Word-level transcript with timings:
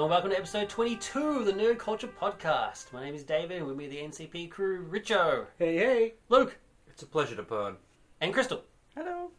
Hello 0.00 0.06
and 0.08 0.12
welcome 0.12 0.30
to 0.30 0.38
episode 0.38 0.70
22 0.70 1.40
of 1.40 1.44
the 1.44 1.52
Nerd 1.52 1.78
Culture 1.78 2.08
Podcast. 2.08 2.90
My 2.90 3.04
name 3.04 3.14
is 3.14 3.22
David 3.22 3.58
and 3.58 3.66
with 3.66 3.76
me 3.76 3.86
the 3.86 3.98
NCP 3.98 4.50
crew, 4.50 4.88
Richo, 4.90 5.44
Hey, 5.58 5.76
hey. 5.76 6.14
Luke, 6.30 6.56
It's 6.88 7.02
a 7.02 7.06
pleasure 7.06 7.36
to 7.36 7.42
burn. 7.42 7.76
and 8.22 8.32
Crystal. 8.32 8.64
Hello. 8.96 9.30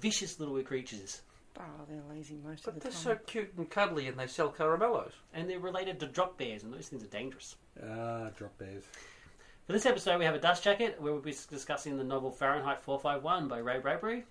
vicious 0.00 0.38
little 0.40 0.60
creatures. 0.62 1.22
Oh, 1.58 1.62
they're 1.88 2.02
lazy 2.10 2.38
most 2.44 2.64
But 2.64 2.74
of 2.76 2.80
the 2.82 2.88
time. 2.90 2.92
But 2.92 3.04
they're 3.04 3.14
time. 3.14 3.22
so 3.24 3.24
cute 3.26 3.52
and 3.56 3.70
cuddly 3.70 4.08
and 4.08 4.18
they 4.18 4.26
sell 4.26 4.50
caramellos. 4.50 5.12
And 5.32 5.48
they're 5.48 5.60
related 5.60 6.00
to 6.00 6.06
drop 6.06 6.36
bears, 6.38 6.62
and 6.64 6.72
those 6.72 6.88
things 6.88 7.02
are 7.04 7.08
dangerous. 7.08 7.56
Ah, 7.80 8.30
drop 8.36 8.56
bears. 8.58 8.84
For 9.66 9.72
this 9.72 9.86
episode, 9.86 10.18
we 10.18 10.24
have 10.24 10.34
a 10.34 10.40
dust 10.40 10.62
jacket 10.64 11.00
where 11.00 11.12
we'll 11.12 11.22
be 11.22 11.34
discussing 11.50 11.96
the 11.96 12.04
novel 12.04 12.30
Fahrenheit 12.30 12.82
451 12.82 13.48
by 13.48 13.58
Ray 13.58 13.78
Bradbury, 13.78 14.24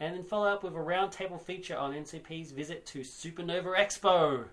and 0.00 0.14
then 0.16 0.22
follow 0.22 0.46
up 0.48 0.62
with 0.62 0.72
a 0.74 0.78
roundtable 0.78 1.40
feature 1.40 1.76
on 1.76 1.92
NCP's 1.92 2.52
visit 2.52 2.86
to 2.86 3.00
Supernova 3.00 3.76
Expo. 3.76 4.44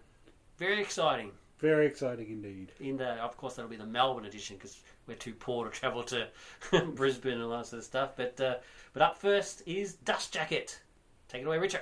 Very 0.57 0.81
exciting. 0.81 1.31
Very 1.59 1.87
exciting 1.87 2.29
indeed. 2.29 2.71
In 2.79 2.95
the, 2.95 3.15
of 3.15 3.35
course, 3.35 3.55
that'll 3.55 3.69
be 3.69 3.75
the 3.75 3.85
Melbourne 3.85 4.25
edition 4.25 4.55
because 4.55 4.79
we're 5.07 5.15
too 5.15 5.33
poor 5.33 5.65
to 5.65 5.71
travel 5.71 6.03
to 6.03 6.27
Brisbane 6.95 7.33
and 7.33 7.43
all 7.43 7.49
that 7.49 7.67
sort 7.67 7.79
of 7.79 7.83
stuff. 7.85 8.11
But 8.15 8.39
uh, 8.39 8.55
but 8.93 9.01
up 9.01 9.17
first 9.17 9.63
is 9.65 9.93
Dust 9.95 10.33
Jacket. 10.33 10.79
Take 11.27 11.41
it 11.41 11.47
away, 11.47 11.57
Richard. 11.57 11.81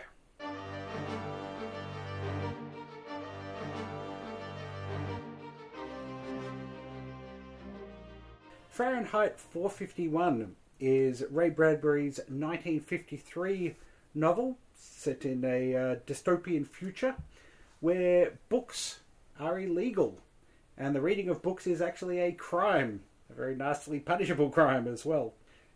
Fahrenheit 8.69 9.39
451 9.39 10.55
is 10.79 11.23
Ray 11.31 11.49
Bradbury's 11.49 12.17
1953 12.27 13.75
novel 14.13 14.57
set 14.75 15.25
in 15.25 15.43
a 15.43 15.75
uh, 15.75 15.95
dystopian 16.05 16.65
future 16.65 17.15
where 17.79 18.33
books 18.49 18.99
are 19.39 19.59
illegal 19.59 20.21
and 20.77 20.95
the 20.95 21.01
reading 21.01 21.27
of 21.29 21.41
books 21.41 21.65
is 21.65 21.81
actually 21.81 22.19
a 22.19 22.31
crime, 22.31 23.01
a 23.29 23.33
very 23.33 23.55
nastily 23.55 23.99
punishable 23.99 24.49
crime 24.49 24.87
as 24.87 25.05
well. 25.05 25.33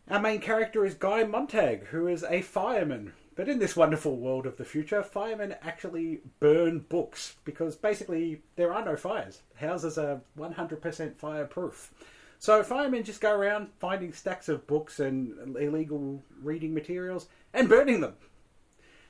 Our 0.09 0.19
main 0.19 0.39
character 0.39 0.85
is 0.85 0.93
Guy 0.93 1.23
Montag, 1.23 1.85
who 1.87 2.07
is 2.07 2.23
a 2.23 2.41
fireman. 2.41 3.13
But 3.35 3.49
in 3.49 3.59
this 3.59 3.75
wonderful 3.75 4.17
world 4.17 4.45
of 4.45 4.57
the 4.57 4.65
future, 4.65 5.01
firemen 5.01 5.55
actually 5.63 6.19
burn 6.39 6.85
books 6.89 7.35
because 7.45 7.75
basically 7.75 8.41
there 8.57 8.73
are 8.73 8.85
no 8.85 8.95
fires. 8.95 9.41
Houses 9.55 9.97
are 9.97 10.21
100% 10.37 11.15
fireproof. 11.15 11.91
So 12.37 12.61
firemen 12.61 13.03
just 13.03 13.21
go 13.21 13.33
around 13.33 13.69
finding 13.79 14.13
stacks 14.13 14.49
of 14.49 14.67
books 14.67 14.99
and 14.99 15.55
illegal 15.57 16.21
reading 16.43 16.73
materials 16.73 17.27
and 17.53 17.69
burning 17.69 18.01
them. 18.01 18.15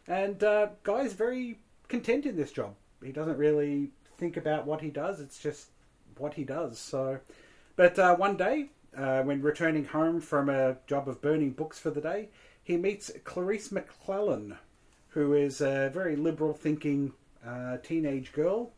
And 0.08 0.44
uh, 0.44 0.68
Guy's 0.84 1.14
very 1.14 1.59
content 1.88 2.26
in 2.26 2.36
this 2.36 2.52
job. 2.52 2.76
He 3.03 3.12
doesn't 3.12 3.38
really 3.38 3.92
think 4.22 4.38
about 4.38 4.68
what 4.68 4.82
he 4.82 4.92
does. 4.92 5.20
It's 5.20 5.40
just 5.40 5.70
what 6.18 6.36
he 6.36 6.44
does. 6.44 6.78
So, 6.78 7.20
but 7.76 7.98
uh, 7.98 8.16
one 8.16 8.38
day, 8.38 8.70
uh, 8.96 9.24
when 9.24 9.42
returning 9.42 9.84
home 9.84 10.22
from 10.22 10.48
a 10.48 10.78
job 10.86 11.09
of 11.09 11.24
burning 11.24 11.52
books 11.52 11.80
for 11.80 11.90
the 11.90 12.02
day, 12.02 12.30
he 12.64 12.78
meets 12.78 13.12
Clarice 13.24 13.72
McClellan, 13.72 14.59
who 15.09 15.34
is 15.34 15.59
a 15.59 15.90
very 15.92 16.16
liberal-thinking 16.16 17.14
uh, 17.44 17.78
teenage 17.78 18.32
girl, 18.32 18.72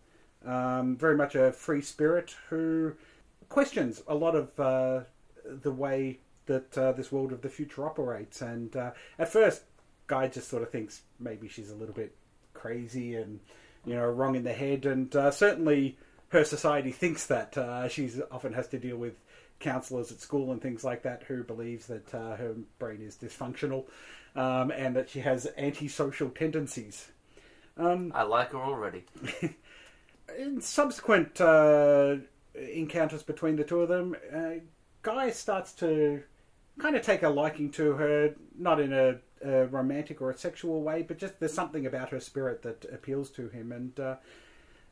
um, 0.45 0.95
very 0.95 1.17
much 1.17 1.35
a 1.35 1.51
free 1.51 1.81
spirit 1.81 2.37
who 2.49 2.93
questions 3.49 4.01
a 4.07 4.15
lot 4.15 4.35
of 4.35 4.57
uh, 4.57 5.01
the 5.45 5.71
way 5.71 6.19
that 6.45 6.77
uh, 6.77 6.93
this 6.93 7.11
world 7.11 7.33
of 7.33 7.41
the 7.41 7.49
future 7.49 7.85
operates. 7.85 8.41
And 8.41 8.73
uh, 8.77 8.91
at 9.19 9.27
first, 9.27 9.63
Guy 10.07 10.29
just 10.29 10.47
sort 10.47 10.63
of 10.63 10.69
thinks 10.69 11.01
maybe 11.19 11.49
she's 11.49 11.71
a 11.71 11.75
little 11.75 11.95
bit 11.95 12.15
crazy 12.53 13.15
and 13.15 13.41
you 13.85 13.95
know 13.95 14.05
wrong 14.05 14.35
in 14.35 14.43
the 14.43 14.53
head, 14.53 14.85
and 14.85 15.15
uh, 15.15 15.31
certainly 15.31 15.97
her 16.29 16.43
society 16.43 16.91
thinks 16.91 17.27
that 17.27 17.57
uh, 17.57 17.87
she 17.87 18.09
often 18.31 18.53
has 18.53 18.67
to 18.69 18.79
deal 18.79 18.97
with 18.97 19.13
counselors 19.59 20.11
at 20.11 20.19
school 20.19 20.51
and 20.51 20.61
things 20.61 20.83
like 20.83 21.03
that 21.03 21.23
who 21.23 21.43
believes 21.43 21.87
that 21.87 22.13
uh, 22.13 22.35
her 22.35 22.55
brain 22.79 23.01
is 23.01 23.15
dysfunctional 23.15 23.85
um, 24.35 24.71
and 24.71 24.95
that 24.95 25.09
she 25.09 25.19
has 25.19 25.47
antisocial 25.57 26.29
tendencies. 26.29 27.07
Um, 27.77 28.11
I 28.13 28.23
like 28.23 28.51
her 28.51 28.59
already. 28.59 29.05
in 30.37 30.61
subsequent 30.61 31.39
uh, 31.39 32.17
encounters 32.55 33.23
between 33.23 33.55
the 33.55 33.63
two 33.63 33.81
of 33.81 33.89
them, 33.89 34.15
uh, 34.33 34.61
Guy 35.01 35.31
starts 35.31 35.73
to 35.73 36.23
kind 36.79 36.95
of 36.95 37.01
take 37.01 37.23
a 37.23 37.29
liking 37.29 37.71
to 37.71 37.93
her, 37.93 38.35
not 38.57 38.79
in 38.79 38.93
a, 38.93 39.15
a 39.43 39.67
romantic 39.67 40.21
or 40.21 40.29
a 40.29 40.37
sexual 40.37 40.81
way, 40.81 41.01
but 41.01 41.17
just 41.17 41.39
there's 41.39 41.53
something 41.53 41.85
about 41.85 42.09
her 42.09 42.19
spirit 42.19 42.61
that 42.63 42.85
appeals 42.91 43.29
to 43.31 43.49
him, 43.49 43.71
and 43.71 43.99
uh, 43.99 44.15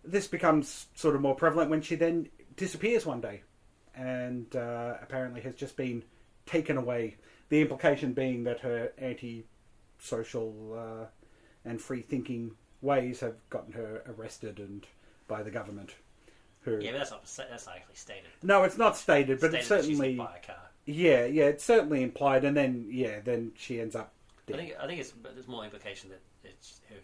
this 0.03 0.27
becomes 0.27 0.87
sort 0.95 1.15
of 1.15 1.21
more 1.21 1.35
prevalent 1.35 1.69
when 1.69 1.81
she 1.81 1.95
then 1.95 2.27
disappears 2.57 3.05
one 3.05 3.21
day, 3.21 3.41
and 3.95 4.55
uh, 4.55 4.95
apparently 5.01 5.41
has 5.41 5.55
just 5.55 5.75
been 5.77 6.03
taken 6.45 6.77
away. 6.77 7.15
The 7.49 7.61
implication 7.61 8.13
being 8.13 8.43
that 8.45 8.59
her 8.61 8.91
anti-social 8.97 10.77
uh, 10.77 11.05
and 11.65 11.81
free-thinking 11.81 12.51
ways 12.81 13.19
have 13.19 13.35
gotten 13.49 13.73
her 13.73 14.01
arrested 14.07 14.59
and 14.59 14.85
by 15.27 15.43
the 15.43 15.51
government. 15.51 15.95
Who? 16.61 16.79
Yeah, 16.81 16.91
but 16.91 16.97
that's 16.99 17.11
not 17.11 17.49
that's 17.49 17.65
not 17.65 17.75
actually 17.75 17.95
stated. 17.95 18.29
No, 18.43 18.63
it's 18.63 18.77
not 18.77 18.95
stated, 18.95 19.39
but 19.39 19.49
stated 19.49 19.59
it's 19.59 19.67
certainly 19.67 20.15
by 20.15 20.37
a 20.37 20.45
car. 20.45 20.69
yeah, 20.85 21.25
yeah, 21.25 21.45
it's 21.45 21.63
certainly 21.63 22.03
implied, 22.03 22.43
and 22.43 22.55
then 22.55 22.87
yeah, 22.89 23.19
then 23.23 23.51
she 23.55 23.81
ends 23.81 23.95
up 23.95 24.13
I 24.53 24.57
think 24.57 24.73
I 24.79 24.87
think 24.87 24.99
it's 24.99 25.11
but 25.11 25.35
there's 25.35 25.47
more 25.47 25.63
implication 25.63 26.09
that 26.09 26.21
it's 26.43 26.81
if 26.89 27.03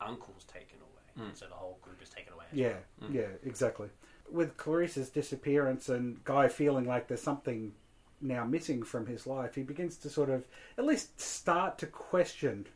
uncle's 0.00 0.44
taken 0.44 0.78
away, 0.80 1.30
so 1.34 1.46
the 1.46 1.54
whole 1.54 1.78
group 1.82 2.02
is 2.02 2.08
taken 2.08 2.32
away. 2.32 2.44
Yeah, 2.52 2.74
well. 3.00 3.10
yeah, 3.10 3.28
exactly. 3.44 3.88
With 4.30 4.56
Clarice's 4.56 5.10
disappearance 5.10 5.88
and 5.88 6.22
Guy 6.24 6.48
feeling 6.48 6.86
like 6.86 7.08
there's 7.08 7.22
something 7.22 7.72
now 8.20 8.44
missing 8.44 8.82
from 8.82 9.06
his 9.06 9.26
life, 9.26 9.54
he 9.54 9.62
begins 9.62 9.96
to 9.98 10.10
sort 10.10 10.30
of 10.30 10.44
at 10.78 10.84
least 10.84 11.20
start 11.20 11.78
to 11.78 11.86
question 11.86 12.66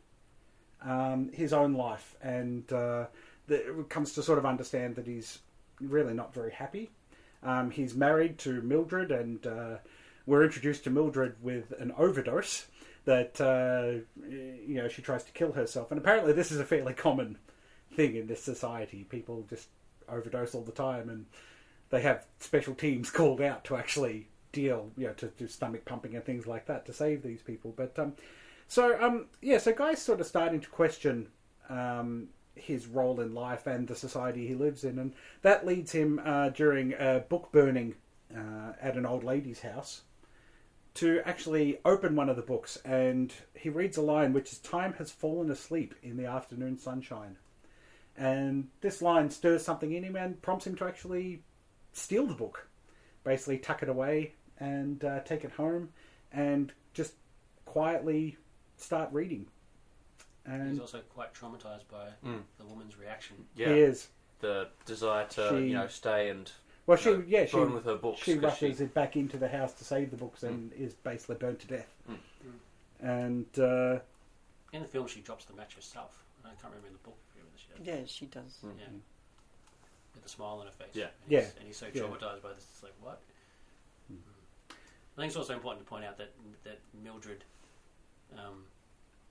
um, 0.81 1.29
his 1.33 1.53
own 1.53 1.73
life, 1.73 2.15
and 2.21 2.71
uh, 2.71 3.05
the, 3.47 3.85
comes 3.89 4.13
to 4.13 4.23
sort 4.23 4.37
of 4.37 4.45
understand 4.45 4.95
that 4.95 5.07
he's 5.07 5.39
really 5.81 6.13
not 6.13 6.33
very 6.33 6.51
happy. 6.51 6.91
Um, 7.43 7.71
he's 7.71 7.95
married 7.95 8.37
to 8.39 8.61
Mildred, 8.61 9.11
and 9.11 9.45
uh, 9.47 9.75
we're 10.25 10.43
introduced 10.43 10.83
to 10.85 10.89
Mildred 10.89 11.35
with 11.41 11.73
an 11.79 11.91
overdose 11.97 12.67
that 13.09 13.41
uh, 13.41 14.05
you 14.29 14.75
know 14.75 14.87
she 14.87 15.01
tries 15.01 15.23
to 15.23 15.31
kill 15.31 15.51
herself, 15.53 15.89
and 15.89 15.99
apparently 15.99 16.31
this 16.31 16.51
is 16.51 16.59
a 16.59 16.63
fairly 16.63 16.93
common 16.93 17.39
thing 17.95 18.15
in 18.15 18.27
this 18.27 18.43
society. 18.43 19.03
People 19.09 19.47
just 19.49 19.67
overdose 20.07 20.53
all 20.53 20.61
the 20.61 20.71
time, 20.71 21.09
and 21.09 21.25
they 21.89 22.01
have 22.01 22.27
special 22.37 22.75
teams 22.75 23.09
called 23.19 23.41
out 23.41 23.63
to 23.65 23.75
actually 23.75 24.27
deal, 24.51 24.91
you 24.95 25.07
know, 25.07 25.13
to 25.13 25.27
do 25.29 25.47
stomach 25.47 25.85
pumping 25.85 26.15
and 26.15 26.23
things 26.23 26.45
like 26.45 26.67
that 26.67 26.85
to 26.85 26.93
save 26.93 27.23
these 27.23 27.41
people. 27.41 27.73
But 27.75 27.97
um, 27.97 28.13
so 28.67 28.95
um, 29.01 29.25
yeah, 29.41 29.57
so 29.57 29.73
guys 29.73 29.99
sort 29.99 30.21
of 30.21 30.27
starting 30.27 30.59
to 30.61 30.69
question 30.69 31.29
um, 31.67 32.27
his 32.53 32.85
role 32.85 33.19
in 33.21 33.33
life 33.33 33.65
and 33.65 33.87
the 33.87 33.95
society 33.95 34.45
he 34.45 34.53
lives 34.53 34.83
in, 34.83 34.99
and 34.99 35.15
that 35.41 35.65
leads 35.65 35.91
him 35.93 36.21
uh, 36.23 36.49
during 36.49 36.93
a 36.93 37.25
book 37.27 37.51
burning 37.51 37.95
uh, 38.37 38.73
at 38.79 38.97
an 38.97 39.07
old 39.07 39.23
lady's 39.23 39.61
house 39.61 40.01
to 40.99 41.21
actually 41.25 41.79
open 41.85 42.15
one 42.15 42.29
of 42.29 42.35
the 42.35 42.41
books, 42.41 42.77
and 42.85 43.33
he 43.53 43.69
reads 43.69 43.97
a 43.97 44.01
line 44.01 44.33
which 44.33 44.51
is 44.51 44.59
"Time 44.59 44.93
has 44.93 45.11
fallen 45.11 45.49
asleep 45.51 45.95
in 46.03 46.17
the 46.17 46.25
afternoon 46.25 46.77
sunshine." 46.77 47.37
And 48.17 48.67
this 48.81 49.01
line 49.01 49.29
stirs 49.29 49.63
something 49.63 49.93
in 49.93 50.03
him 50.03 50.15
and 50.15 50.41
prompts 50.41 50.67
him 50.67 50.75
to 50.75 50.85
actually 50.85 51.41
steal 51.93 52.25
the 52.25 52.33
book, 52.33 52.67
basically 53.23 53.57
tuck 53.59 53.81
it 53.81 53.89
away 53.89 54.33
and 54.59 55.03
uh, 55.05 55.21
take 55.21 55.43
it 55.45 55.51
home, 55.51 55.89
and 56.33 56.73
just 56.93 57.13
quietly 57.65 58.37
start 58.77 59.09
reading. 59.13 59.47
He's 60.45 60.53
And 60.53 60.81
also 60.81 60.99
quite 61.13 61.33
traumatized 61.33 61.87
by 61.89 62.09
Mm. 62.25 62.41
the 62.57 62.65
woman's 62.65 62.97
reaction. 62.97 63.45
Yeah. 63.55 63.69
he 63.69 63.79
is. 63.81 64.07
The 64.41 64.69
desire 64.85 65.27
to, 65.27 65.49
She- 65.49 65.67
you 65.67 65.73
know, 65.73 65.87
stay 65.87 66.29
and 66.29 66.51
Well, 66.89 66.97
she 66.97 67.09
you 67.11 67.17
know, 67.17 67.23
yeah 67.27 67.45
she 67.45 67.51
burn 67.55 67.71
with 67.75 67.85
her 67.85 67.97
books. 67.97 68.23
she 68.23 68.33
'cause 68.33 68.43
rushes 68.43 68.81
it 68.81 68.95
back 68.95 69.15
into 69.15 69.37
the 69.37 69.47
house 69.47 69.73
to 69.73 69.83
save 69.83 70.09
the 70.09 70.17
books 70.17 70.41
and 70.41 70.73
is 70.73 70.95
basically 70.95 71.35
burnt 71.35 71.59
to 71.59 71.67
death. 71.67 71.93
Mm. 72.09 72.17
And 72.99 73.59
uh, 73.59 73.99
In 74.73 74.81
the 74.81 74.87
film, 74.87 75.05
she 75.05 75.19
drops 75.21 75.45
the 75.45 75.53
match 75.53 75.75
herself. 75.75 76.17
I 76.43 76.47
can't 76.49 76.63
remember 76.73 76.87
in 76.87 76.93
the 76.93 76.99
book 76.99 77.17
she. 77.55 77.83
Yeah, 77.83 77.99
she 78.07 78.25
does. 78.25 78.57
Mm. 78.65 78.71
Yeah. 78.79 78.85
With 80.15 80.25
a 80.25 80.29
smile 80.29 80.57
on 80.61 80.65
her 80.65 80.71
face. 80.71 80.87
Yeah. 80.93 81.03
And 81.03 81.13
he's, 81.27 81.31
Yeah. 81.31 81.49
and 81.59 81.67
he's 81.67 81.77
so 81.77 81.85
Yeah. 81.93 82.01
traumatized 82.01 82.41
by 82.41 82.53
this. 82.53 82.65
It's 82.73 82.81
like, 82.81 82.93
what? 83.01 83.21
I 84.09 85.21
think 85.21 85.27
it's 85.27 85.35
also 85.35 85.53
important 85.53 85.85
to 85.85 85.89
point 85.89 86.05
out 86.05 86.17
that 86.17 86.31
that 86.63 86.79
Mildred, 87.03 87.43
um, 88.35 88.65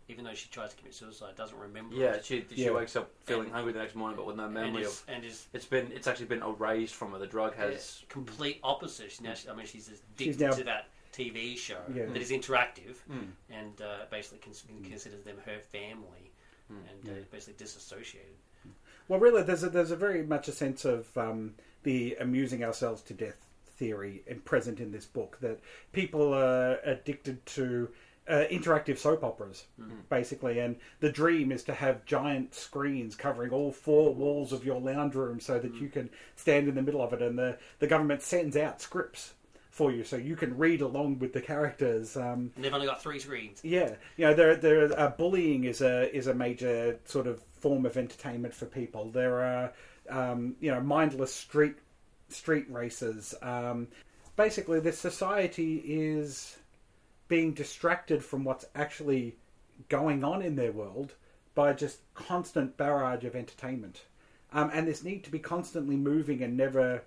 even 0.09 0.25
though 0.25 0.35
she 0.35 0.49
tries 0.49 0.71
to 0.71 0.77
commit 0.77 0.95
suicide, 0.95 1.37
doesn't 1.37 1.59
remember. 1.59 1.95
Yeah, 1.95 2.15
it. 2.15 2.25
she 2.25 2.45
she 2.55 2.65
Yeah. 2.65 2.71
wakes 2.71 2.97
up 2.97 3.11
feeling 3.25 3.45
And- 3.47 3.53
hungry 3.55 3.73
the 3.73 3.79
next 3.81 3.95
morning, 3.95 4.17
but 4.17 4.27
with 4.27 4.37
no 4.37 4.45
and 4.47 4.55
memory 4.55 4.83
is, 4.83 4.89
of. 4.89 5.05
and 5.09 5.25
is 5.25 5.47
It's 5.53 5.67
been 5.67 5.93
it's 5.93 6.07
actually 6.07 6.27
been 6.27 6.43
erased 6.43 6.95
from 6.95 7.13
her. 7.13 7.19
The 7.19 7.27
drug 7.27 7.55
has. 7.57 8.01
yeah, 8.03 8.07
complete 8.09 8.61
opposite. 8.63 9.11
She's 9.13 9.21
now, 9.21 9.35
I 9.51 9.55
mean, 9.55 9.67
she's 9.67 9.89
addicted 9.89 10.25
She's 10.25 10.39
now- 10.41 10.53
to 10.53 10.65
that 10.65 10.87
TV 11.13 11.57
show 11.57 11.81
Yeah. 11.93 12.07
that 12.07 12.17
is 12.17 12.31
interactive 12.31 12.97
Mm. 13.11 13.31
and 13.51 13.81
uh, 13.83 14.07
basically 14.11 14.39
cons- 14.39 14.65
considers 14.89 15.25
them 15.25 15.37
her 15.45 15.59
family 15.61 16.33
Mm. 16.73 16.77
and 16.91 17.09
uh, 17.11 17.25
basically 17.31 17.55
disassociated. 17.55 18.35
Well, 19.09 19.19
really, 19.21 19.43
there's 19.43 19.63
a, 19.63 19.71
there's 19.71 19.91
a 19.91 19.97
very 19.97 20.23
much 20.23 20.49
a 20.49 20.53
sense 20.53 20.85
of 20.85 21.17
um, 21.17 21.55
the 21.83 22.15
amusing 22.17 22.63
ourselves 22.63 23.01
to 23.05 23.15
death 23.15 23.47
theory 23.67 24.23
and 24.27 24.45
present 24.45 24.81
in 24.81 24.91
this 24.93 25.07
book 25.07 25.39
that 25.41 25.61
people 25.93 26.35
are 26.35 26.79
addicted 26.85 27.45
to 27.47 27.89
uh, 28.29 28.45
interactive 28.51 28.99
soap 28.99 29.25
operas, 29.25 29.65
basically, 30.11 30.59
and 30.59 30.77
the 31.01 31.11
dream 31.11 31.51
is 31.51 31.63
to 31.65 31.75
have 31.75 32.05
giant 32.05 32.55
screens 32.55 33.15
covering 33.15 33.51
all 33.51 33.73
four 33.73 34.15
walls 34.15 34.53
of 34.53 34.65
your 34.65 34.81
lounge 34.81 35.15
room 35.15 35.41
so 35.41 35.59
that 35.59 35.75
you 35.75 35.89
can 35.89 36.11
stand 36.37 36.69
in 36.69 36.75
the 36.75 36.83
middle 36.83 37.03
of 37.03 37.13
it, 37.13 37.23
and 37.23 37.39
the 37.39 37.59
the 37.79 37.87
government 37.87 38.23
sends 38.23 38.57
out 38.57 38.83
scripts 38.83 39.35
for 39.71 39.93
you 39.93 40.03
so 40.03 40.17
you 40.17 40.35
can 40.35 40.59
read 40.59 40.81
along 40.81 41.21
with 41.21 41.33
the 41.33 41.41
characters. 41.41 42.17
Um, 42.17 42.51
they've 42.57 42.75
only 42.75 42.87
got 42.87 43.01
three 43.01 43.21
screens. 43.21 43.61
yeah, 43.63 43.95
you 44.17 44.27
know, 44.27 44.35
there, 44.35 44.57
there, 44.57 45.01
uh, 45.01 45.11
bullying 45.11 45.65
is 45.65 45.81
a 45.81 46.15
is 46.15 46.27
a 46.27 46.35
major 46.35 46.99
sort 47.05 47.27
of 47.27 47.41
form 47.61 47.87
of 47.87 47.97
entertainment 47.97 48.53
for 48.53 48.67
people. 48.67 49.11
There 49.11 49.41
are, 49.41 49.73
um, 50.11 50.57
you 50.61 50.71
know, 50.71 50.81
mindless 50.81 51.33
street 51.33 51.77
street 52.29 52.67
races. 52.69 53.35
Um, 53.41 53.89
basically, 54.37 54.81
this 54.81 54.99
society 54.99 55.77
is 55.87 56.58
being 57.29 57.53
distracted 57.53 58.25
from 58.25 58.45
what's 58.45 58.65
actually 58.75 59.37
going 59.89 60.25
on 60.25 60.43
in 60.43 60.57
their 60.57 60.73
world 60.73 61.15
by 61.55 61.73
just 61.73 62.01
constant 62.15 62.77
barrage 62.77 63.25
of 63.25 63.37
entertainment, 63.37 64.03
um, 64.53 64.71
and 64.73 64.87
this 64.89 65.05
need 65.05 65.25
to 65.25 65.31
be 65.31 65.39
constantly 65.39 65.97
moving 65.97 66.43
and 66.43 66.57
never 66.57 67.03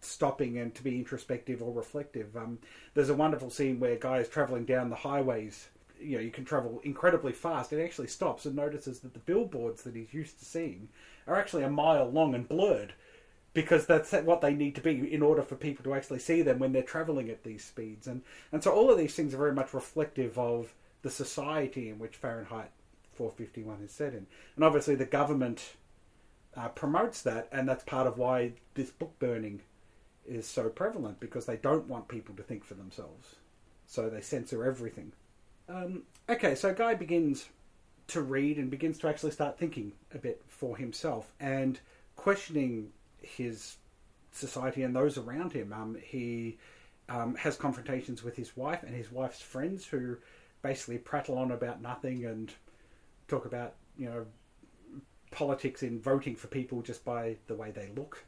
stopping 0.00 0.58
and 0.58 0.74
to 0.74 0.82
be 0.82 0.96
introspective 0.96 1.62
or 1.62 1.72
reflective. 1.72 2.36
Um, 2.36 2.58
there's 2.94 3.08
a 3.10 3.14
wonderful 3.14 3.50
scene 3.50 3.80
where 3.80 3.96
guy 3.96 4.18
is 4.18 4.28
traveling 4.28 4.64
down 4.64 4.90
the 4.90 4.96
highways. 4.96 5.68
You 6.00 6.16
know, 6.16 6.22
you 6.22 6.30
can 6.30 6.44
travel 6.44 6.80
incredibly 6.84 7.32
fast. 7.32 7.72
It 7.72 7.82
actually 7.82 8.06
stops 8.06 8.46
and 8.46 8.54
notices 8.54 9.00
that 9.00 9.12
the 9.12 9.18
billboards 9.20 9.82
that 9.82 9.96
he's 9.96 10.14
used 10.14 10.38
to 10.38 10.44
seeing 10.44 10.88
are 11.26 11.36
actually 11.36 11.64
a 11.64 11.70
mile 11.70 12.08
long 12.08 12.34
and 12.34 12.48
blurred 12.48 12.94
because 13.58 13.86
that's 13.86 14.12
what 14.12 14.40
they 14.40 14.54
need 14.54 14.76
to 14.76 14.80
be 14.80 15.12
in 15.12 15.20
order 15.20 15.42
for 15.42 15.56
people 15.56 15.82
to 15.82 15.92
actually 15.92 16.20
see 16.20 16.42
them 16.42 16.60
when 16.60 16.70
they're 16.70 16.80
traveling 16.80 17.28
at 17.28 17.42
these 17.42 17.64
speeds. 17.64 18.06
And 18.06 18.22
and 18.52 18.62
so 18.62 18.70
all 18.70 18.88
of 18.88 18.96
these 18.96 19.16
things 19.16 19.34
are 19.34 19.38
very 19.38 19.52
much 19.52 19.74
reflective 19.74 20.38
of 20.38 20.72
the 21.02 21.10
society 21.10 21.88
in 21.88 21.98
which 21.98 22.14
Fahrenheit 22.14 22.70
451 23.14 23.82
is 23.82 23.90
set 23.90 24.12
in. 24.12 24.28
And 24.54 24.64
obviously 24.64 24.94
the 24.94 25.06
government 25.06 25.74
uh, 26.56 26.68
promotes 26.68 27.22
that, 27.22 27.48
and 27.50 27.68
that's 27.68 27.82
part 27.82 28.06
of 28.06 28.16
why 28.16 28.52
this 28.74 28.90
book 28.90 29.18
burning 29.18 29.62
is 30.24 30.46
so 30.46 30.68
prevalent 30.68 31.18
because 31.18 31.46
they 31.46 31.56
don't 31.56 31.88
want 31.88 32.06
people 32.06 32.36
to 32.36 32.44
think 32.44 32.64
for 32.64 32.74
themselves. 32.74 33.34
So 33.86 34.08
they 34.08 34.20
censor 34.20 34.64
everything. 34.64 35.10
Um, 35.68 36.04
okay, 36.28 36.54
so 36.54 36.72
Guy 36.72 36.94
begins 36.94 37.48
to 38.06 38.22
read 38.22 38.56
and 38.56 38.70
begins 38.70 38.98
to 38.98 39.08
actually 39.08 39.32
start 39.32 39.58
thinking 39.58 39.94
a 40.14 40.18
bit 40.18 40.44
for 40.46 40.76
himself 40.76 41.32
and 41.40 41.80
questioning 42.14 42.92
his 43.20 43.76
society 44.32 44.82
and 44.82 44.94
those 44.94 45.18
around 45.18 45.52
him. 45.52 45.72
Um, 45.72 45.96
he 46.02 46.58
um, 47.08 47.34
has 47.36 47.56
confrontations 47.56 48.22
with 48.22 48.36
his 48.36 48.56
wife 48.56 48.82
and 48.82 48.94
his 48.94 49.10
wife's 49.10 49.40
friends 49.40 49.86
who 49.86 50.16
basically 50.62 50.98
prattle 50.98 51.38
on 51.38 51.52
about 51.52 51.80
nothing 51.80 52.24
and 52.24 52.52
talk 53.28 53.46
about, 53.46 53.74
you 53.96 54.06
know, 54.06 54.26
politics 55.30 55.82
in 55.82 56.00
voting 56.00 56.34
for 56.34 56.46
people 56.48 56.80
just 56.80 57.04
by 57.04 57.36
the 57.46 57.54
way 57.54 57.70
they 57.70 57.90
look 57.94 58.24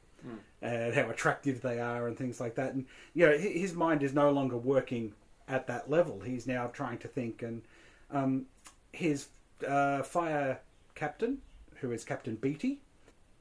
and 0.63 0.95
how 0.95 1.09
attractive 1.09 1.63
they 1.63 1.81
are 1.81 2.07
and 2.07 2.17
things 2.17 2.41
like 2.41 2.55
that. 2.55 2.75
And 2.75 2.87
you 3.15 3.27
know, 3.27 3.37
his 3.37 3.75
mind 3.75 4.03
is 4.03 4.13
no 4.13 4.31
longer 4.31 4.57
working 4.57 5.13
at 5.49 5.67
that 5.67 5.91
level. 5.91 6.21
He's 6.21 6.47
now 6.47 6.67
trying 6.69 6.99
to 6.99 7.09
think, 7.09 7.43
and 7.43 7.63
um, 8.11 8.47
his 8.93 9.29
uh, 9.67 10.03
fire 10.03 10.61
captain, 10.95 11.39
who 11.77 11.93
is 11.93 12.05
Captain 12.05 12.37
Beatty, 12.37 12.81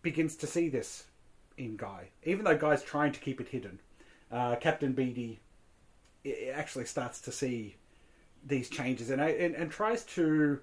begins 0.01 0.35
to 0.37 0.47
see 0.47 0.69
this 0.69 1.05
in 1.59 1.75
Guy, 1.77 2.09
even 2.23 2.45
though 2.45 2.57
Guy's 2.57 2.83
trying 2.83 3.11
to 3.11 3.19
keep 3.19 3.39
it 3.41 3.49
hidden. 3.49 3.79
Uh, 4.31 4.55
Captain 4.55 4.93
Beatty 4.93 5.39
actually 6.53 6.85
starts 6.85 7.21
to 7.21 7.31
see 7.31 7.75
these 8.45 8.69
changes 8.69 9.09
and, 9.09 9.21
and 9.21 9.55
and 9.55 9.69
tries 9.69 10.03
to 10.05 10.59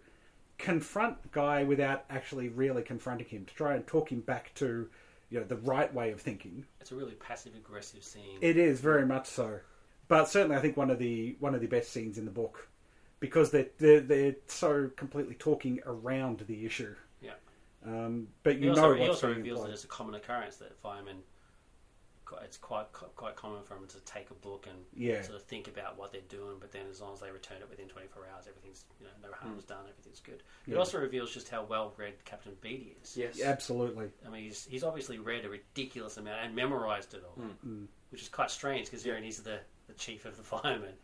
confront 0.58 1.30
Guy 1.32 1.64
without 1.64 2.04
actually 2.08 2.48
really 2.48 2.82
confronting 2.82 3.26
him 3.26 3.44
to 3.44 3.54
try 3.54 3.74
and 3.74 3.86
talk 3.86 4.10
him 4.10 4.20
back 4.20 4.54
to 4.54 4.88
you 5.30 5.40
know 5.40 5.46
the 5.46 5.56
right 5.56 5.92
way 5.92 6.10
of 6.12 6.20
thinking. 6.20 6.64
It's 6.80 6.92
a 6.92 6.96
really 6.96 7.14
passive 7.14 7.54
aggressive 7.54 8.02
scene. 8.02 8.38
It 8.40 8.56
is 8.56 8.80
very 8.80 9.06
much 9.06 9.26
so, 9.26 9.60
but 10.08 10.28
certainly 10.28 10.56
I 10.56 10.60
think 10.60 10.76
one 10.76 10.90
of 10.90 10.98
the 10.98 11.36
one 11.40 11.54
of 11.54 11.60
the 11.60 11.66
best 11.66 11.92
scenes 11.92 12.18
in 12.18 12.24
the 12.24 12.30
book 12.30 12.68
because 13.20 13.50
they're 13.50 13.68
they're, 13.78 14.00
they're 14.00 14.36
so 14.46 14.90
completely 14.96 15.34
talking 15.34 15.80
around 15.86 16.44
the 16.46 16.64
issue. 16.64 16.94
Yeah. 17.86 18.04
Um, 18.06 18.28
but 18.42 18.56
He 18.56 18.64
you 18.64 18.70
also, 18.70 18.82
know 18.82 18.94
he 18.94 19.00
what's 19.00 19.10
also 19.22 19.28
reveals 19.34 19.62
that 19.64 19.70
it's 19.70 19.84
a 19.84 19.88
common 19.88 20.14
occurrence 20.14 20.56
that 20.56 20.76
firemen. 20.80 21.18
It's 22.42 22.56
quite 22.56 22.92
quite 22.92 23.36
common 23.36 23.62
for 23.62 23.74
them 23.74 23.86
to 23.86 24.00
take 24.00 24.30
a 24.30 24.34
book 24.34 24.66
and 24.68 24.76
Yeah. 24.92 25.22
sort 25.22 25.36
of 25.36 25.44
think 25.44 25.68
about 25.68 25.96
what 25.96 26.10
they're 26.10 26.20
doing, 26.28 26.56
but 26.58 26.72
then 26.72 26.82
as 26.90 27.00
long 27.00 27.12
as 27.14 27.20
they 27.20 27.30
return 27.30 27.58
it 27.62 27.70
within 27.70 27.86
24 27.88 28.26
hours, 28.34 28.46
everything's 28.48 28.84
you 28.98 29.06
know 29.06 29.12
no 29.22 29.32
harm's 29.32 29.62
done, 29.62 29.84
everything's 29.88 30.18
good. 30.18 30.42
It. 30.66 30.72
Yeah. 30.72 30.76
also 30.78 30.98
reveals 30.98 31.32
just 31.32 31.48
how 31.48 31.62
well 31.62 31.94
read 31.96 32.14
Captain 32.24 32.56
Beatty 32.60 32.96
is. 33.00 33.16
Yes. 33.16 33.40
Absolutely. 33.40 34.08
I 34.26 34.30
mean, 34.30 34.42
he's, 34.42 34.66
he's 34.68 34.82
obviously 34.82 35.18
read 35.20 35.44
a 35.44 35.48
ridiculous 35.48 36.16
amount 36.16 36.40
and 36.44 36.54
memorized 36.56 37.14
it 37.14 37.22
all, 37.24 37.44
Mm. 37.64 37.86
which 38.10 38.22
is 38.22 38.28
quite 38.28 38.50
strange 38.50 38.86
because 38.86 39.02
considering 39.02 39.22
he's 39.22 39.40
the, 39.44 39.60
the 39.86 39.94
chief 39.94 40.24
of 40.24 40.36
the 40.36 40.42
firemen. 40.42 40.94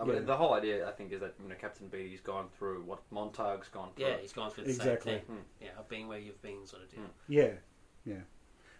I 0.00 0.04
mean, 0.04 0.14
Yeah. 0.16 0.20
the 0.22 0.36
whole 0.36 0.54
idea, 0.54 0.88
I 0.88 0.92
think, 0.92 1.12
is 1.12 1.20
that 1.20 1.34
you 1.42 1.48
know 1.48 1.54
Captain 1.60 1.88
Beatty's 1.88 2.20
gone 2.20 2.48
through 2.58 2.82
what 2.82 3.00
Montag's 3.10 3.68
gone 3.68 3.90
through. 3.94 4.06
Yeah, 4.06 4.16
he's 4.16 4.32
gone 4.32 4.50
through 4.50 4.64
the 4.64 4.70
Exactly. 4.70 5.12
same 5.12 5.20
thing. 5.26 5.36
Mm. 5.36 5.42
Yeah, 5.60 5.78
of 5.78 5.88
being 5.88 6.08
where 6.08 6.18
you've 6.18 6.40
been, 6.42 6.66
sort 6.66 6.82
of 6.82 6.88
deal. 6.90 7.00
Yeah, 7.28 7.52
yeah. 8.04 8.20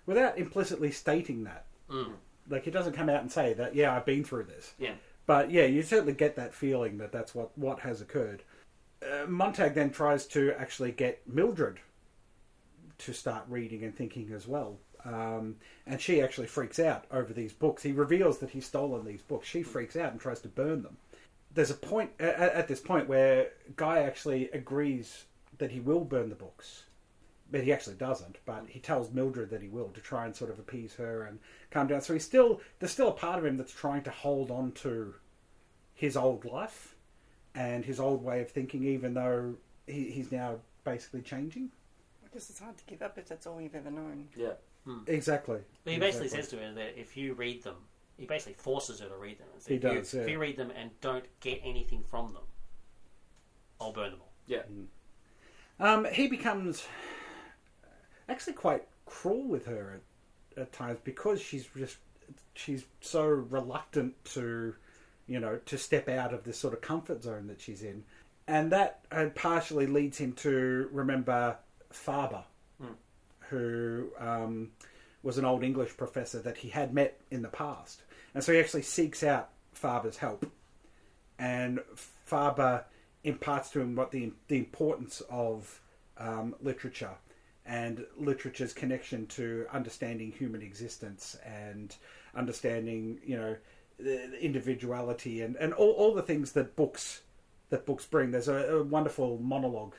Without 0.06 0.38
implicitly 0.38 0.90
stating 0.90 1.44
that, 1.44 1.66
Mm. 1.90 2.14
like 2.48 2.64
he 2.64 2.70
doesn't 2.70 2.94
come 2.94 3.08
out 3.10 3.20
and 3.20 3.30
say 3.30 3.52
that. 3.54 3.74
Yeah, 3.74 3.94
I've 3.94 4.06
been 4.06 4.24
through 4.24 4.44
this. 4.44 4.74
Yeah. 4.78 4.94
But 5.26 5.50
yeah, 5.50 5.66
you 5.66 5.82
certainly 5.82 6.14
get 6.14 6.36
that 6.36 6.54
feeling 6.54 6.98
that 6.98 7.12
that's 7.12 7.34
what 7.34 7.56
what 7.58 7.80
has 7.80 8.00
occurred. 8.00 8.42
Uh, 9.02 9.26
Montag 9.28 9.74
then 9.74 9.90
tries 9.90 10.26
to 10.28 10.52
actually 10.58 10.92
get 10.92 11.26
Mildred 11.28 11.80
to 12.98 13.12
start 13.12 13.44
reading 13.48 13.82
and 13.84 13.94
thinking 13.94 14.32
as 14.32 14.46
well. 14.46 14.78
Um, 15.04 15.56
and 15.86 15.98
she 16.00 16.20
actually 16.20 16.46
freaks 16.46 16.78
out 16.78 17.06
over 17.10 17.32
these 17.32 17.54
books. 17.54 17.82
He 17.82 17.92
reveals 17.92 18.38
that 18.38 18.50
he's 18.50 18.66
stolen 18.66 19.06
these 19.06 19.22
books. 19.22 19.48
She 19.48 19.62
freaks 19.62 19.96
out 19.96 20.12
and 20.12 20.20
tries 20.20 20.40
to 20.40 20.48
burn 20.48 20.82
them. 20.82 20.98
There's 21.52 21.70
a 21.70 21.74
point 21.74 22.10
at, 22.20 22.38
at 22.38 22.68
this 22.68 22.80
point 22.80 23.08
where 23.08 23.50
Guy 23.76 23.98
actually 24.02 24.50
agrees 24.50 25.24
that 25.58 25.70
he 25.72 25.80
will 25.80 26.04
burn 26.04 26.28
the 26.28 26.34
books, 26.36 26.84
but 27.50 27.64
he 27.64 27.72
actually 27.72 27.96
doesn't. 27.96 28.38
But 28.46 28.66
he 28.68 28.78
tells 28.80 29.10
Mildred 29.10 29.50
that 29.50 29.62
he 29.62 29.68
will 29.68 29.88
to 29.88 30.00
try 30.00 30.24
and 30.26 30.34
sort 30.34 30.50
of 30.50 30.58
appease 30.58 30.94
her 30.94 31.24
and 31.24 31.38
calm 31.70 31.88
down. 31.88 32.00
So 32.02 32.12
he's 32.12 32.24
still 32.24 32.60
there's 32.78 32.92
still 32.92 33.08
a 33.08 33.12
part 33.12 33.38
of 33.38 33.44
him 33.44 33.56
that's 33.56 33.72
trying 33.72 34.02
to 34.04 34.10
hold 34.10 34.50
on 34.50 34.72
to 34.72 35.14
his 35.94 36.16
old 36.16 36.44
life 36.44 36.94
and 37.54 37.84
his 37.84 37.98
old 37.98 38.22
way 38.22 38.40
of 38.40 38.50
thinking, 38.50 38.84
even 38.84 39.14
though 39.14 39.54
he, 39.86 40.10
he's 40.10 40.30
now 40.30 40.56
basically 40.84 41.20
changing. 41.20 41.70
I 42.24 42.32
guess 42.32 42.48
it's 42.48 42.60
hard 42.60 42.78
to 42.78 42.84
give 42.84 43.02
up 43.02 43.18
if 43.18 43.26
that's 43.28 43.46
all 43.46 43.60
you've 43.60 43.74
ever 43.74 43.90
known. 43.90 44.28
Yeah. 44.36 44.52
Hmm. 44.84 45.00
Exactly. 45.08 45.58
But 45.84 45.92
he 45.92 45.98
basically 45.98 46.26
Exactly. 46.26 46.42
says 46.42 46.50
to 46.50 46.64
her 46.64 46.72
that 46.74 46.98
if 46.98 47.16
you 47.16 47.34
read 47.34 47.64
them, 47.64 47.74
he 48.20 48.26
basically 48.26 48.52
forces 48.52 49.00
her 49.00 49.08
to 49.08 49.16
read 49.16 49.38
them. 49.38 49.46
And 49.54 49.62
says, 49.62 49.68
He 49.68 49.74
if 49.76 49.82
you- 49.82 49.88
does, 49.98 50.14
yeah. 50.14 50.20
If 50.20 50.28
you 50.28 50.38
read 50.38 50.56
them 50.58 50.70
and 50.78 50.90
don't 51.00 51.24
get 51.40 51.60
anything 51.64 52.04
from 52.08 52.34
them, 52.34 52.42
I'll 53.80 53.92
burn 53.92 54.10
them 54.10 54.20
all. 54.20 54.32
Yeah. 54.46 54.62
Um, 55.80 56.04
he 56.12 56.28
becomes 56.28 56.86
actually 58.28 58.52
quite 58.52 58.86
cruel 59.06 59.48
with 59.48 59.64
her 59.64 60.02
at, 60.56 60.62
at 60.62 60.72
times 60.72 60.98
because 61.02 61.40
she's 61.40 61.66
just 61.74 61.96
she's 62.54 62.84
so 63.00 63.24
reluctant 63.24 64.22
to 64.24 64.74
you 65.26 65.40
know 65.40 65.58
to 65.64 65.78
step 65.78 66.08
out 66.08 66.34
of 66.34 66.44
this 66.44 66.58
sort 66.58 66.74
of 66.74 66.82
comfort 66.82 67.22
zone 67.22 67.46
that 67.46 67.60
she's 67.60 67.82
in, 67.82 68.04
and 68.46 68.70
that 68.72 69.00
uh, 69.10 69.26
partially 69.34 69.86
leads 69.86 70.18
him 70.18 70.34
to 70.34 70.90
remember 70.92 71.56
Faber, 71.90 72.44
who 73.48 74.10
um, 74.18 74.70
was 75.22 75.38
an 75.38 75.44
old 75.46 75.62
English 75.64 75.96
professor 75.96 76.40
that 76.42 76.58
he 76.58 76.68
had 76.68 76.92
met 76.92 77.18
in 77.30 77.40
the 77.42 77.48
past, 77.48 78.02
and 78.34 78.42
so 78.44 78.52
he 78.52 78.60
actually 78.60 78.82
seeks 78.82 79.22
out 79.22 79.50
Faber's 79.72 80.18
help 80.18 80.50
and 81.38 81.80
Faber 82.24 82.84
imparts 83.24 83.70
to 83.70 83.80
him 83.80 83.96
what 83.96 84.10
the 84.10 84.32
the 84.48 84.58
importance 84.58 85.22
of 85.30 85.80
um, 86.18 86.54
literature 86.60 87.16
and 87.66 88.04
literature's 88.16 88.72
connection 88.72 89.26
to 89.26 89.66
understanding 89.72 90.32
human 90.32 90.62
existence 90.62 91.36
and 91.44 91.96
understanding, 92.34 93.20
you 93.24 93.36
know, 93.36 93.56
individuality 94.40 95.42
and, 95.42 95.56
and 95.56 95.72
all, 95.74 95.92
all 95.92 96.14
the 96.14 96.22
things 96.22 96.52
that 96.52 96.74
books 96.76 97.22
that 97.68 97.86
books 97.86 98.06
bring. 98.06 98.30
There's 98.30 98.48
a, 98.48 98.76
a 98.76 98.82
wonderful 98.82 99.38
monologue 99.38 99.94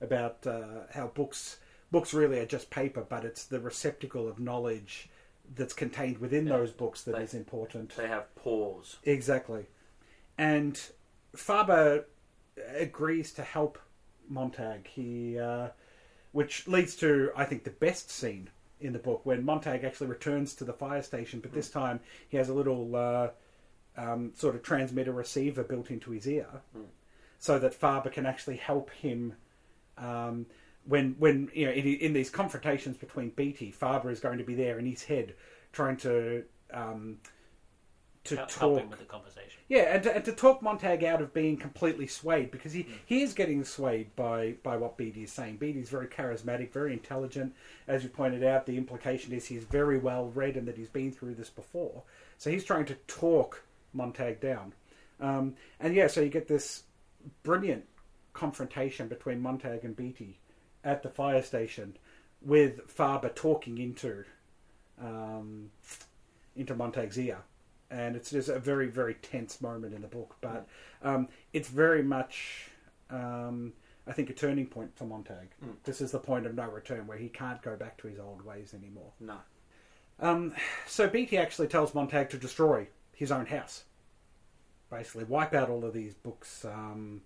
about 0.00 0.46
uh, 0.46 0.86
how 0.92 1.08
books 1.08 1.58
books 1.90 2.14
really 2.14 2.38
are 2.38 2.46
just 2.46 2.70
paper, 2.70 3.04
but 3.08 3.24
it's 3.24 3.44
the 3.44 3.60
receptacle 3.60 4.28
of 4.28 4.38
knowledge 4.38 5.08
that's 5.54 5.74
contained 5.74 6.18
within 6.18 6.46
Yeah. 6.46 6.58
those 6.58 6.70
books 6.72 7.02
that 7.04 7.20
is 7.20 7.32
They- 7.32 7.38
important. 7.38 7.96
They 7.96 8.08
have 8.08 8.32
pause. 8.36 8.98
Exactly. 9.04 9.66
And 10.38 10.80
Faber 11.34 12.06
agrees 12.74 13.32
to 13.34 13.42
help 13.42 13.78
Montag. 14.28 14.86
He, 14.86 15.38
uh, 15.38 15.70
which 16.32 16.68
leads 16.68 16.94
to, 16.96 17.32
I 17.36 17.44
think, 17.44 17.64
the 17.64 17.70
best 17.70 18.10
scene 18.10 18.50
in 18.80 18.92
the 18.92 18.98
book 18.98 19.26
when 19.26 19.44
Montag 19.44 19.84
actually 19.84 20.06
returns 20.06 20.54
to 20.54 20.64
the 20.64 20.72
fire 20.72 21.02
station, 21.02 21.40
but 21.40 21.52
this 21.52 21.68
time 21.70 22.00
he 22.28 22.36
has 22.36 22.48
a 22.48 22.54
little 22.54 22.94
uh, 22.96 23.30
um, 23.96 24.32
sort 24.34 24.54
of 24.54 24.62
transmitter 24.62 25.12
receiver 25.12 25.62
built 25.64 25.90
into 25.90 26.12
his 26.12 26.26
ear, 26.26 26.46
so 27.38 27.58
that 27.58 27.74
Faber 27.74 28.08
can 28.08 28.24
actually 28.24 28.56
help 28.56 28.90
him. 28.90 29.34
Um, 29.98 30.46
when, 30.86 31.14
when 31.18 31.50
you 31.54 31.66
know, 31.66 31.72
in, 31.72 31.86
in 31.86 32.12
these 32.12 32.30
confrontations 32.30 32.96
between 32.96 33.30
Beatty, 33.30 33.70
Faber 33.70 34.10
is 34.10 34.20
going 34.20 34.38
to 34.38 34.44
be 34.44 34.54
there 34.54 34.78
in 34.78 34.86
his 34.86 35.04
head, 35.04 35.34
trying 35.72 35.96
to 35.98 36.44
um, 36.72 37.18
to 38.24 38.36
Help- 38.36 38.50
talk 38.50 38.90
with 38.90 38.98
the 38.98 39.04
conversation. 39.06 39.60
yeah, 39.68 39.94
and 39.94 40.02
to, 40.02 40.14
and 40.14 40.24
to 40.26 40.32
talk 40.32 40.62
Montag 40.62 41.04
out 41.04 41.22
of 41.22 41.32
being 41.32 41.56
completely 41.56 42.06
swayed 42.06 42.50
because 42.50 42.72
he, 42.72 42.86
he 43.06 43.22
is 43.22 43.32
getting 43.32 43.64
swayed 43.64 44.14
by, 44.14 44.56
by 44.62 44.76
what 44.76 44.98
Beatty 44.98 45.22
is 45.22 45.32
saying. 45.32 45.56
Beatty's 45.56 45.88
very 45.88 46.06
charismatic, 46.06 46.70
very 46.70 46.92
intelligent. 46.92 47.54
As 47.88 48.02
you 48.02 48.10
pointed 48.10 48.44
out, 48.44 48.66
the 48.66 48.76
implication 48.76 49.32
is 49.32 49.46
he's 49.46 49.64
very 49.64 49.98
well 49.98 50.26
read 50.34 50.56
and 50.56 50.68
that 50.68 50.76
he's 50.76 50.90
been 50.90 51.12
through 51.12 51.34
this 51.34 51.48
before. 51.48 52.02
So 52.36 52.50
he's 52.50 52.64
trying 52.64 52.84
to 52.86 52.94
talk 53.06 53.62
Montag 53.94 54.40
down. 54.40 54.74
Um, 55.18 55.54
and 55.80 55.94
yeah, 55.94 56.06
so 56.06 56.20
you 56.20 56.28
get 56.28 56.46
this 56.46 56.84
brilliant 57.42 57.84
confrontation 58.34 59.08
between 59.08 59.40
Montag 59.40 59.84
and 59.84 59.96
Beatty 59.96 60.39
at 60.84 61.02
the 61.02 61.08
fire 61.10 61.42
station 61.42 61.96
with 62.42 62.80
Faber 62.90 63.28
talking 63.30 63.78
into 63.78 64.24
um, 65.00 65.70
into 66.56 66.74
Montag's 66.74 67.18
ear. 67.18 67.38
And 67.90 68.14
it's 68.14 68.30
just 68.30 68.48
a 68.48 68.58
very 68.58 68.86
very 68.88 69.14
tense 69.14 69.60
moment 69.60 69.94
in 69.94 70.02
the 70.02 70.08
book. 70.08 70.36
But 70.40 70.66
um, 71.02 71.28
it's 71.52 71.68
very 71.68 72.02
much 72.02 72.68
um, 73.10 73.72
I 74.06 74.12
think 74.12 74.30
a 74.30 74.32
turning 74.32 74.66
point 74.66 74.96
for 74.96 75.04
Montag 75.04 75.48
Mm. 75.64 75.74
this 75.84 76.00
is 76.00 76.10
the 76.12 76.18
point 76.18 76.46
of 76.46 76.54
no 76.54 76.68
return 76.70 77.06
where 77.06 77.18
he 77.18 77.28
can't 77.28 77.60
go 77.62 77.76
back 77.76 77.98
to 77.98 78.08
his 78.08 78.18
old 78.18 78.42
ways 78.42 78.72
anymore. 78.74 79.10
No. 79.20 79.36
um, 80.20 80.54
so 80.86 81.08
Beatty 81.08 81.36
actually 81.38 81.68
tells 81.68 81.94
Montag 81.94 82.30
to 82.30 82.38
destroy 82.38 82.88
his 83.14 83.30
own 83.32 83.46
house. 83.46 83.84
Basically 84.90 85.24
wipe 85.24 85.54
out 85.54 85.68
all 85.70 85.84
of 85.84 85.92
these 85.92 86.14
books 86.14 86.64
um, 86.64 87.22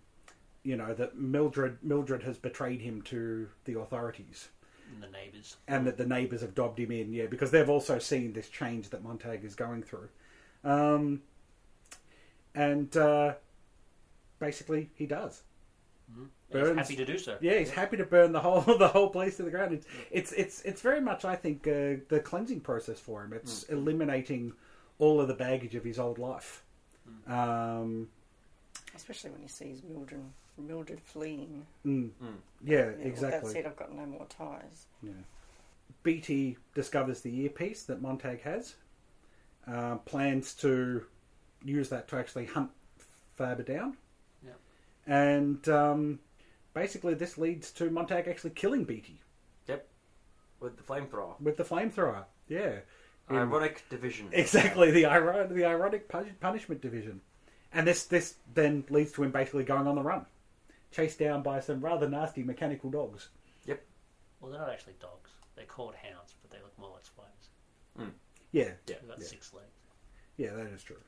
you 0.64 0.76
know 0.76 0.92
that 0.94 1.16
Mildred 1.16 1.78
Mildred 1.82 2.22
has 2.24 2.36
betrayed 2.38 2.80
him 2.80 3.02
to 3.02 3.48
the 3.66 3.78
authorities 3.78 4.48
And 4.92 5.02
the 5.02 5.08
neighbours. 5.08 5.56
and 5.68 5.86
that 5.86 5.96
the 5.98 6.06
neighbours 6.06 6.40
have 6.40 6.54
dobbed 6.54 6.78
him 6.80 6.90
in, 6.90 7.12
yeah, 7.12 7.26
because 7.26 7.50
they've 7.52 7.68
also 7.70 7.98
seen 7.98 8.32
this 8.32 8.48
change 8.48 8.90
that 8.90 9.02
Montag 9.04 9.44
is 9.44 9.54
going 9.54 9.82
through. 9.82 10.08
Um, 10.64 11.22
and 12.54 12.96
uh, 12.96 13.34
basically, 14.38 14.90
he 14.94 15.06
does. 15.06 15.42
And 16.16 16.28
Burns- 16.50 16.68
He's 16.68 16.76
happy 16.78 16.96
to 16.96 17.12
do 17.12 17.18
so. 17.18 17.36
Yeah, 17.40 17.58
he's 17.58 17.70
happy 17.70 17.96
to 17.96 18.04
burn 18.04 18.32
the 18.32 18.40
whole 18.40 18.60
the 18.78 18.88
whole 18.88 19.10
place 19.10 19.36
to 19.38 19.42
the 19.42 19.50
ground. 19.50 19.72
It's 19.74 19.86
it's 20.10 20.32
it's, 20.32 20.62
it's 20.62 20.80
very 20.82 21.00
much, 21.00 21.24
I 21.24 21.34
think, 21.36 21.66
uh, 21.66 22.00
the 22.08 22.20
cleansing 22.24 22.60
process 22.60 23.00
for 23.00 23.22
him. 23.24 23.32
It's 23.32 23.64
eliminating 23.64 24.52
all 24.98 25.20
of 25.20 25.28
the 25.28 25.34
baggage 25.34 25.74
of 25.74 25.82
his 25.84 25.98
old 25.98 26.18
life. 26.18 26.62
Um, 27.26 28.08
Especially 28.94 29.30
when 29.30 29.42
he 29.42 29.48
sees 29.48 29.82
Mildred, 29.82 30.20
Mildred 30.56 31.00
fleeing. 31.00 31.66
mm, 31.84 32.10
Mm. 32.22 32.36
yeah, 32.62 32.76
Yeah, 32.78 32.84
Well, 32.86 33.06
exactly. 33.06 33.52
that's 33.52 33.54
it, 33.54 33.66
I've 33.66 33.76
got 33.76 33.92
no 33.92 34.06
more 34.06 34.26
ties. 34.26 34.86
Yeah. 35.02 35.12
Beatty 36.02 36.58
discovers 36.74 37.20
the 37.22 37.34
earpiece 37.42 37.82
that 37.84 38.00
Montag 38.02 38.42
has, 38.42 38.74
uh, 39.66 39.96
plans 39.98 40.54
to 40.56 41.04
use 41.64 41.88
that 41.88 42.08
to 42.08 42.16
actually 42.16 42.46
hunt 42.46 42.70
Faber 43.36 43.62
down. 43.62 43.96
Yep. 44.44 44.58
And 45.06 45.68
um, 45.68 46.18
basically, 46.74 47.14
this 47.14 47.36
leads 47.38 47.70
to 47.72 47.90
Montag 47.90 48.28
actually 48.28 48.50
killing 48.50 48.84
Beatty 48.84 49.20
Yep, 49.66 49.88
With 50.60 50.76
the 50.76 50.82
flamethrower. 50.82 51.40
with 51.40 51.56
the 51.56 51.64
flamethrower. 51.64 52.24
Yeah. 52.48 52.80
In- 53.30 53.36
Ironic 53.36 53.82
division. 53.88 54.28
Exactly, 54.32 54.90
the 54.90 55.06
ironic, 55.06 55.48
the 55.54 55.64
ironic 55.64 56.08
punishment 56.40 56.80
division. 56.82 57.22
And 57.72 57.86
this, 57.88 58.04
this 58.04 58.34
then 58.52 58.84
leads 58.90 59.12
to 59.12 59.24
him 59.24 59.30
basically 59.32 59.64
going 59.64 59.86
on 59.88 59.94
the 59.96 60.02
run, 60.02 60.26
chased 60.94 61.18
down 61.18 61.42
by 61.42 61.60
some 61.60 61.80
rather 61.80 62.08
nasty 62.08 62.42
mechanical 62.42 62.90
dogs. 62.90 63.28
Yep. 63.66 63.82
Well, 64.40 64.50
they're 64.52 64.60
not 64.60 64.70
actually 64.70 64.94
dogs. 65.00 65.30
They're 65.56 65.64
called 65.66 65.94
hounds, 65.94 66.34
but 66.40 66.50
they 66.50 66.58
look 66.62 66.78
more 66.78 66.90
like 66.90 67.04
spiders. 67.04 67.30
Yeah, 68.52 68.64
Yeah. 68.64 68.72
They've 68.86 69.08
got 69.08 69.18
Yeah. 69.20 69.26
six 69.26 69.52
legs. 69.52 69.66
Yeah, 70.36 70.52
that 70.54 70.66
is 70.66 70.82
true. 70.82 71.00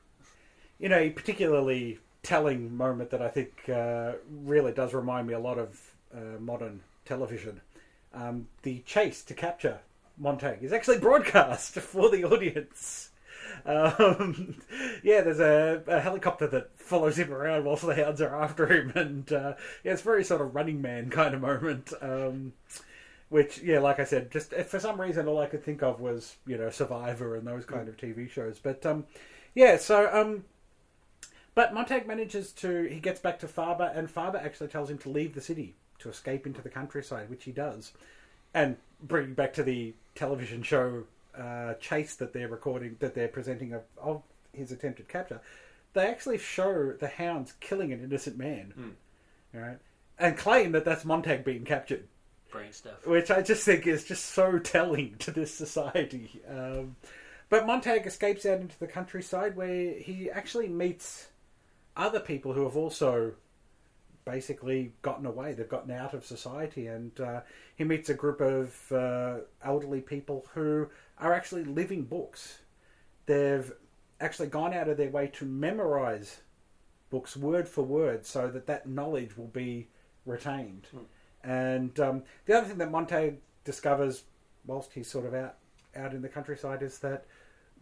You 0.79 0.89
know, 0.89 0.97
a 0.97 1.09
particularly 1.09 1.99
telling 2.23 2.75
moment 2.75 3.09
that 3.11 3.21
I 3.21 3.29
think 3.29 3.69
uh, 3.69 4.13
really 4.29 4.73
does 4.73 4.93
remind 4.93 5.27
me 5.27 5.33
a 5.33 5.39
lot 5.39 5.57
of 5.57 5.79
uh, 6.13 6.39
modern 6.39 6.81
television. 7.05 7.61
Um, 8.13 8.47
the 8.63 8.79
chase 8.79 9.23
to 9.23 9.33
capture 9.33 9.79
Montag 10.17 10.63
is 10.63 10.73
actually 10.73 10.99
broadcast 10.99 11.73
for 11.79 12.09
the 12.09 12.23
audience. 12.25 13.11
Um, 13.65 14.55
yeah, 15.03 15.21
there's 15.21 15.39
a, 15.39 15.83
a 15.87 15.99
helicopter 15.99 16.47
that 16.47 16.77
follows 16.77 17.17
him 17.17 17.33
around 17.33 17.65
whilst 17.65 17.85
the 17.85 17.95
hounds 17.95 18.21
are 18.21 18.41
after 18.41 18.67
him, 18.67 18.91
and 18.95 19.31
uh, 19.31 19.53
yeah, 19.83 19.93
it's 19.93 20.01
very 20.01 20.23
sort 20.23 20.41
of 20.41 20.55
Running 20.55 20.81
Man 20.81 21.09
kind 21.09 21.33
of 21.33 21.41
moment. 21.41 21.93
Um, 22.01 22.53
which, 23.29 23.61
yeah, 23.61 23.79
like 23.79 23.99
I 23.99 24.05
said, 24.05 24.31
just 24.31 24.53
for 24.53 24.79
some 24.79 25.01
reason, 25.01 25.27
all 25.27 25.41
I 25.41 25.47
could 25.47 25.63
think 25.63 25.83
of 25.83 25.99
was 25.99 26.37
you 26.45 26.57
know 26.57 26.69
Survivor 26.69 27.35
and 27.35 27.45
those 27.45 27.65
kind 27.65 27.89
of 27.89 27.97
TV 27.97 28.29
shows. 28.29 28.59
But 28.61 28.85
um, 28.85 29.05
yeah, 29.53 29.77
so 29.77 30.09
um, 30.13 30.45
but 31.55 31.73
Montag 31.73 32.07
manages 32.07 32.51
to 32.53 32.83
he 32.83 32.99
gets 32.99 33.19
back 33.19 33.39
to 33.39 33.47
Faber, 33.47 33.91
and 33.93 34.09
Faber 34.09 34.37
actually 34.37 34.67
tells 34.67 34.89
him 34.89 34.97
to 34.99 35.09
leave 35.09 35.35
the 35.35 35.41
city 35.41 35.75
to 35.99 36.09
escape 36.09 36.45
into 36.45 36.61
the 36.61 36.69
countryside, 36.69 37.29
which 37.29 37.43
he 37.43 37.51
does. 37.51 37.93
And 38.53 38.77
bringing 39.01 39.33
back 39.33 39.53
to 39.53 39.63
the 39.63 39.93
television 40.15 40.63
show 40.63 41.03
uh, 41.37 41.73
chase 41.75 42.15
that 42.15 42.33
they're 42.33 42.47
recording, 42.47 42.95
that 42.99 43.13
they're 43.15 43.27
presenting 43.27 43.73
of, 43.73 43.83
of 44.01 44.21
his 44.53 44.71
attempted 44.71 45.07
capture, 45.07 45.39
they 45.93 46.07
actually 46.07 46.37
show 46.37 46.91
the 46.93 47.07
hounds 47.07 47.53
killing 47.59 47.91
an 47.93 48.03
innocent 48.03 48.37
man, 48.37 48.73
Mm. 48.77 49.59
right, 49.61 49.77
and 50.19 50.37
claim 50.37 50.71
that 50.73 50.85
that's 50.85 51.05
Montag 51.05 51.43
being 51.43 51.63
captured 51.63 52.07
Brilliant 52.51 52.75
stuff. 52.75 53.05
which 53.05 53.29
I 53.31 53.41
just 53.41 53.63
think 53.65 53.85
is 53.87 54.03
just 54.03 54.25
so 54.25 54.57
telling 54.59 55.15
to 55.19 55.31
this 55.31 55.53
society. 55.53 56.41
Um, 56.49 56.95
but 57.49 57.65
Montag 57.65 58.05
escapes 58.05 58.45
out 58.45 58.59
into 58.59 58.77
the 58.79 58.87
countryside 58.87 59.55
where 59.55 59.93
he 59.93 60.29
actually 60.29 60.67
meets 60.67 61.27
other 61.95 62.19
people 62.19 62.53
who 62.53 62.63
have 62.63 62.75
also 62.75 63.33
basically 64.25 64.91
gotten 65.01 65.25
away. 65.25 65.53
They've 65.53 65.67
gotten 65.69 65.91
out 65.91 66.13
of 66.13 66.25
society, 66.25 66.87
and 66.87 67.17
uh, 67.19 67.41
he 67.75 67.83
meets 67.85 68.09
a 68.09 68.13
group 68.13 68.41
of 68.41 68.91
uh, 68.91 69.37
elderly 69.63 70.01
people 70.01 70.45
who 70.53 70.89
are 71.19 71.33
actually 71.33 71.63
living 71.63 72.03
books. 72.03 72.59
They've 73.25 73.71
actually 74.19 74.47
gone 74.47 74.73
out 74.73 74.87
of 74.87 74.97
their 74.97 75.09
way 75.09 75.27
to 75.27 75.45
memorize 75.45 76.41
books 77.09 77.37
word 77.37 77.67
for 77.67 77.83
word 77.83 78.25
so 78.25 78.47
that 78.49 78.67
that 78.67 78.87
knowledge 78.87 79.37
will 79.37 79.47
be 79.47 79.87
retained. 80.25 80.87
And 81.43 81.97
um, 81.99 82.23
the 82.45 82.57
other 82.57 82.67
thing 82.67 82.77
that 82.79 82.91
Montag 82.91 83.37
discovers 83.63 84.23
whilst 84.65 84.93
he's 84.93 85.09
sort 85.09 85.25
of 85.25 85.33
out 85.33 85.55
out 85.95 86.13
in 86.13 86.21
the 86.21 86.29
countryside 86.29 86.83
is 86.83 86.99
that 86.99 87.25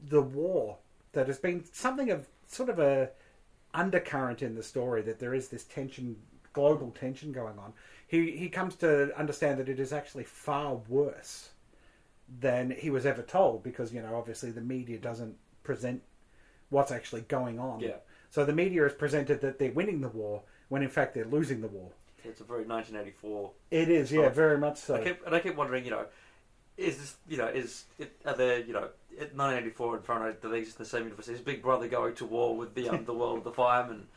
the 0.09 0.21
war 0.21 0.77
that 1.11 1.27
has 1.27 1.37
been 1.37 1.63
something 1.73 2.11
of 2.11 2.27
sort 2.47 2.69
of 2.69 2.79
a 2.79 3.09
undercurrent 3.73 4.41
in 4.41 4.55
the 4.55 4.63
story 4.63 5.01
that 5.01 5.19
there 5.19 5.33
is 5.33 5.49
this 5.49 5.65
tension, 5.65 6.15
global 6.53 6.91
tension 6.91 7.31
going 7.31 7.57
on. 7.59 7.73
He 8.07 8.31
he 8.31 8.49
comes 8.49 8.75
to 8.75 9.17
understand 9.17 9.59
that 9.59 9.67
it 9.67 9.79
is 9.79 9.91
actually 9.91 10.23
far 10.23 10.75
worse 10.87 11.49
than 12.39 12.71
he 12.71 12.89
was 12.89 13.05
ever 13.05 13.21
told 13.21 13.63
because 13.63 13.93
you 13.93 14.01
know 14.01 14.15
obviously 14.15 14.51
the 14.51 14.61
media 14.61 14.97
doesn't 14.97 15.35
present 15.63 16.01
what's 16.69 16.91
actually 16.91 17.21
going 17.21 17.59
on. 17.59 17.79
Yeah. 17.79 17.97
So 18.29 18.43
the 18.43 18.53
media 18.53 18.83
has 18.83 18.93
presented 18.93 19.41
that 19.41 19.59
they're 19.59 19.71
winning 19.71 20.01
the 20.01 20.09
war 20.09 20.41
when 20.69 20.81
in 20.81 20.89
fact 20.89 21.13
they're 21.13 21.25
losing 21.25 21.61
the 21.61 21.67
war. 21.67 21.91
It's 22.23 22.41
a 22.41 22.43
very 22.43 22.65
1984. 22.65 23.51
It 23.71 23.89
is, 23.89 24.11
yeah, 24.11 24.29
very 24.29 24.57
much 24.57 24.77
so. 24.77 24.95
I 24.95 25.03
keep, 25.03 25.25
and 25.25 25.35
I 25.35 25.39
keep 25.39 25.55
wondering, 25.55 25.85
you 25.85 25.91
know, 25.91 26.05
is 26.75 26.97
this, 26.97 27.15
you 27.29 27.37
know, 27.37 27.47
is 27.47 27.85
it, 27.99 28.19
are 28.25 28.35
there, 28.35 28.59
you 28.59 28.73
know, 28.73 28.89
1984 29.11 29.95
and 29.95 30.05
Fahrenheit, 30.05 30.41
do 30.41 30.49
they 30.49 30.63
the 30.63 30.85
same 30.85 31.03
universe? 31.03 31.27
Is 31.27 31.39
Big 31.39 31.61
Brother 31.61 31.87
going 31.87 32.15
to 32.15 32.25
war 32.25 32.55
with 32.55 32.73
the 32.73 32.89
underworld, 32.89 33.43
the 33.45 33.51
firemen, 33.51 34.07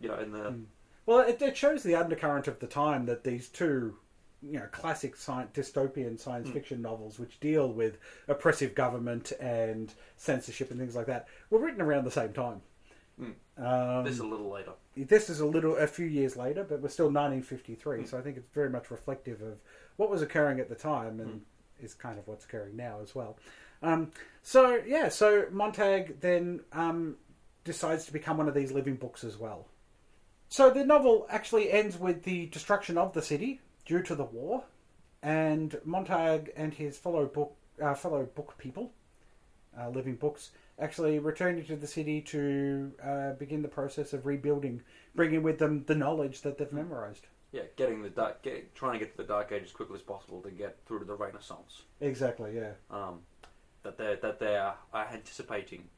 you 0.00 0.08
know, 0.08 0.18
in 0.18 0.32
the 0.32 0.38
Mm. 0.38 0.64
Well, 1.06 1.20
it, 1.20 1.42
it 1.42 1.56
shows 1.56 1.82
the 1.82 1.96
undercurrent 1.96 2.46
of 2.46 2.60
the 2.60 2.66
time 2.66 3.06
that 3.06 3.24
these 3.24 3.48
two 3.48 3.96
you 4.42 4.58
know 4.58 4.66
classic 4.72 5.16
science, 5.16 5.50
dystopian 5.54 6.18
science 6.18 6.48
Hmm. 6.48 6.54
fiction 6.54 6.82
novels 6.82 7.18
which 7.18 7.38
deal 7.40 7.70
with 7.72 7.98
oppressive 8.28 8.74
government 8.74 9.32
and 9.40 9.92
censorship 10.16 10.70
and 10.70 10.80
things 10.80 10.94
like 10.96 11.06
that 11.06 11.28
were 11.50 11.58
written 11.58 11.80
around 11.82 12.04
the 12.04 12.10
same 12.10 12.32
time. 12.32 12.62
Hmm. 13.18 13.32
Um, 13.62 14.04
This 14.04 14.14
is 14.14 14.20
a 14.20 14.26
little 14.26 14.48
later. 14.50 14.72
this 14.96 15.28
is 15.28 15.40
a 15.40 15.46
little 15.46 15.76
a 15.76 15.86
few 15.86 16.06
years 16.06 16.36
later, 16.36 16.64
but 16.64 16.80
we're 16.80 16.88
still 16.88 17.08
Hmm. 17.08 17.14
1953, 17.14 18.06
so 18.06 18.16
I 18.18 18.22
think 18.22 18.36
it's 18.38 18.48
very 18.54 18.70
much 18.70 18.90
reflective 18.90 19.42
of 19.42 19.58
what 19.96 20.08
was 20.10 20.22
occurring 20.22 20.58
at 20.60 20.68
the 20.70 20.74
time 20.74 21.20
and 21.20 21.30
Hmm. 21.30 21.84
is 21.84 21.94
kind 21.94 22.18
of 22.18 22.26
what's 22.26 22.44
occurring 22.46 22.76
now 22.76 23.00
as 23.02 23.14
well. 23.14 23.36
Um, 23.82 24.10
so 24.42 24.76
yeah, 24.86 25.08
so 25.10 25.46
Montag 25.50 26.20
then 26.20 26.60
um, 26.72 27.16
decides 27.64 28.06
to 28.06 28.12
become 28.12 28.38
one 28.38 28.48
of 28.48 28.54
these 28.54 28.72
living 28.72 28.96
books 28.96 29.22
as 29.24 29.36
well. 29.38 29.66
So 30.48 30.70
the 30.70 30.84
novel 30.84 31.26
actually 31.30 31.70
ends 31.70 31.98
with 31.98 32.22
the 32.24 32.46
destruction 32.46 32.96
of 32.98 33.12
the 33.12 33.22
city 33.22 33.60
due 33.84 34.02
to 34.02 34.14
the 34.14 34.24
war, 34.24 34.64
and 35.22 35.80
Montag 35.84 36.52
and 36.56 36.74
his 36.74 36.98
fellow 36.98 37.26
book 37.26 37.54
uh, 37.82 37.94
fellow 37.94 38.24
book 38.24 38.56
people, 38.58 38.92
uh, 39.78 39.88
living 39.88 40.16
books, 40.16 40.50
actually 40.78 41.18
returning 41.18 41.64
to 41.64 41.76
the 41.76 41.86
city 41.86 42.20
to 42.20 42.92
uh, 43.02 43.32
begin 43.32 43.62
the 43.62 43.68
process 43.68 44.12
of 44.12 44.26
rebuilding, 44.26 44.82
bringing 45.14 45.42
with 45.42 45.58
them 45.58 45.84
the 45.86 45.94
knowledge 45.94 46.42
that 46.42 46.58
they've 46.58 46.72
memorized. 46.72 47.26
Yeah, 47.52 47.62
getting 47.76 48.02
the 48.02 48.10
dark, 48.10 48.42
get, 48.42 48.74
trying 48.76 48.92
to 48.92 48.98
get 49.00 49.10
to 49.12 49.16
the 49.16 49.28
Dark 49.28 49.50
Age 49.50 49.64
as 49.64 49.72
quickly 49.72 49.96
as 49.96 50.02
possible 50.02 50.40
to 50.42 50.50
get 50.50 50.78
through 50.86 51.00
to 51.00 51.04
the 51.04 51.14
Renaissance. 51.14 51.82
Exactly. 52.00 52.52
Yeah. 52.54 52.72
Um, 52.90 53.20
that 53.82 53.98
they 53.98 54.16
that 54.22 54.38
they 54.38 54.56
are 54.56 54.76
are 54.92 55.08
anticipating 55.12 55.88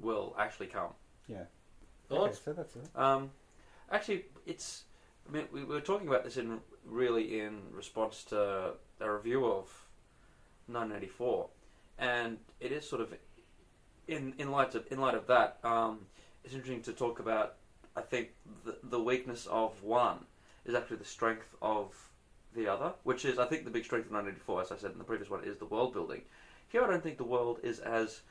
will 0.00 0.36
actually 0.38 0.66
come. 0.66 0.90
Yeah. 1.28 1.44
Thoughts? 2.08 2.36
Okay, 2.36 2.44
so 2.44 2.52
that's 2.52 2.76
it. 2.76 2.88
Um, 2.94 3.30
actually, 3.90 4.26
it's. 4.44 4.84
I 5.28 5.32
mean, 5.32 5.44
we, 5.52 5.64
we 5.64 5.74
were 5.74 5.80
talking 5.80 6.08
about 6.08 6.24
this 6.24 6.36
in 6.36 6.60
really 6.84 7.40
in 7.40 7.60
response 7.72 8.24
to 8.24 8.72
a 9.00 9.10
review 9.12 9.44
of 9.46 9.68
1984, 10.66 11.48
and 11.98 12.38
it 12.60 12.72
is 12.72 12.88
sort 12.88 13.00
of 13.02 13.14
in 14.08 14.34
in 14.38 14.50
light 14.50 14.74
of 14.74 14.84
in 14.90 15.00
light 15.00 15.14
of 15.14 15.26
that. 15.28 15.58
Um, 15.64 16.06
it's 16.44 16.54
interesting 16.54 16.82
to 16.82 16.92
talk 16.92 17.20
about. 17.20 17.54
I 17.94 18.00
think 18.00 18.28
the, 18.64 18.78
the 18.82 19.00
weakness 19.00 19.46
of 19.46 19.82
one 19.82 20.24
is 20.64 20.74
actually 20.74 20.96
the 20.96 21.04
strength 21.04 21.54
of 21.60 21.94
the 22.54 22.66
other, 22.66 22.92
which 23.04 23.24
is 23.24 23.38
I 23.38 23.44
think 23.46 23.64
the 23.64 23.70
big 23.70 23.84
strength 23.84 24.06
of 24.06 24.12
1984, 24.12 24.62
as 24.62 24.72
I 24.72 24.76
said 24.82 24.92
in 24.92 24.98
the 24.98 25.04
previous 25.04 25.30
one, 25.30 25.44
is 25.44 25.58
the 25.58 25.66
world 25.66 25.92
building. 25.92 26.22
Here, 26.68 26.82
I 26.82 26.86
don't 26.88 27.02
think 27.02 27.18
the 27.18 27.24
world 27.24 27.60
is 27.62 27.80
as 27.80 28.22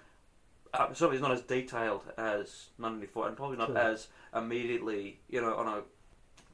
uh, 0.73 0.87
certainly 0.93 1.17
it's 1.17 1.21
not 1.21 1.31
as 1.31 1.41
detailed 1.41 2.03
as 2.17 2.69
1984, 2.77 3.27
and 3.27 3.37
probably 3.37 3.57
not 3.57 3.69
Sure. 3.69 3.77
as 3.77 4.07
immediately, 4.35 5.19
you 5.29 5.41
know, 5.41 5.55
on 5.55 5.67
a 5.67 5.81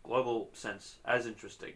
global 0.07 0.49
sense, 0.53 0.95
as 1.05 1.25
interesting. 1.27 1.73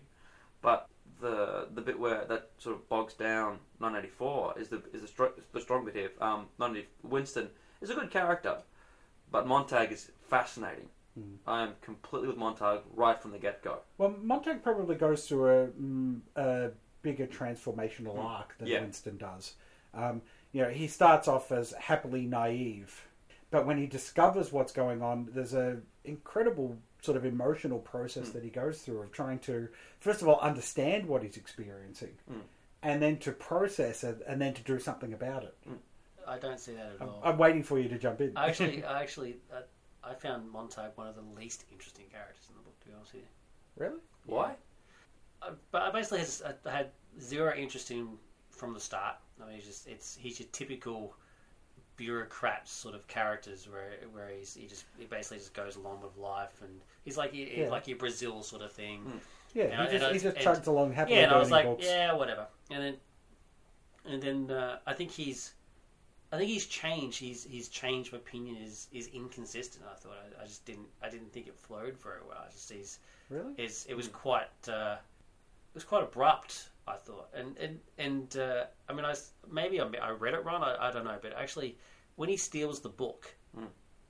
But 0.61 0.87
the 1.19 1.67
the 1.73 1.81
bit 1.81 1.99
where 1.99 2.25
that 2.25 2.49
sort 2.57 2.75
of 2.75 2.87
bogs 2.89 3.13
down 3.13 3.59
1984 3.79 4.55
is 4.59 4.67
the 4.69 4.81
is 4.93 5.01
the, 5.01 5.07
str- 5.07 5.39
the 5.53 5.61
strong 5.61 5.85
bit 5.85 5.95
here. 5.95 6.11
Um, 6.19 6.47
90 6.59 6.87
Winston 7.03 7.49
is 7.81 7.89
a 7.89 7.93
good 7.95 8.11
character, 8.11 8.57
but 9.31 9.47
Montag 9.47 9.91
is 9.91 10.11
fascinating. 10.29 10.87
Mm. 11.19 11.37
I 11.45 11.63
am 11.63 11.73
completely 11.81 12.29
with 12.29 12.37
Montag 12.37 12.79
right 12.95 13.21
from 13.21 13.31
the 13.31 13.39
get 13.39 13.61
go. 13.63 13.79
Well, 13.97 14.15
Montag 14.21 14.63
probably 14.63 14.95
goes 14.95 15.27
through 15.27 15.47
a, 15.49 15.67
mm, 15.67 16.19
a 16.35 16.71
bigger 17.01 17.27
transformational 17.27 18.15
Mm. 18.15 18.23
arc 18.23 18.57
than 18.57 18.67
Yeah. 18.67 18.81
Winston 18.81 19.17
does. 19.17 19.55
Um, 19.93 20.21
you 20.53 20.61
know, 20.61 20.69
he 20.69 20.87
starts 20.87 21.27
off 21.27 21.51
as 21.51 21.71
happily 21.71 22.25
naive, 22.25 23.07
but 23.49 23.65
when 23.65 23.77
he 23.77 23.87
discovers 23.87 24.51
what's 24.53 24.71
going 24.71 25.01
on, 25.01 25.27
there's 25.33 25.53
a 25.53 25.81
incredible 26.05 26.77
sort 27.01 27.17
of 27.17 27.25
emotional 27.25 27.79
process 27.79 28.29
Mm. 28.29 28.33
that 28.33 28.43
he 28.43 28.49
goes 28.49 28.81
through 28.81 29.01
of 29.01 29.11
trying 29.11 29.39
to, 29.39 29.67
first 29.99 30.21
of 30.21 30.27
all, 30.27 30.39
understand 30.39 31.07
what 31.07 31.23
he's 31.23 31.35
experiencing, 31.37 32.17
Mm. 32.29 32.41
and 32.83 33.01
then 33.01 33.17
to 33.19 33.31
process 33.31 34.03
it, 34.03 34.21
and 34.27 34.39
then 34.41 34.53
to 34.53 34.61
do 34.63 34.79
something 34.79 35.13
about 35.13 35.43
it. 35.43 35.57
I 36.27 36.37
don't 36.37 36.59
see 36.59 36.73
that 36.73 36.93
at 36.93 37.01
I'm, 37.01 37.09
all. 37.09 37.21
I'm 37.23 37.37
waiting 37.37 37.63
for 37.63 37.79
you 37.79 37.89
to 37.89 37.97
jump 37.97 38.21
in. 38.21 38.37
I 38.37 38.47
actually, 38.47 38.83
I 38.85 39.01
actually, 39.01 39.37
uh, 39.51 39.61
I 40.03 40.13
found 40.13 40.49
Montag 40.51 40.91
one 40.95 41.07
of 41.07 41.15
the 41.15 41.21
least 41.39 41.65
interesting 41.71 42.05
characters 42.11 42.45
in 42.49 42.55
the 42.55 42.61
book. 42.61 42.79
To 42.81 42.87
be 42.87 42.93
honest 42.93 43.13
with 43.13 43.23
you, 43.23 43.27
really? 43.83 43.99
Why? 44.25 44.55
uh, 45.41 45.51
but 45.71 45.81
I 45.81 45.91
basically 45.91 46.19
has, 46.19 46.43
I 46.65 46.69
had 46.71 46.91
zero 47.19 47.53
interest 47.55 47.89
in 47.89 47.97
him 47.97 48.19
from 48.51 48.73
the 48.75 48.79
start. 48.79 49.15
I 49.41 49.45
mean, 49.47 49.55
he's 49.55 49.65
just 49.65 49.87
it's 49.87 50.15
he's 50.15 50.39
your 50.39 50.47
typical 50.51 51.15
bureaucrat 52.05 52.67
sort 52.67 52.95
of 52.95 53.07
characters 53.07 53.67
where 53.69 53.91
where 54.13 54.29
he's 54.29 54.55
he 54.55 54.65
just 54.65 54.85
he 54.97 55.05
basically 55.05 55.37
just 55.37 55.53
goes 55.53 55.75
along 55.75 56.01
with 56.01 56.17
life 56.17 56.61
and 56.63 56.81
he's 57.05 57.15
like 57.17 57.31
he, 57.31 57.61
Yeah. 57.61 57.69
like 57.69 57.87
your 57.87 57.97
Brazil 57.97 58.41
sort 58.41 58.63
of 58.63 58.71
thing. 58.71 59.03
Mm. 59.05 59.19
Yeah, 59.53 59.63
And 59.65 59.81
I- 59.81 59.85
he 59.85 59.91
just, 59.91 60.03
and 60.05 60.15
he 60.15 60.19
just 60.21 60.37
and- 60.37 60.45
chugs 60.45 60.67
along 60.67 60.93
happily 60.93 61.17
yeah, 61.17 61.23
and 61.25 61.31
I 61.33 61.37
was 61.37 61.51
like, 61.51 61.65
books. 61.65 61.85
yeah, 61.85 62.13
whatever. 62.13 62.47
And 62.71 62.81
then, 62.83 62.95
and 64.05 64.21
then 64.23 64.57
uh, 64.57 64.79
I 64.87 64.93
think 64.93 65.11
he's, 65.11 65.53
I 66.31 66.37
think 66.37 66.49
he's 66.49 66.65
changed. 66.65 67.19
He's 67.19 67.43
his 67.43 67.67
change 67.69 68.07
of 68.07 68.15
opinion 68.15 68.55
is 68.57 68.87
is 68.91 69.07
inconsistent. 69.07 69.83
I 69.91 69.95
thought 69.95 70.13
I, 70.39 70.43
I 70.43 70.45
just 70.47 70.65
didn't 70.65 70.87
I 71.03 71.09
didn't 71.09 71.31
think 71.33 71.47
it 71.47 71.55
flowed 71.55 71.97
very 72.01 72.21
well. 72.27 72.39
I 72.47 72.49
just 72.51 72.71
he's 72.71 72.97
Really? 73.29 73.53
is 73.57 73.85
it 73.89 73.93
was 73.95 74.07
quite 74.07 74.49
uh, 74.67 74.95
it 74.95 75.75
was 75.75 75.83
quite 75.83 76.03
abrupt. 76.03 76.69
I 76.87 76.95
thought, 76.97 77.29
and 77.33 77.57
and 77.57 77.79
and 77.97 78.37
uh, 78.37 78.65
I 78.89 78.93
mean, 78.93 79.05
I 79.05 79.13
maybe 79.49 79.79
I, 79.79 79.85
I 80.01 80.09
read 80.11 80.33
it 80.33 80.43
wrong. 80.43 80.63
I, 80.63 80.87
I 80.87 80.91
don't 80.91 81.05
know, 81.05 81.17
but 81.21 81.33
actually, 81.37 81.77
when 82.15 82.29
he 82.29 82.37
steals 82.37 82.79
the 82.81 82.89
book, 82.89 83.35
Mm. 83.57 83.67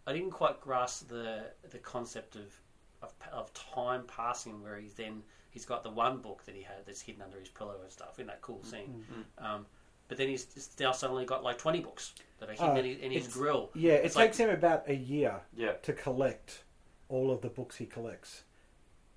I 0.08 0.14
didn't 0.14 0.32
quite 0.32 0.62
grasp 0.62 1.08
the 1.10 1.52
the 1.72 1.80
concept 1.80 2.36
of, 2.36 2.60
of 3.02 3.14
of 3.32 3.54
time 3.54 4.04
passing, 4.08 4.62
where 4.64 4.78
he's 4.78 4.94
then 4.94 5.24
he's 5.50 5.66
got 5.66 5.84
the 5.84 5.90
one 5.90 6.20
book 6.20 6.44
that 6.46 6.56
he 6.56 6.62
had 6.62 6.86
that's 6.86 7.02
hidden 7.02 7.22
under 7.22 7.40
his 7.40 7.50
pillow 7.50 7.76
and 7.82 7.92
stuff 7.92 8.20
in 8.20 8.28
that 8.28 8.42
cool 8.42 8.64
scene. 8.64 9.04
Um, 9.38 9.66
but 10.08 10.18
then 10.18 10.28
he's 10.28 10.46
just 10.46 10.80
now 10.80 10.92
suddenly 10.92 11.26
got 11.26 11.44
like 11.44 11.58
twenty 11.58 11.80
books 11.82 12.14
that 12.40 12.50
are 12.50 12.54
hidden 12.54 12.70
Oh, 12.70 12.76
in, 12.78 12.86
his, 12.86 12.98
in 13.00 13.12
his 13.12 13.28
grill. 13.28 13.70
Yeah, 13.76 13.94
it 13.94 14.06
It's 14.06 14.16
takes 14.16 14.40
like- 14.40 14.48
him 14.50 14.54
about 14.56 14.88
a 14.90 14.96
year 14.96 15.42
Yeah. 15.56 15.74
to 15.84 15.94
collect 15.94 16.64
all 17.10 17.32
of 17.32 17.42
the 17.42 17.50
books 17.50 17.76
he 17.76 17.86
collects. 17.86 18.44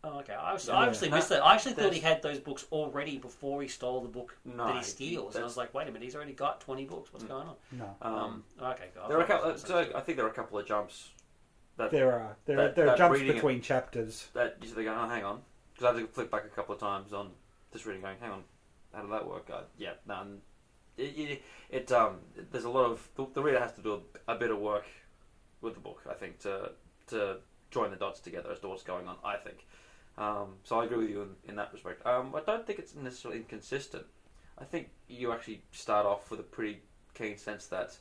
Oh, 0.06 0.18
okay. 0.18 0.34
I, 0.34 0.52
was, 0.52 0.68
Yeah. 0.68 0.74
I 0.74 0.86
actually 0.86 1.10
missed 1.10 1.30
that. 1.30 1.42
I 1.42 1.54
actually 1.54 1.72
thought 1.72 1.92
he 1.94 2.00
had 2.00 2.20
those 2.22 2.38
books 2.38 2.66
already 2.70 3.16
before 3.18 3.62
he 3.62 3.68
stole 3.68 4.00
the 4.02 4.08
book 4.08 4.36
No, 4.44 4.66
that 4.66 4.76
he 4.76 4.82
steals. 4.82 5.34
And 5.34 5.42
I 5.42 5.46
was 5.46 5.56
like, 5.56 5.72
wait 5.72 5.88
a 5.88 5.90
minute, 5.90 6.02
he's 6.04 6.14
already 6.14 6.32
got 6.34 6.60
20 6.60 6.84
books. 6.84 7.12
What's 7.12 7.24
Mm. 7.24 7.28
going 7.28 7.48
on? 7.48 7.56
No, 7.72 7.96
Um, 8.02 8.44
okay, 8.60 8.90
go. 8.94 9.08
there 9.08 9.18
are 9.18 9.22
a 9.22 9.26
couple. 9.26 9.56
So 9.56 9.78
I 9.94 10.00
think 10.00 10.16
there 10.18 10.26
are 10.26 10.30
a 10.30 10.34
couple 10.34 10.58
of 10.58 10.66
jumps 10.66 11.10
that 11.76 11.90
there 11.90 12.12
are 12.12 12.36
there 12.44 12.56
that- 12.56 12.70
are 12.70 12.72
there 12.74 12.84
are 12.84 12.88
that 12.90 12.98
jumps 12.98 13.14
reading 13.18 13.30
it- 13.32 13.34
between 13.36 13.60
chapters. 13.62 14.28
that 14.34 14.58
you 14.60 14.68
sort 14.68 14.80
of 14.80 14.84
go, 14.84 14.94
oh, 14.94 15.08
hang 15.08 15.24
on, 15.24 15.42
because 15.72 15.86
I 15.94 15.98
had 15.98 16.06
to 16.06 16.12
flick 16.12 16.30
back 16.30 16.44
a 16.44 16.48
couple 16.48 16.74
of 16.74 16.80
times 16.80 17.12
on 17.12 17.32
this 17.72 17.86
reading, 17.86 18.02
going, 18.02 18.18
hang 18.20 18.30
on, 18.30 18.44
how 18.92 19.02
did 19.02 19.10
that 19.10 19.26
work? 19.26 19.48
Uh, 19.50 19.62
yeah, 19.78 19.94
none. 20.06 20.42
It, 20.96 21.18
it, 21.18 21.42
it 21.70 21.92
um, 21.92 22.20
there's 22.52 22.64
a 22.64 22.70
lot 22.70 22.84
of 22.90 23.08
the, 23.16 23.26
the 23.32 23.42
reader 23.42 23.58
has 23.58 23.72
to 23.72 23.80
do 23.80 24.02
a, 24.28 24.32
a 24.34 24.36
bit 24.36 24.50
of 24.50 24.58
work 24.58 24.84
with 25.62 25.74
the 25.74 25.80
book, 25.80 26.02
I 26.08 26.14
think, 26.14 26.38
to 26.40 26.72
to 27.08 27.38
join 27.70 27.90
the 27.90 27.96
dots 27.96 28.20
together 28.20 28.52
as 28.52 28.60
to 28.60 28.68
what's 28.68 28.82
going 28.84 29.08
on. 29.08 29.16
I 29.24 29.36
think. 29.36 29.66
Um, 30.16 30.54
so 30.64 30.78
I 30.80 30.84
agree 30.84 30.98
with 30.98 31.10
you 31.10 31.22
in, 31.22 31.28
in 31.50 31.56
that 31.56 31.72
respect. 31.72 32.04
Um, 32.06 32.34
I 32.36 32.40
don't 32.40 32.66
think 32.66 32.78
it's 32.78 32.94
necessarily 32.94 33.40
inconsistent. 33.40 34.04
I 34.58 34.64
think 34.64 34.90
you 35.08 35.32
actually 35.32 35.62
start 35.72 36.06
off 36.06 36.30
with 36.30 36.38
a 36.40 36.44
pretty 36.44 36.80
keen 37.14 37.36
sense 37.36 37.66
that 37.66 37.96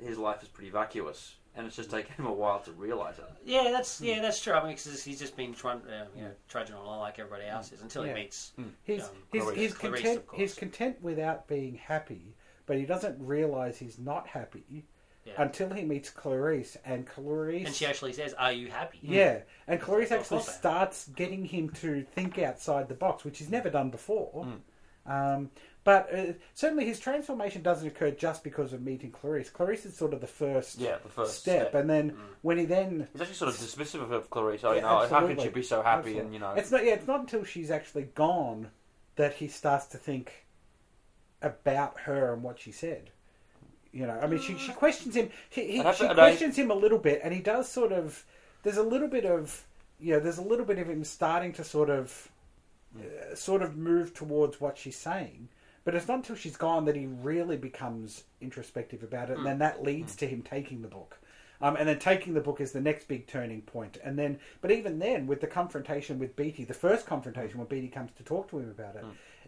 his 0.00 0.16
life 0.18 0.42
is 0.42 0.48
pretty 0.48 0.70
vacuous, 0.70 1.34
and 1.56 1.66
it's 1.66 1.74
just 1.76 1.90
taken 1.90 2.14
him 2.14 2.26
a 2.26 2.32
while 2.32 2.60
to 2.60 2.72
realise 2.72 3.18
it. 3.18 3.24
Yeah, 3.44 3.70
that's 3.72 4.00
yeah, 4.00 4.20
that's 4.22 4.40
true. 4.40 4.52
I 4.52 4.62
mean, 4.62 4.76
'cause 4.76 5.02
he's 5.02 5.18
just 5.18 5.36
been 5.36 5.52
trying, 5.52 5.80
uh, 5.82 6.06
you 6.14 6.22
know, 6.22 6.30
trudging 6.48 6.76
along 6.76 7.00
like 7.00 7.18
everybody 7.18 7.46
else 7.48 7.72
is 7.72 7.82
until 7.82 8.06
Yeah. 8.06 8.14
he 8.14 8.22
meets. 8.22 8.52
He's 8.84 9.02
Um, 9.02 9.08
he's, 9.32 9.42
Clarice- 9.42 9.56
he's 9.58 9.74
Clarice, 9.74 10.00
content 10.02 10.18
of 10.18 10.26
course. 10.28 10.40
he's 10.40 10.54
content 10.54 11.02
without 11.02 11.48
being 11.48 11.74
happy, 11.74 12.34
but 12.66 12.76
he 12.78 12.84
doesn't 12.86 13.18
realize 13.26 13.76
he's 13.78 13.98
not 13.98 14.28
happy 14.28 14.86
Yeah. 15.30 15.42
until 15.42 15.70
he 15.70 15.84
meets 15.84 16.10
Clarice, 16.10 16.76
and 16.84 17.06
Clarice 17.06 17.66
And 17.66 17.74
she 17.74 17.86
actually 17.86 18.12
says, 18.12 18.34
"Are 18.34 18.52
you 18.52 18.68
happy?" 18.70 18.98
yeah, 19.02 19.40
and 19.66 19.80
Clarice 19.80 20.10
actually 20.12 20.38
okay. 20.38 20.50
starts 20.52 21.08
getting 21.08 21.44
him 21.44 21.70
to 21.80 22.02
think 22.02 22.38
outside 22.38 22.88
the 22.88 22.94
box, 22.94 23.24
which 23.24 23.38
he's 23.38 23.50
never 23.50 23.70
done 23.70 23.90
before. 23.90 24.44
Mm. 24.46 24.60
Um, 25.06 25.50
but 25.82 26.14
uh, 26.14 26.32
certainly 26.54 26.84
his 26.84 27.00
transformation 27.00 27.62
doesn't 27.62 27.86
occur 27.88 28.10
just 28.10 28.44
because 28.44 28.72
of 28.74 28.82
meeting 28.82 29.10
Clarice. 29.10 29.48
Clarice 29.48 29.86
is 29.86 29.96
sort 29.96 30.12
of 30.12 30.20
the 30.20 30.26
first, 30.26 30.78
Yeah, 30.78 30.98
the 31.02 31.08
first 31.08 31.38
step, 31.40 31.70
step. 31.70 31.74
and 31.74 31.88
then 31.88 32.10
Mm. 32.12 32.16
when 32.42 32.58
he 32.58 32.66
then 32.66 33.08
He's 33.12 33.22
actually 33.22 33.36
sort 33.36 33.50
of 33.50 33.56
dismissive 33.56 34.10
of 34.12 34.28
Clarice. 34.30 34.62
Oh, 34.62 34.70
Yeah, 34.72 34.76
you 34.76 34.82
know, 34.82 34.88
how 34.88 35.06
can 35.06 35.14
absolutely. 35.16 35.44
she 35.44 35.50
be 35.50 35.62
so 35.62 35.82
happy? 35.82 35.98
Absolutely. 35.98 36.20
And 36.24 36.34
you 36.34 36.40
know, 36.40 36.52
It's 36.52 36.70
not. 36.70 36.84
Yeah, 36.84 36.92
it's 36.94 37.06
not 37.06 37.20
until 37.20 37.44
she's 37.44 37.70
actually 37.70 38.04
gone 38.14 38.70
that 39.16 39.34
he 39.34 39.48
starts 39.48 39.86
to 39.86 39.98
think 39.98 40.46
about 41.42 42.00
her 42.00 42.34
and 42.34 42.42
what 42.42 42.58
she 42.58 42.72
said. 42.72 43.10
You 43.92 44.06
know, 44.06 44.18
I 44.20 44.26
mean, 44.26 44.40
she, 44.40 44.56
she 44.56 44.72
questions 44.72 45.16
him. 45.16 45.30
He, 45.48 45.62
he, 45.62 45.76
she 45.78 46.06
I- 46.06 46.14
questions 46.14 46.56
him 46.56 46.70
a 46.70 46.74
little 46.74 46.98
bit, 46.98 47.20
and 47.24 47.34
he 47.34 47.40
does 47.40 47.68
sort 47.68 47.92
of. 47.92 48.24
There's 48.62 48.76
a 48.76 48.82
little 48.82 49.08
bit 49.08 49.24
of, 49.24 49.64
you 49.98 50.12
know, 50.12 50.20
there's 50.20 50.38
a 50.38 50.42
little 50.42 50.66
bit 50.66 50.78
of 50.78 50.88
him 50.88 51.02
starting 51.02 51.52
to 51.54 51.64
sort 51.64 51.88
of, 51.90 52.30
uh, 52.98 53.34
sort 53.34 53.62
of 53.62 53.76
move 53.76 54.12
towards 54.14 54.60
what 54.60 54.76
she's 54.76 54.96
saying. 54.96 55.48
But 55.82 55.94
it's 55.94 56.06
not 56.06 56.18
until 56.18 56.36
she's 56.36 56.58
gone 56.58 56.84
that 56.84 56.94
he 56.94 57.06
really 57.06 57.56
becomes 57.56 58.24
introspective 58.40 59.02
about 59.02 59.30
it, 59.30 59.38
and 59.38 59.46
then 59.46 59.58
that 59.60 59.82
leads 59.82 60.14
to 60.16 60.26
him 60.26 60.42
taking 60.42 60.82
the 60.82 60.88
book. 60.88 61.16
Um, 61.62 61.76
and 61.76 61.88
then 61.88 61.98
taking 61.98 62.34
the 62.34 62.40
book 62.40 62.60
is 62.60 62.72
the 62.72 62.80
next 62.80 63.08
big 63.08 63.26
turning 63.26 63.62
point. 63.62 63.98
And 64.04 64.18
then, 64.18 64.38
but 64.60 64.70
even 64.70 64.98
then, 64.98 65.26
with 65.26 65.40
the 65.40 65.46
confrontation 65.46 66.18
with 66.18 66.36
Beatty, 66.36 66.64
the 66.64 66.74
first 66.74 67.06
confrontation 67.06 67.58
when 67.58 67.66
Beatty 67.66 67.88
comes 67.88 68.12
to 68.12 68.22
talk 68.22 68.50
to 68.50 68.58
him 68.58 68.70
about 68.70 68.96
it, 68.96 69.04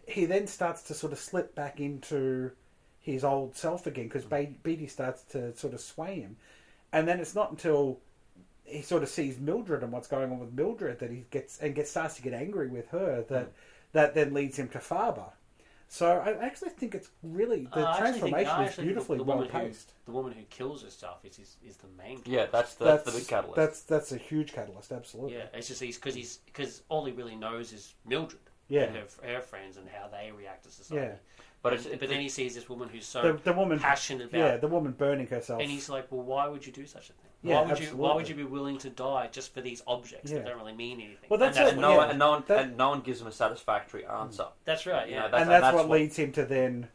he 0.07 0.25
then 0.25 0.47
starts 0.47 0.81
to 0.83 0.93
sort 0.93 1.13
of 1.13 1.19
slip 1.19 1.55
back 1.55 1.79
into 1.79 2.51
his 3.03 3.23
old 3.23 3.55
self 3.55 3.85
again 3.85 4.07
because 4.07 4.25
Beatty 4.25 4.87
starts 4.87 5.21
to 5.33 5.55
sort 5.55 5.73
of 5.75 5.81
sway 5.81 6.21
him. 6.21 6.37
And 6.91 7.07
then 7.07 7.19
it's 7.19 7.35
not 7.35 7.51
until 7.51 7.99
he 8.63 8.81
sort 8.81 9.03
of 9.03 9.09
sees 9.09 9.37
Mildred 9.39 9.83
and 9.83 9.91
what's 9.91 10.07
going 10.07 10.31
on 10.31 10.39
with 10.39 10.53
Mildred 10.53 10.99
that 10.99 11.11
he 11.11 11.25
gets 11.29 11.59
and 11.59 11.75
gets 11.75 11.91
starts 11.91 12.15
to 12.15 12.21
get 12.21 12.33
angry 12.33 12.69
with 12.69 12.87
her 12.89 13.23
that 13.29 13.51
that 13.91 14.15
then 14.15 14.33
leads 14.33 14.57
him 14.57 14.69
to 14.69 14.79
Faber. 14.79 15.25
So 15.89 16.07
I 16.25 16.31
actually 16.43 16.69
think 16.71 16.95
it's 16.95 17.09
really 17.21 17.67
the 17.71 17.79
Uh, 17.79 17.83
I 17.83 17.91
actually 17.91 18.03
think- 18.05 18.19
transformation 18.33 18.61
is 18.63 18.69
actually 18.69 18.85
beautifully 18.85 19.17
the 19.19 19.23
well 19.25 19.37
woman 19.37 19.51
who- 19.51 19.59
paced. 19.59 19.91
The 20.05 20.11
woman 20.11 20.31
who 20.33 20.43
kills 20.49 20.81
herself 20.81 21.23
is 21.25 21.37
is, 21.39 21.57
is 21.67 21.77
the 21.77 21.87
main. 22.01 22.21
Yeah, 22.25 22.45
catalyst. 22.45 22.51
that's 22.53 22.73
the, 22.75 22.85
that's 22.85 23.03
the 23.03 23.11
big 23.11 23.27
catalyst. 23.27 23.55
That's 23.57 23.81
that's 23.81 24.11
a 24.13 24.17
huge 24.17 24.53
catalyst, 24.53 24.91
absolutely. 24.91 25.35
yeah. 25.37 25.47
It's 25.53 25.67
just 25.67 25.81
he's 25.81 25.97
because 25.97 26.15
he's 26.15 26.37
because 26.45 26.81
all 26.89 27.03
he 27.05 27.11
really 27.11 27.35
knows 27.35 27.73
is 27.73 27.93
Mildred. 28.05 28.39
Yeah. 28.69 28.83
and 28.83 28.95
her, 28.95 29.05
her 29.27 29.41
friends 29.41 29.75
and 29.77 29.87
how 29.89 30.07
they 30.07 30.31
react 30.31 30.63
to 30.63 30.71
society. 30.71 31.07
Yeah. 31.07 31.43
But 31.63 31.73
it's, 31.73 31.85
but 31.87 32.09
then 32.09 32.19
he 32.19 32.29
sees 32.29 32.53
this 32.53 32.69
woman 32.69 32.89
who's 32.89 33.05
so 33.07 33.21
The, 33.21 33.39
the 33.45 33.53
woman, 33.53 33.79
passionate 33.79 34.25
about, 34.29 34.37
yeah, 34.37 34.57
the 34.57 34.67
woman 34.67 34.91
burning 34.91 35.25
herself. 35.27 35.61
and 35.61 35.71
he's 35.71 35.89
like, 35.89 36.11
"Well, 36.11 36.21
why 36.21 36.47
would 36.47 36.65
you 36.65 36.71
do 36.73 36.85
such 36.85 37.09
a 37.09 37.13
thing? 37.13 37.31
Yeah, 37.41 37.61
why 37.61 37.67
would 37.71 37.79
you? 37.79 37.95
Why 37.95 38.13
would 38.15 38.27
you 38.29 38.35
be 38.35 38.43
willing 38.43 38.77
to 38.79 38.89
die 38.89 39.29
just 39.31 39.53
for 39.53 39.61
these 39.61 39.81
objects 39.87 40.29
Yeah. 40.31 40.39
that 40.39 40.45
don't 40.47 40.57
really 40.59 40.73
mean 40.75 40.99
anything?" 40.99 41.29
Well, 41.29 41.39
that's 41.39 41.57
and 41.57 41.67
it. 41.67 41.71
and 41.73 41.81
no, 41.81 41.91
yeah, 41.91 41.97
one, 41.97 42.09
and 42.11 42.19
no 42.19 42.29
one 42.31 42.43
that- 42.47 42.59
and 42.65 42.77
no 42.77 42.89
one 42.89 42.99
gives 43.01 43.21
him 43.21 43.27
a 43.27 43.31
satisfactory 43.31 44.05
answer. 44.05 44.47
that's 44.65 44.85
right. 44.85 45.07
You 45.07 45.15
Yeah, 45.15 45.21
know, 45.23 45.31
that- 45.31 45.41
and 45.41 45.49
that's, 45.49 45.61
that's 45.63 45.75
what, 45.75 45.87
what- 45.87 45.97
leads 45.99 46.17
him 46.17 46.31
to 46.33 46.45
then 46.45 46.89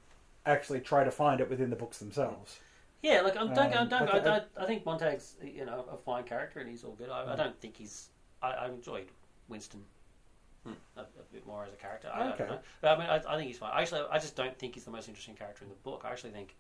actually 0.46 0.81
try 0.81 1.02
to 1.02 1.11
find 1.11 1.40
it 1.40 1.48
within 1.50 1.70
the 1.70 1.76
books 1.76 1.98
themselves. 1.98 2.61
yeah. 3.02 3.22
Look, 3.22 3.37
I'm, 3.40 3.54
don't, 3.54 3.74
Um, 3.74 3.88
don't, 3.88 4.07
but 4.07 4.14
I, 4.14 4.18
the- 4.20 4.44
I, 4.59 4.64
I 4.64 4.66
think 4.66 4.85
Montag's 4.85 5.37
you 5.42 5.64
know 5.64 5.87
a 5.90 5.96
fine 5.96 6.24
character 6.24 6.61
and 6.61 6.68
he's 6.68 6.85
all 6.85 6.92
good. 6.92 7.09
I, 7.11 7.33
I 7.33 7.37
don't 7.37 7.59
think 7.59 7.76
he's. 7.78 8.11
I, 8.42 8.50
I 8.52 8.66
enjoyed 8.68 9.09
Winston. 9.48 9.83
Hmm. 10.68 10.98
A, 10.98 11.02
a 11.02 11.04
bit 11.33 11.46
more 11.46 11.64
as 11.64 11.72
a 11.72 11.76
character. 11.76 12.09
I, 12.12 12.20
I 12.20 12.28
Okay. 12.31 12.38
don't 12.38 12.48
know. 12.50 12.59
But 12.81 12.88
I 12.90 12.98
mean, 13.00 13.09
I, 13.09 13.16
I 13.35 13.37
think 13.37 13.48
he's 13.48 13.59
fine. 13.59 13.72
Actually, 13.74 14.02
I 14.11 14.18
just 14.18 14.37
don't 14.37 14.57
think 14.59 14.74
he's 14.74 14.85
the 14.85 14.90
most 14.90 15.09
interesting 15.09 15.35
character 15.35 15.64
in 15.64 15.70
the 15.70 15.76
book. 15.76 16.02
I 16.04 16.11
actually 16.11 16.31
think 16.31 16.54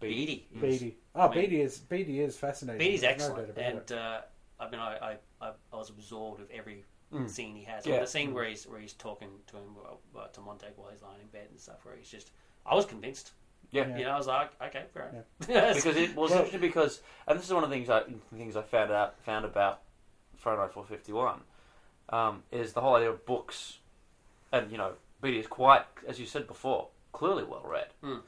Beatty. 0.00 0.46
is- 0.54 0.60
Beatty, 0.60 0.96
oh, 1.14 1.20
I 1.22 1.28
mean- 1.28 1.40
Beatty 1.40 1.60
is 1.60 1.78
Beatty 1.78 2.20
is 2.20 2.36
fascinating. 2.36 2.78
Beatty's 2.78 3.00
There's 3.02 3.18
no 3.20 3.24
excellent, 3.26 3.54
doubt 3.56 3.66
about 3.66 3.74
it. 3.74 3.90
and 3.90 3.98
uh, 3.98 4.20
I 4.60 4.70
mean, 4.70 4.80
I, 4.80 4.96
I, 4.96 5.16
I, 5.46 5.50
I 5.72 5.76
was 5.76 5.90
absorbed 5.90 6.40
with 6.40 6.50
every 6.50 6.84
Mm. 7.12 7.28
scene 7.28 7.54
he 7.54 7.64
has. 7.64 7.84
Yeah. 7.84 8.00
the 8.00 8.06
scene 8.06 8.32
where 8.32 8.46
he's 8.46 8.66
where 8.66 8.80
he's 8.80 8.94
talking 8.94 9.28
to 9.48 9.56
him 9.58 9.64
uh, 10.16 10.28
to 10.28 10.40
Montag 10.40 10.70
while 10.76 10.90
he's 10.90 11.02
lying 11.02 11.20
in 11.20 11.26
bed 11.26 11.46
and 11.50 11.60
stuff, 11.60 11.84
where 11.84 11.94
he's 11.94 12.08
just, 12.08 12.30
I 12.64 12.74
was 12.74 12.86
convinced. 12.86 13.32
Yeah. 13.70 13.86
Yeah. 13.86 13.98
You 13.98 14.04
know, 14.06 14.12
I 14.12 14.16
was 14.16 14.26
like, 14.28 14.50
okay, 14.62 14.84
fair 14.94 15.10
enough. 15.10 15.24
because 15.74 15.94
it 15.94 16.16
was 16.16 16.30
Well- 16.30 16.38
interesting 16.38 16.60
because 16.62 17.02
and 17.26 17.38
this 17.38 17.44
is 17.46 17.52
one 17.52 17.64
of 17.64 17.68
the 17.68 17.76
things 17.76 17.90
I 17.90 18.04
things 18.34 18.56
I 18.56 18.62
found 18.62 18.90
out 18.92 19.20
found 19.24 19.44
about 19.44 19.82
Fahrenheit 20.38 20.72
451 20.72 21.40
um, 22.10 22.42
is 22.50 22.72
the 22.72 22.80
whole 22.80 22.94
idea 22.96 23.10
of 23.10 23.24
books 23.26 23.78
and 24.52 24.70
you 24.70 24.78
know 24.78 24.92
Beatty 25.20 25.38
is 25.38 25.46
quite 25.46 25.84
as 26.06 26.18
you 26.20 26.26
said 26.26 26.46
before 26.46 26.88
clearly 27.12 27.44
well 27.44 27.62
read 27.64 27.88
Mm. 28.02 28.20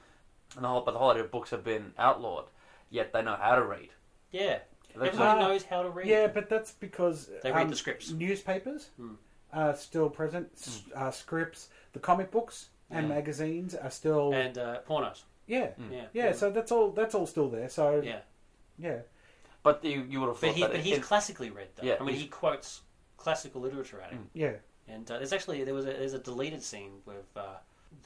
and 0.57 0.65
the 0.65 0.69
whole 0.69 0.81
but 0.83 0.93
the 0.93 0.99
whole 0.99 1.11
idea 1.11 1.25
of 1.25 1.31
books 1.31 1.51
have 1.51 1.65
been 1.65 1.93
outlawed 1.99 2.45
yet 2.91 3.13
they 3.13 3.23
know 3.23 3.37
how 3.37 3.55
to 3.57 3.63
read 3.65 3.91
yeah, 4.31 4.59
They 4.97 5.07
just- 5.07 5.19
everybody 5.21 5.41
Uh, 5.45 5.49
knows 5.49 5.63
how 5.65 5.83
to 5.85 5.91
read. 5.91 6.07
Yeah, 6.09 6.27
but 6.29 6.49
that's 6.49 6.73
because 6.73 7.29
They 7.43 7.53
read 7.53 7.63
um, 7.63 7.71
the 7.71 7.77
scripts. 7.77 8.11
Newspapers 8.11 8.91
Hmm. 8.97 9.15
are 9.53 9.75
still 9.77 10.11
present. 10.11 10.51
s 10.55 10.83
Uh, 10.95 11.11
scripts, 11.13 11.69
the 11.93 12.01
comic 12.01 12.31
books 12.33 12.69
and 12.91 13.09
Yeah. 13.09 13.15
magazines 13.15 13.75
are 13.77 13.91
still. 13.91 14.33
and 14.35 14.57
uh, 14.59 14.81
pornos. 14.89 15.23
yeah, 15.47 15.69
Mm. 15.79 15.93
Yeah, 15.93 16.07
yeah. 16.13 16.33
So 16.33 16.51
that's 16.51 16.73
all. 16.73 16.91
That's 16.91 17.15
all 17.15 17.27
still 17.29 17.49
there. 17.49 17.69
So 17.69 18.01
yeah. 18.01 18.21
yeah, 18.77 19.01
but 19.63 19.85
you, 19.85 20.03
you 20.03 20.19
would 20.21 20.29
have 20.31 20.39
thought 20.39 20.49
But 20.49 20.55
he, 20.57 20.61
that 20.63 20.71
but 20.73 20.81
it- 20.81 20.85
he's 20.87 20.99
it- 20.99 21.03
classically 21.03 21.51
read 21.51 21.69
though. 21.77 21.85
Yeah, 21.87 21.97
I 22.01 22.05
mean, 22.05 22.17
he 22.17 22.27
quotes 22.27 22.83
classical 23.25 23.61
literature 23.67 24.01
at 24.01 24.11
him. 24.13 24.29
yeah, 24.35 24.53
And 24.89 25.11
uh, 25.11 25.19
there's 25.19 25.33
actually 25.33 25.65
there 25.65 25.75
was 25.81 25.87
a 25.87 25.93
there's 26.01 26.15
a 26.15 26.19
deleted 26.31 26.63
scene 26.63 26.93
with 27.07 27.29
uh, 27.37 27.57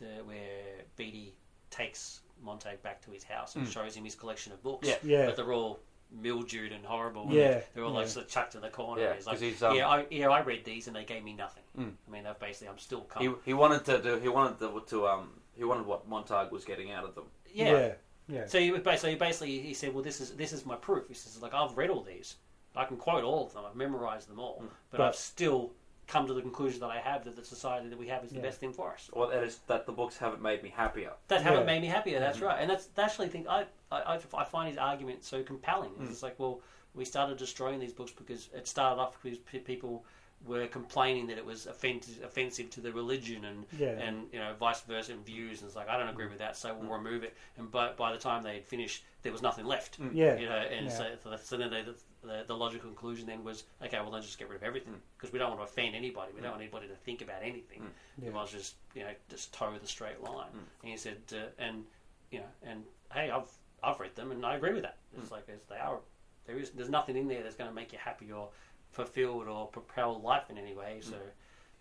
the 0.01 0.11
where 0.25 0.85
Beatty 0.97 1.35
takes 1.71 2.21
Montag 2.43 2.83
back 2.83 2.99
to 3.07 3.11
his 3.11 3.25
house 3.25 3.57
and 3.57 3.67
Mm. 3.67 3.73
shows 3.77 3.95
him 3.97 4.05
his 4.05 4.15
collection 4.15 4.53
of 4.53 4.63
books. 4.63 4.87
Yeah. 4.89 4.97
yeah. 5.03 5.27
but 5.27 5.35
they're 5.37 5.53
all 5.53 5.81
mildewed 6.25 6.73
and 6.73 6.85
horrible. 6.85 7.23
and 7.25 7.33
Yeah, 7.33 7.61
they're 7.75 7.85
all 7.85 7.93
like 8.01 8.09
sort 8.09 8.25
of 8.27 8.31
chucked 8.31 8.55
in 8.55 8.61
the 8.63 8.71
corner. 8.71 9.03
Yeah, 9.03 9.15
he's 9.17 9.27
like, 9.27 9.35
'cause 9.35 9.41
he's, 9.43 9.63
um, 9.63 9.77
yeah, 9.77 9.89
I, 9.95 10.07
yeah, 10.11 10.29
I 10.31 10.41
read 10.43 10.65
these 10.65 10.87
and 10.89 10.97
they 10.97 11.05
gave 11.05 11.23
me 11.23 11.35
nothing. 11.35 11.65
Mm. 11.79 11.93
I 12.07 12.11
mean, 12.13 12.23
they're 12.25 12.35
basically 12.49 12.69
I'm 12.69 12.79
still 12.79 13.01
he, 13.19 13.27
come. 13.27 13.37
he 13.45 13.55
wanted 13.63 13.85
to 13.91 14.01
do 14.07 14.13
he 14.19 14.29
wanted 14.29 14.59
to, 14.61 14.69
to 14.93 15.07
um 15.09 15.25
he 15.55 15.65
wanted 15.65 15.85
what 15.87 16.09
Montag 16.09 16.51
was 16.53 16.65
getting 16.65 16.93
out 16.93 17.05
of 17.05 17.15
them 17.17 17.25
yeah. 17.53 17.71
yeah, 17.73 17.93
yeah. 18.37 18.47
So 18.47 18.59
he 18.61 18.71
was 18.71 18.83
basically, 18.83 19.17
basically 19.17 19.59
he 19.61 19.75
said, 19.75 19.93
well, 19.95 20.05
this 20.09 20.21
is 20.21 20.29
this 20.43 20.53
is 20.53 20.65
my 20.65 20.77
proof. 20.77 21.05
He 21.09 21.15
says, 21.15 21.43
like 21.43 21.55
I've 21.55 21.77
read 21.77 21.91
all 21.91 22.03
these, 22.03 22.37
I 22.79 22.85
can 22.85 22.97
quote 22.97 23.25
all 23.25 23.45
of 23.47 23.53
them, 23.53 23.65
I've 23.69 23.75
memorized 23.75 24.29
them 24.29 24.39
all, 24.39 24.63
but, 24.91 24.99
But- 24.99 25.01
I've 25.09 25.17
still 25.17 25.73
come 26.07 26.27
to 26.27 26.33
the 26.33 26.41
conclusion 26.41 26.81
that 26.81 26.91
I 26.91 27.01
have 27.01 27.25
that 27.25 27.37
the 27.37 27.45
society 27.45 27.89
that 27.91 27.99
we 27.99 28.07
have 28.09 28.25
is 28.25 28.31
the 28.31 28.37
Yeah. 28.37 28.43
best 28.43 28.61
thing 28.61 28.73
for 28.73 28.93
us. 28.93 29.11
or 29.13 29.27
that 29.27 29.43
is 29.45 29.59
that 29.67 29.85
the 29.85 29.93
books 29.93 30.17
haven't 30.17 30.41
made 30.41 30.63
me 30.63 30.71
happier 30.71 31.13
That 31.27 31.43
haven't 31.43 31.61
Yeah. 31.61 31.67
made 31.67 31.83
me 31.83 31.89
happier. 31.89 32.19
That's 32.19 32.41
right, 32.41 32.59
and 32.61 32.71
that's, 32.71 32.87
that's 32.87 33.13
actually 33.13 33.29
think 33.29 33.47
I, 33.47 33.67
I 33.93 34.15
I- 34.15 34.21
I 34.35 34.45
find 34.45 34.69
his 34.71 34.79
argument 34.79 35.23
so 35.25 35.43
compelling. 35.43 35.91
Mm. 35.91 36.11
It's 36.11 36.23
like, 36.23 36.39
well, 36.39 36.61
we 36.95 37.05
started 37.05 37.37
destroying 37.37 37.79
these 37.79 37.93
books 37.93 38.13
because 38.13 38.49
it 38.55 38.67
started 38.67 38.99
off 39.03 39.21
because 39.23 39.39
people 39.39 40.05
were 40.47 40.67
complaining 40.69 41.27
that 41.27 41.37
it 41.37 41.45
was 41.45 41.67
offensive, 41.67 42.23
offensive 42.25 42.71
to 42.71 42.81
the 42.81 42.93
religion 42.93 43.45
and 43.45 43.67
Yeah. 43.77 43.89
and 43.89 44.29
you 44.33 44.39
know 44.39 44.55
vice 44.55 44.81
versa 44.83 45.13
and 45.13 45.25
views. 45.27 45.61
And 45.61 45.67
it's 45.69 45.77
like 45.77 45.89
I 45.89 45.99
don't 45.99 46.09
agree 46.09 46.27
with 46.29 46.39
that, 46.39 46.57
so 46.57 46.75
we'll 46.75 46.91
remove 46.97 47.25
it. 47.25 47.37
And 47.57 47.71
by 47.71 47.93
by 47.93 48.13
the 48.13 48.19
time 48.19 48.43
they'd 48.43 48.65
finished, 48.65 49.05
there 49.23 49.33
was 49.33 49.43
nothing 49.43 49.67
left. 49.67 49.99
Yeah. 50.13 50.37
You 50.39 50.49
know, 50.49 50.57
and 50.57 50.87
Yeah. 50.87 50.93
so, 50.93 51.05
so, 51.23 51.37
so 51.37 51.57
then 51.57 51.71
they, 51.71 51.83
the, 51.83 52.45
the 52.47 52.57
logical 52.57 52.89
conclusion 52.89 53.27
then 53.27 53.45
was, 53.45 53.65
okay, 53.83 53.99
well 54.01 54.11
then 54.11 54.23
just 54.23 54.39
get 54.39 54.49
rid 54.49 54.57
of 54.57 54.63
everything 54.63 54.95
Mm. 54.95 55.01
because 55.17 55.33
we 55.33 55.39
don't 55.39 55.51
want 55.51 55.61
to 55.61 55.65
offend 55.65 55.95
anybody. 55.95 56.33
We 56.35 56.41
don't 56.41 56.51
want 56.53 56.63
anybody 56.63 56.89
to 56.89 56.95
think 56.97 57.21
about 57.21 57.43
anything. 57.43 57.81
Mm. 57.83 57.91
We 58.21 58.27
Yeah. 58.29 58.33
might 58.33 58.49
just 58.49 58.77
you 58.95 59.03
know 59.05 59.11
just 59.29 59.53
toe 59.53 59.73
the 59.81 59.87
straight 59.87 60.21
line. 60.23 60.51
Mm. 60.53 60.83
And 60.83 60.91
he 60.93 60.97
said, 60.97 61.19
uh, 61.33 61.47
and 61.59 61.85
you 62.31 62.39
know, 62.41 62.47
and 62.63 62.85
hey, 63.13 63.31
I've 63.31 63.51
I've 63.83 63.99
read 64.01 64.15
them 64.15 64.31
and 64.31 64.47
I 64.47 64.55
agree 64.57 64.73
with 64.73 64.83
that. 64.83 64.99
It's 65.17 65.31
like 65.31 65.47
there's, 65.47 65.63
they 65.69 65.77
are 65.79 65.99
there 66.47 66.57
is 66.59 66.71
there's 66.71 66.89
nothing 66.91 67.17
in 67.17 67.29
there 67.29 67.43
that's 67.43 67.57
going 67.57 67.69
to 67.69 67.75
make 67.75 67.93
you 67.93 67.99
happy 67.99 68.33
or 68.33 68.49
fulfilled 68.93 69.49
or 69.49 69.67
propel 69.69 70.21
life 70.21 70.45
in 70.51 70.59
any 70.59 70.75
way. 70.75 70.99
So. 71.03 71.13
Mm. 71.13 71.19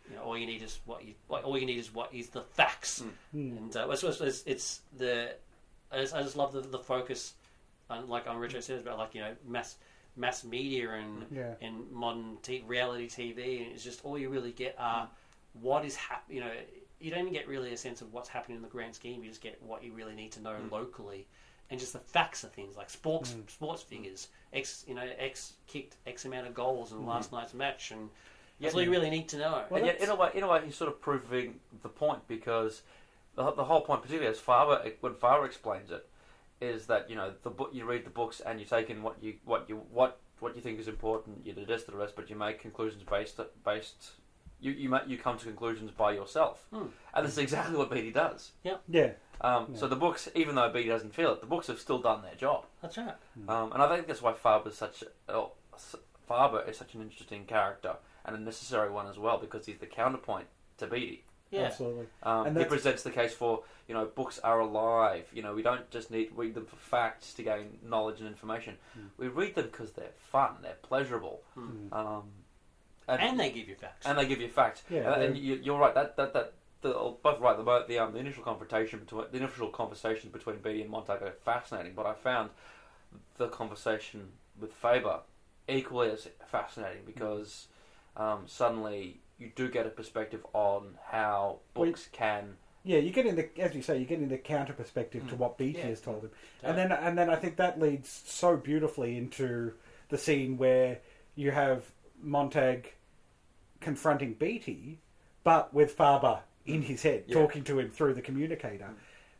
You 0.10 0.15
know, 0.15 0.22
all 0.22 0.38
you 0.38 0.48
need 0.48 0.62
is 0.63 0.80
what 0.86 1.04
you. 1.04 1.15
What, 1.28 1.43
all 1.43 1.58
you 1.58 1.65
need 1.65 1.80
is 1.80 1.93
what 1.93 2.13
is 2.13 2.30
the 2.30 2.41
facts, 2.41 3.04
Mm. 3.36 3.52
mm. 3.52 3.58
and 3.58 3.76
uh, 3.76 3.89
it's, 3.89 4.04
it's, 4.04 4.22
it's, 4.22 4.43
it's 4.46 4.82
the. 4.98 5.36
I 5.91 6.00
just, 6.00 6.15
I 6.15 6.22
just 6.22 6.38
love 6.38 6.54
the, 6.54 6.62
the 6.62 6.80
focus, 6.80 7.34
on, 7.89 8.08
like 8.08 8.26
on 8.26 8.38
Richard 8.38 8.63
says 8.63 8.82
about 8.82 8.98
like 8.98 9.15
you 9.15 9.20
know 9.20 9.34
mass 9.46 9.76
mass 10.15 10.46
media 10.46 10.91
and 10.91 11.24
mm. 11.24 11.26
Yeah. 11.36 11.54
and 11.62 11.91
modern 11.91 12.38
t- 12.41 12.63
reality 12.65 13.08
TV, 13.10 13.63
and 13.65 13.74
it's 13.74 13.84
just 13.84 14.06
all 14.06 14.17
you 14.17 14.30
really 14.30 14.54
get 14.54 14.76
are 14.80 15.10
what 15.62 15.84
is 15.84 15.98
hap- 15.98 16.24
You 16.30 16.39
know, 16.39 16.52
you 17.02 17.12
don't 17.12 17.20
even 17.22 17.34
get 17.34 17.48
really 17.50 17.74
a 17.74 17.78
sense 17.78 18.00
of 18.02 18.13
what's 18.13 18.30
happening 18.30 18.56
in 18.56 18.62
the 18.62 18.70
grand 18.70 18.96
scheme. 18.96 19.24
You 19.24 19.30
just 19.30 19.41
get 19.41 19.62
what 19.62 19.84
you 19.84 19.91
really 19.91 20.15
need 20.15 20.32
to 20.34 20.41
know 20.41 20.56
locally, 20.72 21.28
and 21.69 21.80
just 21.80 21.93
the 21.93 21.99
facts 21.99 22.43
of 22.43 22.51
things 22.51 22.77
like 22.77 22.89
sports 22.89 23.32
mm. 23.32 23.49
sports 23.49 23.84
mm. 23.84 23.88
figures. 23.88 24.27
X, 24.53 24.86
you 24.88 24.95
know, 24.95 25.08
X 25.19 25.53
kicked 25.67 25.95
X 26.06 26.25
amount 26.25 26.47
of 26.47 26.53
goals 26.53 26.91
in 26.91 27.06
last 27.06 27.27
mm-hmm. 27.27 27.38
night's 27.38 27.53
match, 27.53 27.91
and 27.91 28.10
that's 28.60 28.73
all 28.73 28.82
you 28.82 28.91
really 28.91 29.10
need 29.10 29.27
to 29.30 29.38
know. 29.38 29.63
Well, 29.69 29.77
and 29.77 29.86
yet, 29.86 30.01
in 30.01 30.10
a 30.10 30.15
way, 30.15 30.32
in 30.34 30.43
a 30.43 30.47
way, 30.47 30.62
he's 30.65 30.75
sort 30.75 30.89
of 30.89 31.01
proving 31.01 31.60
the 31.82 31.89
point 31.89 32.27
because 32.27 32.82
the, 33.36 33.51
the 33.51 33.65
whole 33.65 33.82
point, 33.82 34.01
particularly 34.01 34.32
as 34.32 34.39
Faber 34.39 34.91
when 35.01 35.13
Faber 35.13 35.45
explains 35.45 35.91
it, 35.91 36.08
is 36.60 36.88
that 36.88 37.10
you 37.10 37.15
know 37.15 37.34
the 37.43 37.49
book 37.49 37.69
you 37.73 37.86
read 37.86 38.06
the 38.06 38.10
books 38.10 38.39
and 38.39 38.60
you 38.60 38.65
take 38.65 38.89
in 38.89 39.03
what 39.03 39.21
you 39.21 39.36
what 39.45 39.69
you 39.69 39.82
what 39.91 40.19
what 40.39 40.56
you 40.56 40.62
think 40.62 40.80
is 40.80 40.88
important. 40.88 41.45
You 41.45 41.53
digest 41.53 41.88
the 41.88 41.95
rest, 41.95 42.15
but 42.15 42.30
you 42.30 42.36
make 42.36 42.60
conclusions 42.60 43.03
based 43.03 43.39
based. 43.63 44.12
You 44.60 44.71
you 44.71 44.89
ma- 44.89 45.06
you 45.06 45.17
come 45.17 45.38
to 45.38 45.45
conclusions 45.45 45.91
by 45.91 46.13
yourself, 46.13 46.65
Hmm. 46.71 46.88
and 47.13 47.25
this 47.25 47.34
is 47.34 47.38
exactly 47.38 47.77
what 47.77 47.91
Beatty 47.91 48.12
does. 48.12 48.51
Yeah, 48.63 48.77
yeah, 48.88 49.12
Um, 49.41 49.67
Yeah. 49.71 49.78
So 49.80 49.88
the 49.88 49.95
books, 49.95 50.28
even 50.36 50.56
though 50.56 50.69
Beatty 50.69 50.89
doesn't 50.89 51.13
feel 51.13 51.32
it, 51.34 51.41
the 51.41 51.47
books 51.47 51.67
have 51.67 51.80
still 51.80 52.00
done 52.00 52.21
their 52.23 52.36
job. 52.36 52.65
That's 52.82 52.97
right. 52.97 53.15
Um, 53.47 53.71
and 53.71 53.82
I 53.84 53.88
think 53.95 54.08
that's 54.08 54.21
why 54.21 54.34
Faber's 54.34 54.76
such 54.78 55.04
oh, 55.30 55.52
Faber 56.28 56.63
is 56.67 56.78
such 56.78 56.93
an 56.95 57.02
interesting 57.02 57.45
character 57.45 57.95
and 58.26 58.36
a 58.36 58.39
necessary 58.39 58.89
one 58.91 59.08
as 59.08 59.17
well 59.17 59.38
because 59.38 59.65
he's 59.65 59.78
the 59.78 59.86
counterpoint 59.86 60.47
to 60.78 60.88
Beatty. 60.88 61.23
Yeah. 61.50 61.62
absolutely. 61.67 62.08
Um, 62.23 62.47
And 62.47 62.58
he 62.58 62.65
presents 62.65 63.04
the 63.04 63.12
case 63.12 63.34
for 63.34 63.63
you 63.88 63.93
know 63.93 64.04
books 64.06 64.38
are 64.39 64.60
alive. 64.60 65.30
You 65.34 65.43
know 65.43 65.54
we 65.54 65.62
don't 65.62 65.89
just 65.91 66.12
need 66.12 66.32
read 66.36 66.54
them 66.56 66.65
for 66.65 66.76
facts 66.76 67.34
to 67.36 67.43
gain 67.43 67.80
knowledge 67.84 68.19
and 68.19 68.28
information. 68.28 68.76
Hmm. 68.93 69.06
We 69.17 69.28
read 69.30 69.56
them 69.56 69.67
because 69.71 69.91
they're 69.93 70.12
fun, 70.17 70.56
they're 70.62 70.76
pleasurable, 70.82 71.41
Hmm. 71.54 71.93
um, 71.93 72.23
And 73.08 73.39
they 73.39 73.50
give 73.50 73.69
you 73.69 73.76
facts. 73.76 74.06
and 74.06 74.17
they 74.17 74.28
give 74.28 74.41
you 74.41 74.50
facts. 74.50 74.84
Yeah, 74.89 75.13
and, 75.13 75.23
and 75.23 75.38
you, 75.38 75.56
you're 75.63 75.80
right. 75.80 75.93
That 75.95 76.17
that 76.17 76.34
that. 76.34 76.54
The, 76.88 77.13
both 77.21 77.39
right. 77.39 77.58
The, 77.58 77.86
the 77.88 78.00
um 78.00 78.13
the 78.13 78.19
initial 78.19 78.43
confrontation 78.43 79.00
between 79.00 79.26
the 79.32 79.38
initial 79.38 79.69
conversation 79.69 80.30
between 80.30 80.58
Beatty 80.58 80.82
and 80.82 80.89
Montag 80.89 81.21
are 81.21 81.32
fascinating, 81.43 81.93
but 81.95 82.06
I 82.06 82.13
found 82.13 82.50
the 83.38 83.47
conversation 83.47 84.30
with 84.60 84.73
Faber 84.73 85.19
equally 85.67 86.10
as 86.12 86.28
fascinating 86.47 87.04
because 87.06 87.67
um, 88.15 88.43
suddenly 88.47 89.19
you 89.38 89.52
do 89.56 89.69
get 89.69 89.86
a 89.86 89.89
perspective 89.89 90.45
on 90.54 90.97
how 91.06 91.60
Well, 91.76 91.86
books 91.86 92.10
can 92.12 92.58
Yeah, 92.84 93.00
you're 93.00 93.13
getting 93.13 93.36
the, 93.36 93.50
as 93.60 93.76
you 93.76 93.82
say, 93.82 93.97
you're 93.97 94.06
getting 94.08 94.30
the 94.30 94.38
counter 94.38 94.73
perspective 94.73 95.28
to 95.30 95.36
Mm. 95.36 95.39
what 95.39 95.58
Beatty 95.58 95.80
Yeah. 95.80 95.88
has 95.88 96.02
told 96.02 96.23
him, 96.23 96.32
and 96.63 96.78
then 96.78 96.91
and 96.91 97.17
then 97.17 97.30
I 97.30 97.36
think 97.36 97.58
that 97.58 97.80
leads 97.80 98.10
so 98.10 98.56
beautifully 98.58 99.17
into 99.17 99.73
the 100.10 100.17
scene 100.17 100.58
where 100.58 101.00
you 101.36 101.52
have 101.52 101.91
Montag 102.21 102.93
confronting 103.82 104.34
Beatty, 104.34 105.00
but 105.43 105.73
with 105.73 105.91
Faber 105.91 106.41
in 106.67 106.82
his 106.82 107.01
head, 107.03 107.23
Yeah. 107.27 107.34
talking 107.36 107.63
to 107.65 107.80
him 107.80 107.89
through 107.89 108.13
the 108.13 108.21
communicator. 108.21 108.89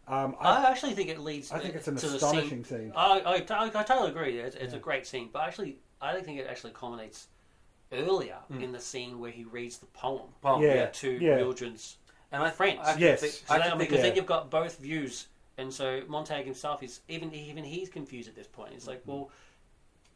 Um, 0.08 0.36
I, 0.40 0.66
I 0.66 0.72
actually 0.72 0.94
think 0.94 1.10
it 1.10 1.20
leads. 1.20 1.52
I 1.52 1.60
think 1.60 1.76
it's 1.76 1.88
an 1.88 1.98
to 1.98 2.08
astonishing 2.08 2.64
scene. 2.64 2.80
scene. 2.80 2.94
I, 2.96 3.20
I, 3.20 3.34
I, 3.50 3.66
I 3.66 3.84
totally 3.84 4.10
agree. 4.12 4.40
It's, 4.40 4.56
it's 4.56 4.74
a 4.74 4.80
great 4.80 5.06
scene, 5.06 5.30
but 5.34 5.44
actually, 5.44 5.80
I 6.02 6.14
don't 6.14 6.24
think 6.26 6.40
it 6.40 6.48
actually 6.50 6.72
culminates 6.74 7.28
earlier 7.92 8.38
Mm. 8.52 8.64
in 8.64 8.72
the 8.72 8.80
scene 8.80 9.20
where 9.20 9.32
he 9.32 9.44
reads 9.46 9.78
the 9.78 9.86
poem 9.88 10.30
Poem, 10.42 10.62
Yeah. 10.62 10.74
yeah. 10.76 10.86
to 10.88 11.12
Yeah. 11.12 11.36
Mildred's 11.38 11.98
And 12.32 12.42
I 12.44 12.50
friends. 12.50 12.80
I 12.84 12.92
actually 12.92 13.06
Yes. 13.06 13.20
think, 13.22 13.34
So 13.34 13.42
I 13.54 13.58
then, 13.58 13.68
actually 13.68 13.80
think 13.80 13.90
because 13.90 14.04
then 14.04 14.16
you've 14.16 14.26
got 14.26 14.50
both 14.50 14.80
views, 14.80 15.28
and 15.58 15.74
so 15.74 16.02
Montag 16.08 16.46
himself 16.46 16.84
is 16.84 17.02
even 17.10 17.34
even 17.34 17.64
he's 17.64 17.90
confused 17.90 18.28
at 18.30 18.36
this 18.36 18.48
point. 18.48 18.74
He's 18.74 18.88
like, 18.88 19.02
well, 19.06 19.30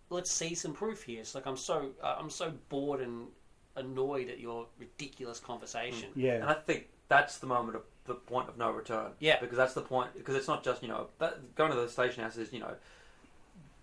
let's 0.09 0.31
see 0.31 0.53
some 0.55 0.73
proof 0.73 1.03
here. 1.03 1.21
It's 1.21 1.35
like 1.35 1.45
I'm 1.45 1.57
so 1.57 1.91
uh, 2.01 2.15
I'm 2.19 2.29
so 2.29 2.51
bored 2.69 2.99
and 3.01 3.27
annoyed 3.75 4.29
at 4.29 4.39
your 4.39 4.67
ridiculous 4.79 5.39
conversation. 5.39 6.09
yeah, 6.15 6.35
And 6.35 6.43
I 6.45 6.53
think 6.53 6.89
that's 7.11 7.39
the 7.39 7.47
moment 7.47 7.75
of 7.75 7.83
the 8.05 8.15
point 8.15 8.47
of 8.47 8.57
no 8.57 8.71
return. 8.71 9.11
Yeah. 9.19 9.37
Because 9.41 9.57
that's 9.57 9.73
the 9.73 9.81
point. 9.81 10.09
Because 10.15 10.35
it's 10.35 10.47
not 10.47 10.63
just 10.63 10.81
you 10.81 10.87
know 10.87 11.07
that, 11.19 11.55
going 11.55 11.71
to 11.71 11.77
the 11.77 11.89
station 11.89 12.23
house 12.23 12.37
is 12.37 12.51
you 12.53 12.59
know 12.61 12.73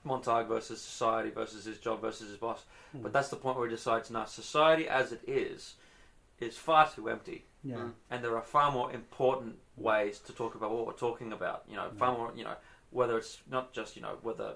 Montag 0.05 0.47
versus 0.47 0.81
society 0.81 1.31
versus 1.31 1.65
his 1.67 1.79
job 1.79 2.01
versus 2.01 2.29
his 2.31 2.39
boss. 2.39 2.65
Hmm. 2.93 3.03
But 3.03 3.13
that's 3.13 3.29
the 3.29 3.37
point 3.37 3.59
where 3.59 3.69
he 3.69 3.75
decides 3.75 4.11
now 4.11 4.25
society 4.25 4.89
as 4.89 5.13
it 5.13 5.21
is 5.27 5.75
is 6.41 6.57
far 6.57 6.89
too 6.89 7.09
empty, 7.09 7.45
yeah, 7.65 7.77
Mm. 7.77 7.93
and 8.11 8.25
there 8.25 8.37
are 8.37 8.43
far 8.43 8.71
more 8.71 8.93
important 8.93 9.59
ways 9.77 10.21
to 10.21 10.33
talk 10.33 10.55
about 10.55 10.71
what 10.71 10.87
we're 10.87 10.93
talking 11.09 11.33
about. 11.33 11.65
You 11.69 11.77
know, 11.77 11.91
far 11.99 12.13
more 12.17 12.33
you 12.35 12.45
know 12.45 12.55
whether 12.91 13.19
it's 13.19 13.39
not 13.51 13.73
just 13.73 13.97
you 13.97 14.03
know 14.03 14.17
whether 14.23 14.55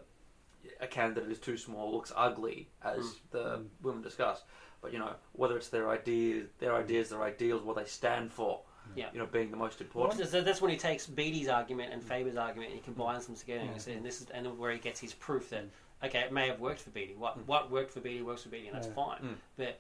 a 0.81 0.87
candidate 0.87 1.31
is 1.31 1.41
too 1.41 1.57
small, 1.57 1.93
looks 1.93 2.13
ugly, 2.17 2.69
as 2.83 3.05
Mm. 3.05 3.19
the 3.33 3.45
Mm. 3.59 3.69
women 3.83 4.03
discuss. 4.03 4.43
But 4.83 4.93
you 4.93 4.99
know 4.99 5.13
whether 5.33 5.57
it's 5.57 5.69
their 5.69 5.89
ideas, 5.89 6.49
their 6.59 6.75
ideas, 6.75 7.09
their 7.11 7.23
ideals, 7.23 7.63
what 7.63 7.77
they 7.77 7.85
stand 7.85 8.33
for. 8.33 8.61
Yeah. 8.97 9.07
You 9.13 9.21
know, 9.21 9.27
being 9.27 9.51
the 9.51 9.57
most 9.57 9.81
important. 9.81 10.29
So 10.29 10.43
that's 10.43 10.61
when 10.61 10.71
he 10.71 10.77
takes 10.77 11.07
Beatty's 11.07 11.49
argument 11.49 11.93
and 11.93 12.03
Faber's 12.03 12.37
argument 12.37 12.73
and 12.73 12.81
he 12.81 12.85
combines 12.85 13.25
them 13.27 13.37
together. 13.37 13.61
And, 13.61 13.81
says- 13.81 13.95
and 13.97 14.05
this 14.05 14.21
is 14.21 14.29
and 14.31 14.59
where 14.59 14.73
he 14.73 14.79
gets 14.79 14.99
his 15.01 15.15
proof 15.15 15.49
that 15.51 15.65
okay, 16.05 16.19
it 16.19 16.33
may 16.33 16.49
have 16.49 16.59
worked 16.61 16.81
for 16.81 16.91
Beatty. 16.91 17.15
What 17.15 17.39
Mm. 17.39 17.47
what 17.47 17.71
worked 17.71 17.93
for 17.93 18.01
Beatty 18.01 18.23
works 18.23 18.43
for 18.43 18.49
Beatty, 18.51 18.67
and 18.67 18.77
that's 18.77 18.89
Yeah. 18.89 18.95
fine. 18.95 19.21
Mm. 19.23 19.35
But 19.57 19.79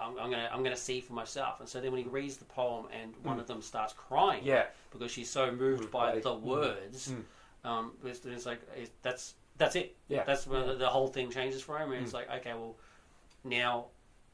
I'm, 0.00 0.18
I'm 0.18 0.30
gonna 0.30 0.50
I'm 0.52 0.62
gonna 0.64 0.76
see 0.76 1.00
for 1.00 1.12
myself. 1.12 1.60
And 1.60 1.68
so 1.68 1.80
then 1.80 1.92
when 1.92 2.02
he 2.02 2.08
reads 2.08 2.36
the 2.38 2.44
poem 2.46 2.86
and 2.92 3.14
one 3.22 3.36
Mm. 3.36 3.40
of 3.40 3.46
them 3.46 3.62
starts 3.62 3.92
crying, 3.92 4.42
Yeah. 4.44 4.66
because 4.90 5.12
she's 5.12 5.30
so 5.30 5.46
moved 5.52 5.82
Moved 5.82 5.92
by 5.92 6.14
by- 6.14 6.20
the 6.20 6.34
words, 6.34 7.12
Mm. 7.12 7.68
um, 7.68 7.92
it's, 8.04 8.26
it's 8.26 8.46
like 8.46 8.60
it's, 8.76 8.90
that's 9.02 9.34
that's 9.58 9.76
it. 9.76 9.94
Yeah. 10.08 10.24
That's 10.24 10.46
when 10.46 10.66
the, 10.66 10.74
the 10.74 10.88
whole 10.88 11.06
thing 11.08 11.30
changes 11.30 11.62
for 11.62 11.78
him, 11.78 11.92
and 11.92 12.02
it's 12.02 12.10
Mm. 12.12 12.16
like 12.16 12.30
okay, 12.40 12.52
well, 12.54 12.74
now 13.44 13.86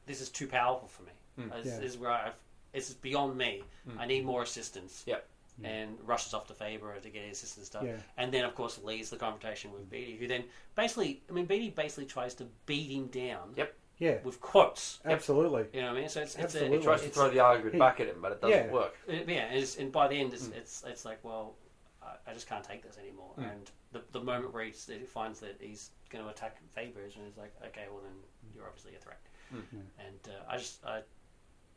this 0.07 0.21
is 0.21 0.29
too 0.31 0.47
powerful 0.47 0.89
for 0.89 1.03
me. 1.03 1.13
Mm. 1.39 1.63
This, 1.63 1.67
Yeah. 1.75 1.81
this 1.81 1.93
is 1.93 1.99
where 1.99 2.11
I've, 2.11 2.35
this 2.73 2.89
is 2.89 2.95
beyond 2.95 3.37
me. 3.37 3.63
Mm. 3.89 3.99
I 3.99 4.07
need 4.07 4.25
more 4.25 4.43
assistance. 4.43 5.03
Yep. 5.07 5.27
And 5.65 5.97
rushes 6.05 6.35
off 6.35 6.47
to 6.49 6.55
Faber 6.55 6.95
to 7.01 7.09
get 7.09 7.23
his 7.25 7.39
assistance 7.39 7.67
stuff, 7.69 7.83
Yeah. 7.83 7.97
and 8.19 8.31
then 8.31 8.45
of 8.45 8.55
course 8.55 8.79
leads 8.85 9.09
the 9.09 9.17
confrontation 9.17 9.73
with 9.73 9.89
Beatty, 9.89 10.19
who 10.19 10.27
then 10.29 10.45
basically, 10.75 11.23
I 11.31 11.33
mean, 11.33 11.47
Beatty 11.47 11.71
basically 11.71 12.05
tries 12.05 12.35
to 12.35 12.47
beat 12.67 12.91
him 12.91 13.07
down 13.07 13.55
Yep. 13.57 13.75
yeah, 13.97 14.19
with 14.23 14.39
quotes. 14.39 15.01
absolutely. 15.07 15.65
You 15.73 15.81
know 15.81 15.93
what 15.93 15.97
I 15.97 16.01
mean? 16.01 16.09
So 16.11 16.21
it's, 16.21 16.35
it's 16.35 16.43
a, 16.43 16.59
Absolutely. 16.59 16.77
He 16.77 16.85
tries 16.85 17.01
to 17.01 17.09
throw 17.09 17.31
the 17.31 17.41
argument 17.41 17.73
He- 17.73 17.79
back 17.79 18.01
at 18.01 18.07
him, 18.09 18.19
but 18.21 18.33
it 18.33 18.43
doesn't 18.43 18.67
Yeah. 18.67 18.71
work. 18.71 18.99
it- 19.09 19.27
yeah, 19.27 19.47
it's, 19.51 19.77
and 19.79 19.91
by 19.91 20.09
the 20.09 20.17
end, 20.17 20.35
it's 20.35 20.49
Mm. 20.49 20.57
it's, 20.59 20.85
it's 20.87 21.07
like, 21.07 21.25
well, 21.25 21.55
I, 22.03 22.17
I 22.31 22.35
just 22.35 22.47
can't 22.47 22.63
take 22.63 22.83
this 22.83 22.99
anymore. 22.99 23.33
Mm. 23.39 23.51
And 23.53 23.71
the, 23.93 24.03
the 24.13 24.21
moment 24.21 24.53
where 24.53 24.63
he 24.65 24.73
finds 24.73 25.41
that 25.41 25.57
he's 25.59 25.89
going 26.11 26.23
to 26.23 26.31
attack 26.31 26.59
Faber 26.75 27.01
is 27.07 27.17
when 27.17 27.25
he's 27.25 27.39
like, 27.39 27.55
okay, 27.69 27.87
well 27.91 28.03
then 28.03 28.13
you're 28.55 28.67
obviously 28.67 28.95
a 28.95 28.99
threat. 28.99 29.21
Mm. 29.55 29.63
And 29.99 30.19
uh, 30.29 30.51
I 30.53 30.57
just, 30.57 30.85
I, 30.85 31.01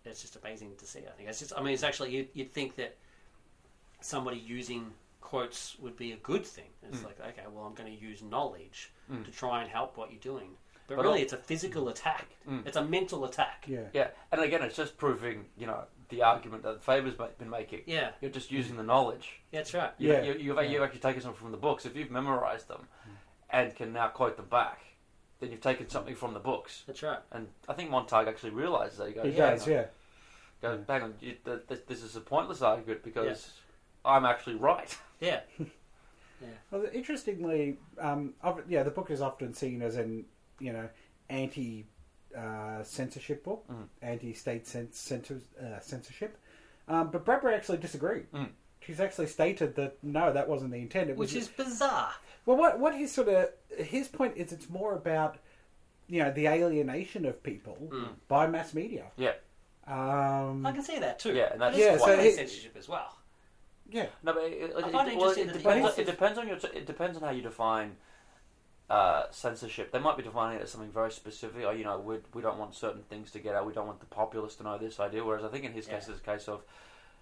it's 0.05 0.21
just 0.21 0.35
amazing 0.37 0.71
to 0.77 0.85
see. 0.85 0.99
I 0.99 1.11
think 1.17 1.29
it's 1.29 1.39
just, 1.39 1.53
I 1.57 1.61
mean, 1.61 1.73
it's 1.73 1.83
actually 1.83 2.15
you'd, 2.15 2.29
you'd 2.33 2.51
think 2.51 2.75
that 2.77 2.95
somebody 4.01 4.37
using 4.37 4.91
quotes 5.21 5.77
would 5.79 5.97
be 5.97 6.13
a 6.13 6.17
good 6.17 6.45
thing. 6.45 6.69
It's 6.87 6.99
Mm. 6.99 7.05
like, 7.05 7.19
okay, 7.19 7.43
well, 7.51 7.65
I'm 7.65 7.73
going 7.73 7.93
to 7.95 8.01
use 8.01 8.21
knowledge 8.23 8.91
Mm. 9.11 9.25
to 9.25 9.31
try 9.31 9.61
and 9.61 9.69
help 9.69 9.97
what 9.97 10.11
you're 10.11 10.19
doing. 10.21 10.51
But, 10.87 10.95
But 10.97 11.03
really, 11.03 11.17
al- 11.19 11.23
it's 11.23 11.33
a 11.33 11.37
physical 11.37 11.89
attack. 11.89 12.25
Mm. 12.47 12.65
It's 12.65 12.77
a 12.77 12.83
mental 12.83 13.25
attack. 13.25 13.65
Yeah, 13.67 13.81
Yeah, 13.93 14.07
and 14.31 14.41
again, 14.41 14.63
it's 14.63 14.75
just 14.75 14.97
proving 14.97 15.45
you 15.57 15.67
know 15.67 15.83
the 16.09 16.23
argument 16.23 16.63
that 16.63 16.81
Faber's 16.83 17.15
ma- 17.19 17.27
been 17.37 17.49
making. 17.49 17.81
Yeah, 17.85 18.11
You're 18.21 18.31
just 18.31 18.51
using 18.51 18.75
the 18.77 18.81
knowledge. 18.83 19.39
that's 19.51 19.73
right. 19.75 19.91
You, 19.99 20.13
Yeah. 20.13 20.21
you, 20.23 20.33
you've, 20.33 20.55
Yeah. 20.55 20.61
you've 20.63 20.81
actually 20.81 21.01
taken 21.01 21.21
something 21.21 21.39
from 21.39 21.51
the 21.51 21.57
books. 21.57 21.85
If 21.85 21.95
you've 21.95 22.09
memorized 22.09 22.67
them 22.67 22.87
and 23.51 23.75
can 23.75 23.93
now 23.93 24.07
quote 24.07 24.35
them 24.37 24.47
back, 24.47 24.79
then 25.39 25.51
you've 25.51 25.61
taken 25.61 25.89
something 25.89 26.15
from 26.15 26.33
the 26.33 26.39
books. 26.39 26.83
That's 26.87 27.01
right. 27.03 27.19
And 27.31 27.47
I 27.67 27.73
think 27.73 27.89
Montag 27.89 28.27
actually 28.27 28.51
realizes 28.51 28.97
that. 28.97 29.07
He 29.07 29.13
goes, 29.13 29.25
he 29.25 29.31
yeah, 29.31 29.49
does. 29.51 29.67
Yeah, 29.67 29.85
goes, 30.61 30.79
hang 30.87 31.03
on, 31.03 31.13
you, 31.21 31.35
th- 31.45 31.67
th- 31.67 31.85
this 31.87 32.03
is 32.03 32.15
a 32.15 32.21
pointless 32.21 32.61
argument 32.61 33.03
because 33.03 33.53
I'm 34.03 34.25
actually 34.25 34.55
right. 34.55 34.95
Yeah. 35.21 35.41
Well, 36.71 36.85
interestingly, 36.93 37.77
um, 37.99 38.33
of- 38.41 38.61
yeah, 38.69 38.83
the 38.83 38.91
book 38.91 39.11
is 39.11 39.19
often 39.19 39.53
seen 39.53 39.81
as 39.81 39.97
an 39.97 40.23
you 40.59 40.71
know 40.71 40.87
anti 41.29 41.85
uh, 42.37 42.81
censorship 42.83 43.43
book, 43.43 43.65
Mm. 43.69 43.87
anti 44.01 44.33
state 44.33 44.63
cens- 44.63 44.93
censor- 44.93 45.41
uh, 45.61 45.81
censorship. 45.81 46.37
Um, 46.87 47.09
but 47.11 47.25
Bradbury 47.25 47.55
actually 47.55 47.79
disagreed. 47.79 48.31
Mm. 48.31 48.49
She's 48.79 48.99
actually 48.99 49.27
stated 49.27 49.75
that 49.75 49.97
no, 50.03 50.31
that 50.33 50.47
wasn't 50.47 50.71
the 50.71 50.77
intent. 50.79 51.09
It 51.09 51.17
was 51.17 51.33
Which 51.33 51.41
is 51.41 51.47
bizarre. 51.47 52.11
well, 52.45 52.57
what 52.57 52.79
what 52.79 52.95
his 52.95 53.11
sort 53.11 53.27
of 53.27 53.49
his 53.77 54.07
point 54.07 54.37
is, 54.37 54.51
it's 54.51 54.69
more 54.69 54.93
about 54.95 55.37
you 56.07 56.23
know 56.23 56.31
the 56.31 56.47
alienation 56.47 57.25
of 57.25 57.43
people 57.43 57.77
Mm. 57.91 58.09
by 58.27 58.47
mass 58.47 58.73
media. 58.73 59.05
Yeah. 59.17 59.33
Um, 59.87 60.65
I 60.65 60.71
can 60.71 60.83
see 60.83 60.99
that 60.99 61.19
too. 61.19 61.33
Yeah, 61.33 61.51
and 61.51 61.61
that's 61.61 61.75
But 61.75 61.81
it's 61.81 61.91
Yeah, 61.91 61.97
so 61.97 62.03
quite 62.03 62.19
he- 62.25 62.31
censorship 62.31 62.75
as 62.77 62.87
well. 62.87 63.15
yeah, 63.91 64.05
No, 64.23 64.33
but 64.33 64.43
it, 64.43 64.53
it, 64.53 64.73
I 64.75 64.87
it- 64.87 64.91
find 64.91 65.11
it 65.11 65.17
well, 65.17 65.31
it 65.31 65.53
depends. 65.53 65.97
It 65.97 66.05
depends 66.05 66.37
on 66.39 66.47
your. 66.47 66.57
It 66.73 66.85
depends 66.85 67.17
on 67.17 67.23
how 67.23 67.31
you 67.31 67.41
define 67.41 67.95
uh, 68.89 69.23
censorship. 69.31 69.91
They 69.91 69.99
might 69.99 70.17
be 70.17 70.23
defining 70.23 70.59
it 70.59 70.63
as 70.63 70.71
something 70.71 70.91
very 70.91 71.11
specific. 71.11 71.63
Or 71.65 71.73
you 71.73 71.83
know, 71.83 71.99
we 71.99 72.17
we 72.33 72.41
don't 72.41 72.57
want 72.57 72.75
certain 72.75 73.03
things 73.03 73.31
to 73.31 73.39
get 73.39 73.55
out. 73.55 73.65
We 73.67 73.73
don't 73.73 73.87
want 73.87 73.99
the 73.99 74.05
populace 74.07 74.55
to 74.55 74.63
know 74.63 74.77
this 74.77 74.99
idea. 74.99 75.23
Whereas 75.23 75.43
I 75.43 75.49
think 75.49 75.65
in 75.65 75.73
his 75.73 75.85
case, 75.87 76.07
it's 76.07 76.19
a 76.19 76.23
case 76.23 76.47
of 76.47 76.63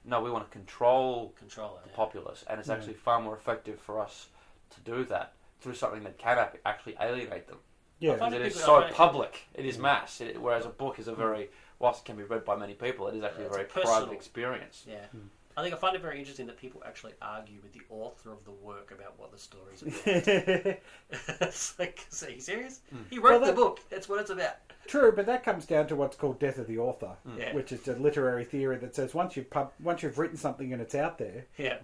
no, 0.08 0.22
we 0.22 0.32
want 0.32 0.46
to 0.46 0.52
control 0.52 1.34
Control 1.38 1.80
the 1.84 1.89
it. 1.89 1.96
populace, 1.96 2.43
and 2.50 2.60
it's 2.60 2.70
Yeah. 2.70 2.76
actually 2.76 2.93
far 2.96 3.22
more 3.22 3.36
effective 3.36 3.80
for 3.80 4.00
us 4.00 4.28
to 4.72 4.80
do 4.82 5.04
that 5.06 5.34
through 5.60 5.76
something 5.76 6.04
that 6.04 6.17
can 6.17 6.38
actually 6.65 6.96
alienate 7.00 7.48
them. 7.48 7.60
yeah, 8.00 8.13
Because 8.13 8.34
it 8.34 8.41
is 8.41 8.56
so 8.60 8.78
I 8.84 8.91
public. 8.91 9.48
It 9.54 9.65
is 9.65 9.78
mass. 9.78 10.22
It, 10.22 10.39
whereas 10.41 10.65
a 10.65 10.70
book 10.70 11.00
is 11.00 11.08
a 11.08 11.15
very, 11.15 11.50
whilst 11.80 12.02
it 12.02 12.06
can 12.06 12.15
be 12.15 12.24
read 12.24 12.46
by 12.46 12.56
many 12.56 12.74
people, 12.76 13.08
it 13.08 13.15
is 13.15 13.24
actually 13.24 13.43
a 13.46 13.48
It's 13.48 13.56
very 13.56 13.67
personal. 13.67 13.98
private 14.00 14.13
experience. 14.13 14.86
Yeah. 14.88 15.06
Mm. 15.15 15.30
I 15.58 15.63
think 15.63 15.74
I 15.74 15.78
find 15.78 15.96
it 15.96 16.04
very 16.04 16.20
interesting 16.20 16.46
that 16.46 16.58
people 16.58 16.84
actually 16.86 17.13
argue 17.20 17.60
with 17.63 17.74
the 17.74 17.82
author 17.89 18.32
of 18.32 18.46
the 18.46 18.52
work 18.52 18.91
about 18.91 19.17
what 19.17 19.32
the 19.32 19.39
story's 19.39 19.82
about. 19.82 19.98
it's 21.41 21.80
like, 21.80 22.06
are 22.24 22.30
you 22.30 22.39
serious? 22.39 22.82
Mm. 22.93 23.00
He 23.10 23.17
wrote 23.17 23.41
Well, 23.41 23.50
the 23.50 23.56
book. 23.56 23.80
That's 23.89 24.08
what 24.08 24.20
it's 24.22 24.30
about. 24.30 24.58
True, 24.88 25.12
but 25.15 25.26
that 25.26 25.43
comes 25.43 25.65
down 25.65 25.88
to 25.88 25.96
what's 25.96 26.15
called 26.15 26.39
death 26.39 26.60
of 26.60 26.67
the 26.67 26.78
author, 26.78 27.15
Yeah. 27.38 27.54
which 27.56 27.72
is 27.72 27.88
a 27.88 27.96
literary 27.96 28.46
theory 28.46 28.78
that 28.78 28.93
says 28.96 29.15
once 29.15 29.36
you've 29.36 29.50
pub- 29.50 29.74
once 29.82 30.04
you've 30.04 30.20
written 30.20 30.38
something 30.38 30.72
and 30.74 30.82
it's 30.82 30.93
out 30.96 31.17
there, 31.17 31.46
Yeah. 31.58 31.78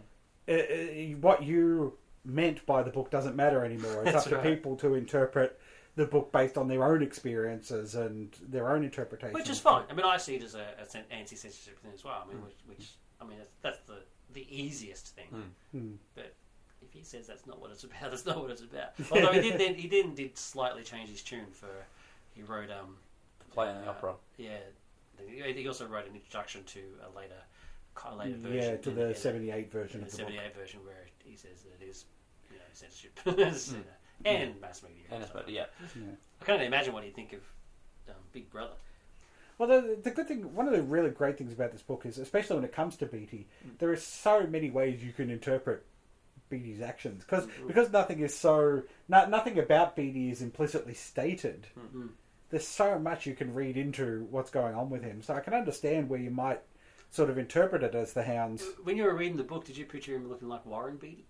uh, 0.47 0.51
uh, 0.51 1.17
what 1.19 1.41
you 1.43 1.97
meant 2.23 2.63
by 2.67 2.83
the 2.83 2.91
book 2.91 3.09
doesn't 3.09 3.35
matter 3.35 3.65
anymore. 3.65 4.03
It's 4.03 4.13
That's 4.13 4.27
up 4.27 4.29
to 4.29 4.35
right. 4.37 4.43
people 4.55 4.75
to 4.77 4.93
interpret 4.93 5.59
the 5.95 6.05
book 6.05 6.31
based 6.31 6.57
on 6.57 6.67
their 6.67 6.83
own 6.83 7.01
experiences 7.03 7.95
and 7.95 8.35
their 8.47 8.69
own 8.71 8.83
interpretation. 8.83 9.33
Which 9.33 9.49
is 9.49 9.59
fine. 9.59 9.83
I 9.89 9.93
mean, 9.93 10.05
I 10.05 10.17
see 10.17 10.35
it 10.35 10.43
as 10.43 10.55
a, 10.55 10.65
as 10.79 10.95
an 10.95 11.03
anti-censorship 11.11 11.79
thing 11.79 11.91
as 11.93 12.03
well. 12.03 12.23
I 12.25 12.29
mean, 12.31 12.37
Mm. 12.41 12.45
which, 12.45 12.55
which 12.77 12.89
I 13.21 13.25
mean, 13.25 13.37
that's, 13.37 13.51
that's 13.61 13.79
the 13.87 13.99
the 14.33 14.45
easiest 14.49 15.15
thing. 15.15 15.51
Mm. 15.75 15.95
But 16.15 16.33
if 16.81 16.91
he 16.91 17.03
says 17.03 17.27
that's 17.27 17.45
not 17.45 17.61
what 17.61 17.71
it's 17.71 17.83
about, 17.83 18.01
that's 18.09 18.25
not 18.25 18.41
what 18.41 18.51
it's 18.51 18.61
about. 18.61 18.93
Although 19.11 19.33
he 19.33 19.41
did 19.41 19.59
then 19.59 19.75
he 19.75 19.87
then 19.87 20.15
did 20.15 20.37
slightly 20.37 20.83
change 20.83 21.09
his 21.09 21.21
tune 21.21 21.47
for 21.51 21.85
he 22.33 22.41
wrote 22.41 22.69
um 22.71 22.97
the 23.39 23.45
Play 23.53 23.69
in 23.69 23.75
the 23.75 23.87
uh, 23.87 23.91
opera. 23.91 24.13
Yeah, 24.37 24.57
he 25.27 25.53
he 25.53 25.67
also 25.67 25.85
wrote 25.85 26.07
an 26.07 26.15
introduction 26.15 26.63
to 26.65 26.79
a 27.05 27.15
later 27.15 27.41
a 28.05 28.15
later 28.15 28.37
version. 28.37 28.71
Yeah, 28.71 28.77
to 28.77 28.91
the 28.91 29.13
'78 29.13 29.71
version 29.71 29.99
in 30.01 30.05
of 30.05 30.11
the 30.11 30.17
the 30.17 30.23
'78 30.23 30.55
version 30.55 30.79
where 30.83 31.05
he 31.23 31.35
says 31.35 31.61
that 31.63 31.83
it 31.83 31.89
is 31.89 32.05
you 32.51 32.57
know 32.57 32.63
censorship 32.73 33.19
It's, 33.25 33.71
you 33.71 33.77
know, 33.77 33.83
and 34.25 34.61
mass 34.61 34.83
media. 34.83 35.03
And 35.11 35.23
it's, 35.23 35.31
but 35.31 35.49
yeah, 35.49 35.65
Yeah. 35.95 36.01
I 36.41 36.45
can't 36.45 36.61
imagine 36.61 36.93
what 36.93 37.03
he'd 37.03 37.15
think 37.15 37.33
of 37.33 37.41
um, 38.09 38.15
Big 38.31 38.49
Brother. 38.49 38.73
Well, 39.57 39.69
the, 39.69 39.97
the 40.01 40.11
good 40.11 40.27
thing, 40.27 40.53
one 40.55 40.67
of 40.67 40.73
the 40.73 40.81
really 40.81 41.09
great 41.11 41.37
things 41.37 41.53
about 41.53 41.71
this 41.71 41.81
book 41.81 42.05
is, 42.05 42.17
especially 42.17 42.55
when 42.57 42.65
it 42.65 42.73
comes 42.73 42.95
to 42.97 43.05
Beatty, 43.05 43.47
Mm. 43.65 43.77
there 43.79 43.91
are 43.91 43.95
so 43.97 44.47
many 44.47 44.69
ways 44.69 45.03
you 45.03 45.13
can 45.13 45.29
interpret 45.29 45.85
Beatty's 46.49 46.81
actions 46.81 47.23
because 47.23 47.45
Mm. 47.47 47.67
because 47.67 47.91
nothing 47.91 48.19
is 48.19 48.35
so 48.35 48.83
no, 49.07 49.25
nothing 49.27 49.57
about 49.59 49.95
Beatty 49.95 50.29
is 50.31 50.41
implicitly 50.41 50.93
stated. 50.93 51.67
Mm. 51.77 52.09
There's 52.49 52.67
so 52.67 52.99
much 52.99 53.25
you 53.25 53.33
can 53.35 53.53
read 53.53 53.77
into 53.77 54.27
what's 54.29 54.51
going 54.51 54.75
on 54.75 54.89
with 54.89 55.01
him, 55.03 55.21
so 55.23 55.33
I 55.33 55.39
can 55.39 55.53
understand 55.53 56.09
where 56.09 56.19
you 56.19 56.29
might 56.29 56.61
sort 57.09 57.29
of 57.29 57.37
interpret 57.37 57.83
it 57.83 57.95
as 57.95 58.13
the 58.13 58.23
hounds. 58.23 58.63
When 58.83 58.97
you 58.97 59.03
were 59.03 59.15
reading 59.15 59.37
the 59.37 59.43
book, 59.43 59.65
did 59.65 59.77
you 59.77 59.85
picture 59.85 60.15
him 60.15 60.27
looking 60.29 60.49
like 60.49 60.65
Warren 60.65 60.97
Beatty? 60.97 61.25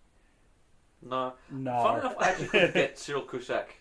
No. 1.01 1.33
No, 1.51 1.83
Fun 1.83 1.99
enough, 1.99 2.15
I 2.19 2.29
actually 2.29 2.47
couldn't 2.47 2.73
get 2.73 2.97
Cyril 2.97 3.23
Cusack 3.23 3.75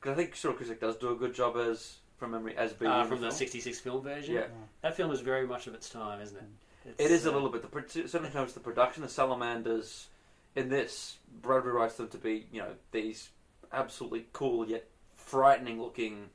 because 0.00 0.12
I 0.12 0.16
think 0.22 0.34
Cyril 0.36 0.56
Cusack 0.56 0.80
does 0.80 0.96
do 0.96 1.12
a 1.12 1.16
good 1.16 1.34
job 1.34 1.56
as 1.56 1.98
from 2.20 2.32
memory 2.32 2.54
as 2.56 2.74
being 2.74 2.92
Uh, 2.92 3.04
from 3.04 3.20
the 3.22 3.28
film. 3.28 3.32
'66 3.38 3.80
film 3.80 4.02
version. 4.02 4.34
Yeah, 4.34 4.46
That 4.82 4.94
film 4.94 5.10
is 5.10 5.20
very 5.20 5.46
much 5.46 5.66
of 5.66 5.74
its 5.74 5.88
time, 5.88 6.20
isn't 6.20 6.36
it? 6.36 6.44
It's, 6.84 7.00
it 7.00 7.10
is 7.10 7.26
a 7.26 7.30
uh, 7.30 7.32
little 7.32 7.48
bit. 7.48 7.62
The 7.62 7.68
pro- 7.68 7.86
certainly 7.86 8.28
in 8.28 8.32
terms 8.32 8.50
of 8.50 8.54
the 8.54 8.60
production, 8.60 9.02
the 9.02 9.08
salamanders 9.08 10.08
in 10.54 10.68
this, 10.68 11.16
Bradbury 11.42 11.72
writes 11.74 11.96
them 11.96 12.08
to 12.08 12.18
be 12.18 12.46
you 12.52 12.60
know 12.60 12.74
these 12.92 13.30
absolutely 13.72 14.26
cool 14.32 14.68
yet 14.68 14.86
frightening 15.16 15.80
looking, 15.80 16.28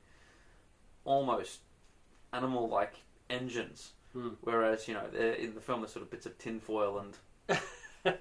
almost 1.06 1.60
animal 2.34 2.68
like 2.68 2.96
engines. 3.30 3.94
Hmm. 4.14 4.30
Whereas 4.42 4.88
you 4.88 4.96
know 4.96 5.08
they're, 5.12 5.34
in 5.34 5.54
the 5.54 5.62
film, 5.62 5.82
they're 5.82 5.88
sort 5.90 6.04
of 6.04 6.10
bits 6.10 6.26
of 6.26 6.38
tinfoil 6.40 7.00
and 7.00 7.58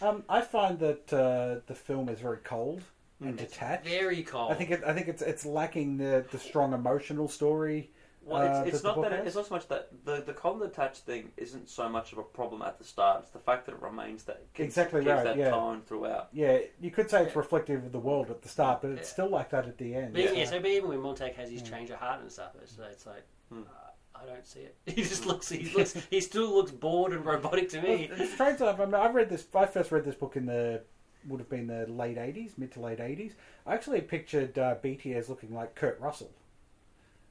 Um, 0.00 0.22
I 0.28 0.42
find 0.42 0.78
that 0.78 1.12
uh, 1.12 1.60
the 1.66 1.74
film 1.74 2.08
is 2.08 2.20
very 2.20 2.38
cold 2.38 2.82
and 3.20 3.34
Mm. 3.34 3.38
detached. 3.38 3.84
very 3.86 4.22
cold. 4.22 4.52
I 4.52 4.54
think 4.54 4.70
it, 4.70 4.82
I 4.86 4.92
think 4.92 5.08
it's 5.08 5.22
it's 5.22 5.44
lacking 5.44 5.96
the, 5.98 6.24
the 6.30 6.38
strong 6.38 6.72
emotional 6.72 7.28
story. 7.28 7.90
Well, 8.24 8.42
uh, 8.42 8.44
it's, 8.44 8.58
that 8.58 8.66
it's 8.68 8.84
not 8.84 9.00
that 9.02 9.12
it, 9.12 9.26
it's 9.26 9.36
not 9.36 9.46
so 9.46 9.54
much 9.54 9.68
that 9.68 9.88
the 10.04 10.20
the 10.20 10.34
cold 10.34 10.60
and 10.62 10.70
detached 10.70 10.98
thing 10.98 11.32
isn't 11.38 11.68
so 11.70 11.88
much 11.88 12.12
of 12.12 12.18
a 12.18 12.22
problem 12.22 12.60
at 12.62 12.76
the 12.78 12.84
start. 12.84 13.22
It's 13.22 13.30
the 13.30 13.38
fact 13.38 13.64
that 13.66 13.72
it 13.72 13.80
remains 13.82 14.24
that 14.24 14.42
it 14.54 14.62
Exactly 14.62 15.00
gives 15.02 15.14
right, 15.16 15.24
that 15.24 15.36
yeah. 15.38 15.50
tone 15.50 15.80
throughout. 15.80 16.28
Yeah, 16.32 16.58
you 16.80 16.90
could 16.90 17.08
say 17.10 17.22
it's 17.22 17.34
reflective 17.34 17.84
of 17.86 17.92
the 17.92 17.98
world 17.98 18.28
at 18.30 18.42
the 18.42 18.48
start, 18.48 18.82
but 18.82 18.90
it's 18.90 19.08
Yeah. 19.08 19.12
still 19.14 19.28
like 19.30 19.50
that 19.50 19.66
at 19.66 19.78
the 19.78 19.94
end. 19.94 20.12
But 20.12 20.24
yeah, 20.24 20.32
Yeah. 20.32 20.44
so 20.44 20.60
but 20.60 20.68
even 20.70 20.90
when 20.90 21.00
Montag 21.00 21.34
has 21.36 21.50
his 21.50 21.62
Yeah. 21.62 21.68
change 21.70 21.90
of 21.90 21.98
heart 22.00 22.20
and 22.20 22.30
stuff, 22.30 22.50
it's, 22.62 22.76
it's 22.78 23.06
like 23.06 23.24
Hmm. 23.48 23.62
uh, 23.62 24.20
I 24.20 24.26
don't 24.26 24.46
see 24.46 24.60
it. 24.60 24.76
He 24.94 25.02
just 25.02 25.24
looks. 25.24 25.48
He 25.48 25.72
looks. 25.74 25.94
he 26.10 26.20
still 26.20 26.54
looks 26.54 26.70
bored 26.72 27.12
and 27.14 27.24
robotic 27.24 27.70
to 27.70 27.80
me. 27.80 28.08
Well, 28.10 28.20
it's 28.20 28.34
strange 28.34 28.60
enough. 28.60 28.78
I 28.78 28.84
mean, 28.84 28.94
I 28.94 29.08
read 29.10 29.30
this. 29.30 29.46
I 29.54 29.64
first 29.64 29.90
read 29.90 30.04
this 30.04 30.16
book 30.16 30.36
in 30.36 30.44
the 30.46 30.82
would 31.28 31.40
have 31.40 31.48
been 31.50 31.66
the 31.66 31.86
late 31.86 32.18
eighties, 32.18 32.52
mid 32.56 32.72
to 32.72 32.80
late 32.80 33.00
eighties. 33.00 33.34
I 33.66 33.74
actually 33.74 34.00
pictured 34.00 34.58
uh, 34.58 34.76
Beatty 34.82 35.14
as 35.14 35.28
looking 35.28 35.54
like 35.54 35.74
Kurt 35.74 36.00
Russell 36.00 36.30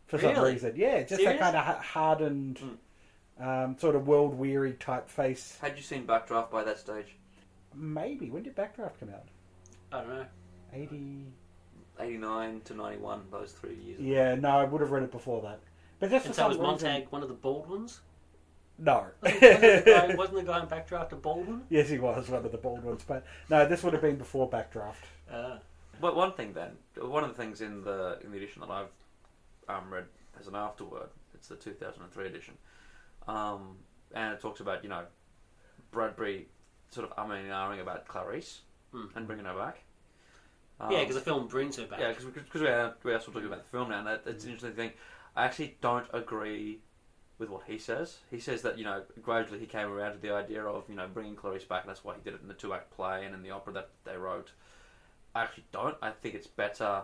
for 0.06 0.20
some 0.20 0.32
Really? 0.34 0.54
reason. 0.54 0.74
Yeah, 0.76 1.02
just 1.04 1.22
Serious? 1.22 1.40
that 1.40 1.54
kind 1.54 1.56
of 1.58 1.84
hardened, 1.86 2.60
Mm. 3.40 3.66
um, 3.66 3.78
sort 3.78 3.96
of 3.96 4.08
world 4.08 4.34
weary 4.36 4.74
type 4.74 5.10
face. 5.10 5.58
Had 5.62 5.76
you 5.78 5.84
seen 5.84 6.06
Backdraft 6.08 6.50
by 6.52 6.64
that 6.64 6.80
stage? 6.80 7.16
Maybe 7.76 8.30
when 8.30 8.44
did 8.44 8.56
Backdraft 8.56 9.00
come 9.00 9.10
out? 9.10 9.28
I 9.92 10.00
don't 10.02 10.10
know. 10.10 10.26
Eighty. 10.74 11.26
89 12.00 12.62
to 12.66 12.74
91, 12.76 13.24
those 13.32 13.54
three 13.54 13.74
years. 13.74 14.00
Yeah, 14.00 14.36
no, 14.36 14.50
I 14.50 14.66
would 14.66 14.82
have 14.82 14.92
read 14.92 15.02
it 15.02 15.12
before 15.12 15.42
that. 15.42 15.60
But 16.00 16.12
just 16.12 16.26
for 16.26 16.30
And 16.30 16.36
so 16.36 16.42
some 16.44 16.50
was 16.50 16.58
reason, 16.58 16.68
Montag 16.92 17.08
one 17.12 17.24
of 17.24 17.28
the 17.28 17.34
bald 17.34 17.68
ones? 17.68 18.02
No. 18.80 19.08
wasn't, 19.22 19.42
the 19.42 19.84
guy, 19.86 20.16
wasn't 20.18 20.38
the 20.38 20.44
guy 20.44 20.60
in 20.62 20.68
Backdraft 20.68 21.12
a 21.12 21.16
bald 21.16 21.48
one? 21.48 21.63
yes, 21.70 21.90
he 21.90 21.98
was 21.98 22.30
one 22.30 22.46
of 22.46 22.52
the 22.52 22.58
bald 22.58 22.84
ones, 22.84 23.04
but 23.08 23.26
no, 23.50 23.68
this 23.68 23.84
would 23.84 23.94
have 23.94 24.02
been 24.02 24.18
before 24.18 24.50
Backdraft. 24.50 25.06
Uh, 25.32 25.58
But 26.00 26.16
one 26.16 26.34
thing 26.34 26.54
then, 26.54 26.72
one 27.00 27.24
of 27.24 27.30
the 27.30 27.36
things 27.36 27.62
in 27.62 27.84
the 27.84 28.20
in 28.24 28.32
the 28.32 28.38
edition 28.38 28.62
that 28.62 28.70
I've 28.70 28.92
um, 29.68 29.92
read 29.92 30.06
as 30.40 30.48
an 30.48 30.56
afterword, 30.56 31.10
it's 31.34 31.48
the 31.48 31.56
2003 31.56 32.28
edition, 32.28 32.54
um, 33.28 33.78
and 34.13 34.34
it 34.34 34.42
talks 34.42 34.60
about 34.60 34.84
you 34.84 34.90
know 34.90 35.06
Bradbury 35.92 36.48
sort 36.92 37.10
of 37.10 37.16
umming 37.18 37.42
and 37.42 37.52
ahhing 37.52 37.82
about 37.82 38.08
Clarice 38.08 38.62
hmm. 38.92 39.06
and 39.16 39.26
bringing 39.26 39.46
her 39.46 39.58
back. 39.58 39.80
Um, 40.80 40.92
yeah, 40.92 41.00
because 41.00 41.16
the 41.16 41.22
film 41.22 41.48
brings 41.48 41.78
her 41.78 41.88
back. 41.88 42.00
Yeah, 42.00 42.13
because 42.13 42.62
we 42.62 42.68
are, 42.68 42.94
we 43.04 43.13
are 43.13 43.20
still 43.20 43.34
talking 43.34 43.48
about 43.48 43.63
the 43.63 43.78
film 43.78 43.90
now, 43.90 44.00
and 44.00 44.08
that, 44.08 44.26
that's 44.26 44.44
an 44.44 44.52
interesting 44.52 44.76
thing. 44.76 44.92
I 45.36 45.46
actually 45.46 45.78
don't 45.82 46.06
agree 46.13 46.80
with 47.39 47.50
what 47.50 47.63
he 47.67 47.78
says. 47.78 48.17
He 48.32 48.39
says 48.39 48.62
that, 48.63 48.78
you 48.78 48.84
know, 48.84 49.04
gradually 49.21 49.60
he 49.60 49.65
came 49.65 49.88
around 49.91 50.13
to 50.13 50.17
the 50.17 50.34
idea 50.34 50.63
of, 50.63 50.86
you 50.89 50.95
know, 50.95 51.08
bringing 51.08 51.36
Clarice 51.36 51.63
back, 51.63 51.84
and 51.84 51.89
that's 51.89 52.04
why 52.04 52.15
he 52.15 52.21
did 52.21 52.34
it 52.34 52.41
in 52.41 52.47
the 52.47 52.54
two 52.54 52.73
act 52.73 52.91
play 52.91 53.26
and 53.26 53.36
in 53.36 53.43
the 53.43 53.52
opera 53.52 53.73
that 53.73 53.89
they 54.06 54.17
wrote. 54.17 54.52
I 55.36 55.43
actually 55.43 55.65
don't. 55.71 55.95
I 56.02 56.10
think 56.12 56.34
it's 56.34 56.47
better 56.47 57.04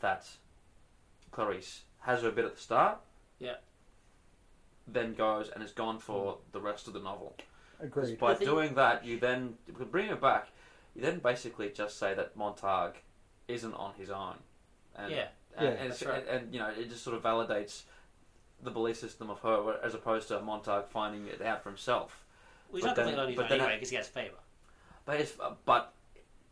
that 0.00 0.28
Clarice 1.32 1.82
has 2.00 2.22
her 2.22 2.30
bit 2.30 2.44
at 2.44 2.54
the 2.54 2.60
start, 2.60 2.98
Yeah. 3.40 3.56
then 4.86 5.14
goes 5.14 5.48
and 5.48 5.64
is 5.64 5.72
gone 5.72 5.98
for 5.98 6.34
mm. 6.34 6.38
the 6.52 6.60
rest 6.60 6.86
of 6.86 6.92
the 6.92 7.00
novel. 7.00 7.36
Agreed. 7.80 8.18
By 8.18 8.34
think- 8.34 8.48
doing 8.48 8.74
that, 8.74 9.04
you 9.04 9.18
then 9.18 9.58
if 9.66 9.74
bring 9.90 10.08
her 10.08 10.16
back. 10.16 10.48
You 10.94 11.02
then 11.02 11.18
basically 11.18 11.68
just 11.70 11.98
say 11.98 12.14
that 12.14 12.36
Montag 12.36 13.02
isn't 13.48 13.74
on 13.74 13.94
his 13.94 14.08
own. 14.10 14.36
And, 14.94 15.12
Yeah. 15.12 15.28
and, 15.56 15.66
Yeah, 15.66 15.72
and, 15.72 15.90
that's 15.90 16.02
it's- 16.02 16.26
right. 16.26 16.28
and, 16.28 16.54
you 16.54 16.60
know 16.60 16.68
it 16.68 16.88
just 16.88 17.02
sort 17.02 17.16
of 17.16 17.22
validates 17.22 17.82
the 18.62 18.70
belief 18.70 18.96
system 18.96 19.30
of 19.30 19.40
her, 19.40 19.78
as 19.82 19.94
opposed 19.94 20.28
to 20.28 20.40
Montag 20.40 20.86
finding 20.86 21.26
it 21.26 21.40
out 21.42 21.62
for 21.62 21.68
himself. 21.70 22.24
Well, 22.70 22.76
he's 22.76 22.82
but 22.82 22.88
not 22.88 22.96
then- 22.96 23.04
completely 23.06 23.36
on 23.36 23.44
his 23.44 23.52
own 23.52 23.60
anyway 23.60 23.76
because 23.76 23.90
he 23.90 23.96
has 23.96 24.08
Faber. 24.08 24.34
But 25.04 25.20
it's, 25.20 25.32
but 25.64 25.92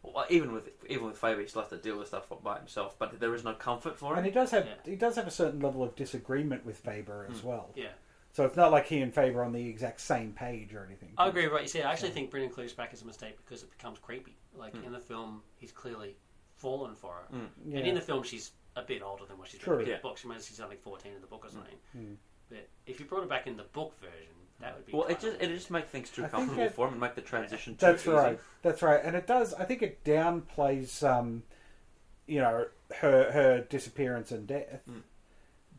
well, 0.03 0.27
even 0.29 0.53
with 0.53 0.69
even 0.89 1.07
with 1.07 1.17
Faber, 1.19 1.41
he 1.41 1.47
still 1.49 1.63
has 1.63 1.71
to 1.71 1.77
deal 1.79 1.99
with 1.99 2.09
stuff 2.09 2.31
by 2.43 2.59
himself. 2.59 2.95
But 2.99 3.19
there 3.19 3.35
is 3.35 3.43
no 3.43 3.55
comfort 3.55 3.99
for 3.99 4.13
him. 4.13 4.19
And 4.19 4.27
he 4.27 4.33
does 4.33 4.51
have 4.53 4.67
Yeah. 4.67 4.75
he 4.85 4.97
does 4.97 5.17
have 5.17 5.27
a 5.27 5.31
certain 5.31 5.61
level 5.61 5.83
of 5.83 5.97
disagreement 5.97 6.65
with 6.65 6.79
Faber 6.79 7.27
as 7.31 7.39
Mm. 7.41 7.45
well. 7.45 7.71
Yeah. 7.75 7.89
So 8.33 8.45
it's 8.45 8.57
not 8.57 8.71
like 8.73 8.87
he 8.87 9.01
and 9.01 9.15
Faber 9.15 9.41
are 9.41 9.45
on 9.45 9.53
the 9.53 9.69
exact 9.69 10.01
same 10.01 10.33
page 10.33 10.75
or 10.75 10.85
anything. 10.85 11.15
I 11.17 11.29
agree 11.29 11.45
with 11.45 11.53
what 11.53 11.63
you 11.63 11.69
said. 11.69 11.85
I 11.87 11.93
actually 11.93 12.11
think 12.11 12.31
bringing 12.31 12.51
Clarice 12.51 12.73
back 12.73 12.93
is 12.93 13.03
a 13.03 13.07
mistake 13.07 13.37
because 13.39 13.63
it 13.63 13.71
becomes 13.71 13.99
creepy. 13.99 14.37
Like 14.55 14.75
Mm. 14.75 14.87
in 14.87 14.93
the 14.93 15.01
film, 15.01 15.43
he's 15.57 15.73
clearly 15.73 16.17
fallen 16.57 16.95
for 16.95 17.15
her. 17.15 17.37
Mm. 17.37 17.49
Yeah. 17.67 17.79
And 17.79 17.89
in 17.89 17.95
the 17.95 18.01
film, 18.01 18.23
she's 18.25 18.53
a 18.77 18.83
bit 18.83 19.03
older 19.03 19.25
than 19.27 19.39
what 19.39 19.49
she's 19.49 19.61
True. 19.61 19.77
been 19.77 19.87
in 19.87 19.91
Yeah. 19.93 19.97
the 19.99 20.03
book. 20.03 20.19
She 20.19 20.29
might 20.29 20.43
she's 20.43 20.61
only 20.61 20.77
14 20.77 21.13
in 21.13 21.21
the 21.21 21.27
book 21.27 21.45
or 21.47 21.51
something. 21.51 21.77
Mm. 21.97 22.17
But 22.49 22.69
if 22.87 22.99
you 23.01 23.07
brought 23.07 23.23
her 23.23 23.29
back 23.29 23.47
in 23.47 23.57
the 23.57 23.63
book 23.65 23.99
version, 24.01 24.35
that 24.61 24.75
would 24.77 24.87
be. 24.87 24.93
Well, 24.93 25.05
it 25.07 25.21
kinda 25.21 25.39
just 25.39 25.43
it 25.43 25.55
just 25.55 25.71
make 25.71 25.89
things 25.89 26.11
too 26.11 26.25
I 26.25 26.29
comfortable 26.29 26.65
it- 26.65 26.75
for 26.75 26.87
him 26.87 26.95
and 26.95 27.01
make 27.01 27.15
the 27.15 27.21
transition 27.23 27.75
too 27.77 27.87
That's 27.87 28.03
easy. 28.03 28.11
right. 28.11 28.41
That's 28.63 28.83
right. 28.83 29.01
And 29.03 29.17
it 29.17 29.27
does. 29.27 29.55
I 29.55 29.65
think 29.65 29.83
it 29.83 30.03
downplays, 30.05 31.03
um, 31.09 31.43
you 32.27 32.41
know, 32.41 32.67
her 32.97 33.31
her 33.33 33.61
disappearance 33.63 34.31
and 34.33 34.47
death 34.47 34.83
Mm. 34.89 35.03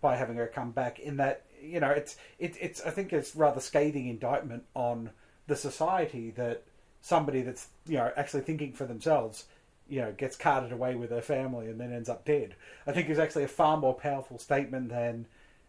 by 0.01 0.15
having 0.15 0.37
her 0.37 0.47
come 0.47 0.71
back. 0.71 0.99
In 0.99 1.17
that, 1.17 1.43
you 1.61 1.79
know, 1.79 1.91
it's 1.91 2.17
it, 2.39 2.55
it's. 2.59 2.81
I 2.85 2.89
think 2.91 3.11
it's 3.13 3.35
rather 3.35 3.59
scathing 3.59 4.07
indictment 4.07 4.65
on 4.73 5.11
the 5.47 5.55
society 5.55 6.31
that 6.31 6.63
somebody 7.01 7.41
that's 7.43 7.67
you 7.85 7.97
know 7.97 8.11
actually 8.17 8.41
thinking 8.41 8.73
for 8.73 8.85
themselves, 8.85 9.45
you 9.87 10.01
know, 10.01 10.11
gets 10.13 10.35
carted 10.35 10.71
away 10.71 10.95
with 10.95 11.11
her 11.11 11.21
family 11.21 11.67
and 11.67 11.79
then 11.79 11.93
ends 11.93 12.09
up 12.09 12.25
dead. 12.25 12.55
I 12.87 12.91
think 12.91 13.09
is 13.09 13.19
actually 13.19 13.43
a 13.43 13.47
far 13.49 13.77
more 13.77 13.93
powerful 13.93 14.37
statement 14.39 14.89
than. 14.89 15.27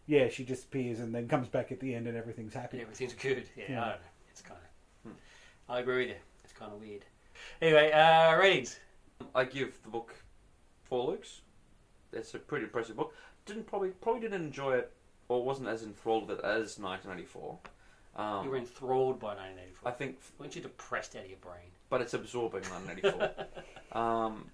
Yeah, 0.09 0.29
she 0.29 0.45
disappears 0.45 0.99
and 1.01 1.13
then 1.13 1.27
comes 1.27 1.49
back 1.49 1.69
at 1.73 1.81
the 1.81 1.93
end 1.93 2.07
and 2.07 2.15
everything's 2.17 2.53
happy. 2.53 2.77
And 2.77 2.83
everything's 2.83 3.13
good. 3.13 3.43
Yeah, 3.57 3.65
Yeah. 3.67 3.81
I 3.81 3.89
don't 3.89 3.99
know. 3.99 4.07
It's 4.31 4.41
kind 4.41 4.59
of. 5.05 5.11
Hmm. 5.11 5.17
I 5.69 5.79
agree 5.81 5.97
with 6.05 6.07
you. 6.09 6.15
It's 6.45 6.53
kind 6.53 6.71
of 6.71 6.79
weird. 6.79 7.03
Anyway, 7.61 7.91
uh, 7.91 8.37
ratings. 8.37 8.79
I 9.35 9.43
give 9.43 9.77
the 9.83 9.89
book 9.89 10.15
four 10.83 11.11
looks. 11.11 11.41
It's 12.13 12.33
a 12.33 12.39
pretty 12.39 12.63
impressive 12.65 12.95
book. 12.95 13.13
Didn't 13.45 13.67
probably 13.67 13.89
probably 13.89 14.21
didn't 14.21 14.41
enjoy 14.45 14.77
it 14.77 14.91
or 15.27 15.43
wasn't 15.43 15.67
as 15.67 15.83
enthralled 15.83 16.29
with 16.29 16.39
it 16.39 16.45
as 16.45 16.79
1984. 16.79 17.59
Um, 18.15 18.45
you 18.45 18.51
were 18.51 18.57
enthralled 18.57 19.19
by 19.19 19.35
1984. 19.35 19.91
I 19.91 19.93
think, 19.93 20.17
Weren't 20.39 20.55
you 20.55 20.61
depressed 20.61 21.15
out 21.15 21.23
of 21.23 21.29
your 21.29 21.37
brain? 21.39 21.69
But 21.89 22.01
it's 22.01 22.13
absorbing 22.13 22.61
1984. 22.63 23.45
um, 24.01 24.49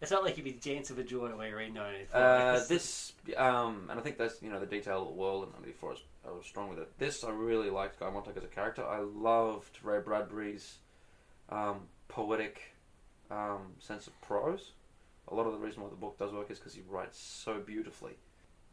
It's 0.00 0.10
not 0.10 0.22
like 0.24 0.36
you'd 0.36 0.44
be 0.44 0.52
dancing 0.52 0.96
for 0.96 1.02
joy 1.02 1.28
you're 1.28 1.56
reading 1.56 1.74
1984. 1.74 2.20
uh, 2.20 2.64
this, 2.68 3.12
um, 3.36 3.88
and 3.90 3.98
I 3.98 4.02
think 4.02 4.18
that's 4.18 4.42
you 4.42 4.50
know 4.50 4.60
the 4.60 4.66
detail 4.66 5.02
of 5.02 5.08
the 5.08 5.14
world 5.14 5.44
in 5.44 5.50
1984 5.50 5.92
is 5.94 5.98
I 6.26 6.30
was 6.32 6.44
strong 6.46 6.68
with 6.68 6.78
it. 6.78 6.90
This 6.98 7.24
I 7.24 7.30
really 7.30 7.70
liked 7.70 7.98
Guy 8.00 8.10
Montag 8.10 8.36
as 8.36 8.44
a 8.44 8.48
character. 8.48 8.84
I 8.84 8.98
loved 9.00 9.78
Ray 9.82 10.00
Bradbury's 10.00 10.78
um, 11.48 11.80
poetic 12.08 12.74
um, 13.30 13.72
sense 13.78 14.06
of 14.06 14.20
prose. 14.20 14.72
A 15.28 15.34
lot 15.34 15.46
of 15.46 15.52
the 15.52 15.58
reason 15.58 15.82
why 15.82 15.88
the 15.88 15.96
book 15.96 16.18
does 16.18 16.32
work 16.32 16.50
is 16.50 16.58
because 16.58 16.74
he 16.74 16.82
writes 16.88 17.18
so 17.20 17.58
beautifully. 17.60 18.12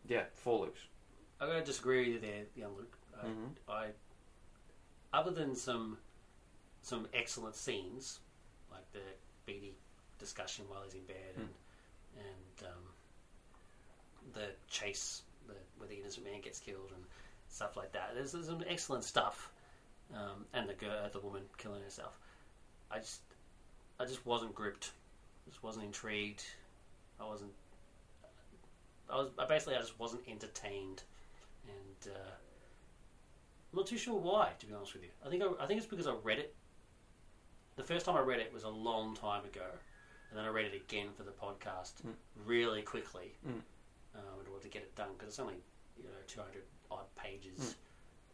Yeah, 0.07 0.23
four 0.35 0.59
looks. 0.59 0.81
I'm 1.41 1.47
going 1.47 1.59
to 1.59 1.65
disagree 1.65 1.99
with 2.13 2.23
you 2.23 2.29
there, 2.29 2.43
young 2.55 2.75
Luke. 2.77 2.95
I, 3.21 3.25
Mhm. 3.25 3.49
I, 3.67 3.87
other 5.17 5.31
than 5.31 5.55
some 5.55 5.97
some 6.83 7.07
excellent 7.13 7.55
scenes, 7.55 8.19
like 8.69 8.83
the 8.91 8.99
Beatty 9.45 9.73
discussion 10.19 10.65
while 10.67 10.81
he's 10.83 10.93
in 10.93 11.03
bed, 11.05 11.33
and 11.37 11.49
and 12.17 12.69
um, 12.69 14.33
the 14.33 14.49
chase 14.69 15.23
the, 15.47 15.53
where 15.77 15.89
the 15.89 15.95
innocent 15.95 16.25
man 16.25 16.41
gets 16.41 16.59
killed 16.59 16.91
and 16.93 17.03
stuff 17.49 17.75
like 17.75 17.91
that. 17.93 18.11
There's, 18.13 18.33
there's 18.33 18.45
some 18.45 18.63
excellent 18.67 19.03
stuff, 19.03 19.51
um, 20.13 20.45
and 20.53 20.69
the 20.69 20.73
girl, 20.73 21.09
the 21.11 21.19
woman 21.19 21.41
killing 21.57 21.81
herself. 21.81 22.17
I 22.91 22.99
just 22.99 23.21
I 23.99 24.05
just 24.05 24.25
wasn't 24.25 24.53
gripped. 24.53 24.91
Just 25.49 25.63
wasn't 25.63 25.85
intrigued. 25.85 26.43
I 27.19 27.25
wasn't. 27.25 27.51
I 29.09 29.15
was 29.17 29.29
I 29.39 29.45
basically 29.45 29.75
I 29.75 29.79
just 29.79 29.99
wasn't 29.99 30.23
entertained, 30.27 31.03
and 31.67 32.13
uh, 32.13 32.31
I'm 33.71 33.77
not 33.77 33.87
too 33.87 33.97
sure 33.97 34.19
why. 34.19 34.51
To 34.59 34.65
be 34.65 34.73
honest 34.73 34.93
with 34.93 35.03
you, 35.03 35.09
I 35.25 35.29
think 35.29 35.43
I, 35.43 35.63
I 35.63 35.65
think 35.65 35.79
it's 35.79 35.89
because 35.89 36.07
I 36.07 36.13
read 36.23 36.39
it. 36.39 36.53
The 37.75 37.83
first 37.83 38.05
time 38.05 38.15
I 38.15 38.21
read 38.21 38.39
it 38.39 38.53
was 38.53 38.63
a 38.63 38.69
long 38.69 39.15
time 39.15 39.45
ago, 39.45 39.65
and 40.29 40.37
then 40.37 40.45
I 40.45 40.49
read 40.49 40.65
it 40.65 40.75
again 40.75 41.07
for 41.15 41.23
the 41.23 41.31
podcast 41.31 42.01
Mm. 42.05 42.15
really 42.45 42.81
quickly 42.83 43.35
Mm. 43.45 43.61
um, 44.15 44.39
in 44.41 44.47
order 44.47 44.61
to 44.63 44.69
get 44.69 44.83
it 44.83 44.95
done 44.95 45.11
because 45.13 45.27
it's 45.29 45.39
only 45.39 45.61
you 45.97 46.03
know 46.03 46.09
200 46.27 46.63
odd 46.91 47.13
pages, 47.15 47.75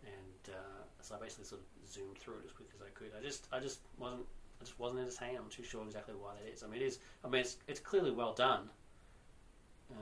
and 0.06 0.56
uh, 0.56 0.84
so 1.02 1.16
I 1.16 1.20
basically 1.20 1.46
sort 1.46 1.62
of 1.62 1.90
zoomed 1.90 2.18
through 2.18 2.40
it 2.40 2.46
as 2.46 2.52
quick 2.52 2.70
as 2.76 2.82
I 2.82 2.90
could. 2.90 3.12
I 3.18 3.22
just 3.22 3.48
I 3.52 3.60
just 3.60 3.80
wasn't 3.98 4.26
I 4.62 4.66
just 4.66 4.78
wasn't 4.80 5.02
entertained. 5.02 5.38
I'm 5.38 5.44
not 5.44 5.52
too 5.52 5.64
sure 5.64 5.86
exactly 5.86 6.16
why 6.16 6.34
that 6.36 6.46
is. 6.52 6.64
I 6.64 6.68
mean, 6.68 6.82
it 6.82 6.86
is. 6.86 7.00
I 7.24 7.30
mean, 7.30 7.42
it's 7.42 7.58
it's 7.68 7.80
clearly 7.80 8.12
well 8.12 8.34
done, 8.34 8.70
uh, 9.92 9.96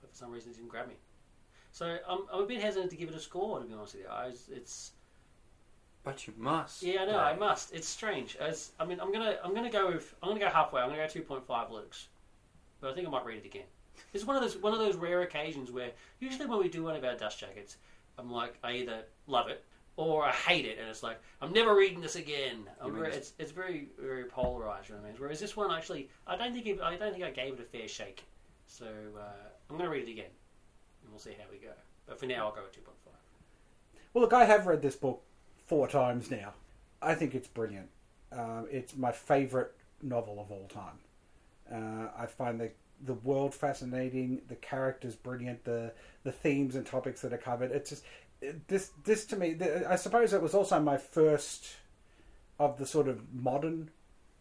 but 0.00 0.10
for 0.10 0.16
some 0.16 0.30
reason 0.30 0.50
it 0.52 0.56
didn't 0.56 0.68
grab 0.68 0.88
me. 0.88 0.96
So 1.72 1.98
I'm, 2.06 2.26
I'm 2.30 2.42
a 2.42 2.46
bit 2.46 2.60
hesitant 2.60 2.90
to 2.90 2.96
give 2.96 3.08
it 3.08 3.14
a 3.14 3.20
score. 3.20 3.58
To 3.60 3.64
be 3.64 3.72
honest 3.72 3.94
with 3.94 4.02
you, 4.04 4.08
I, 4.10 4.26
it's 4.50 4.92
But 6.04 6.26
you 6.26 6.32
must. 6.36 6.82
yeah, 6.82 7.02
I 7.02 7.06
know. 7.06 7.18
I 7.18 7.36
must. 7.36 7.72
It's 7.72 7.86
strange. 7.86 8.36
It's, 8.40 8.72
I 8.80 8.84
mean, 8.84 8.98
I'm 9.00 9.12
gonna 9.12 9.36
I'm 9.44 9.54
gonna 9.54 9.70
go 9.70 9.86
with 9.92 10.14
I'm 10.22 10.28
gonna 10.30 10.40
go 10.40 10.48
halfway. 10.48 10.80
I'm 10.82 10.88
gonna 10.88 11.02
go 11.02 11.08
two 11.08 11.22
point 11.22 11.46
five 11.46 11.70
Luke's, 11.70 12.08
but 12.80 12.90
I 12.90 12.94
think 12.94 13.06
I 13.06 13.10
might 13.10 13.24
read 13.24 13.38
it 13.38 13.46
again. 13.46 13.66
It's 14.14 14.24
one 14.24 14.36
of 14.36 14.42
those 14.42 14.56
one 14.56 14.72
of 14.72 14.78
those 14.80 14.96
rare 14.96 15.22
occasions 15.22 15.70
where 15.70 15.90
usually 16.20 16.46
when 16.46 16.58
we 16.58 16.68
do 16.68 16.82
one 16.82 16.96
of 16.96 17.04
our 17.04 17.14
dust 17.14 17.38
jackets, 17.38 17.76
I'm 18.18 18.30
like 18.32 18.58
I 18.64 18.72
either 18.72 19.02
love 19.26 19.48
it 19.48 19.64
or 19.96 20.24
I 20.24 20.32
hate 20.32 20.64
it, 20.66 20.78
and 20.78 20.88
it's 20.88 21.02
like 21.04 21.20
I'm 21.40 21.52
never 21.52 21.74
reading 21.74 22.00
this 22.00 22.16
again. 22.16 22.68
I'm 22.80 22.88
You 22.88 22.94
very, 22.94 23.06
just- 23.08 23.18
it's 23.18 23.32
it's 23.38 23.52
very 23.52 23.88
very 23.98 24.24
polarized. 24.24 24.88
You 24.88 24.96
know 24.96 25.02
what 25.02 25.06
I 25.08 25.12
mean? 25.12 25.20
Whereas 25.20 25.38
this 25.40 25.56
one 25.56 25.70
actually, 25.70 26.08
I 26.26 26.36
don't 26.36 26.52
think 26.52 26.66
it, 26.66 26.80
I 26.80 26.96
don't 26.96 27.12
think 27.12 27.24
I 27.24 27.30
gave 27.30 27.54
it 27.54 27.60
a 27.60 27.64
fair 27.64 27.86
shake. 27.88 28.24
So 28.66 28.86
uh, 28.86 29.20
I'm 29.70 29.76
gonna 29.78 29.88
read 29.90 30.08
it 30.08 30.10
again, 30.10 30.30
and 31.02 31.10
we'll 31.12 31.20
see 31.20 31.36
how 31.38 31.44
we 31.50 31.58
go. 31.58 31.72
But 32.06 32.18
for 32.18 32.26
now, 32.26 32.46
I'll 32.48 32.54
go 32.54 32.62
with 32.62 32.72
two 32.72 32.80
point 32.80 32.96
five. 33.04 33.14
Well, 34.12 34.22
look, 34.22 34.32
I 34.32 34.44
have 34.44 34.66
read 34.66 34.82
this 34.82 34.96
book 34.96 35.22
four 35.72 35.88
times 35.88 36.30
now. 36.30 36.52
I 37.00 37.14
think 37.14 37.34
it's 37.34 37.48
brilliant. 37.48 37.88
Um, 38.30 38.66
it's 38.70 38.94
my 38.94 39.10
favourite 39.10 39.68
novel 40.02 40.38
of 40.38 40.50
all 40.50 40.68
time. 40.68 40.98
Uh, 41.72 42.10
I 42.14 42.26
find 42.26 42.60
the 42.60 42.72
the 43.04 43.14
world 43.14 43.54
fascinating, 43.54 44.42
the 44.48 44.54
characters 44.56 45.16
brilliant, 45.16 45.64
the 45.64 45.94
the 46.24 46.32
themes 46.32 46.76
and 46.76 46.84
topics 46.84 47.22
that 47.22 47.32
are 47.32 47.38
covered. 47.38 47.70
It's 47.70 47.88
just 47.88 48.04
this 48.68 48.90
this 49.04 49.24
to 49.26 49.36
me. 49.36 49.56
I 49.88 49.96
suppose 49.96 50.34
it 50.34 50.42
was 50.42 50.52
also 50.52 50.78
my 50.78 50.98
first 50.98 51.76
of 52.58 52.76
the 52.76 52.84
sort 52.84 53.08
of 53.08 53.32
modern 53.32 53.88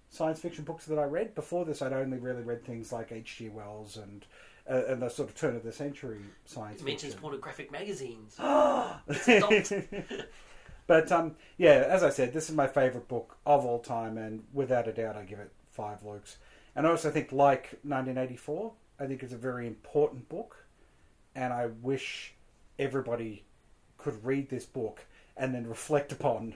science 0.10 0.42
fiction 0.42 0.66
books 0.66 0.86
that 0.88 1.00
I 1.00 1.06
read. 1.06 1.34
Before 1.34 1.64
this, 1.64 1.82
I'd 1.82 1.94
only 1.94 2.18
really 2.18 2.44
read 2.44 2.66
things 2.66 2.92
like 2.92 3.14
H. 3.14 3.38
G. 3.38 3.48
Wells 3.48 3.96
and 3.96 4.26
uh, 4.70 4.84
and 4.92 5.02
the 5.02 5.08
sort 5.08 5.30
of 5.30 5.36
turn 5.36 5.56
of 5.56 5.64
the 5.64 5.72
century 5.72 6.20
science 6.44 6.82
It 6.82 6.86
mentions 6.86 7.14
fiction. 7.14 7.22
pornographic 7.22 7.72
magazines. 7.72 8.36
but 10.92 11.10
um, 11.10 11.38
yeah, 11.58 11.86
as 11.88 12.04
I 12.04 12.10
said, 12.10 12.34
this 12.34 12.50
is 12.50 12.56
my 12.58 12.68
favourite 12.68 13.08
book 13.08 13.38
of 13.46 13.64
all 13.64 13.80
time, 13.80 14.18
and 14.18 14.44
without 14.52 14.90
a 14.90 14.92
doubt, 14.92 15.16
I 15.16 15.24
give 15.24 15.40
it 15.40 15.50
five 15.70 16.04
Lukes. 16.04 16.36
And 16.76 16.86
I 16.86 16.90
also 16.90 17.10
think, 17.10 17.32
like 17.32 17.80
1984, 17.84 18.74
I 19.00 19.06
think 19.06 19.24
it's 19.24 19.32
a 19.32 19.38
very 19.38 19.68
important 19.68 20.28
book, 20.28 20.66
and 21.34 21.54
I 21.54 21.68
wish 21.82 22.34
everybody 22.78 23.46
could 23.98 24.22
read 24.26 24.50
this 24.50 24.66
book 24.66 25.06
and 25.38 25.56
then 25.56 25.66
reflect 25.66 26.12
upon 26.12 26.56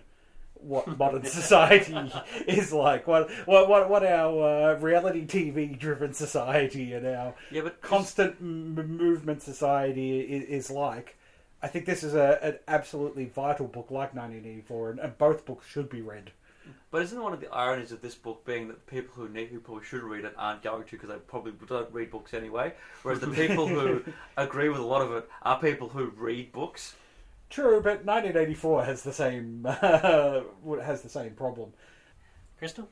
what 0.56 0.98
modern 1.00 1.24
society 1.24 1.96
is 2.46 2.74
like, 2.74 3.08
what 3.08 3.32
what 3.46 3.70
what, 3.70 3.90
what 3.90 4.06
our 4.06 4.74
uh, 4.74 4.80
reality 4.82 5.26
TV 5.26 5.80
driven 5.80 6.14
society 6.14 6.92
and 6.92 7.08
our 7.08 7.34
Yeah, 7.52 7.62
but 7.62 7.80
constant 7.80 8.36
m- 8.42 8.98
movement 8.98 9.44
society 9.44 10.20
is, 10.20 10.66
is 10.66 10.70
like. 10.72 11.16
I 11.62 11.68
think 11.68 11.86
this 11.86 12.04
is 12.04 12.14
a, 12.14 12.40
an 12.42 12.60
absolutely 12.68 13.26
vital 13.26 13.68
book 13.68 13.90
like 13.90 14.14
1984, 14.14 14.92
and, 14.92 15.00
and 15.00 15.18
both 15.18 15.46
books 15.46 15.68
should 15.68 15.90
be 15.90 16.02
read. 16.02 16.32
But 16.92 17.02
isn't 17.04 17.22
one 17.22 17.34
of 17.34 17.42
the 17.42 17.54
ironies 17.54 17.92
of 17.92 18.02
this 18.02 18.16
book 18.16 18.46
being 18.46 18.68
that 18.70 18.86
the 18.86 18.92
people 18.92 19.14
who 19.16 19.30
need 19.30 19.50
who 19.50 19.60
probably 19.60 19.84
should 19.84 20.04
read 20.04 20.26
it 20.26 20.34
aren't 20.38 20.64
going 20.64 20.84
to 20.86 20.92
because 20.92 21.10
they 21.10 21.16
probably 21.16 21.54
don't 21.68 21.92
read 21.92 22.10
books 22.10 22.34
anyway, 22.34 22.74
whereas 23.04 23.20
the 23.20 23.28
people 23.28 23.68
who 23.68 24.04
agree 24.38 24.70
with 24.70 24.80
a 24.80 24.86
lot 24.86 25.02
of 25.02 25.12
it 25.12 25.30
are 25.44 25.60
people 25.60 25.90
who 25.90 26.06
read 26.16 26.52
books. 26.52 26.96
True, 27.50 27.82
but 27.82 28.06
1984 28.06 28.86
has 28.86 29.04
the 29.04 29.14
same 29.14 29.66
uh, 29.66 30.42
has 30.84 31.02
the 31.02 31.10
same 31.10 31.32
problem. 31.32 31.74
Crystal? 32.58 32.88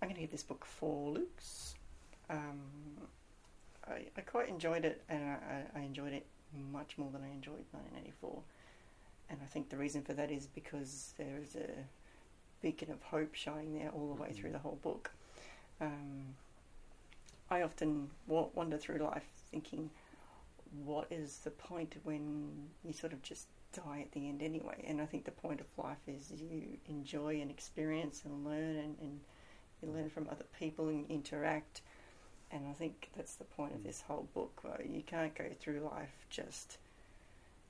I'm 0.00 0.08
going 0.08 0.16
to 0.16 0.20
give 0.22 0.30
this 0.30 0.42
book 0.42 0.64
four 0.64 1.14
Lukes. 1.14 1.74
Um, 2.28 2.60
I, 3.86 4.06
I 4.16 4.20
quite 4.22 4.48
enjoyed 4.48 4.84
it, 4.84 5.02
and 5.08 5.22
I, 5.22 5.62
I 5.74 5.80
enjoyed 5.80 6.12
it 6.12 6.26
much 6.72 6.98
more 6.98 7.10
than 7.12 7.22
I 7.22 7.28
enjoyed 7.28 7.64
1984. 7.72 8.42
And 9.28 9.38
I 9.42 9.46
think 9.46 9.68
the 9.70 9.76
reason 9.76 10.02
for 10.02 10.14
that 10.14 10.30
is 10.30 10.46
because 10.46 11.14
there 11.18 11.38
is 11.40 11.56
a 11.56 11.68
beacon 12.62 12.90
of 12.90 13.02
hope 13.02 13.34
shining 13.34 13.78
there 13.78 13.90
all 13.90 14.14
the 14.14 14.22
way 14.22 14.32
through 14.32 14.52
the 14.52 14.58
whole 14.58 14.78
book. 14.82 15.10
Um, 15.80 16.36
I 17.50 17.62
often 17.62 18.10
wa- 18.26 18.48
wander 18.54 18.78
through 18.78 18.98
life 18.98 19.26
thinking, 19.50 19.90
what 20.84 21.06
is 21.10 21.38
the 21.38 21.50
point 21.50 21.96
when 22.02 22.68
you 22.84 22.92
sort 22.92 23.12
of 23.12 23.22
just 23.22 23.46
die 23.72 24.00
at 24.02 24.12
the 24.12 24.28
end 24.28 24.42
anyway? 24.42 24.84
And 24.86 25.00
I 25.00 25.06
think 25.06 25.24
the 25.24 25.30
point 25.30 25.60
of 25.60 25.66
life 25.82 25.98
is 26.06 26.32
you 26.40 26.78
enjoy 26.88 27.40
and 27.40 27.50
experience 27.50 28.22
and 28.24 28.44
learn 28.44 28.76
and, 28.76 28.96
and 29.00 29.20
you 29.82 29.90
learn 29.90 30.10
from 30.10 30.28
other 30.30 30.44
people 30.58 30.88
and 30.88 31.08
interact. 31.08 31.82
And 32.50 32.66
I 32.68 32.72
think 32.72 33.10
that's 33.16 33.34
the 33.34 33.44
point 33.44 33.74
of 33.74 33.82
this 33.82 34.02
whole 34.02 34.28
book. 34.34 34.62
You 34.88 35.02
can't 35.02 35.34
go 35.34 35.44
through 35.58 35.80
life 35.80 36.26
just 36.30 36.78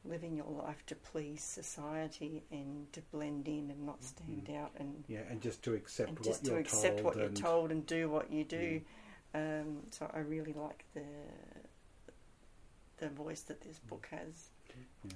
living 0.04 0.36
your 0.36 0.46
life 0.46 0.84
to 0.86 0.94
please 0.94 1.42
society 1.42 2.42
and 2.52 2.92
to 2.92 3.00
blend 3.12 3.48
in 3.48 3.70
and 3.70 3.84
not 3.86 4.04
stand 4.04 4.48
out 4.56 4.70
and, 4.78 5.02
Yeah, 5.08 5.20
and 5.28 5.40
just 5.40 5.62
to 5.64 5.74
accept 5.74 6.10
and 6.10 6.18
what 6.18 6.24
just 6.24 6.44
to 6.44 6.50
you're 6.52 6.60
accept 6.60 6.98
told. 6.98 7.04
what 7.06 7.16
you're 7.16 7.26
and, 7.26 7.36
told 7.36 7.70
and 7.72 7.86
do 7.86 8.08
what 8.08 8.32
you 8.32 8.44
do. 8.44 8.80
Um, 9.34 9.78
so 9.90 10.10
I 10.14 10.20
really 10.20 10.52
like 10.52 10.84
the 10.94 11.02
the 12.98 13.08
voice 13.10 13.42
that 13.42 13.60
this 13.60 13.78
book 13.78 14.08
has. 14.10 14.50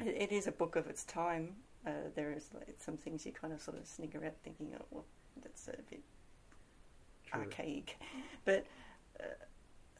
Yeah. 0.00 0.08
It, 0.08 0.30
it 0.30 0.32
is 0.32 0.46
a 0.46 0.52
book 0.52 0.76
of 0.76 0.86
its 0.86 1.04
time. 1.04 1.56
Uh, 1.86 1.92
there 2.14 2.32
is 2.32 2.50
like, 2.54 2.74
some 2.78 2.96
things 2.98 3.24
you 3.24 3.32
kind 3.32 3.52
of 3.54 3.62
sort 3.62 3.78
of 3.78 3.86
snigger 3.86 4.22
at, 4.24 4.36
thinking, 4.42 4.72
"Oh, 4.78 4.84
well, 4.90 5.04
that's 5.42 5.68
a 5.68 5.76
bit 5.88 6.02
True. 7.26 7.40
archaic," 7.40 7.96
but 8.44 8.66
uh, 9.18 9.24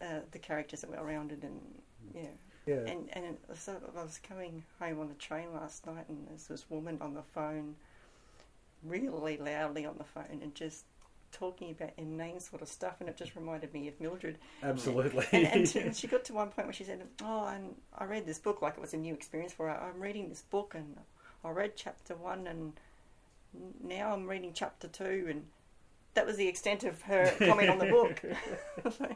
uh, 0.01 0.21
the 0.31 0.39
characters 0.39 0.85
are 0.85 0.89
well 0.89 1.05
rounded 1.05 1.43
and 1.43 1.61
yeah. 2.15 2.29
Yeah, 2.67 2.75
And 2.87 3.09
and 3.15 3.37
so 3.55 3.81
I 3.97 4.03
was 4.03 4.21
coming 4.23 4.63
home 4.79 5.01
on 5.01 5.09
the 5.09 5.15
train 5.15 5.53
last 5.55 5.87
night, 5.87 6.05
and 6.09 6.29
there's 6.29 6.47
this 6.47 6.69
woman 6.69 6.99
on 7.01 7.15
the 7.15 7.23
phone, 7.23 7.75
really 8.85 9.39
loudly 9.39 9.87
on 9.87 9.97
the 9.97 10.05
phone, 10.05 10.41
and 10.43 10.55
just 10.55 10.85
talking 11.33 11.71
about 11.71 11.91
inane 11.97 12.41
sort 12.41 12.63
of 12.63 12.69
stuff, 12.69 12.97
and 13.01 13.09
it 13.09 13.17
just 13.17 13.35
reminded 13.35 13.73
me 13.73 13.89
of 13.89 13.99
Mildred. 14.01 14.39
absolutely. 14.63 15.27
And, 15.33 15.47
and, 15.47 15.69
she, 15.69 15.79
and 15.79 15.97
she 15.97 16.07
got 16.07 16.25
to 16.27 16.35
one 16.35 16.49
point 16.49 16.67
where 16.67 16.75
she 16.75 16.85
said, 16.85 17.03
"Oh, 17.23 17.47
and 17.47 17.75
I 17.97 18.05
read 18.05 18.27
this 18.27 18.39
book 18.39 18.61
like 18.63 18.75
it 18.75 18.81
was 18.81 18.95
a 18.95 18.99
new 18.99 19.15
experience 19.15 19.53
for 19.53 19.69
her. 19.69 19.77
I'm 19.77 20.01
reading 20.01 20.29
this 20.29 20.43
book, 20.43 20.75
and 20.77 20.97
I 21.45 21.51
read 21.51 21.73
chapter 21.77 22.15
one, 22.15 22.47
and 22.47 22.75
now 23.83 24.13
I'm 24.13 24.27
reading 24.27 24.53
chapter 24.55 24.87
two, 24.89 25.27
and 25.29 25.47
that 26.15 26.27
was 26.27 26.37
the 26.37 26.49
extent 26.49 26.85
of 26.85 27.03
her 27.03 27.33
comment 27.39 27.71
on 27.71 27.79
the 27.79 27.87
book." 27.87 28.23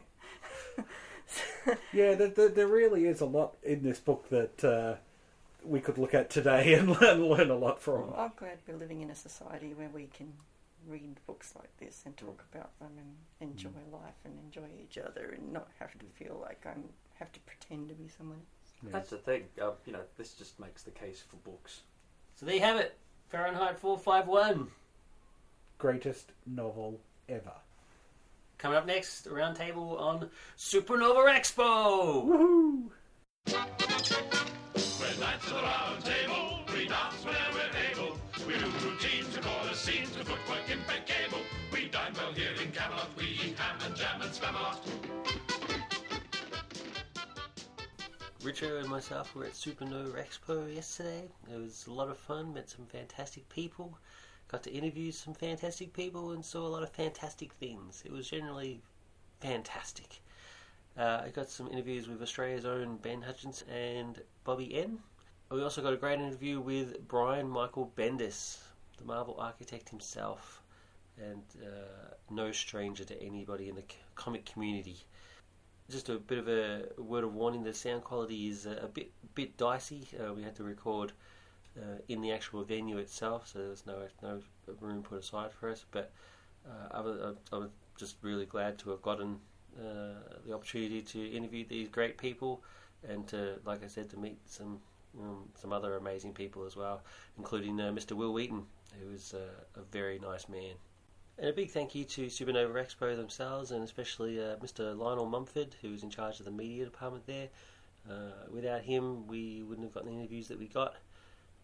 Yeah, 1.91 2.13
there, 2.13 2.27
there, 2.27 2.49
there 2.49 2.67
really 2.67 3.05
is 3.05 3.21
a 3.21 3.25
lot 3.25 3.55
in 3.63 3.81
this 3.81 3.99
book 3.99 4.29
that 4.29 4.63
uh, 4.63 4.95
we 5.63 5.79
could 5.79 5.97
look 5.97 6.13
at 6.13 6.29
today 6.29 6.73
and 6.75 6.89
learn, 7.01 7.25
learn 7.25 7.49
a 7.49 7.55
lot 7.55 7.81
from. 7.81 8.11
Well, 8.11 8.15
I'm 8.19 8.31
glad 8.35 8.59
we're 8.67 8.77
living 8.77 9.01
in 9.01 9.09
a 9.09 9.15
society 9.15 9.73
where 9.73 9.89
we 9.89 10.07
can 10.07 10.33
read 10.87 11.19
books 11.25 11.53
like 11.55 11.75
this 11.77 12.03
and 12.05 12.15
talk 12.15 12.43
about 12.53 12.77
them 12.79 12.91
and 12.99 13.49
enjoy 13.49 13.69
life 13.91 14.19
and 14.23 14.33
enjoy 14.45 14.67
each 14.81 14.97
other 14.97 15.33
and 15.35 15.51
not 15.51 15.67
have 15.79 15.97
to 15.97 16.05
feel 16.13 16.39
like 16.41 16.65
I 16.65 16.73
have 17.15 17.31
to 17.31 17.39
pretend 17.41 17.89
to 17.89 17.95
be 17.95 18.07
someone. 18.07 18.41
Yeah. 18.83 18.91
That's 18.93 19.09
the 19.09 19.17
thing. 19.17 19.45
Uh, 19.59 19.71
you 19.85 19.93
know, 19.93 20.01
this 20.17 20.33
just 20.33 20.59
makes 20.59 20.83
the 20.83 20.91
case 20.91 21.23
for 21.27 21.37
books. 21.37 21.81
So 22.35 22.45
there 22.45 22.55
you 22.55 22.61
have 22.61 22.77
it. 22.77 22.97
Fahrenheit 23.29 23.79
451. 23.79 24.67
Greatest 25.77 26.31
novel 26.45 26.99
ever. 27.27 27.53
Coming 28.57 28.77
up 28.77 28.85
next, 28.87 29.27
a 29.27 29.29
roundtable 29.29 29.99
on 29.99 30.29
Supernova 30.57 31.27
Expo. 31.37 32.25
Woohoo! 32.25 32.89
We're 34.99 35.19
knights 35.19 35.45
of 35.47 35.55
the 35.55 35.61
round 35.61 36.03
table. 36.05 36.59
We 36.73 36.87
dance 36.87 37.25
whenever 37.25 37.53
we're 37.53 37.75
able. 37.91 38.17
We 38.47 38.53
do 38.53 38.65
routines, 38.87 39.33
to 39.35 39.41
chorus 39.41 39.79
scenes, 39.79 40.11
to 40.11 40.23
footwork 40.23 40.69
impeccable. 40.71 41.41
We 41.71 41.89
dine 41.89 42.13
well 42.15 42.33
here 42.33 42.53
in 42.61 42.71
Camelot. 42.71 43.09
We 43.17 43.25
eat 43.25 43.59
ham 43.59 43.77
and 43.85 43.95
jam 43.95 44.21
and 44.21 44.31
spam 44.31 44.57
a 44.57 44.63
lot. 44.63 44.87
Richard 48.41 48.79
and 48.79 48.89
myself 48.89 49.35
were 49.35 49.45
at 49.45 49.53
Supernova 49.53 50.23
Expo 50.23 50.73
yesterday. 50.73 51.23
It 51.51 51.59
was 51.59 51.87
a 51.87 51.93
lot 51.93 52.09
of 52.09 52.17
fun, 52.17 52.53
met 52.53 52.69
some 52.69 52.85
fantastic 52.85 53.49
people, 53.49 53.97
got 54.47 54.63
to 54.63 54.71
interview 54.71 55.11
some 55.11 55.33
fantastic 55.33 55.93
people, 55.93 56.31
and 56.31 56.43
saw 56.43 56.65
a 56.65 56.69
lot 56.69 56.83
of 56.83 56.89
fantastic 56.91 57.53
things. 57.53 58.03
It 58.05 58.11
was 58.11 58.29
generally 58.29 58.81
fantastic. 59.39 60.21
Uh, 60.97 61.21
I 61.25 61.29
got 61.29 61.49
some 61.49 61.67
interviews 61.67 62.07
with 62.07 62.21
Australia's 62.21 62.65
own 62.65 62.97
Ben 62.97 63.21
Hutchings 63.21 63.63
and 63.69 64.21
Bobby 64.43 64.75
N. 64.75 64.99
We 65.49 65.61
also 65.61 65.81
got 65.81 65.93
a 65.93 65.97
great 65.97 66.19
interview 66.19 66.59
with 66.59 67.07
Brian 67.07 67.49
Michael 67.49 67.91
Bendis, 67.95 68.59
the 68.97 69.05
Marvel 69.05 69.35
architect 69.39 69.89
himself, 69.89 70.61
and 71.21 71.43
uh, 71.61 72.13
no 72.29 72.51
stranger 72.51 73.03
to 73.03 73.21
anybody 73.21 73.69
in 73.69 73.75
the 73.75 73.83
comic 74.15 74.45
community 74.45 74.97
just 75.89 76.09
a 76.09 76.15
bit 76.15 76.39
of 76.39 76.47
a 76.47 76.83
word 76.97 77.23
of 77.23 77.33
warning: 77.33 77.63
the 77.63 77.73
sound 77.73 78.03
quality 78.03 78.47
is 78.47 78.65
a, 78.65 78.89
bit 78.91 79.11
bit 79.35 79.57
dicey. 79.57 80.07
Uh, 80.19 80.33
we 80.33 80.43
had 80.43 80.55
to 80.55 80.63
record 80.63 81.11
uh, 81.77 81.97
in 82.07 82.21
the 82.21 82.31
actual 82.31 82.63
venue 82.63 82.97
itself, 82.97 83.47
so 83.47 83.59
there 83.59 83.69
was 83.69 83.83
no 83.85 84.07
no 84.21 84.41
room 84.79 85.03
put 85.03 85.19
aside 85.19 85.51
for 85.51 85.69
us. 85.69 85.85
But 85.91 86.11
uh, 86.67 86.97
I, 86.97 87.01
was, 87.01 87.35
I 87.51 87.57
was 87.57 87.69
just 87.97 88.15
really 88.21 88.45
glad 88.45 88.77
to 88.79 88.91
have 88.91 89.01
gotten 89.01 89.39
uh, 89.77 90.37
the 90.45 90.53
opportunity 90.53 91.01
to 91.01 91.31
interview 91.31 91.65
these 91.67 91.89
great 91.89 92.17
people, 92.17 92.63
and 93.07 93.27
to, 93.27 93.59
like 93.65 93.83
I 93.83 93.87
said, 93.87 94.09
to 94.11 94.17
meet 94.17 94.37
some 94.45 94.79
um, 95.19 95.49
some 95.55 95.71
other 95.71 95.95
amazing 95.95 96.33
people 96.33 96.65
as 96.65 96.75
well, 96.75 97.01
including 97.37 97.79
uh, 97.79 97.91
Mr. 97.91 98.13
Wil 98.13 98.33
Wheaton, 98.33 98.65
who 98.99 99.11
is 99.11 99.33
uh, 99.33 99.79
a 99.79 99.83
very 99.91 100.19
nice 100.19 100.49
man. 100.49 100.73
And 101.37 101.49
a 101.49 101.53
big 101.53 101.71
thank 101.71 101.95
you 101.95 102.03
to 102.05 102.27
Supernova 102.27 102.73
Expo 102.73 103.15
themselves, 103.15 103.71
and 103.71 103.83
especially 103.83 104.39
uh, 104.39 104.55
Mr. 104.57 104.97
Lionel 104.97 105.25
Mumford, 105.25 105.75
who's 105.81 106.03
in 106.03 106.09
charge 106.09 106.39
of 106.39 106.45
the 106.45 106.51
media 106.51 106.85
department 106.85 107.25
there. 107.27 107.49
Without 108.49 108.81
him, 108.81 109.25
we 109.27 109.63
wouldn't 109.63 109.85
have 109.85 109.93
gotten 109.93 110.09
the 110.09 110.15
interviews 110.15 110.47
that 110.49 110.59
we 110.59 110.67
got. 110.67 110.95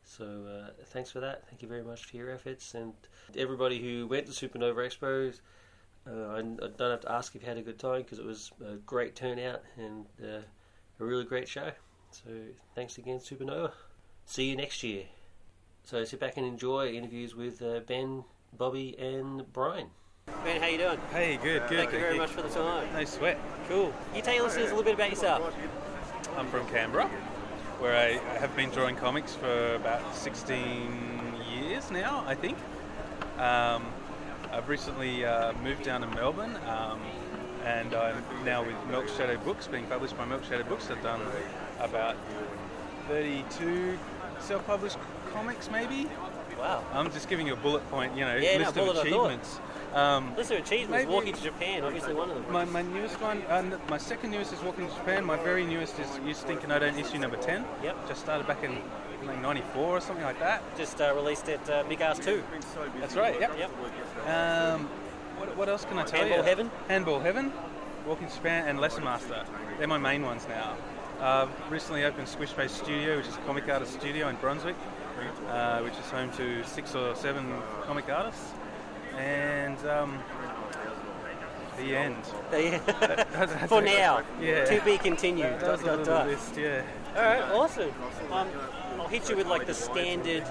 So 0.03 0.25
uh, 0.25 0.71
thanks 0.87 1.11
for 1.11 1.19
that. 1.19 1.47
Thank 1.47 1.61
you 1.61 1.67
very 1.67 1.83
much 1.83 2.05
for 2.05 2.17
your 2.17 2.31
efforts, 2.31 2.73
and 2.73 2.93
everybody 3.37 3.79
who 3.79 4.07
went 4.07 4.25
to 4.27 4.31
Supernova 4.31 4.75
Expo. 4.75 5.33
Uh, 6.07 6.33
I, 6.33 6.39
I 6.39 6.67
don't 6.77 6.91
have 6.91 7.01
to 7.01 7.11
ask 7.11 7.35
if 7.35 7.41
you 7.41 7.47
had 7.47 7.57
a 7.57 7.61
good 7.61 7.79
time 7.79 8.01
because 8.01 8.19
it 8.19 8.25
was 8.25 8.51
a 8.65 8.75
great 8.77 9.15
turnout 9.15 9.61
and 9.77 10.05
uh, 10.21 10.41
a 10.99 11.05
really 11.05 11.23
great 11.23 11.47
show. 11.47 11.71
So 12.11 12.29
thanks 12.75 12.97
again, 12.97 13.19
Supernova. 13.19 13.71
See 14.25 14.49
you 14.49 14.55
next 14.55 14.83
year. 14.83 15.05
So 15.83 16.03
sit 16.03 16.19
back 16.19 16.37
and 16.37 16.45
enjoy 16.45 16.91
interviews 16.91 17.35
with 17.35 17.61
uh, 17.61 17.81
Ben, 17.87 18.23
Bobby, 18.57 18.95
and 18.99 19.51
Brian. 19.53 19.87
Ben, 20.43 20.61
how 20.61 20.67
you 20.67 20.77
doing? 20.77 20.99
Hey, 21.11 21.37
good, 21.37 21.67
good. 21.69 21.79
Thank 21.79 21.93
you 21.93 21.99
very 21.99 22.17
much 22.17 22.29
for 22.29 22.41
the 22.41 22.49
time. 22.49 22.87
No 22.93 23.03
sweat. 23.05 23.39
Cool. 23.67 23.93
You 24.15 24.21
tell 24.21 24.33
your 24.33 24.43
listeners 24.43 24.71
a 24.71 24.75
little 24.75 24.83
bit 24.83 24.93
about 24.95 25.09
yourself. 25.09 25.55
I'm 26.37 26.47
from 26.47 26.67
Canberra, 26.67 27.09
where 27.81 27.97
I 27.97 28.37
have 28.37 28.55
been 28.55 28.69
drawing 28.69 28.95
comics 28.95 29.33
for 29.33 29.73
about 29.73 30.15
16 30.15 31.33
years 31.51 31.89
now, 31.89 32.23
I 32.27 32.35
think. 32.35 32.55
Um, 33.39 33.83
I've 34.51 34.69
recently 34.69 35.25
uh, 35.25 35.53
moved 35.63 35.83
down 35.83 36.01
to 36.01 36.07
Melbourne, 36.07 36.55
um, 36.67 37.01
and 37.65 37.95
I'm 37.95 38.23
now 38.45 38.63
with 38.63 38.75
Milk 38.87 39.09
Shadow 39.09 39.35
Books, 39.37 39.65
being 39.65 39.87
published 39.87 40.15
by 40.15 40.25
Milk 40.25 40.43
Shadow 40.43 40.63
Books. 40.63 40.91
I've 40.91 41.01
done 41.01 41.21
about 41.79 42.17
32 43.07 43.97
self-published 44.39 44.97
comics, 45.33 45.71
maybe. 45.71 46.07
Wow. 46.59 46.83
I'm 46.93 47.11
just 47.11 47.29
giving 47.29 47.47
you 47.47 47.53
a 47.53 47.57
bullet 47.57 47.89
point, 47.89 48.15
you 48.15 48.25
know, 48.25 48.35
Yeah, 48.35 48.59
list 48.59 48.77
of 48.77 48.89
of 48.89 48.97
achievements. 48.97 49.59
Um, 49.93 50.35
List 50.37 50.51
of 50.51 50.59
achievements. 50.59 51.03
Maybe- 51.03 51.11
Walking 51.13 51.33
to 51.33 51.41
Japan, 51.41 51.83
obviously 51.83 52.13
one 52.13 52.29
of 52.29 52.35
them. 52.35 52.51
My, 52.51 52.65
my 52.65 52.81
newest 52.81 53.19
one, 53.21 53.41
uh, 53.43 53.77
my 53.89 53.97
second 53.97 54.31
newest 54.31 54.53
is 54.53 54.61
Walking 54.61 54.87
to 54.87 54.95
Japan. 54.95 55.25
My 55.25 55.37
very 55.37 55.65
newest 55.65 55.99
is 55.99 56.07
You 56.25 56.33
Stink 56.33 56.63
and 56.63 56.71
I 56.71 56.79
Don't 56.79 56.97
issue 56.97 57.17
number 57.17 57.37
10. 57.37 57.65
Yep. 57.83 58.07
Just 58.07 58.21
started 58.21 58.47
back 58.47 58.63
in 58.63 58.81
like 59.25 59.41
94 59.41 59.83
or 59.97 60.01
something 60.01 60.25
like 60.25 60.39
that. 60.39 60.63
Just 60.77 61.01
uh, 61.01 61.13
released 61.15 61.47
at 61.49 61.69
uh, 61.69 61.83
Big 61.87 62.01
Ass 62.01 62.19
2. 62.19 62.41
That's 62.99 63.15
right, 63.15 63.39
yep. 63.39 63.51
Yep. 63.57 63.71
Um, 64.27 64.87
what, 65.37 65.57
what 65.57 65.69
else 65.69 65.85
can 65.85 65.97
I 65.97 66.03
tell 66.03 66.19
Handball 66.19 66.37
you? 66.39 66.43
Heaven? 66.43 66.71
Handball 66.87 67.19
Heaven, 67.19 67.51
Walking 68.07 68.27
to 68.27 68.33
Japan, 68.33 68.67
and 68.67 68.79
Lesson 68.79 69.03
Master. 69.03 69.45
They're 69.77 69.87
my 69.87 69.97
main 69.97 70.23
ones 70.23 70.45
now. 70.47 70.75
I've 71.19 71.49
recently 71.71 72.03
opened 72.03 72.27
Squish 72.27 72.51
Face 72.51 72.71
Studio, 72.71 73.17
which 73.17 73.27
is 73.27 73.35
a 73.35 73.39
comic 73.39 73.69
artist 73.69 73.93
studio 73.93 74.27
in 74.29 74.37
Brunswick, 74.37 74.75
uh, 75.49 75.81
which 75.81 75.93
is 75.93 76.09
home 76.09 76.31
to 76.31 76.63
six 76.63 76.95
or 76.95 77.15
seven 77.15 77.45
comic 77.83 78.09
artists. 78.09 78.53
And 79.21 79.77
um, 79.87 80.19
the 81.77 81.95
end. 81.95 82.15
Yeah. 82.51 82.77
For 83.67 83.81
now. 83.81 84.23
Yeah. 84.41 84.65
To 84.65 84.81
be 84.83 84.97
continued. 84.97 85.59
That 85.59 85.71
was 85.71 85.81
Dot, 85.81 85.89
little 85.99 86.05
dot, 86.05 86.05
dot. 86.05 86.27
list, 86.27 86.57
yeah. 86.57 86.81
All 87.15 87.21
right, 87.21 87.41
awesome. 87.51 87.91
Um, 88.31 88.47
I'll 88.99 89.07
hit 89.07 89.29
you 89.29 89.35
with 89.37 89.47
like 89.47 89.67
the 89.67 89.73
standard 89.73 90.43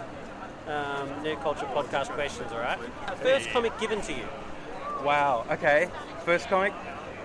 um, 0.66 1.08
nerd 1.24 1.42
culture 1.42 1.66
podcast 1.66 2.08
questions. 2.10 2.52
All 2.52 2.58
right. 2.60 2.78
First 3.22 3.48
comic 3.50 3.78
given 3.80 4.00
to 4.02 4.12
you. 4.12 4.24
Wow. 5.04 5.46
Okay. 5.50 5.88
First 6.24 6.48
comic. 6.48 6.72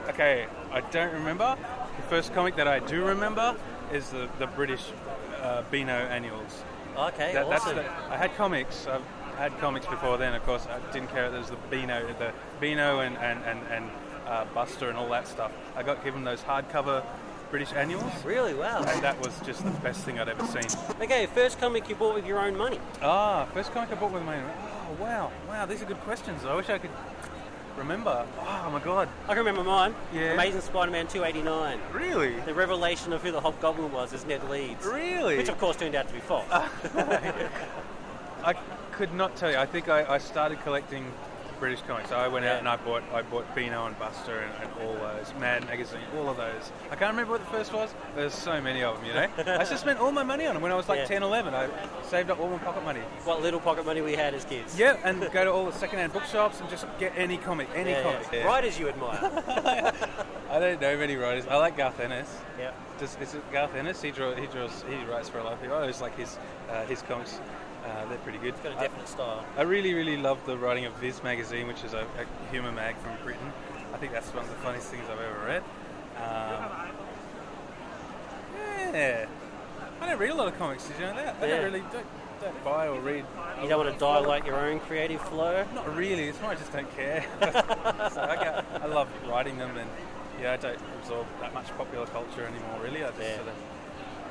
Okay. 0.10 0.48
I 0.72 0.82
don't 0.82 1.14
remember. 1.14 1.56
The 1.98 2.04
first 2.04 2.34
comic 2.34 2.56
that 2.56 2.68
I 2.68 2.80
do 2.80 3.06
remember 3.06 3.56
is 3.94 4.10
the 4.10 4.28
the 4.40 4.48
British 4.48 4.84
uh, 5.42 5.62
Beano 5.70 5.94
annuals. 5.94 6.64
Okay, 6.98 7.34
That, 7.34 7.50
that's 7.50 7.66
awesome. 7.66 7.76
the, 7.78 7.86
I 8.10 8.16
had 8.16 8.34
comics. 8.38 8.88
I've 8.88 9.02
had 9.38 9.58
comics 9.60 9.86
before 9.86 10.18
then. 10.18 10.34
Of 10.34 10.44
course, 10.46 10.68
I 10.68 10.80
didn't 10.92 11.10
care. 11.10 11.30
There 11.30 11.40
was 11.40 11.50
the 11.50 11.58
Beano, 11.70 12.06
the 12.20 12.32
Beano 12.60 13.00
and 13.00 13.18
and 13.18 13.44
and, 13.46 13.60
and 13.72 13.90
uh, 14.28 14.46
Buster 14.54 14.90
and 14.90 14.98
all 14.98 15.10
that 15.10 15.28
stuff. 15.28 15.52
I 15.76 15.84
got 15.84 16.04
given 16.04 16.24
those 16.24 16.42
hardcover 16.42 17.04
British 17.52 17.74
annuals, 17.74 18.12
Really? 18.26 18.56
Wow. 18.56 18.84
and 18.88 19.04
that 19.04 19.20
was 19.22 19.40
just 19.46 19.64
the 19.64 19.70
best 19.82 20.04
thing 20.04 20.20
I'd 20.20 20.28
ever 20.28 20.46
seen. 20.48 20.66
Okay, 21.00 21.28
first 21.28 21.60
comic 21.60 21.88
you 21.88 21.96
bought 21.96 22.16
with 22.16 22.26
your 22.26 22.40
own 22.40 22.58
money. 22.58 22.80
Ah, 23.02 23.46
first 23.54 23.72
comic 23.72 23.92
I 23.92 23.96
bought 23.96 24.12
with 24.12 24.24
my. 24.24 24.38
Own 24.38 24.52
Oh 24.88 25.04
wow, 25.04 25.32
wow, 25.48 25.66
these 25.66 25.82
are 25.82 25.86
good 25.86 26.00
questions. 26.02 26.44
I 26.46 26.56
wish 26.56 26.70
I 26.70 26.78
could 26.80 26.90
remember. 27.78 28.26
Oh 28.40 28.70
my 28.72 28.80
god, 28.80 29.08
I 29.26 29.30
can 29.30 29.38
remember 29.40 29.64
mine. 29.64 29.94
Yeah. 30.14 30.34
Amazing 30.34 30.62
Spider-Man 30.62 31.08
289. 31.08 31.80
really? 31.94 32.40
The 32.42 32.54
revelation 32.54 33.14
of 33.14 33.22
who 33.22 33.32
the 33.32 33.42
Hobgoblin 33.42 33.92
was 33.92 34.14
is 34.14 34.26
Ned 34.26 34.48
Leeds. 34.50 34.86
Really? 34.86 35.38
Which 35.38 35.50
of 35.50 35.58
course 35.60 35.78
turned 35.78 35.96
out 35.96 36.08
to 36.08 36.14
be 36.14 36.20
false. 36.20 36.46
I 36.52 38.54
could 38.96 39.14
not 39.14 39.36
tell 39.36 39.52
you. 39.52 39.58
I 39.58 39.66
think 39.66 39.90
I, 39.90 40.06
I 40.16 40.18
started 40.18 40.62
collecting 40.62 41.12
British 41.60 41.82
comics. 41.84 42.10
So 42.10 42.18
I 42.18 42.28
went 42.28 42.46
out 42.46 42.60
and 42.60 42.68
I 42.68 42.76
bought 42.76 43.04
I 43.14 43.22
bought 43.22 43.54
Beano 43.56 43.86
and 43.86 43.98
Buster 43.98 44.40
and, 44.40 44.52
and 44.62 44.70
all 44.82 44.94
those 44.94 45.34
Mad 45.40 45.66
magazine, 45.66 46.02
all 46.18 46.28
of 46.30 46.36
those. 46.38 46.72
I 46.92 46.96
can't 46.96 47.12
remember 47.12 47.32
what 47.32 47.42
the 47.46 47.50
first 47.52 47.72
was. 47.74 47.90
There's 48.16 48.34
so 48.34 48.62
many 48.62 48.84
of 48.84 48.98
them, 48.98 49.06
you 49.06 49.14
know. 49.14 49.28
I 49.60 49.64
just 49.64 49.80
spent 49.80 50.00
all 50.00 50.12
my 50.12 50.24
money 50.24 50.46
on 50.46 50.54
them 50.54 50.62
when 50.62 50.72
I 50.74 50.76
was 50.76 50.90
like 50.90 51.00
Yeah. 51.00 51.06
10, 51.20 51.24
11. 51.24 51.54
I 51.54 51.70
saved 52.10 52.30
up 52.30 52.40
all 52.42 52.50
my 52.50 52.58
pocket 52.58 52.84
money. 52.84 53.00
what 53.24 53.42
little 53.42 53.62
pocket 53.62 53.86
money 53.86 54.02
we 54.02 54.14
had 54.16 54.34
as 54.34 54.44
kids. 54.44 54.78
Yeah, 54.78 54.98
and 55.06 55.22
go 55.32 55.46
to 55.46 55.52
all 55.52 55.66
the 55.66 55.72
second-hand 55.72 56.12
bookshops 56.12 56.60
and 56.60 56.70
just 56.70 56.86
get 57.00 57.14
any 57.16 57.38
comic, 57.38 57.70
any 57.74 57.92
Yeah, 57.92 58.04
comic. 58.04 58.28
yeah. 58.34 58.44
Writers 58.46 58.78
you 58.78 58.90
admire. 58.90 59.20
I 60.50 60.60
don't 60.60 60.80
know 60.82 60.98
many 60.98 61.16
writers. 61.16 61.46
I 61.48 61.56
like 61.58 61.78
Garth 61.78 62.00
Ennis. 62.00 62.30
yeah. 62.60 62.72
Does, 63.00 63.18
is 63.22 63.34
it 63.34 63.52
Garth 63.52 63.76
Ennis? 63.76 64.02
He 64.02 64.12
draw, 64.12 64.34
he 64.36 64.48
draws, 64.48 64.84
he 64.90 65.04
writes 65.06 65.28
for 65.30 65.40
a 65.40 65.44
lot 65.44 65.54
of 65.54 65.62
people. 65.62 65.76
I 65.76 65.82
always 65.82 66.02
like 66.02 66.18
his 66.18 66.38
uh, 66.70 66.86
his 66.86 67.02
comics. 67.02 67.40
Uh, 67.86 68.06
they're 68.10 68.18
pretty 68.20 68.40
good. 68.40 68.50
It's 68.50 68.60
got 68.62 68.72
a 68.72 68.80
definite 68.80 69.08
style. 69.08 69.46
I 69.58 69.62
really, 69.62 69.94
really 69.94 70.18
love 70.18 70.44
the 70.46 70.58
writing 70.58 70.86
of 70.86 70.94
Viz 70.96 71.22
magazine, 71.24 71.68
which 71.68 71.84
is 71.84 71.94
a, 71.94 72.00
a 72.00 72.52
humour 72.52 72.72
mag 72.72 72.96
from 72.98 73.12
Britain. 73.24 73.52
I 73.94 73.98
think 73.98 74.12
that's 74.12 74.28
one 74.34 74.44
of 74.44 74.50
the 74.50 74.56
funniest 74.58 74.88
things 74.88 75.04
I've 75.10 75.20
ever 75.20 75.46
read. 75.46 75.64
Um, 76.18 76.72
yeah, 78.94 79.26
I 80.02 80.10
don't 80.10 80.20
read 80.20 80.32
a 80.32 80.36
lot 80.36 80.48
of 80.48 80.58
comics. 80.58 80.88
Did 80.88 80.96
you 81.00 81.06
know 81.06 81.16
that? 81.16 81.36
I 81.42 81.46
Yeah. 81.46 81.56
don't 81.56 81.64
really 81.66 81.84
don't, 81.92 82.06
don't 82.42 82.64
buy 82.64 82.88
or 82.88 83.00
read. 83.00 83.26
You 83.62 83.70
don't 83.70 83.84
want 83.86 83.94
to 83.94 84.00
dilate 84.00 84.46
your 84.46 84.56
own 84.58 84.80
creative 84.82 85.22
flow. 85.22 85.66
Not 85.74 85.96
really. 85.96 86.24
It's 86.28 86.42
more 86.42 86.52
I 86.52 86.56
just 86.56 86.72
don't 86.74 86.94
care. 86.96 87.26
so 87.42 88.22
I, 88.22 88.36
get, 88.36 88.66
I 88.82 88.86
love 88.88 89.08
writing 89.30 89.58
them, 89.58 89.76
and 89.78 89.90
yeah, 90.42 90.54
I 90.54 90.58
don't 90.58 90.78
absorb 91.00 91.28
that 91.40 91.54
much 91.54 91.68
popular 91.78 92.06
culture 92.08 92.46
anymore. 92.46 92.80
Really, 92.84 93.04
I 93.04 93.08
just 93.10 93.20
Yeah. 93.22 93.36
sort 93.36 93.48
of 93.48 93.54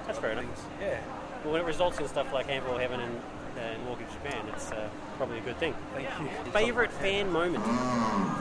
That's 0.06 0.18
fair 0.18 0.30
enough. 0.32 0.44
things. 0.44 0.58
Yeah. 0.80 1.00
But 1.42 1.52
when 1.52 1.60
it 1.60 1.66
results 1.66 1.98
in 1.98 2.08
stuff 2.08 2.32
like 2.32 2.46
Handball 2.46 2.78
Heaven 2.78 3.00
and, 3.00 3.20
and 3.58 3.86
Walking 3.88 4.06
to 4.06 4.12
Japan, 4.12 4.46
it's 4.52 4.70
uh, 4.72 4.88
probably 5.16 5.38
a 5.38 5.42
good 5.42 5.56
thing. 5.58 5.74
Thank 5.94 6.08
you. 6.20 6.28
Favorite 6.52 6.92
fan 6.92 7.30
moment? 7.30 7.64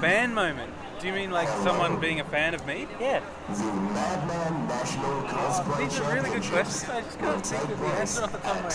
fan 0.01 0.34
moment? 0.34 0.72
Do 0.99 1.07
you 1.07 1.14
mean 1.14 1.32
like 1.32 1.47
someone 1.64 1.99
being 1.99 2.20
a 2.22 2.24
fan 2.24 2.53
of 2.53 2.66
me? 2.66 2.88
Yeah. 2.99 3.22
These 3.49 3.61
are 5.99 6.14
really 6.14 6.30
good 6.30 6.43
questions. 6.43 6.89
I 6.89 7.01
just 7.01 7.20
can't 7.20 7.45
think 7.45 7.64
of 7.64 7.80
the 7.80 7.86
answer 7.88 8.24
off 8.24 8.32
the 8.32 8.38
top 8.38 8.55
of 8.55 8.64
my 8.64 8.72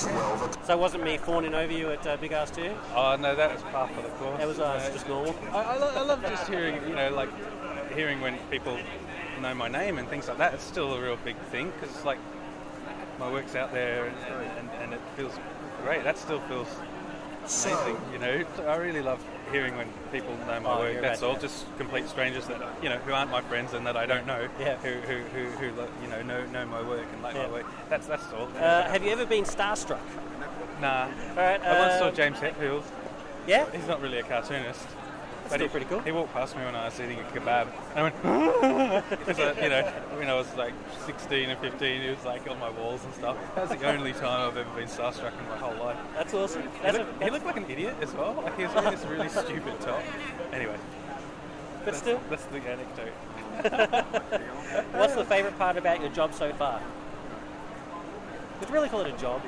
head. 0.46 0.66
So 0.66 0.72
it 0.74 0.78
wasn't 0.78 1.04
me 1.04 1.16
fawning 1.16 1.54
over 1.54 1.72
you 1.72 1.90
at 1.90 2.06
uh, 2.06 2.16
Big 2.18 2.32
Ass 2.32 2.50
2? 2.50 2.70
Oh 2.94 3.16
no, 3.16 3.34
that 3.34 3.54
was 3.54 3.62
part 3.62 3.90
of 3.90 3.96
the 4.02 4.08
course. 4.10 4.38
That 4.38 4.46
was 4.46 4.58
uh, 4.58 4.90
just 4.92 5.08
normal. 5.08 5.34
I, 5.52 5.62
I, 5.62 5.76
lo- 5.78 5.92
I 5.94 6.02
love 6.02 6.20
just 6.22 6.46
hearing, 6.48 6.74
you 6.86 6.94
know, 6.94 7.10
like 7.14 7.30
hearing 7.94 8.20
when 8.20 8.36
people 8.50 8.76
know 9.40 9.54
my 9.54 9.68
name 9.68 9.96
and 9.98 10.06
things 10.08 10.28
like 10.28 10.36
that. 10.38 10.52
It's 10.54 10.64
still 10.64 10.92
a 10.94 11.00
real 11.00 11.16
big 11.24 11.36
thing 11.50 11.72
because 11.80 12.04
like 12.04 12.18
my 13.18 13.30
work's 13.30 13.54
out 13.54 13.72
there 13.72 14.04
and, 14.06 14.16
and, 14.58 14.70
and 14.82 14.92
it 14.92 15.00
feels 15.16 15.32
great. 15.84 16.04
That 16.04 16.18
still 16.18 16.40
feels 16.42 16.68
amazing, 17.44 17.96
you 18.12 18.18
know. 18.18 18.44
I 18.66 18.76
really 18.76 19.02
love 19.02 19.24
hearing 19.52 19.76
when 19.76 19.88
people 20.12 20.36
know 20.46 20.60
my 20.60 20.70
Oh, 20.74 20.78
work. 20.80 21.00
That's 21.00 21.22
all, 21.22 21.36
just 21.36 21.64
complete 21.78 22.08
strangers 22.08 22.46
that 22.46 22.60
you 22.82 22.88
know 22.88 22.98
who 22.98 23.12
aren't 23.12 23.30
my 23.30 23.40
friends 23.42 23.72
and 23.72 23.86
that 23.86 23.96
I 23.96 24.06
don't 24.06 24.26
know. 24.26 24.48
Yeah. 24.60 24.76
Who 24.76 24.92
who 24.92 25.18
who, 25.18 25.44
who 25.50 25.66
you 26.02 26.08
know 26.08 26.22
know 26.22 26.44
know 26.46 26.66
my 26.66 26.82
work 26.82 27.06
and 27.12 27.22
like 27.22 27.34
Yeah. 27.34 27.46
my 27.46 27.52
work. 27.52 27.66
That's 27.88 28.06
that's 28.06 28.30
all. 28.32 28.48
Uh, 28.58 28.82
have 28.84 29.02
you 29.02 29.10
ever 29.10 29.24
been 29.26 29.44
starstruck? 29.44 30.00
Nah. 30.80 31.04
All 31.04 31.36
right. 31.36 31.60
I 31.62 31.78
once 31.78 31.94
uh, 31.94 31.98
saw 31.98 32.10
James 32.10 32.38
Hetfield. 32.38 32.84
Yeah? 33.46 33.64
He's 33.72 33.86
not 33.88 34.02
really 34.02 34.18
a 34.18 34.22
cartoonist. 34.22 34.86
That's 35.48 35.62
still 35.62 35.68
he, 35.68 35.70
pretty 35.70 35.86
cool. 35.86 36.00
He 36.00 36.12
walked 36.12 36.34
past 36.34 36.56
me 36.56 36.64
when 36.64 36.74
I 36.74 36.84
was 36.84 37.00
eating 37.00 37.18
a 37.20 37.22
kebab. 37.22 37.68
And 37.96 37.98
I 37.98 38.02
went, 38.02 39.08
because 39.10 39.38
I, 39.38 39.62
you 39.62 39.68
know, 39.70 39.82
when 40.18 40.28
I 40.28 40.34
was 40.34 40.54
like 40.56 40.74
16 41.06 41.48
and 41.48 41.58
15, 41.58 42.02
he 42.02 42.10
was 42.10 42.24
like 42.24 42.48
on 42.50 42.58
my 42.58 42.68
walls 42.68 43.02
and 43.04 43.14
stuff. 43.14 43.36
That 43.54 43.68
was 43.68 43.78
the 43.78 43.86
only 43.86 44.12
time 44.12 44.50
I've 44.50 44.56
ever 44.56 44.70
been 44.76 44.88
starstruck 44.88 45.38
in 45.38 45.48
my 45.48 45.56
whole 45.56 45.74
life. 45.82 45.96
That's 46.14 46.34
awesome. 46.34 46.62
He 46.62 46.68
That's 46.82 46.96
a, 46.96 47.00
looked, 47.00 47.22
he 47.22 47.30
looked 47.30 47.46
like 47.46 47.56
an 47.56 47.70
idiot 47.70 47.96
as 48.02 48.12
well. 48.12 48.34
Like 48.34 48.56
he 48.56 48.64
was 48.64 48.74
wearing 48.74 48.90
this 48.90 49.04
really 49.06 49.28
stupid 49.46 49.80
top. 49.80 50.02
Anyway, 50.52 50.76
but 51.84 51.96
still, 51.96 52.20
that's 52.28 52.44
the 52.46 52.58
anecdote. 52.58 53.12
what's 54.92 55.14
the 55.14 55.24
favourite 55.24 55.56
part 55.58 55.78
about 55.78 56.00
your 56.00 56.10
job 56.10 56.34
so 56.34 56.52
far? 56.52 56.82
Let's 58.60 58.70
really 58.70 58.88
call 58.88 59.00
it 59.00 59.14
a 59.14 59.18
job. 59.18 59.40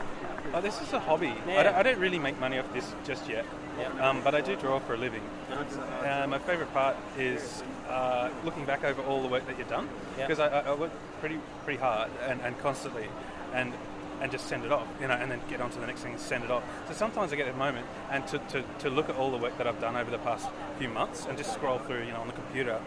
Oh, 0.54 0.60
this 0.60 0.80
is 0.80 0.92
a 0.92 0.98
hobby. 1.00 1.34
Yeah. 1.46 1.60
I, 1.60 1.62
don't, 1.62 1.74
I 1.74 1.82
don't 1.82 1.98
really 1.98 2.18
make 2.18 2.38
money 2.40 2.58
off 2.58 2.72
this 2.72 2.92
just 3.04 3.28
yet, 3.28 3.44
Yep. 3.80 4.00
um, 4.00 4.20
but 4.22 4.34
I 4.34 4.40
do 4.40 4.56
draw 4.56 4.78
for 4.78 4.94
a 4.94 4.96
living. 4.98 5.22
Uh, 5.50 6.26
my 6.28 6.38
favourite 6.38 6.72
part 6.72 6.96
is 7.18 7.62
uh, 7.88 8.30
looking 8.44 8.64
back 8.64 8.84
over 8.84 9.02
all 9.02 9.22
the 9.22 9.28
work 9.28 9.46
that 9.46 9.58
you've 9.58 9.68
done 9.68 9.88
because 10.16 10.38
I, 10.38 10.48
I, 10.48 10.60
I 10.60 10.74
work 10.74 10.92
pretty 11.20 11.38
pretty 11.64 11.80
hard 11.80 12.10
and, 12.26 12.40
and 12.42 12.58
constantly, 12.60 13.08
and 13.54 13.72
and 14.20 14.30
just 14.30 14.46
send 14.48 14.64
it 14.64 14.72
off, 14.72 14.86
you 15.00 15.08
know, 15.08 15.14
and 15.14 15.30
then 15.30 15.40
get 15.48 15.60
on 15.60 15.70
to 15.70 15.78
the 15.80 15.86
next 15.86 16.02
thing 16.02 16.12
and 16.12 16.20
send 16.20 16.44
it 16.44 16.50
off. 16.50 16.62
So 16.88 16.94
sometimes 16.94 17.32
I 17.32 17.36
get 17.36 17.48
a 17.48 17.54
moment 17.54 17.86
and 18.10 18.26
to, 18.28 18.38
to, 18.38 18.62
to 18.80 18.90
look 18.90 19.08
at 19.08 19.16
all 19.16 19.30
the 19.30 19.38
work 19.38 19.56
that 19.56 19.66
I've 19.66 19.80
done 19.80 19.96
over 19.96 20.10
the 20.10 20.18
past 20.18 20.46
few 20.78 20.88
months 20.90 21.24
and 21.26 21.38
just 21.38 21.54
scroll 21.54 21.78
through, 21.78 22.04
you 22.04 22.12
know, 22.12 22.20
on 22.20 22.26
the 22.26 22.34
computer, 22.34 22.80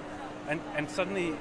and 0.47 0.61
and 0.75 0.89
suddenly 0.89 1.35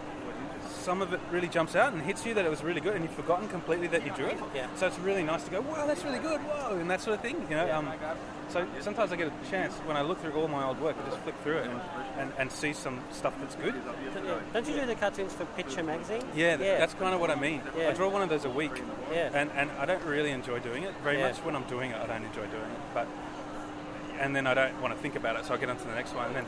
some 0.70 1.02
of 1.02 1.12
it 1.12 1.20
really 1.30 1.48
jumps 1.48 1.76
out 1.76 1.92
and 1.92 2.02
hits 2.02 2.24
you 2.26 2.34
that 2.34 2.44
it 2.44 2.50
was 2.50 2.62
really 2.62 2.80
good 2.80 2.94
and 2.94 3.04
you've 3.04 3.14
forgotten 3.14 3.48
completely 3.48 3.86
that 3.88 4.04
you 4.04 4.12
drew 4.12 4.26
it. 4.26 4.38
Yeah. 4.54 4.66
So 4.76 4.86
it's 4.86 4.98
really 4.98 5.22
nice 5.22 5.44
to 5.44 5.50
go, 5.50 5.60
wow, 5.60 5.86
that's 5.86 6.04
really 6.04 6.18
good, 6.18 6.40
whoa, 6.40 6.78
and 6.78 6.90
that 6.90 7.00
sort 7.00 7.14
of 7.16 7.22
thing, 7.22 7.36
you 7.48 7.56
know. 7.56 7.70
Um, 7.72 7.90
so 8.48 8.66
sometimes 8.80 9.12
I 9.12 9.16
get 9.16 9.28
a 9.28 9.50
chance 9.50 9.72
when 9.86 9.96
I 9.96 10.02
look 10.02 10.20
through 10.20 10.32
all 10.32 10.48
my 10.48 10.64
old 10.66 10.80
work, 10.80 10.96
I 11.02 11.08
just 11.08 11.22
flick 11.22 11.34
through 11.42 11.58
it 11.58 11.66
and, 11.70 11.80
and, 12.18 12.32
and 12.38 12.52
see 12.52 12.72
some 12.72 13.00
stuff 13.10 13.34
that's 13.40 13.54
good. 13.56 13.74
Don't 14.52 14.66
you 14.68 14.74
do 14.74 14.86
the 14.86 14.94
cartoons 14.94 15.32
for 15.32 15.44
Picture 15.46 15.82
Magazine? 15.82 16.22
Yeah, 16.34 16.56
th- 16.56 16.78
that's 16.78 16.94
kind 16.94 17.14
of 17.14 17.20
what 17.20 17.30
I 17.30 17.34
mean. 17.36 17.62
Yeah. 17.78 17.88
I 17.90 17.92
draw 17.94 18.08
one 18.10 18.22
of 18.22 18.28
those 18.28 18.44
a 18.44 18.50
week, 18.50 18.72
Yeah. 19.12 19.30
and, 19.32 19.50
and 19.56 19.70
I 19.78 19.86
don't 19.86 20.04
really 20.04 20.30
enjoy 20.30 20.58
doing 20.58 20.82
it 20.82 20.94
very 21.02 21.18
Yeah. 21.18 21.28
much. 21.28 21.38
When 21.38 21.56
I'm 21.56 21.64
doing 21.64 21.92
it, 21.92 21.96
I 21.96 22.06
don't 22.06 22.24
enjoy 22.24 22.46
doing 22.46 22.62
it, 22.70 22.80
but 22.94 23.06
and 24.20 24.36
then 24.36 24.46
I 24.46 24.54
don't 24.54 24.80
want 24.82 24.94
to 24.94 25.00
think 25.00 25.16
about 25.16 25.36
it, 25.36 25.46
so 25.46 25.54
I 25.54 25.56
get 25.56 25.70
on 25.70 25.76
to 25.78 25.84
the 25.84 25.94
next 25.94 26.14
one. 26.14 26.26
And 26.26 26.36
then, 26.36 26.46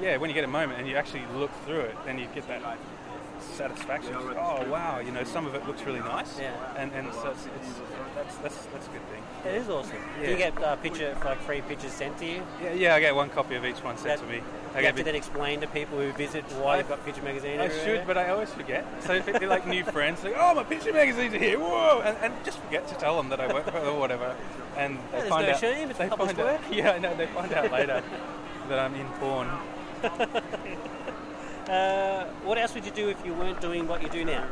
yeah, 0.00 0.16
when 0.16 0.30
you 0.30 0.34
get 0.34 0.44
a 0.44 0.48
moment 0.48 0.78
and 0.78 0.88
you 0.88 0.96
actually 0.96 1.24
look 1.34 1.50
through 1.66 1.80
it, 1.80 1.96
then 2.06 2.18
you 2.18 2.26
get 2.34 2.46
that 2.48 2.62
satisfaction. 3.44 4.14
Oh 4.16 4.64
wow, 4.70 4.98
you 5.00 5.10
know, 5.12 5.24
some 5.24 5.46
of 5.46 5.54
it 5.54 5.66
looks 5.66 5.82
really 5.82 6.00
nice, 6.00 6.38
Yeah. 6.38 6.52
and 6.76 6.92
and 6.92 7.12
so 7.12 7.30
it's, 7.30 7.46
it's 7.46 7.80
that's 8.14 8.36
that's 8.38 8.66
that's 8.66 8.86
a 8.86 8.90
good 8.90 9.06
thing. 9.10 9.22
It 9.46 9.56
is 9.56 9.68
awesome. 9.68 9.96
Do 10.22 10.30
you 10.30 10.36
get 10.36 10.60
uh, 10.62 10.76
picture 10.76 11.16
like 11.24 11.40
free 11.42 11.60
pictures 11.62 11.92
sent 11.92 12.18
to 12.18 12.26
you? 12.26 12.42
Yeah, 12.62 12.72
yeah, 12.72 12.94
I 12.94 13.00
get 13.00 13.14
one 13.14 13.30
copy 13.30 13.54
of 13.56 13.64
each 13.64 13.82
one 13.82 13.96
sent 13.96 14.20
That- 14.20 14.26
to 14.26 14.32
me. 14.32 14.38
You 14.72 14.78
I 14.78 14.82
have 14.84 14.96
get 14.96 15.00
to 15.00 15.04
then 15.04 15.14
explain 15.16 15.60
to 15.60 15.66
people 15.66 15.98
who 15.98 16.12
visit 16.12 16.44
why 16.52 16.78
you've 16.78 16.88
got 16.88 17.04
Picture 17.04 17.20
Magazine. 17.22 17.60
I 17.60 17.64
everywhere. 17.66 17.98
should, 17.98 18.06
but 18.06 18.16
I 18.16 18.30
always 18.30 18.48
forget. 18.54 18.86
So 19.02 19.12
if 19.12 19.26
they're 19.26 19.46
like 19.46 19.66
new 19.66 19.84
friends, 19.84 20.24
like, 20.24 20.32
oh, 20.34 20.54
my 20.54 20.64
picture 20.64 20.94
magazines 20.94 21.34
are 21.34 21.38
here, 21.38 21.58
whoa, 21.58 22.00
and, 22.02 22.16
and 22.22 22.32
just 22.42 22.58
forget 22.60 22.88
to 22.88 22.94
tell 22.94 23.18
them 23.18 23.28
that 23.28 23.38
I 23.38 23.52
work 23.52 23.70
for 23.70 23.76
or 23.80 23.98
whatever. 24.00 24.34
And 24.78 24.98
they 25.12 25.28
find 25.28 25.46
no 25.46 25.52
out. 25.52 25.60
shame, 25.60 25.90
it's 25.90 25.98
they 25.98 26.08
find 26.08 26.22
out, 26.30 26.38
work. 26.38 26.60
Yeah, 26.72 26.92
I 26.92 26.98
know. 27.00 27.14
They 27.14 27.26
find 27.26 27.52
out 27.52 27.70
later 27.70 28.02
that 28.70 28.78
I'm 28.78 28.94
in 28.94 29.06
porn. 29.20 29.50
Uh, 31.72 32.26
what 32.44 32.58
else 32.58 32.74
would 32.74 32.84
you 32.84 32.90
do 32.90 33.08
if 33.08 33.24
you 33.24 33.32
weren't 33.32 33.58
doing 33.62 33.88
what 33.88 34.02
you 34.02 34.08
do 34.10 34.26
now? 34.26 34.46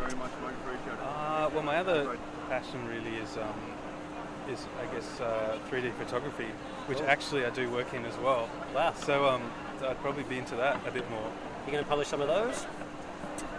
Uh, 1.02 1.50
well, 1.52 1.62
my 1.62 1.76
other 1.76 2.16
passion 2.48 2.80
really 2.88 3.14
is, 3.16 3.36
um, 3.36 3.60
is 4.50 4.66
I 4.80 4.94
guess, 4.94 5.20
uh, 5.20 5.58
3D 5.70 5.92
photography, 5.98 6.46
which 6.86 7.02
actually 7.02 7.44
I 7.44 7.50
do 7.50 7.68
work 7.68 7.92
in 7.92 8.06
as 8.06 8.16
well. 8.16 8.48
Wow. 8.74 8.94
So 8.94 9.26
um, 9.28 9.42
I'd 9.86 10.00
probably 10.00 10.22
be 10.22 10.38
into 10.38 10.56
that 10.56 10.80
a 10.86 10.90
bit 10.90 11.10
more. 11.10 11.30
You're 11.66 11.72
going 11.72 11.84
to 11.84 11.90
publish 11.90 12.08
some 12.08 12.22
of 12.22 12.28
those? 12.28 12.64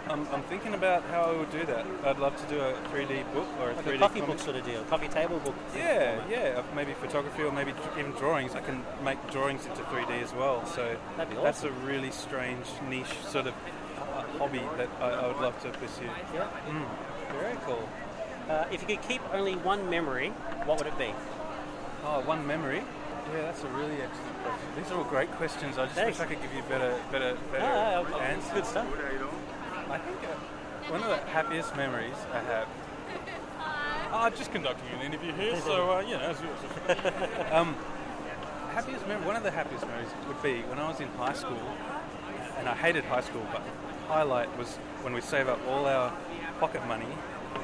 I'm, 0.08 0.26
I'm 0.28 0.42
thinking 0.42 0.74
about 0.74 1.04
how 1.04 1.22
I 1.22 1.32
would 1.36 1.50
do 1.50 1.64
that. 1.66 1.86
I'd 2.04 2.18
love 2.18 2.36
to 2.36 2.54
do 2.54 2.60
a 2.60 2.72
3D 2.92 3.32
book 3.32 3.46
or 3.60 3.70
a 3.70 3.74
Like 3.74 3.84
3D 3.86 3.94
a 3.94 3.98
coffee 3.98 4.20
comic. 4.20 4.36
book 4.36 4.44
sort 4.44 4.56
of 4.56 4.64
deal, 4.66 4.82
coffee 4.84 5.08
table 5.08 5.38
book. 5.38 5.54
Yeah, 5.76 6.20
yeah, 6.28 6.62
maybe 6.74 6.92
photography 6.94 7.42
or 7.44 7.52
maybe 7.52 7.72
even 7.98 8.12
drawings. 8.12 8.54
I 8.54 8.60
can 8.60 8.84
make 9.04 9.18
drawings 9.30 9.64
into 9.64 9.82
3D 9.84 10.22
as 10.22 10.34
well. 10.34 10.66
So 10.66 10.96
That'd 11.16 11.34
be 11.34 11.42
that's 11.42 11.62
a 11.62 11.70
really 11.86 12.10
strange 12.10 12.66
niche 12.88 13.14
sort 13.26 13.46
of 13.46 13.54
hobby 14.38 14.60
that 14.76 14.88
I, 15.00 15.10
I 15.10 15.26
would 15.28 15.38
love 15.40 15.60
to 15.62 15.70
pursue. 15.70 16.04
Yeah. 16.34 16.48
Mm. 16.68 16.84
Very 17.40 17.56
cool. 17.64 17.88
Uh, 18.50 18.64
if 18.72 18.82
you 18.82 18.88
could 18.96 19.08
keep 19.08 19.22
only 19.32 19.54
one 19.56 19.88
memory, 19.88 20.28
what 20.66 20.76
would 20.78 20.88
it 20.88 20.98
be? 20.98 21.14
Oh, 22.04 22.20
one 22.26 22.46
memory. 22.46 22.82
Yeah, 23.32 23.42
that's 23.42 23.62
a 23.62 23.68
really 23.68 23.94
excellent 24.02 24.42
question. 24.42 24.68
These 24.76 24.90
are 24.90 24.98
all 24.98 25.04
great 25.04 25.30
questions. 25.32 25.78
I 25.78 25.84
just 25.84 25.94
Thanks. 25.94 26.18
wish 26.18 26.26
I 26.26 26.28
could 26.30 26.42
give 26.42 26.52
you 26.52 26.62
better, 26.68 26.98
better, 27.12 27.36
better 27.52 27.64
Ah, 27.64 28.04
ah, 28.12 28.18
answers. 28.20 28.52
good 28.52 28.66
stuff. 28.66 28.86
I 29.92 29.98
think 29.98 30.16
uh, 30.24 30.90
one 30.90 31.02
of 31.02 31.08
the 31.08 31.18
happiest 31.28 31.76
memories 31.76 32.16
I 32.32 32.40
have. 32.40 32.68
Uh, 34.12 34.28
just 34.28 34.52
conducting 34.52 34.86
an 34.90 35.00
interview 35.00 35.32
here, 35.32 35.58
so 35.62 35.90
uh, 35.90 36.00
you 36.00 36.10
know, 36.10 36.20
as 36.20 36.36
usual. 36.36 37.48
um, 37.50 37.74
happiest 38.74 39.08
mem- 39.08 39.24
one 39.24 39.36
of 39.36 39.42
the 39.42 39.50
happiest 39.50 39.86
memories 39.86 40.10
would 40.28 40.42
be 40.42 40.60
when 40.68 40.78
I 40.78 40.86
was 40.86 41.00
in 41.00 41.08
high 41.16 41.32
school, 41.32 41.62
and 42.58 42.68
I 42.68 42.74
hated 42.74 43.04
high 43.04 43.22
school, 43.22 43.40
but 43.50 43.62
highlight 44.08 44.54
was 44.58 44.76
when 45.00 45.14
we 45.14 45.22
save 45.22 45.48
up 45.48 45.58
all 45.66 45.86
our 45.86 46.12
pocket 46.60 46.86
money 46.86 47.08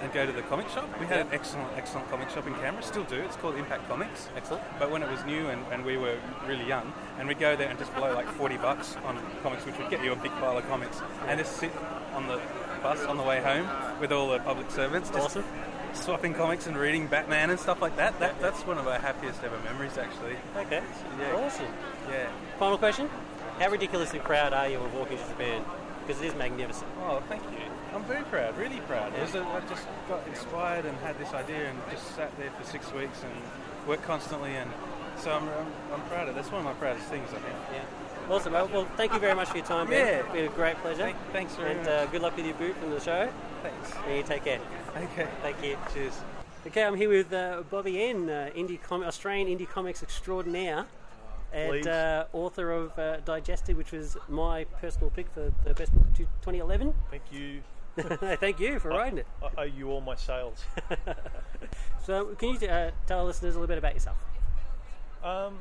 and 0.03 0.12
go 0.12 0.24
to 0.26 0.32
the 0.32 0.43
comic 0.43 0.68
shop. 0.68 0.89
We 1.01 1.07
had 1.07 1.20
an 1.20 1.28
excellent, 1.32 1.68
excellent 1.76 2.09
comic 2.11 2.30
shop 2.30 2.47
in 2.47 2.55
Canberra, 2.55 2.82
still 2.82 3.05
do. 3.05 3.16
It's 3.16 3.36
called 3.36 3.57
Impact 3.57 3.89
Comics. 3.89 4.28
Excellent. 4.36 4.62
But 4.78 4.91
when 4.91 5.03
it 5.03 5.11
was 5.11 5.24
new 5.24 5.49
and, 5.49 5.64
and 5.72 5.84
we 5.84 5.97
were 5.97 6.16
really 6.47 6.66
young, 6.66 6.93
and 7.18 7.26
we'd 7.28 7.39
go 7.39 7.57
there 7.57 7.68
and 7.68 7.78
just 7.78 7.95
blow 7.97 8.14
like 8.14 8.28
40 8.28 8.57
bucks 8.59 8.97
on 9.05 9.18
comics, 9.43 9.64
which 9.66 9.76
would 9.78 9.91
get 9.91 10.03
you 10.05 10.12
a 10.12 10.16
big 10.16 10.32
pile 10.32 10.57
of 10.57 10.66
comics, 10.68 11.01
and 11.26 11.39
just 11.39 11.57
sit 11.57 11.72
on 12.14 12.26
the 12.26 12.41
bus 12.82 13.05
on 13.05 13.16
the 13.16 13.22
way 13.22 13.41
home 13.43 13.68
with 14.01 14.12
all 14.12 14.30
the 14.30 14.39
public 14.41 14.70
servants, 14.70 15.11
just 15.11 15.24
Awesome. 15.36 15.45
swapping 15.95 16.32
comics 16.34 16.66
and 16.66 16.76
reading 16.76 17.07
Batman 17.09 17.51
and 17.51 17.59
stuff 17.59 17.82
like 17.82 17.97
that. 17.97 18.18
that 18.20 18.41
that's 18.41 18.61
one 18.66 18.78
of 18.78 18.86
our 18.86 18.99
happiest 18.99 19.43
ever 19.43 19.59
memories, 19.64 19.99
actually. 19.99 20.36
Okay. 20.57 20.82
Yeah. 21.18 21.32
Awesome. 21.34 21.66
Yeah. 22.09 22.28
Final 22.59 22.78
question. 22.78 23.09
How 23.59 23.68
ridiculously 23.70 24.20
proud 24.20 24.53
are 24.53 24.68
you 24.68 24.78
of 24.78 24.95
Walking 24.95 25.18
to 25.18 25.24
Japan? 25.28 25.64
Because 26.07 26.22
it 26.22 26.26
is 26.28 26.34
magnificent. 26.36 26.89
Oh, 27.03 27.20
thank 27.28 27.43
you. 27.51 27.59
I'm 27.95 28.05
very 28.05 28.24
proud, 28.24 28.57
really 28.57 28.80
proud. 28.80 29.14
It 29.14 29.20
was 29.20 29.34
a, 29.34 29.43
I 29.43 29.61
just 29.68 29.86
got 30.09 30.26
inspired 30.28 30.84
and 30.84 30.97
had 30.99 31.18
this 31.18 31.32
idea 31.32 31.70
and 31.70 31.78
just 31.91 32.14
sat 32.14 32.36
there 32.39 32.51
for 32.51 32.64
six 32.64 32.93
weeks 32.93 33.22
and 33.22 33.32
worked 33.89 34.03
constantly, 34.05 34.55
and 34.55 34.70
so 35.18 35.30
I'm, 35.32 35.49
I'm, 35.49 35.66
I'm 35.95 36.01
proud 36.09 36.28
of. 36.28 36.30
It. 36.30 36.34
That's 36.36 36.51
one 36.53 36.61
of 36.61 36.64
my 36.66 36.74
proudest 36.74 37.07
things, 37.07 37.28
I 37.30 37.39
think. 37.39 37.57
Yeah. 37.72 38.34
Awesome. 38.34 38.53
Well, 38.53 38.68
well, 38.68 38.84
thank 38.97 39.14
you 39.14 39.18
very 39.18 39.34
much 39.34 39.49
for 39.49 39.57
your 39.57 39.66
time, 39.66 39.89
Ben. 39.89 40.07
Yeah. 40.07 40.20
It's 40.20 40.32
been 40.32 40.45
a 40.45 40.49
great 40.49 40.76
pleasure. 40.76 41.03
Thank- 41.03 41.32
thanks 41.32 41.55
very 41.55 41.70
and 41.70 41.78
much. 41.80 41.89
uh, 41.89 42.07
good 42.07 42.20
luck 42.20 42.36
with 42.36 42.45
your 42.45 42.55
booth 42.57 42.76
and 42.82 42.93
the 42.93 43.01
show. 43.01 43.30
Thanks. 43.62 43.93
And 44.07 44.16
you 44.16 44.22
take 44.22 44.45
care. 44.45 44.61
Okay. 44.97 45.26
Thank 45.43 45.64
you. 45.64 45.78
Cheers. 45.95 46.12
Okay, 46.66 46.84
I'm 46.84 46.95
here 46.97 47.09
with 47.09 47.32
uh, 47.32 47.62
Bobby 47.70 48.03
N, 48.03 48.28
uh, 48.28 48.51
indie 48.55 48.80
com- 48.82 49.03
Australian 49.03 49.49
indie 49.49 49.68
comics 49.68 50.03
extraordinaire, 50.03 50.84
and 51.53 51.86
uh, 51.86 52.26
author 52.34 52.70
of 52.70 52.99
uh, 52.99 53.18
Digested, 53.20 53.76
which 53.76 53.93
was 53.93 54.18
my 54.28 54.64
personal 54.80 55.09
pick 55.09 55.32
for 55.32 55.51
the 55.64 55.72
best 55.72 55.95
book 55.95 56.03
of 56.03 56.16
2011. 56.16 56.93
Thank 57.11 57.22
you. 57.32 57.62
Thank 58.40 58.61
you 58.61 58.78
for 58.78 58.88
writing 58.90 59.18
it. 59.18 59.26
I 59.42 59.61
owe 59.61 59.64
you 59.64 59.90
all 59.90 60.01
my 60.01 60.14
sales. 60.14 60.64
So, 62.05 62.24
can 62.36 62.49
you 62.59 62.68
uh, 62.68 62.90
tell 63.07 63.18
our 63.18 63.24
listeners 63.26 63.55
a 63.55 63.59
little 63.59 63.68
bit 63.68 63.76
about 63.76 63.92
yourself? 63.92 64.16
Um, 65.22 65.59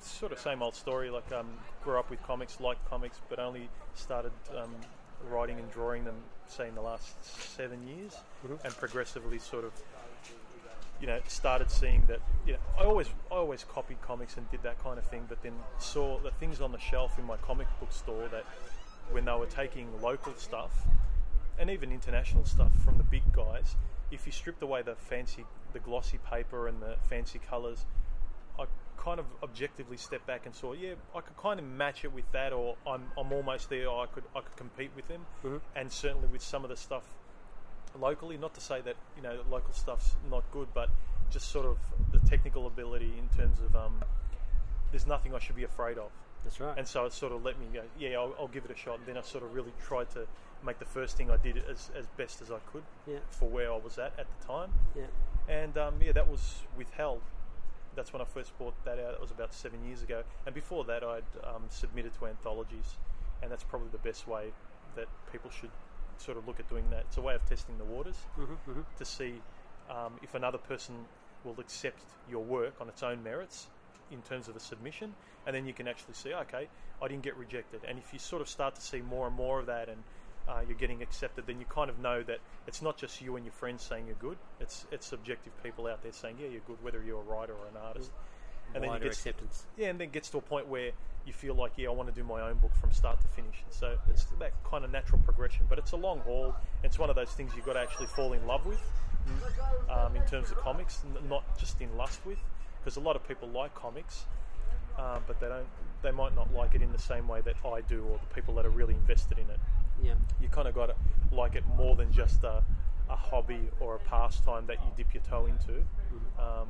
sort 0.00 0.32
of 0.32 0.38
same 0.38 0.62
old 0.62 0.74
story. 0.74 1.10
Like 1.10 1.30
um, 1.32 1.48
grew 1.82 1.98
up 1.98 2.08
with 2.08 2.22
comics, 2.22 2.60
liked 2.60 2.82
comics, 2.88 3.20
but 3.28 3.38
only 3.38 3.68
started 3.94 4.32
um, 4.56 4.74
writing 5.28 5.58
and 5.58 5.70
drawing 5.70 6.04
them, 6.04 6.14
say, 6.48 6.66
in 6.68 6.74
the 6.74 6.80
last 6.80 7.22
seven 7.56 7.86
years, 7.86 8.16
Mhm. 8.46 8.64
and 8.64 8.74
progressively 8.76 9.38
sort 9.38 9.64
of, 9.66 9.72
you 10.98 11.06
know, 11.08 11.20
started 11.28 11.70
seeing 11.70 12.02
that. 12.06 12.20
You 12.46 12.54
know, 12.54 12.58
I 12.78 12.84
always, 12.84 13.08
I 13.30 13.34
always 13.34 13.64
copied 13.64 14.00
comics 14.00 14.38
and 14.38 14.50
did 14.50 14.62
that 14.62 14.82
kind 14.82 14.98
of 14.98 15.04
thing, 15.04 15.26
but 15.28 15.42
then 15.42 15.52
saw 15.78 16.18
the 16.20 16.30
things 16.30 16.62
on 16.62 16.72
the 16.72 16.78
shelf 16.80 17.18
in 17.18 17.26
my 17.26 17.36
comic 17.38 17.66
book 17.80 17.92
store 17.92 18.28
that 18.28 18.44
when 19.10 19.26
they 19.26 19.32
were 19.32 19.44
taking 19.44 19.88
local 20.00 20.32
stuff 20.36 20.86
and 21.58 21.70
even 21.70 21.92
international 21.92 22.44
stuff 22.44 22.72
from 22.84 22.98
the 22.98 23.04
big 23.04 23.22
guys, 23.32 23.76
if 24.10 24.26
you 24.26 24.32
stripped 24.32 24.62
away 24.62 24.82
the 24.82 24.94
fancy, 24.94 25.44
the 25.72 25.78
glossy 25.78 26.18
paper 26.30 26.68
and 26.68 26.80
the 26.80 26.96
fancy 27.08 27.40
colours, 27.50 27.84
I 28.58 28.66
kind 28.96 29.18
of 29.18 29.26
objectively 29.42 29.96
stepped 29.96 30.26
back 30.26 30.46
and 30.46 30.54
saw, 30.54 30.72
yeah, 30.72 30.94
I 31.14 31.20
could 31.20 31.36
kind 31.36 31.58
of 31.58 31.66
match 31.66 32.04
it 32.04 32.12
with 32.12 32.30
that, 32.32 32.52
or 32.52 32.76
I'm, 32.86 33.04
I'm 33.18 33.32
almost 33.32 33.68
there. 33.70 33.88
I 33.90 34.06
could 34.06 34.24
I 34.34 34.40
could 34.40 34.56
compete 34.56 34.90
with 34.96 35.08
them, 35.08 35.26
Mhm. 35.44 35.60
and 35.74 35.90
certainly 35.92 36.28
with 36.28 36.42
some 36.42 36.64
of 36.64 36.70
the 36.70 36.76
stuff 36.76 37.04
locally. 37.98 38.36
Not 38.36 38.54
to 38.54 38.60
say 38.60 38.80
that 38.82 38.96
you 39.16 39.22
know 39.22 39.40
local 39.50 39.72
stuff's 39.72 40.16
not 40.30 40.44
good, 40.52 40.68
but 40.74 40.90
just 41.30 41.50
sort 41.50 41.66
of 41.66 41.78
the 42.12 42.18
technical 42.28 42.66
ability 42.66 43.12
in 43.18 43.28
terms 43.36 43.58
of 43.60 43.74
um, 43.74 44.02
there's 44.90 45.06
nothing 45.06 45.34
I 45.34 45.38
should 45.38 45.56
be 45.56 45.64
afraid 45.64 45.98
of. 45.98 46.10
That's 46.44 46.60
right. 46.60 46.76
And 46.78 46.86
so 46.86 47.04
it 47.06 47.12
sort 47.12 47.32
of 47.32 47.42
let 47.42 47.58
me 47.58 47.66
go, 47.72 47.82
yeah, 47.98 48.18
I'll, 48.18 48.34
I'll 48.38 48.48
give 48.48 48.64
it 48.66 48.70
a 48.70 48.76
shot. 48.76 48.98
And 48.98 49.06
then 49.06 49.16
I 49.16 49.22
sort 49.22 49.42
of 49.42 49.54
really 49.54 49.72
tried 49.82 50.10
to 50.10 50.26
make 50.64 50.78
the 50.78 50.84
first 50.84 51.16
thing 51.16 51.30
I 51.30 51.36
did 51.36 51.62
as, 51.70 51.90
as 51.96 52.06
best 52.16 52.40
as 52.40 52.50
I 52.50 52.58
could 52.72 52.82
Yeah. 53.06 53.18
for 53.30 53.48
where 53.48 53.72
I 53.72 53.76
was 53.76 53.98
at 53.98 54.12
at 54.18 54.26
the 54.40 54.46
time. 54.46 54.70
Yeah. 54.96 55.04
And 55.48 55.76
um, 55.76 55.94
yeah, 56.00 56.12
that 56.12 56.28
was 56.28 56.62
withheld. 56.76 57.20
That's 57.94 58.12
when 58.12 58.22
I 58.22 58.24
first 58.24 58.56
brought 58.58 58.74
that 58.84 58.98
out. 58.98 59.12
That 59.12 59.20
was 59.20 59.30
about 59.30 59.52
seven 59.54 59.84
years 59.84 60.02
ago. 60.02 60.22
And 60.46 60.54
before 60.54 60.84
that, 60.84 61.04
I'd 61.04 61.22
um, 61.44 61.62
submitted 61.68 62.14
to 62.18 62.26
anthologies. 62.26 62.96
And 63.42 63.50
that's 63.50 63.64
probably 63.64 63.88
the 63.92 63.98
best 63.98 64.26
way 64.26 64.52
that 64.96 65.06
people 65.30 65.50
should 65.50 65.70
sort 66.16 66.38
of 66.38 66.46
look 66.46 66.58
at 66.60 66.68
doing 66.68 66.88
that. 66.90 67.00
It's 67.08 67.18
a 67.18 67.20
way 67.20 67.34
of 67.34 67.44
testing 67.48 67.76
the 67.78 67.84
waters 67.84 68.16
Mhm, 68.38 68.56
mhm. 68.68 68.84
to 68.98 69.04
see 69.04 69.42
um, 69.90 70.14
if 70.22 70.34
another 70.34 70.58
person 70.58 71.04
will 71.44 71.58
accept 71.60 72.02
your 72.30 72.42
work 72.42 72.80
on 72.80 72.88
its 72.88 73.02
own 73.02 73.22
merits 73.22 73.68
in 74.10 74.22
terms 74.22 74.48
of 74.48 74.56
a 74.56 74.60
submission, 74.60 75.14
and 75.46 75.54
then 75.54 75.66
you 75.66 75.74
can 75.74 75.86
actually 75.88 76.14
see, 76.14 76.32
okay, 76.32 76.68
I 77.02 77.08
didn't 77.08 77.22
get 77.22 77.36
rejected. 77.36 77.82
And 77.86 77.98
if 77.98 78.12
you 78.12 78.18
sort 78.18 78.40
of 78.40 78.48
start 78.48 78.74
to 78.76 78.80
see 78.80 79.02
more 79.02 79.26
and 79.26 79.34
more 79.36 79.60
of 79.60 79.66
that, 79.66 79.88
and 79.88 80.02
uh, 80.48 80.60
you're 80.66 80.76
getting 80.76 81.02
accepted, 81.02 81.46
then 81.46 81.58
you 81.58 81.66
kind 81.66 81.88
of 81.88 81.98
know 81.98 82.22
that 82.22 82.38
it's 82.66 82.82
not 82.82 82.96
just 82.98 83.20
you 83.20 83.36
and 83.36 83.44
your 83.44 83.52
friends 83.52 83.82
saying 83.82 84.06
you're 84.06 84.16
good. 84.16 84.38
It's 84.60 84.86
it's 84.90 85.06
subjective 85.06 85.52
people 85.62 85.86
out 85.86 86.02
there 86.02 86.12
saying 86.12 86.36
yeah 86.40 86.48
you're 86.48 86.60
good, 86.66 86.82
whether 86.82 87.02
you're 87.02 87.20
a 87.20 87.24
writer 87.24 87.52
or 87.52 87.66
an 87.68 87.76
artist. 87.82 88.10
And 88.74 88.82
then 88.82 88.90
you 88.94 88.98
get 88.98 89.12
acceptance. 89.12 89.66
yeah, 89.76 89.88
and 89.88 90.00
then 90.00 90.10
gets 90.10 90.30
to 90.30 90.38
a 90.38 90.40
point 90.40 90.66
where 90.66 90.90
you 91.26 91.32
feel 91.32 91.54
like, 91.54 91.72
yeah, 91.76 91.88
I 91.88 91.92
want 91.92 92.08
to 92.08 92.14
do 92.14 92.26
my 92.26 92.40
own 92.42 92.56
book 92.58 92.74
from 92.74 92.92
start 92.92 93.20
to 93.20 93.28
finish. 93.28 93.62
So 93.70 93.96
it's 94.10 94.24
that 94.40 94.52
kind 94.64 94.84
of 94.84 94.90
natural 94.90 95.20
progression, 95.24 95.66
but 95.68 95.78
it's 95.78 95.92
a 95.92 95.96
long 95.96 96.20
haul. 96.20 96.54
It's 96.82 96.98
one 96.98 97.08
of 97.08 97.16
those 97.16 97.30
things 97.30 97.52
you've 97.54 97.64
got 97.64 97.74
to 97.74 97.80
actually 97.80 98.06
fall 98.06 98.32
in 98.32 98.46
love 98.46 98.66
with 98.66 98.80
um, 99.88 100.16
in 100.16 100.22
terms 100.26 100.50
of 100.50 100.58
comics, 100.58 101.02
n- 101.04 101.28
not 101.28 101.58
just 101.58 101.80
in 101.80 101.96
lust 101.96 102.20
with, 102.26 102.38
because 102.80 102.96
a 102.96 103.00
lot 103.00 103.16
of 103.16 103.26
people 103.26 103.48
like 103.48 103.74
comics, 103.74 104.24
uh, 104.98 105.18
but 105.26 105.40
they 105.40 105.48
don't. 105.48 105.66
They 106.02 106.10
might 106.10 106.34
not 106.34 106.52
like 106.52 106.74
it 106.74 106.82
in 106.82 106.92
the 106.92 106.98
same 106.98 107.26
way 107.28 107.40
that 107.40 107.54
I 107.64 107.80
do, 107.80 108.04
or 108.04 108.18
the 108.18 108.34
people 108.34 108.54
that 108.56 108.66
are 108.66 108.70
really 108.70 108.94
invested 108.94 109.38
in 109.38 109.48
it. 109.48 109.58
Yeah. 110.02 110.14
You 110.40 110.48
kind 110.48 110.68
of 110.68 110.74
got 110.74 110.86
to 110.86 110.94
like 111.34 111.54
it 111.54 111.64
more 111.76 111.96
than 111.96 112.12
just 112.12 112.44
a, 112.44 112.62
a 113.08 113.16
hobby 113.16 113.60
or 113.80 113.96
a 113.96 113.98
pastime 114.00 114.66
that 114.66 114.76
you 114.76 114.90
dip 114.96 115.12
your 115.14 115.22
toe 115.22 115.46
into. 115.46 115.80
Um, 116.38 116.68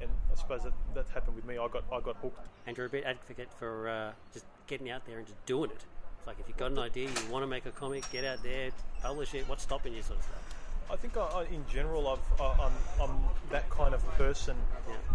and 0.00 0.10
I 0.30 0.36
suppose 0.36 0.62
that 0.64 0.72
that 0.94 1.06
happened 1.08 1.36
with 1.36 1.46
me. 1.46 1.54
I 1.58 1.68
got 1.68 1.84
I 1.92 2.00
got 2.00 2.16
hooked. 2.16 2.46
And 2.66 2.76
you're 2.76 2.86
a 2.86 2.90
bit 2.90 3.04
advocate 3.04 3.48
for 3.58 3.88
uh, 3.88 4.12
just 4.32 4.44
getting 4.66 4.90
out 4.90 5.06
there 5.06 5.18
and 5.18 5.26
just 5.26 5.44
doing 5.46 5.70
it. 5.70 5.84
It's 6.18 6.26
like 6.26 6.38
if 6.38 6.48
you've 6.48 6.56
got 6.56 6.70
an 6.70 6.78
idea, 6.78 7.08
you 7.08 7.32
want 7.32 7.42
to 7.42 7.46
make 7.46 7.66
a 7.66 7.70
comic, 7.70 8.10
get 8.12 8.24
out 8.24 8.42
there, 8.42 8.70
publish 9.00 9.34
it. 9.34 9.48
What's 9.48 9.62
stopping 9.62 9.94
you, 9.94 10.02
sort 10.02 10.18
of 10.18 10.24
stuff? 10.24 10.42
I 10.88 10.96
think 10.96 11.16
I, 11.16 11.22
I, 11.22 11.44
in 11.44 11.64
general, 11.68 12.06
I've, 12.08 12.40
I, 12.40 12.64
I'm, 12.64 12.72
I'm 13.02 13.16
that 13.50 13.68
kind 13.70 13.92
of 13.92 14.06
person. 14.16 14.56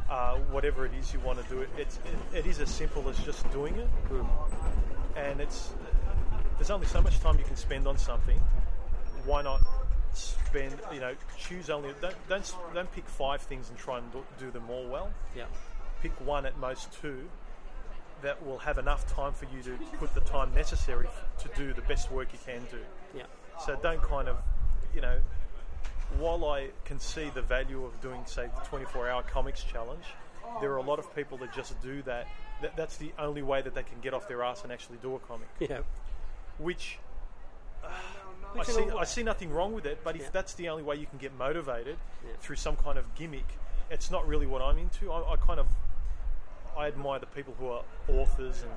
Uh, 0.09 0.35
whatever 0.51 0.85
it 0.85 0.91
is 0.99 1.13
you 1.13 1.19
want 1.21 1.41
to 1.41 1.49
do, 1.49 1.61
it, 1.61 1.69
it's, 1.77 1.97
it, 2.33 2.39
it 2.39 2.45
is 2.45 2.59
as 2.59 2.69
simple 2.69 3.07
as 3.07 3.17
just 3.19 3.49
doing 3.53 3.75
it. 3.75 3.87
And 5.15 5.39
it's 5.39 5.73
there's 6.61 6.69
only 6.69 6.85
so 6.85 7.01
much 7.01 7.19
time 7.21 7.39
you 7.39 7.43
can 7.43 7.55
spend 7.55 7.87
on 7.87 7.97
something. 7.97 8.39
Why 9.25 9.41
not 9.41 9.61
spend? 10.13 10.75
You 10.93 10.99
know, 10.99 11.15
choose 11.35 11.71
only. 11.71 11.89
Don't 11.99 12.13
don't, 12.29 12.55
don't 12.75 12.91
pick 12.91 13.09
five 13.09 13.41
things 13.41 13.69
and 13.69 13.77
try 13.79 13.97
and 13.97 14.11
do, 14.11 14.23
do 14.37 14.51
them 14.51 14.69
all 14.69 14.87
well. 14.87 15.11
Yeah. 15.35 15.45
Pick 16.03 16.11
one 16.23 16.45
at 16.45 16.59
most 16.59 16.93
two 17.01 17.27
that 18.21 18.45
will 18.45 18.59
have 18.59 18.77
enough 18.77 19.11
time 19.11 19.33
for 19.33 19.45
you 19.45 19.63
to 19.63 19.71
put 19.97 20.13
the 20.13 20.21
time 20.21 20.53
necessary 20.53 21.07
to 21.39 21.49
do 21.57 21.73
the 21.73 21.81
best 21.81 22.11
work 22.11 22.27
you 22.31 22.37
can 22.45 22.61
do. 22.69 22.77
Yeah. 23.17 23.23
So 23.65 23.75
don't 23.81 24.03
kind 24.03 24.27
of, 24.27 24.37
you 24.93 25.01
know, 25.01 25.17
while 26.19 26.45
I 26.45 26.67
can 26.85 26.99
see 26.99 27.31
the 27.33 27.41
value 27.41 27.83
of 27.83 27.99
doing, 28.01 28.21
say, 28.27 28.51
the 28.55 28.67
24 28.67 29.09
hour 29.09 29.23
comics 29.23 29.63
challenge, 29.63 30.03
there 30.61 30.71
are 30.73 30.77
a 30.77 30.83
lot 30.83 30.99
of 30.99 31.15
people 31.15 31.39
that 31.39 31.55
just 31.55 31.81
do 31.81 32.03
that. 32.03 32.27
that. 32.61 32.75
That's 32.77 32.97
the 32.97 33.13
only 33.17 33.41
way 33.41 33.63
that 33.63 33.73
they 33.73 33.81
can 33.81 33.99
get 33.99 34.13
off 34.13 34.27
their 34.27 34.43
ass 34.43 34.61
and 34.61 34.71
actually 34.71 34.99
do 35.01 35.15
a 35.15 35.19
comic, 35.19 35.47
Yeah. 35.59 35.79
Which. 36.57 36.97
uh, 37.83 37.89
I 38.59 38.63
see, 38.63 38.83
I 38.89 39.03
see 39.05 39.23
nothing 39.23 39.49
wrong 39.51 39.71
with 39.73 39.85
it, 39.85 39.99
but 40.03 40.15
if 40.15 40.23
Yeah. 40.23 40.29
that's 40.33 40.53
the 40.55 40.67
only 40.69 40.83
way 40.83 40.95
you 40.97 41.05
can 41.07 41.17
get 41.17 41.33
motivated 41.33 41.97
Yeah. 42.23 42.31
through 42.41 42.57
some 42.57 42.75
kind 42.75 42.97
of 42.97 43.15
gimmick, 43.15 43.57
it's 43.89 44.11
not 44.11 44.27
really 44.27 44.45
what 44.45 44.61
I'm 44.61 44.77
into. 44.77 45.11
I, 45.11 45.33
I 45.33 45.35
kind 45.37 45.59
of 45.59 45.67
I 46.77 46.87
admire 46.87 47.19
the 47.19 47.25
people 47.27 47.53
who 47.59 47.69
are 47.69 47.83
authors 48.09 48.63
and 48.63 48.71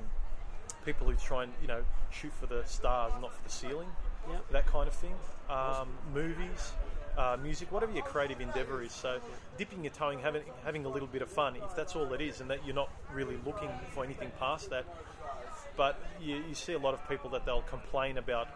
people 0.84 1.06
who 1.06 1.14
try 1.14 1.44
and 1.44 1.52
you 1.60 1.68
know 1.68 1.84
shoot 2.10 2.32
for 2.32 2.46
the 2.46 2.64
stars, 2.66 3.12
not 3.20 3.32
for 3.34 3.42
the 3.42 3.50
ceiling. 3.50 3.88
Yeah. 4.28 4.38
That 4.50 4.66
kind 4.66 4.88
of 4.88 4.94
thing. 4.94 5.14
Um, 5.50 5.88
movies, 6.12 6.72
uh, 7.18 7.36
music, 7.42 7.70
whatever 7.70 7.92
your 7.92 8.04
creative 8.04 8.40
endeavour 8.40 8.82
is. 8.82 8.92
So 8.92 9.20
dipping 9.58 9.84
your 9.84 9.92
toe 9.92 10.10
in, 10.10 10.18
having 10.20 10.42
having 10.64 10.84
a 10.84 10.88
little 10.88 11.08
bit 11.08 11.20
of 11.22 11.28
fun, 11.30 11.56
if 11.56 11.74
that's 11.76 11.94
all 11.94 12.12
it 12.12 12.20
is, 12.20 12.40
and 12.40 12.48
that 12.50 12.64
you're 12.64 12.74
not 12.74 12.90
really 13.12 13.36
looking 13.44 13.70
for 13.92 14.04
anything 14.04 14.30
past 14.38 14.70
that. 14.70 14.84
But 15.76 16.00
you, 16.20 16.36
you 16.48 16.54
see 16.54 16.72
a 16.74 16.78
lot 16.78 16.94
of 16.94 17.08
people 17.08 17.30
that 17.30 17.44
they'll 17.44 17.62
complain 17.62 18.18
about 18.18 18.48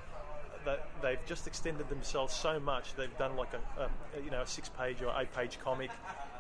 that 0.65 0.89
they've 1.03 1.25
just 1.27 1.47
extended 1.47 1.89
themselves 1.89 2.35
so 2.35 2.59
much. 2.61 2.95
They've 2.95 3.17
done 3.19 3.37
like 3.37 3.51
a, 3.55 3.83
a 3.83 4.23
you 4.23 4.31
know 4.31 4.43
a 4.43 4.47
six-page 4.47 5.03
or 5.03 5.13
eight-page 5.19 5.59
comic, 5.61 5.91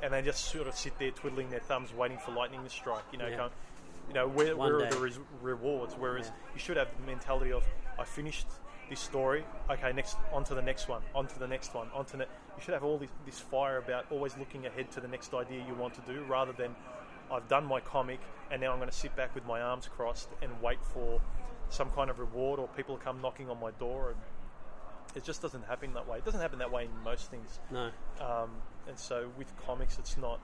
and 0.02 0.12
they 0.12 0.22
just 0.22 0.46
sort 0.46 0.66
of 0.68 0.76
sit 0.76 0.98
there 0.98 1.10
twiddling 1.10 1.50
their 1.50 1.60
thumbs, 1.60 1.92
waiting 1.94 2.18
for 2.18 2.32
lightning 2.32 2.62
to 2.64 2.70
strike. 2.70 3.04
You 3.12 3.18
know, 3.18 3.26
Yeah. 3.28 3.36
going, 3.36 3.50
you 4.08 4.14
know 4.14 4.26
where, 4.28 4.56
One 4.56 4.72
where 4.72 4.86
are 4.86 4.90
the 4.90 4.98
res- 4.98 5.18
rewards? 5.42 5.94
Whereas 5.98 6.26
Yeah. 6.26 6.32
you 6.54 6.60
should 6.60 6.76
have 6.76 6.88
the 7.00 7.06
mentality 7.06 7.52
of 7.52 7.64
I 7.98 8.04
finished 8.04 8.46
this 8.88 9.00
story. 9.00 9.44
Okay, 9.70 9.92
next 9.92 10.16
on 10.32 10.44
to 10.44 10.54
the 10.54 10.62
next 10.62 10.88
one, 10.88 11.02
on 11.14 11.26
to 11.28 11.38
the 11.38 11.46
next 11.48 11.74
one, 11.74 11.88
on 11.94 12.04
to 12.06 12.16
the. 12.18 12.24
You 12.24 12.62
should 12.64 12.74
have 12.74 12.84
all 12.84 12.98
this, 12.98 13.10
this 13.24 13.38
fire 13.38 13.78
about 13.78 14.06
always 14.10 14.36
looking 14.36 14.66
ahead 14.66 14.90
to 14.92 15.00
the 15.00 15.08
next 15.08 15.32
idea 15.34 15.62
you 15.66 15.74
want 15.74 15.94
to 15.94 16.00
do, 16.12 16.22
rather 16.24 16.52
than 16.52 16.74
I've 17.30 17.48
done 17.48 17.64
my 17.66 17.80
comic 17.80 18.20
and 18.50 18.60
now 18.60 18.72
I'm 18.72 18.78
going 18.78 18.90
to 18.90 18.94
sit 18.96 19.14
back 19.16 19.34
with 19.34 19.44
my 19.46 19.60
arms 19.60 19.88
crossed 19.88 20.28
and 20.42 20.50
wait 20.62 20.78
for 20.82 21.20
some 21.70 21.90
kind 21.90 22.10
of 22.10 22.18
reward 22.18 22.58
or 22.58 22.68
people 22.68 22.96
to 22.96 23.04
come 23.04 23.20
knocking 23.20 23.50
on 23.50 23.60
my 23.60 23.70
door. 23.72 24.10
And 24.10 24.18
it 25.14 25.24
just 25.24 25.42
doesn't 25.42 25.64
happen 25.64 25.92
that 25.94 26.08
way. 26.08 26.18
It 26.18 26.24
doesn't 26.24 26.40
happen 26.40 26.58
that 26.60 26.70
way 26.70 26.84
in 26.84 27.04
most 27.04 27.30
things. 27.30 27.60
No. 27.70 27.90
Um, 28.20 28.50
and 28.86 28.98
so 28.98 29.28
with 29.36 29.52
comics, 29.66 29.98
it's 29.98 30.16
not. 30.16 30.40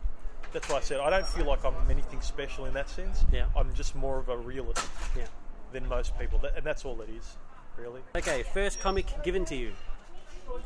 That's 0.53 0.69
why 0.69 0.77
I 0.77 0.81
said 0.81 1.01
I 1.01 1.11
don't 1.11 1.27
feel 1.27 1.47
like 1.47 1.65
I'm 1.65 1.75
anything 1.91 2.21
special 2.21 2.67
in 2.67 2.75
that 2.75 2.89
sense. 2.89 3.25
Yeah. 3.33 3.47
I'm 3.57 3.73
just 3.75 3.95
more 3.95 4.19
of 4.19 4.29
a 4.29 4.37
realist 4.37 4.87
Yeah. 5.17 5.25
than 5.73 5.89
most 5.89 6.17
people, 6.19 6.41
and 6.55 6.65
that's 6.65 6.85
all 6.85 7.01
it 7.01 7.09
is, 7.09 7.37
really. 7.79 8.03
Okay. 8.15 8.43
First 8.43 8.81
comic 8.81 9.07
given 9.25 9.45
to 9.47 9.57
you. 9.57 9.73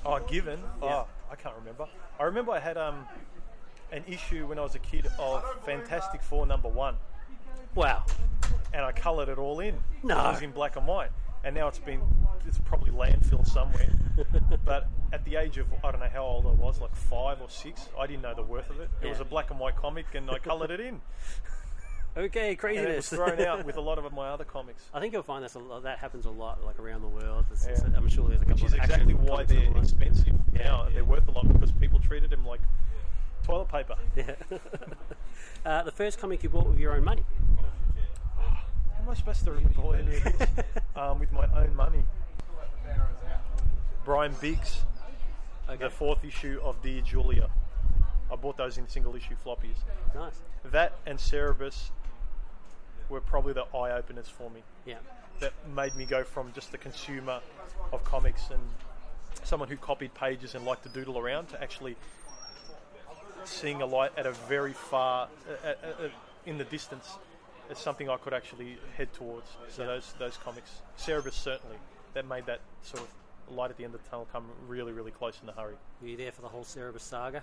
Oh, 0.04 0.18
given? 0.26 0.60
Yeah. 0.82 0.88
Oh, 0.88 1.06
I 1.30 1.36
can't 1.36 1.54
remember. 1.56 1.86
I 2.18 2.24
remember 2.24 2.50
I 2.52 2.58
had 2.58 2.76
um, 2.76 3.06
an 3.92 4.04
issue 4.06 4.46
when 4.46 4.58
I 4.58 4.62
was 4.62 4.74
a 4.74 4.78
kid 4.78 5.06
of 5.18 5.44
Fantastic 5.64 6.22
Four 6.22 6.46
number 6.46 6.68
one, 6.68 6.96
Wow. 7.74 8.04
and 8.72 8.84
I 8.84 8.92
coloured 8.92 9.28
it 9.28 9.38
all 9.38 9.60
in. 9.60 9.76
No. 10.02 10.18
It 10.28 10.32
was 10.32 10.42
in 10.42 10.50
black 10.52 10.76
and 10.76 10.86
white, 10.86 11.10
and 11.44 11.54
now 11.54 11.68
it's 11.68 11.78
been 11.78 12.00
it's 12.46 12.58
probably 12.58 12.90
landfill 12.90 13.46
somewhere. 13.46 13.90
but 14.64 14.88
at 15.12 15.24
the 15.24 15.36
age 15.36 15.58
of 15.58 15.66
I 15.84 15.90
don't 15.90 16.00
know 16.00 16.08
how 16.12 16.24
old 16.24 16.46
I 16.46 16.50
was, 16.50 16.80
like 16.80 16.94
five 16.94 17.40
or 17.40 17.48
six, 17.50 17.88
I 17.98 18.06
didn't 18.06 18.22
know 18.22 18.34
the 18.34 18.42
worth 18.42 18.68
of 18.70 18.80
it. 18.80 18.90
It 19.02 19.08
was 19.08 19.20
a 19.20 19.24
black 19.24 19.50
and 19.50 19.58
white 19.60 19.76
comic, 19.76 20.06
and 20.14 20.30
I 20.30 20.38
coloured 20.38 20.70
it 20.70 20.80
in, 20.80 21.00
Okay. 22.16 22.48
and 22.50 22.50
it 22.50 22.96
was 22.96 23.08
Craziness. 23.08 23.08
thrown 23.10 23.40
out 23.42 23.64
with 23.64 23.76
a 23.76 23.80
lot 23.80 23.98
of 23.98 24.12
my 24.12 24.28
other 24.30 24.44
comics. 24.44 24.82
I 24.92 24.98
think 25.00 25.12
you'll 25.12 25.22
find 25.22 25.44
that's 25.44 25.54
a 25.54 25.58
lot, 25.60 25.82
that 25.84 25.98
happens 25.98 26.24
a 26.24 26.30
lot, 26.30 26.64
like 26.64 26.78
around 26.80 27.02
the 27.02 27.08
world. 27.08 27.44
It's- 27.52 27.64
it's- 27.66 27.82
Yeah. 27.88 27.96
I'm 27.96 28.08
sure 28.08 28.28
there's 28.28 28.40
a 28.42 28.44
couple 28.44 28.64
Which 28.64 28.72
is 28.72 28.72
of 28.74 28.80
action 28.80 29.02
exactly 29.02 29.14
why 29.14 29.28
comics 29.44 29.52
they're 29.52 29.66
online. 29.68 29.82
expensive 29.84 30.34
Yeah, 30.52 30.62
now. 30.64 30.84
yeah. 30.84 30.94
They're 30.94 31.04
worth 31.04 31.28
a 31.28 31.30
lot 31.30 31.46
because 31.52 31.70
people 31.72 32.00
treated 32.00 32.30
them 32.30 32.44
like 32.44 32.60
toilet 33.48 33.68
paper. 33.68 33.96
Yeah. 34.16 34.34
uh, 35.64 35.82
the 35.82 35.90
first 35.92 36.18
comic 36.20 36.42
you 36.42 36.48
bought 36.50 36.66
with 36.66 36.78
your 36.78 36.94
own 36.94 37.04
money. 37.04 37.24
How 38.38 39.02
am 39.02 39.08
I 39.08 39.14
supposed 39.14 39.42
to 39.44 39.52
remember 39.52 39.94
any 39.96 40.16
of 40.16 40.22
this? 40.38 40.48
um, 40.96 41.18
with 41.18 41.32
my 41.32 41.46
own 41.56 41.74
money. 41.74 42.04
Brian 44.04 44.34
Biggs, 44.40 44.82
Okay. 45.68 45.84
the 45.84 45.90
fourth 45.90 46.24
issue 46.24 46.60
of 46.62 46.80
Dear 46.82 47.00
Julia. 47.02 47.48
I 48.30 48.36
bought 48.36 48.56
those 48.56 48.76
in 48.78 48.88
single 48.88 49.14
issue 49.16 49.34
floppies. 49.44 49.76
Nice. 50.14 50.40
That 50.64 50.92
and 51.06 51.18
Cerebus 51.18 51.90
were 53.08 53.20
probably 53.20 53.52
the 53.54 53.64
eye 53.74 53.92
openers 53.92 54.28
for 54.28 54.50
me. 54.50 54.62
Yeah. 54.86 54.96
That 55.40 55.52
made 55.74 55.94
me 55.94 56.04
go 56.04 56.24
from 56.24 56.52
just 56.52 56.72
a 56.74 56.78
consumer 56.78 57.40
of 57.92 58.02
comics 58.04 58.50
and 58.50 58.60
someone 59.44 59.68
who 59.68 59.76
copied 59.76 60.12
pages 60.14 60.54
and 60.54 60.64
liked 60.64 60.82
to 60.82 60.88
doodle 60.90 61.18
around 61.18 61.48
to 61.50 61.62
actually 61.62 61.96
seeing 63.44 63.82
a 63.82 63.86
light 63.86 64.12
at 64.16 64.26
a 64.26 64.32
very 64.32 64.72
far, 64.72 65.28
uh, 65.48 65.68
uh, 65.68 66.04
uh, 66.04 66.08
in 66.46 66.58
the 66.58 66.64
distance, 66.64 67.18
is 67.70 67.78
something 67.78 68.08
I 68.08 68.16
could 68.16 68.32
actually 68.34 68.78
head 68.96 69.12
towards. 69.12 69.50
So 69.68 69.84
those 69.86 70.14
those 70.18 70.36
comics, 70.38 70.82
Cerebus 70.98 71.32
certainly, 71.34 71.76
that 72.14 72.26
made 72.26 72.46
that 72.46 72.60
sort 72.82 73.02
of 73.02 73.54
light 73.56 73.70
at 73.70 73.76
the 73.76 73.84
end 73.84 73.94
of 73.94 74.02
the 74.02 74.08
tunnel 74.10 74.26
come 74.32 74.44
really 74.66 74.92
really 74.92 75.10
close 75.10 75.38
in 75.42 75.48
a 75.48 75.52
hurry. 75.52 75.74
Were 76.00 76.08
you 76.08 76.16
there 76.16 76.32
for 76.32 76.42
the 76.42 76.48
whole 76.48 76.64
Cerebus 76.64 77.00
saga? 77.00 77.42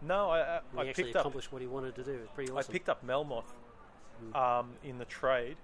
No, 0.00 0.30
I, 0.30 0.38
I, 0.40 0.60
He 0.72 0.78
I 0.78 0.88
actually 0.88 1.04
picked 1.04 1.16
up 1.16 1.24
what 1.52 1.60
he 1.62 1.66
wanted 1.68 1.94
to 1.96 2.04
do. 2.04 2.12
It's 2.12 2.30
pretty 2.34 2.52
I 2.52 2.62
picked 2.62 2.88
up 2.88 3.04
Melmoth 3.06 3.44
um, 4.34 4.70
in 4.84 4.98
the 4.98 5.04
trade, 5.04 5.56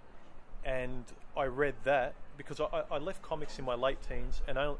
and 0.65 1.05
I 1.37 1.45
read 1.45 1.75
that 1.85 2.15
because 2.37 2.59
I, 2.61 2.65
I- 2.65 2.85
I 2.93 2.99
left 2.99 3.23
comics 3.23 3.59
in 3.59 3.65
my 3.65 3.75
late 3.75 3.99
teens 4.09 4.43
and 4.49 4.59
I, 4.59 4.75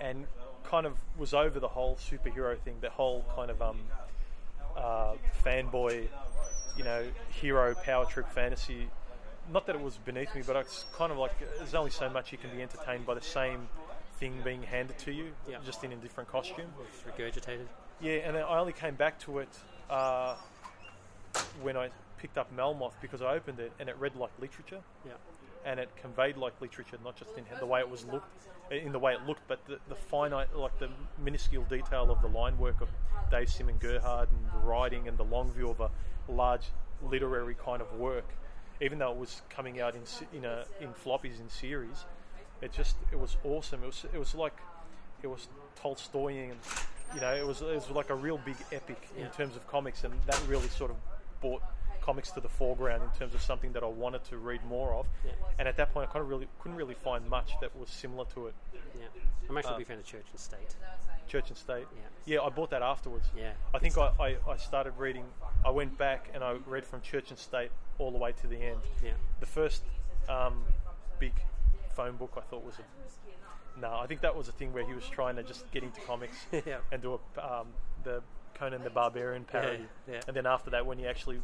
and 0.00 0.26
kind 0.72 0.86
of 0.86 0.94
was 1.18 1.34
over 1.34 1.60
the 1.60 1.68
whole 1.68 1.96
superhero 1.96 2.58
thing, 2.58 2.74
the 2.80 2.88
whole 2.88 3.22
kind 3.36 3.50
of 3.50 3.60
um, 3.60 3.78
uh, 4.74 5.12
fanboy, 5.44 6.08
you 6.78 6.82
know, 6.82 7.04
hero 7.28 7.74
power 7.74 8.06
trip 8.06 8.26
fantasy. 8.30 8.88
Not 9.52 9.66
that 9.66 9.76
it 9.76 9.82
was 9.82 9.98
beneath 9.98 10.34
me, 10.34 10.40
but 10.46 10.56
it's 10.56 10.86
kind 10.96 11.12
of 11.12 11.18
like 11.18 11.32
there's 11.58 11.74
only 11.74 11.90
so 11.90 12.08
much 12.08 12.32
you 12.32 12.38
can 12.38 12.48
be 12.56 12.62
entertained 12.62 13.04
by 13.04 13.12
the 13.12 13.20
same 13.20 13.68
thing 14.18 14.32
being 14.42 14.62
handed 14.62 14.96
to 15.00 15.12
you, 15.12 15.32
Yeah. 15.46 15.58
just 15.66 15.84
in 15.84 15.92
a 15.92 15.96
different 15.96 16.30
costume. 16.30 16.72
Regurgitated. 17.06 17.66
Yeah, 18.00 18.14
and 18.24 18.34
then 18.34 18.42
I 18.42 18.58
only 18.58 18.72
came 18.72 18.94
back 18.94 19.18
to 19.20 19.40
it 19.40 19.50
uh, 19.90 20.36
when 21.60 21.76
I 21.76 21.90
picked 22.16 22.38
up 22.38 22.50
Melmoth 22.56 22.94
because 23.02 23.20
I 23.20 23.34
opened 23.34 23.60
it 23.60 23.72
and 23.78 23.90
it 23.90 23.96
read 23.98 24.16
like 24.16 24.30
literature 24.40 24.80
Yeah. 25.04 25.12
And 25.64 25.78
it 25.78 25.90
conveyed 25.96 26.36
like 26.36 26.60
literature, 26.60 26.98
not 27.04 27.16
just 27.16 27.30
in 27.36 27.44
the 27.58 27.66
way 27.66 27.80
it 27.80 27.88
was 27.88 28.04
looked, 28.06 28.26
in 28.70 28.92
the 28.92 28.98
way 28.98 29.12
it 29.12 29.20
looked, 29.26 29.46
but 29.46 29.64
the, 29.66 29.78
the 29.88 29.94
finite, 29.94 30.54
like 30.56 30.76
the 30.78 30.88
minuscule 31.22 31.64
detail 31.64 32.10
of 32.10 32.20
the 32.22 32.28
line 32.28 32.58
work 32.58 32.80
of 32.80 32.88
Dave 33.30 33.48
Sim 33.48 33.68
and 33.68 33.78
Gerhard 33.78 34.28
and 34.30 34.62
the 34.62 34.66
writing 34.66 35.06
and 35.08 35.16
the 35.16 35.24
long 35.24 35.50
view 35.52 35.68
of 35.70 35.80
a 35.80 35.90
large 36.28 36.66
literary 37.02 37.54
kind 37.54 37.80
of 37.80 37.92
work. 37.94 38.24
Even 38.80 38.98
though 38.98 39.12
it 39.12 39.16
was 39.18 39.42
coming 39.50 39.80
out 39.80 39.94
in 39.94 40.02
in, 40.36 40.44
a, 40.44 40.64
in 40.80 40.88
floppies 41.04 41.38
in 41.40 41.48
series, 41.48 42.04
It 42.60 42.72
just 42.72 42.96
it 43.12 43.18
was 43.18 43.36
awesome. 43.44 43.82
It 43.82 43.86
was 43.86 44.04
it 44.12 44.18
was 44.18 44.34
like 44.34 44.56
it 45.22 45.28
was 45.28 45.48
Tolstoyan. 45.80 46.54
You 47.14 47.20
know, 47.20 47.34
it 47.34 47.46
was 47.46 47.60
it 47.62 47.74
was 47.74 47.90
like 47.90 48.10
a 48.10 48.14
real 48.14 48.38
big 48.38 48.56
epic 48.72 49.00
Yeah. 49.16 49.24
in 49.26 49.30
terms 49.30 49.54
of 49.56 49.66
comics, 49.68 50.04
and 50.04 50.14
that 50.26 50.40
really 50.48 50.68
sort 50.68 50.90
of 50.90 50.96
brought 51.40 51.62
comics 52.02 52.30
to 52.32 52.40
the 52.40 52.48
foreground 52.48 53.02
in 53.02 53.10
terms 53.18 53.34
of 53.34 53.40
something 53.40 53.72
that 53.72 53.82
I 53.82 53.86
wanted 53.86 54.24
to 54.24 54.36
read 54.36 54.64
more 54.66 54.92
of. 54.94 55.06
Yeah. 55.24 55.32
And 55.58 55.66
at 55.68 55.76
that 55.76 55.92
point, 55.94 56.08
I 56.08 56.12
kind 56.12 56.22
of 56.22 56.28
really 56.28 56.48
couldn't 56.60 56.76
really 56.76 56.94
find 56.94 57.26
much 57.28 57.52
that 57.60 57.74
was 57.76 57.88
similar 57.90 58.24
to 58.34 58.48
it. 58.48 58.54
Yeah. 58.98 59.06
I'm 59.48 59.56
actually 59.56 59.72
a 59.72 59.74
Uh, 59.74 59.78
big 59.78 59.86
fan 59.86 59.98
of 59.98 60.04
Church 60.04 60.26
and 60.30 60.40
State. 60.40 60.76
Church 61.28 61.48
and 61.48 61.56
State. 61.56 61.86
Yeah. 61.96 62.34
Yeah, 62.36 62.40
I 62.46 62.50
bought 62.50 62.70
that 62.70 62.82
afterwards. 62.82 63.26
Yeah. 63.36 63.52
I 63.72 63.78
think 63.78 63.96
I, 63.96 64.10
I, 64.20 64.36
I 64.50 64.56
started 64.56 64.92
reading. 64.98 65.24
I 65.64 65.70
went 65.70 65.96
back 65.96 66.28
and 66.34 66.42
I 66.44 66.56
read 66.66 66.84
from 66.84 67.00
Church 67.00 67.30
and 67.30 67.38
State 67.38 67.70
all 67.98 68.10
the 68.10 68.18
way 68.18 68.32
to 68.32 68.46
the 68.46 68.56
end. 68.58 68.80
Yeah. 69.02 69.12
The 69.40 69.46
first 69.46 69.82
um, 70.28 70.64
big 71.18 71.32
phone 71.94 72.16
book 72.16 72.32
I 72.36 72.40
thought 72.40 72.64
was 72.64 72.74
a. 72.78 73.80
No, 73.80 73.94
I 73.96 74.06
think 74.06 74.20
that 74.20 74.36
was 74.36 74.48
a 74.48 74.52
thing 74.52 74.72
where 74.74 74.86
he 74.86 74.92
was 74.92 75.08
trying 75.08 75.36
to 75.36 75.42
just 75.42 75.70
get 75.70 75.82
into 75.82 76.00
comics 76.02 76.36
Yeah. 76.52 76.78
and 76.90 77.00
do 77.00 77.18
a, 77.36 77.40
um, 77.60 77.68
the 78.04 78.22
Conan 78.54 78.84
the 78.84 78.90
Barbarian 78.90 79.44
parody. 79.44 79.86
Yeah, 80.06 80.14
yeah. 80.14 80.20
And 80.28 80.36
then 80.36 80.46
after 80.46 80.68
that, 80.70 80.84
when 80.84 80.98
he 80.98 81.06
actually 81.06 81.40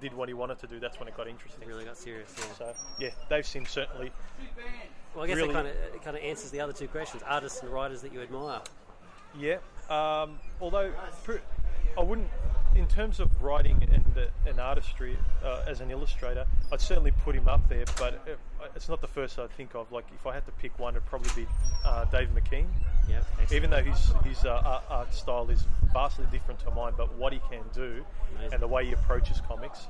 did 0.00 0.14
what 0.14 0.28
he 0.28 0.34
wanted 0.34 0.58
to 0.60 0.66
do, 0.66 0.80
that's 0.80 0.98
when 0.98 1.08
it 1.08 1.16
got 1.16 1.28
interesting. 1.28 1.62
It 1.62 1.68
really 1.68 1.84
got 1.84 1.96
serious. 1.96 2.34
Yeah. 2.38 2.44
So 2.58 2.74
yeah, 2.98 3.10
Dave 3.28 3.46
Sim 3.46 3.66
certainly. 3.66 4.10
Well, 5.14 5.24
I 5.24 5.26
guess 5.26 5.36
really- 5.36 5.50
it 5.50 5.52
kind 5.52 5.68
of 5.68 5.74
it 5.74 6.02
kind 6.04 6.16
of 6.16 6.22
answers 6.22 6.50
the 6.50 6.60
other 6.60 6.72
two 6.72 6.88
questions: 6.88 7.22
artists 7.26 7.60
and 7.62 7.70
writers 7.70 8.02
that 8.02 8.12
you 8.12 8.22
admire. 8.22 8.60
Yeah. 9.38 9.58
Um, 9.92 10.38
although 10.60 10.90
pr- 11.22 11.44
I 11.98 12.02
wouldn't, 12.02 12.28
in 12.74 12.86
terms 12.86 13.20
of 13.20 13.42
writing 13.42 13.86
and 13.92 14.02
and 14.46 14.58
artistry 14.58 15.18
uh, 15.44 15.64
as 15.66 15.80
an 15.80 15.90
illustrator, 15.90 16.46
I'd 16.72 16.80
certainly 16.80 17.10
put 17.10 17.34
him 17.34 17.46
up 17.46 17.68
there. 17.68 17.84
But 17.98 18.22
it, 18.26 18.38
it's 18.74 18.88
not 18.88 19.02
the 19.02 19.06
first 19.08 19.38
I'd 19.38 19.50
think 19.50 19.74
of. 19.74 19.92
Like 19.92 20.06
if 20.14 20.26
I 20.26 20.32
had 20.32 20.46
to 20.46 20.52
pick 20.52 20.78
one, 20.78 20.94
it'd 20.94 21.04
probably 21.06 21.44
be 21.44 21.48
uh, 21.84 22.06
Dave 22.06 22.30
McKean. 22.34 22.66
Yeah. 23.08 23.22
Even 23.52 23.68
though 23.68 23.82
his 23.82 24.12
his 24.24 24.44
uh, 24.46 24.80
art, 24.88 25.12
style 25.12 25.50
is 25.50 25.66
vastly 25.92 26.24
different 26.32 26.60
to 26.60 26.70
mine, 26.70 26.94
but 26.96 27.14
what 27.16 27.34
he 27.34 27.40
can 27.50 27.64
do 27.74 28.04
Amazing. 28.36 28.54
and 28.54 28.62
the 28.62 28.68
way 28.68 28.86
he 28.86 28.92
approaches 28.92 29.42
comics. 29.46 29.88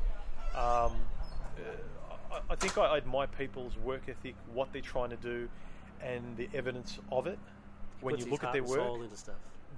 Um, 0.55 0.59
uh, 0.59 0.91
I, 2.33 2.41
I 2.51 2.57
think 2.57 2.77
I 2.77 2.97
admire 2.97 3.29
people's 3.29 3.77
work 3.79 4.03
ethic, 4.09 4.35
what 4.53 4.73
they're 4.73 4.83
trying 4.83 5.11
to 5.11 5.17
do, 5.17 5.49
and 6.03 6.37
the 6.37 6.49
evidence 6.55 6.99
of 7.13 7.29
it. 7.29 7.39
When 8.01 8.19
you 8.19 8.27
look 8.27 8.43
at 8.43 8.53
their 8.53 8.65
work. 8.65 8.99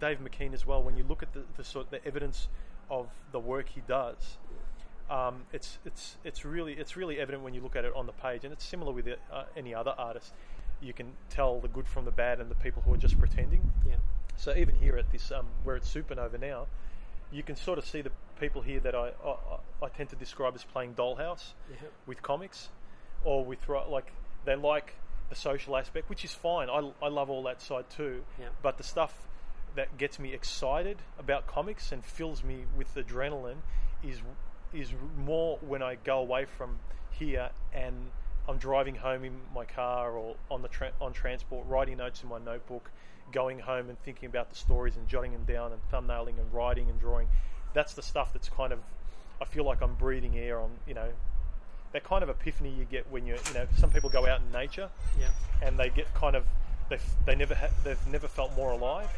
Dave 0.01 0.19
McKean 0.19 0.53
as 0.55 0.67
well. 0.67 0.83
When 0.83 0.97
you 0.97 1.05
look 1.05 1.23
at 1.23 1.33
the, 1.33 1.43
the 1.57 1.65
sort 1.65 1.91
the 1.91 2.05
evidence 2.07 2.49
of 2.91 3.09
the 3.33 3.41
work 3.41 3.69
he 3.69 3.83
does, 3.87 4.39
um, 5.11 5.43
it's 5.53 5.79
it's 5.85 6.17
it's 6.25 6.45
really 6.45 6.73
it's 6.75 6.97
really 6.97 7.19
evident 7.21 7.43
when 7.43 7.55
you 7.55 7.61
look 7.61 7.77
at 7.77 7.85
it 7.85 7.93
on 7.95 8.07
the 8.07 8.13
page, 8.13 8.45
and 8.45 8.53
it's 8.53 8.65
similar 8.65 8.93
with 8.93 9.07
uh, 9.09 9.45
any 9.57 9.75
other 9.75 9.95
artist. 9.97 10.33
You 10.81 10.93
can 10.93 11.13
tell 11.31 11.61
the 11.61 11.69
good 11.69 11.87
from 11.87 12.05
the 12.05 12.11
bad 12.11 12.41
and 12.41 12.51
the 12.51 12.55
people 12.57 12.83
who 12.83 12.93
are 12.95 12.99
just 12.99 13.19
pretending. 13.19 13.73
Yeah. 13.87 13.95
So 14.37 14.55
even 14.55 14.75
here 14.75 14.97
at 14.97 15.11
this, 15.13 15.31
um, 15.31 15.47
where 15.63 15.77
it's 15.77 15.93
Supernova 15.93 16.41
now, 16.41 16.67
you 17.33 17.43
can 17.43 17.57
sort 17.57 17.79
of 17.79 17.87
see 17.87 18.03
the 18.03 18.11
people 18.41 18.63
here 18.63 18.81
that 18.81 18.95
I 18.95 19.13
I, 19.25 19.37
I 19.83 19.89
tend 19.89 20.11
to 20.11 20.17
describe 20.17 20.55
as 20.55 20.65
playing 20.65 20.95
dollhouse 20.95 21.53
Yeah. 21.71 21.89
with 22.07 22.23
comics, 22.23 22.69
or 23.25 23.45
with 23.45 23.69
like 23.69 24.13
they 24.45 24.57
like 24.57 24.95
the 25.31 25.37
social 25.37 25.77
aspect, 25.77 26.11
which 26.11 26.25
is 26.25 26.33
fine. 26.35 26.69
I, 26.69 26.91
I 27.01 27.09
love 27.09 27.31
all 27.31 27.43
that 27.45 27.63
side 27.63 27.89
too. 27.89 28.25
Yeah. 28.39 28.49
But 28.63 28.77
the 28.77 28.85
stuff 28.85 29.27
that 29.77 29.97
gets 29.99 30.19
me 30.19 30.33
excited 30.33 30.99
about 31.19 31.47
comics 31.47 31.91
and 31.93 32.05
fills 32.05 32.45
me 32.45 32.65
with 32.77 32.95
adrenaline 32.95 33.57
is 34.03 34.21
is 34.73 34.93
more 35.17 35.59
when 35.59 35.83
I 35.83 35.95
go 35.97 36.19
away 36.19 36.45
from 36.45 36.79
here 37.11 37.51
and 37.73 37.95
I'm 38.49 38.59
driving 38.59 38.97
home 38.97 39.25
in 39.25 39.33
my 39.55 39.65
car 39.65 40.13
or 40.13 40.35
on 40.51 40.63
the 40.63 40.69
tra- 40.69 40.93
on 41.01 41.13
transport, 41.13 41.67
writing 41.67 41.97
notes 41.99 42.23
in 42.23 42.29
my 42.29 42.39
notebook, 42.39 42.91
going 43.33 43.61
home 43.61 43.89
and 43.89 43.99
thinking 44.03 44.27
about 44.29 44.51
the 44.51 44.57
stories 44.57 44.97
and 44.97 45.09
jotting 45.09 45.33
them 45.33 45.45
down 45.45 45.73
and 45.73 45.81
thumbnailing 45.93 46.39
and 46.39 46.53
writing 46.53 46.91
and 46.91 47.01
drawing. 47.01 47.29
That's 47.73 47.95
the 47.95 48.03
stuff 48.03 48.33
that's 48.33 48.49
kind 48.49 48.73
of 48.73 48.81
I 49.41 49.45
feel 49.45 49.65
like 49.65 49.81
I'm 49.83 49.95
breathing 49.95 50.37
air 50.39 50.61
on, 50.61 50.71
you 50.87 50.95
know, 50.95 51.09
that 51.93 52.05
kind 52.05 52.23
of 52.23 52.29
epiphany 52.29 52.71
you 52.77 52.85
get 52.85 53.09
when 53.11 53.27
you 53.27 53.37
you 53.49 53.55
know 53.55 53.67
some 53.79 53.91
people 53.91 54.11
go 54.11 54.27
out 54.27 54.41
in 54.41 54.53
nature 54.53 54.91
Yeah. 55.19 55.29
and 55.63 55.79
they 55.79 55.89
get 55.89 56.13
kind 56.15 56.35
of 56.37 56.45
they 56.91 56.99
they 57.27 57.35
never 57.37 57.55
ha- 57.55 57.71
they've 57.85 58.07
never 58.09 58.27
felt 58.29 58.55
more 58.57 58.73
alive. 58.73 59.09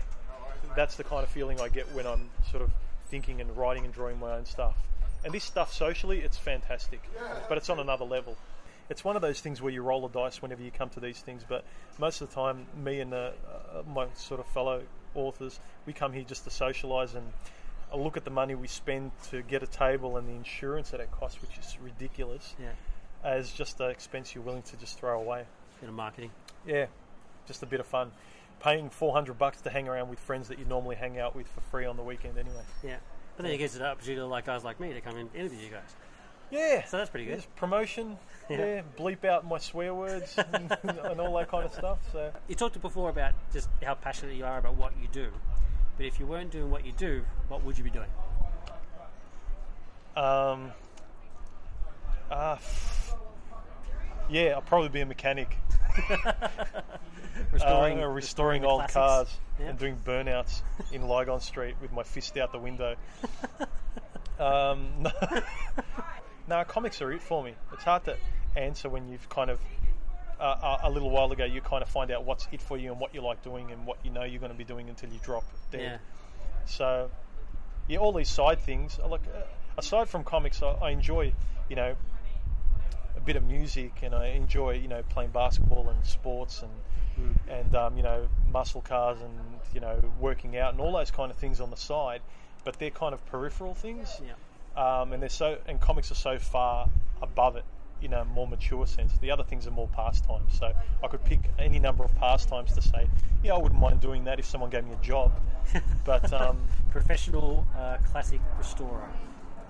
That's 0.76 0.96
the 0.96 1.04
kind 1.04 1.22
of 1.24 1.28
feeling 1.30 1.60
I 1.60 1.68
get 1.68 1.90
when 1.92 2.06
I'm 2.06 2.28
sort 2.50 2.62
of 2.62 2.70
thinking 3.10 3.40
and 3.40 3.56
writing 3.56 3.84
and 3.84 3.92
drawing 3.94 4.18
my 4.20 4.32
own 4.36 4.44
stuff. 4.44 4.76
And 5.24 5.32
this 5.32 5.44
stuff 5.44 5.72
socially, 5.72 6.20
it's 6.20 6.36
fantastic, 6.36 7.00
but 7.48 7.58
it's 7.58 7.70
on 7.70 7.80
another 7.80 8.04
level. 8.04 8.36
It's 8.88 9.02
one 9.04 9.16
of 9.16 9.22
those 9.22 9.40
things 9.40 9.60
where 9.60 9.72
you 9.72 9.82
roll 9.82 10.06
the 10.06 10.20
dice 10.20 10.40
whenever 10.40 10.62
you 10.62 10.70
come 10.70 10.90
to 10.90 11.00
these 11.00 11.18
things, 11.18 11.42
but 11.48 11.64
most 11.98 12.20
of 12.20 12.28
the 12.28 12.34
time, 12.34 12.66
me 12.76 13.00
and 13.00 13.12
uh, 13.12 13.30
uh, 13.74 13.82
my 13.92 14.06
sort 14.14 14.38
of 14.38 14.46
fellow 14.48 14.82
authors, 15.14 15.58
we 15.86 15.92
come 15.92 16.12
here 16.12 16.22
just 16.22 16.44
to 16.44 16.50
socialise 16.50 17.16
and 17.16 17.26
uh, 17.92 17.96
look 17.96 18.16
at 18.16 18.24
the 18.24 18.30
money 18.30 18.54
we 18.54 18.68
spend 18.68 19.10
to 19.30 19.42
get 19.42 19.62
a 19.64 19.66
table 19.66 20.16
and 20.18 20.28
the 20.28 20.32
insurance 20.34 20.90
that 20.90 21.00
it 21.00 21.10
costs, 21.10 21.40
which 21.42 21.58
is 21.58 21.76
ridiculous, 21.82 22.54
Yeah. 22.60 22.68
as 23.24 23.50
just 23.50 23.80
an 23.80 23.90
expense 23.90 24.34
you're 24.34 24.44
willing 24.44 24.62
to 24.62 24.76
just 24.76 24.98
throw 24.98 25.18
away. 25.20 25.44
Bit 25.80 25.88
of 25.88 25.94
marketing. 25.94 26.30
Yeah, 26.64 26.86
just 27.48 27.62
a 27.64 27.66
bit 27.66 27.80
of 27.80 27.86
fun. 27.86 28.12
Paying 28.61 28.90
400 28.90 29.38
bucks 29.38 29.61
to 29.62 29.70
hang 29.70 29.86
around 29.88 30.09
with 30.09 30.18
friends 30.18 30.48
that 30.48 30.59
you 30.59 30.64
normally 30.64 30.96
hang 30.96 31.18
out 31.18 31.36
with 31.36 31.46
for 31.48 31.61
free 31.70 31.84
on 31.86 31.96
the 31.96 32.02
weekend 32.02 32.38
anyway. 32.38 32.62
Yeah. 32.82 32.96
But 33.36 33.44
then 33.44 33.52
it 33.52 33.59
gives 33.59 33.76
it 33.76 33.82
an 33.82 33.86
opportunity 33.88 34.20
to 34.20 34.26
like 34.26 34.46
guys 34.46 34.64
like 34.64 34.80
me 34.80 34.92
to 34.94 35.00
come 35.00 35.16
and 35.16 35.28
interview 35.34 35.59
you 35.59 35.70
guys. 35.70 35.94
Yeah. 36.50 36.84
So 36.86 36.96
that's 36.96 37.11
pretty 37.11 37.26
good. 37.26 37.34
There's 37.34 37.46
promotion, 37.57 38.16
Yeah. 38.50 38.57
yeah. 38.59 38.82
bleep 38.98 39.24
out 39.24 39.46
my 39.46 39.59
swear 39.59 39.94
words 39.94 40.36
and, 40.52 40.76
and 40.82 41.20
all 41.20 41.36
that 41.36 41.48
kind 41.50 41.64
of 41.64 41.72
stuff. 41.72 41.98
So 42.12 42.32
You 42.48 42.54
talked 42.54 42.80
before 42.80 43.11
about 43.11 43.32
just 43.52 43.68
how 43.84 43.94
passionate 43.94 44.36
you 44.36 44.44
are 44.44 44.59
about 44.59 44.76
what 44.76 44.92
you 45.00 45.09
do. 45.12 45.28
But 45.96 46.07
if 46.07 46.18
you 46.20 46.26
weren't 46.26 46.50
doing 46.50 46.70
what 46.70 46.84
you 46.86 46.92
do, 46.92 47.24
what 47.48 47.62
would 47.64 47.76
you 47.78 47.84
be 47.84 47.90
doing? 47.90 48.09
Um, 50.16 50.72
uh, 52.30 52.57
yeah, 54.30 54.52
I'll 54.54 54.62
probably 54.62 54.88
be 54.88 55.00
a 55.00 55.07
mechanic, 55.07 55.57
Restoring, 57.53 58.03
uh, 58.03 58.07
restoring 58.07 58.64
old 58.64 58.88
cars 58.88 59.28
and 59.59 59.78
doing 59.78 59.99
burnouts 60.05 60.62
in 60.92 61.07
Lygon 61.07 61.40
Street 61.40 61.76
with 61.80 61.92
my 61.92 62.03
fist 62.03 62.36
out 62.36 62.53
the 62.53 62.59
window. 62.59 62.97
um, 64.38 64.88
no, 65.01 65.11
no, 66.49 66.64
comics 66.64 67.01
are 67.03 67.12
it 67.12 67.22
for 67.22 67.42
me. 67.42 67.55
It's 67.72 67.84
hard 67.84 68.05
to 68.05 68.16
answer 68.57 68.88
when 68.88 69.09
you've 69.09 69.28
kind 69.28 69.51
of 69.51 69.61
uh, 70.40 70.78
a 70.82 70.88
a 70.88 70.90
little 70.90 71.11
while 71.11 71.32
ago 71.32 71.44
you 71.44 71.61
kind 71.61 71.82
of 71.82 71.88
find 71.88 72.11
out 72.11 72.24
what's 72.24 72.47
it 72.53 72.61
for 72.61 72.76
you 72.76 72.90
and 72.90 73.01
what 73.01 73.14
you 73.14 73.22
like 73.22 73.42
doing 73.42 73.70
and 73.70 73.86
what 73.86 73.99
you 74.05 74.11
know 74.11 74.24
you're 74.24 74.40
going 74.40 74.53
to 74.53 74.59
be 74.59 74.64
doing 74.64 74.88
until 74.88 75.11
you 75.11 75.18
drop 75.22 75.44
dead. 75.70 75.80
Yeah. 75.80 75.99
So, 76.66 77.11
yeah, 77.88 77.99
all 77.99 78.12
these 78.12 78.28
side 78.28 78.61
things. 78.61 78.99
Like, 78.99 79.22
uh, 79.34 79.42
aside 79.78 80.09
from 80.09 80.24
comics, 80.24 80.62
I, 80.62 80.70
I 80.72 80.90
enjoy, 80.90 81.32
you 81.68 81.76
know, 81.76 81.97
a 83.16 83.20
bit 83.20 83.36
of 83.36 83.44
music, 83.44 83.92
and 84.02 84.14
I 84.14 84.28
enjoy, 84.28 84.72
you 84.72 84.88
know, 84.88 85.02
playing 85.08 85.30
basketball 85.30 85.88
and 85.88 86.04
sports 86.04 86.62
and 86.62 86.70
and 87.48 87.74
um, 87.74 87.96
you 87.96 88.02
know, 88.02 88.28
muscle 88.52 88.82
cars 88.82 89.18
and 89.22 89.32
you 89.72 89.80
know, 89.80 89.98
working 90.20 90.56
out 90.58 90.72
and 90.72 90.80
all 90.82 90.92
those 90.92 91.10
kind 91.10 91.30
of 91.30 91.36
things 91.38 91.60
on 91.60 91.70
the 91.70 91.76
side. 91.76 92.20
But 92.64 92.78
they're 92.78 92.90
kind 92.90 93.14
of 93.14 93.24
peripheral 93.26 93.74
things, 93.74 94.20
Yeah. 94.26 95.00
um, 95.00 95.12
and 95.12 95.22
they're 95.22 95.28
so 95.30 95.58
and 95.66 95.80
comics 95.80 96.10
are 96.10 96.14
so 96.16 96.38
far 96.38 96.88
above 97.22 97.56
it 97.56 97.64
in 98.02 98.12
a 98.12 98.24
more 98.26 98.46
mature 98.46 98.86
sense. 98.86 99.16
The 99.18 99.30
other 99.30 99.44
things 99.44 99.66
are 99.66 99.70
more 99.70 99.88
pastimes. 99.88 100.58
So 100.58 100.72
I 101.02 101.08
could 101.08 101.24
pick 101.24 101.40
any 101.58 101.78
number 101.78 102.04
of 102.04 102.14
pastimes 102.16 102.74
to 102.74 102.82
say, 102.82 103.06
yeah, 103.42 103.54
I 103.54 103.58
wouldn't 103.58 103.80
mind 103.80 104.00
doing 104.00 104.24
that 104.24 104.38
if 104.38 104.44
someone 104.44 104.68
gave 104.68 104.84
me 104.84 104.92
a 104.92 105.02
job. 105.04 105.32
But 106.04 106.30
um, 106.34 106.58
Professional 106.90 107.66
uh, 107.76 107.96
classic 108.10 108.40
restorer. 108.58 109.08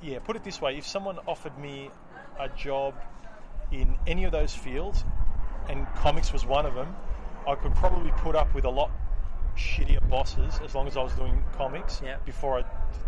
yeah, 0.03 0.18
put 0.18 0.34
it 0.36 0.42
this 0.44 0.61
way: 0.61 0.76
if 0.78 0.86
someone 0.86 1.18
offered 1.28 1.57
me 1.59 1.90
a 2.40 2.49
job 2.51 2.94
in 3.73 3.97
any 4.07 4.25
of 4.25 4.33
those 4.33 4.55
fields, 4.55 5.05
and 5.69 5.87
comics 5.97 6.33
was 6.33 6.47
one 6.47 6.67
of 6.67 6.75
them, 6.75 6.95
I 7.47 7.55
could 7.55 7.75
probably 7.75 8.11
put 8.19 8.35
up 8.35 8.53
with 8.55 8.64
a 8.64 8.71
lot 8.71 8.91
shittier 9.57 10.07
bosses 10.09 10.59
as 10.64 10.75
long 10.75 10.87
as 10.87 10.97
I 10.97 11.03
was 11.03 11.12
doing 11.14 11.43
comics 11.57 12.03
Yeah. 12.05 12.17
before 12.25 12.59
I 12.59 12.64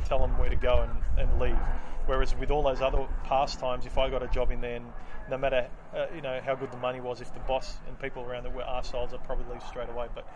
tell 0.07 0.19
them 0.19 0.37
where 0.39 0.49
to 0.49 0.57
go 0.57 0.81
and, 0.81 1.29
and 1.29 1.41
leave. 1.41 1.59
Whereas 2.07 2.35
with 2.37 2.51
all 2.51 2.63
those 2.63 2.81
other 2.81 3.07
pastimes, 3.25 3.85
if 3.85 3.99
I 3.99 4.09
got 4.09 4.23
a 4.23 4.29
job 4.29 4.51
in 4.51 4.63
there, 4.63 4.77
and 4.77 4.87
no 5.29 5.37
matter 5.37 5.69
uh, 5.95 6.07
you 6.15 6.23
know 6.23 6.41
how 6.43 6.55
good 6.55 6.73
the 6.73 6.79
money 6.79 7.01
was, 7.01 7.21
if 7.21 7.33
the 7.35 7.41
boss 7.41 7.77
and 7.87 7.99
people 8.01 8.23
around 8.23 8.45
there 8.45 8.53
were 8.53 8.63
assholes, 8.63 9.13
I'd 9.13 9.23
probably 9.25 9.45
leave 9.53 9.63
straight 9.63 9.91
away. 9.91 10.07
But 10.15 10.27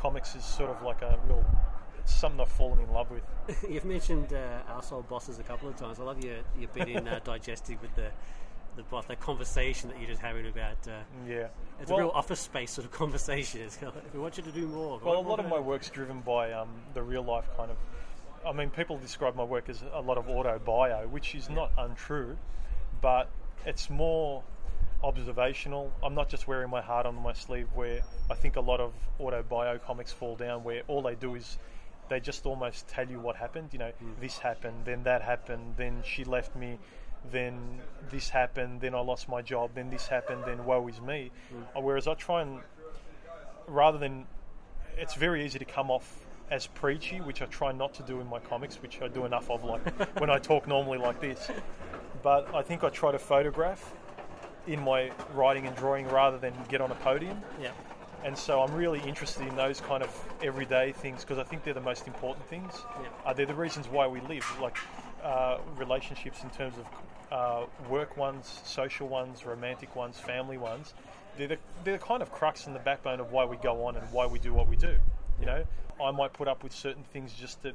comics 0.00 0.34
is 0.34 0.44
sort 0.44 0.70
of 0.70 0.82
like 0.82 1.00
a 1.02 1.18
real 1.28 1.44
something 2.04 2.40
I've 2.40 2.48
fallen 2.48 2.80
in 2.80 2.90
love 2.92 3.08
with. 3.12 3.22
You've 3.70 3.84
mentioned 3.84 4.32
uh, 4.32 4.62
arsehole 4.68 5.08
bosses 5.08 5.38
a 5.38 5.44
couple 5.44 5.68
of 5.68 5.76
times. 5.76 6.00
I 6.00 6.02
love 6.02 6.24
your, 6.24 6.38
your 6.58 6.68
bit 6.74 6.88
in 6.88 7.06
uh, 7.06 7.20
Digestive 7.24 7.80
with 7.80 7.94
the 7.94 8.10
the 8.76 8.82
boss, 8.84 9.04
that 9.06 9.20
conversation 9.20 9.88
that 9.90 9.98
you're 9.98 10.08
just 10.08 10.20
having 10.22 10.46
about. 10.46 10.76
Uh, 10.86 11.00
Yeah, 11.26 11.48
it's 11.80 11.90
Well- 11.90 11.98
a 12.00 12.02
real 12.04 12.12
office 12.14 12.40
space 12.40 12.70
sort 12.72 12.84
of 12.86 12.92
conversation. 12.92 13.60
It's 13.60 13.80
like, 13.82 13.92
we 14.14 14.20
want 14.20 14.36
you 14.36 14.42
to 14.42 14.52
do 14.52 14.66
more. 14.66 14.98
We 14.98 15.04
Well, 15.04 15.18
a 15.18 15.20
lot 15.20 15.40
of 15.40 15.48
my 15.48 15.58
work's 15.58 15.90
driven 15.90 16.20
by 16.20 16.52
um, 16.52 16.68
the 16.94 17.02
real 17.02 17.22
life 17.22 17.48
kind 17.56 17.70
of. 17.70 17.76
I 18.46 18.52
mean, 18.52 18.70
people 18.70 18.98
describe 18.98 19.36
my 19.36 19.44
work 19.44 19.68
as 19.68 19.82
a 19.92 20.00
lot 20.00 20.18
of 20.18 20.28
auto 20.28 20.58
bio, 20.58 21.06
which 21.06 21.34
is 21.34 21.48
not 21.48 21.70
untrue, 21.78 22.36
but 23.00 23.28
it's 23.66 23.88
more. 23.90 24.42
observational. 25.04 25.90
I'm 26.00 26.14
not 26.14 26.28
just 26.28 26.46
wearing 26.46 26.70
my 26.70 26.80
heart 26.80 27.06
on 27.06 27.16
my 27.16 27.32
sleeve, 27.32 27.68
where 27.74 28.02
I 28.30 28.34
think 28.34 28.54
a 28.54 28.60
lot 28.60 28.78
of 28.78 28.92
autobio 29.18 29.82
comics 29.82 30.12
fall 30.12 30.36
down, 30.36 30.62
where 30.62 30.82
all 30.86 31.02
they 31.02 31.16
do 31.16 31.34
is 31.34 31.58
they 32.08 32.20
just 32.20 32.46
almost 32.46 32.86
tell 32.86 33.08
you 33.10 33.18
what 33.18 33.34
happened. 33.34 33.70
You 33.72 33.80
know, 33.80 33.92
this 34.20 34.38
happened, 34.38 34.84
then 34.84 35.02
that 35.02 35.22
happened, 35.22 35.74
then 35.76 36.02
she 36.04 36.22
left 36.24 36.54
me, 36.54 36.78
then 37.30 37.80
this 38.10 38.28
happened, 38.28 38.80
then 38.80 38.94
I 38.94 39.00
lost 39.00 39.28
my 39.28 39.42
job, 39.42 39.70
then 39.74 39.90
this 39.90 40.06
happened, 40.06 40.42
then 40.44 40.64
woe 40.64 40.86
is 40.88 41.00
me. 41.00 41.30
Uh, 41.76 41.80
Whereas 41.80 42.08
I 42.08 42.14
try 42.14 42.42
and 42.42 42.60
rather 43.66 43.98
than 43.98 44.26
it's 44.98 45.14
very 45.14 45.44
easy 45.44 45.58
to 45.58 45.64
come 45.64 45.90
off 45.90 46.26
as 46.50 46.66
preachy, 46.66 47.18
which 47.18 47.40
I 47.40 47.46
try 47.46 47.72
not 47.72 47.94
to 47.94 48.02
do 48.02 48.20
in 48.20 48.28
my 48.28 48.38
comics, 48.38 48.76
which 48.82 49.00
I 49.00 49.08
do 49.08 49.24
enough 49.24 49.50
of, 49.50 49.64
like 49.64 49.86
when 50.20 50.30
I 50.30 50.38
talk 50.38 50.66
normally 50.66 50.98
like 50.98 51.20
this. 51.20 51.50
But 52.22 52.54
I 52.54 52.62
think 52.62 52.84
I 52.84 52.90
try 52.90 53.12
to 53.12 53.18
photograph 53.18 53.94
in 54.66 54.80
my 54.80 55.10
writing 55.34 55.66
and 55.66 55.74
drawing 55.74 56.06
rather 56.08 56.38
than 56.38 56.52
get 56.68 56.80
on 56.80 56.90
a 56.90 56.94
podium. 56.96 57.40
Yeah. 57.60 57.70
And 58.24 58.36
so 58.38 58.62
I'm 58.62 58.72
really 58.74 59.00
interested 59.00 59.48
in 59.48 59.56
those 59.56 59.80
kind 59.80 60.02
of 60.02 60.10
everyday 60.42 60.92
things 60.92 61.22
because 61.22 61.38
I 61.38 61.42
think 61.42 61.64
they're 61.64 61.74
the 61.74 61.80
most 61.80 62.06
important 62.06 62.46
things. 62.46 62.72
Yeah. 63.00 63.08
Uh, 63.24 63.32
they're 63.32 63.46
the 63.46 63.54
reasons 63.54 63.88
why 63.88 64.06
we 64.06 64.20
live, 64.20 64.46
like 64.60 64.76
uh, 65.24 65.58
relationships 65.76 66.42
in 66.42 66.50
terms 66.50 66.76
of 66.78 66.86
uh, 67.32 67.64
work 67.88 68.16
ones, 68.16 68.60
social 68.64 69.08
ones, 69.08 69.46
romantic 69.46 69.96
ones, 69.96 70.18
family 70.18 70.58
ones. 70.58 70.92
They're 71.38 71.48
the, 71.48 71.58
they're 71.82 71.96
the 71.96 72.04
kind 72.04 72.22
of 72.22 72.30
crux 72.30 72.66
and 72.66 72.76
the 72.76 72.80
backbone 72.80 73.20
of 73.20 73.32
why 73.32 73.46
we 73.46 73.56
go 73.56 73.86
on 73.86 73.96
and 73.96 74.06
why 74.12 74.26
we 74.26 74.38
do 74.38 74.52
what 74.52 74.68
we 74.68 74.76
do. 74.76 74.94
You 75.40 75.46
know, 75.46 75.64
I 76.00 76.10
might 76.10 76.34
put 76.34 76.46
up 76.46 76.62
with 76.62 76.74
certain 76.74 77.04
things 77.04 77.32
just 77.32 77.62
to 77.62 77.72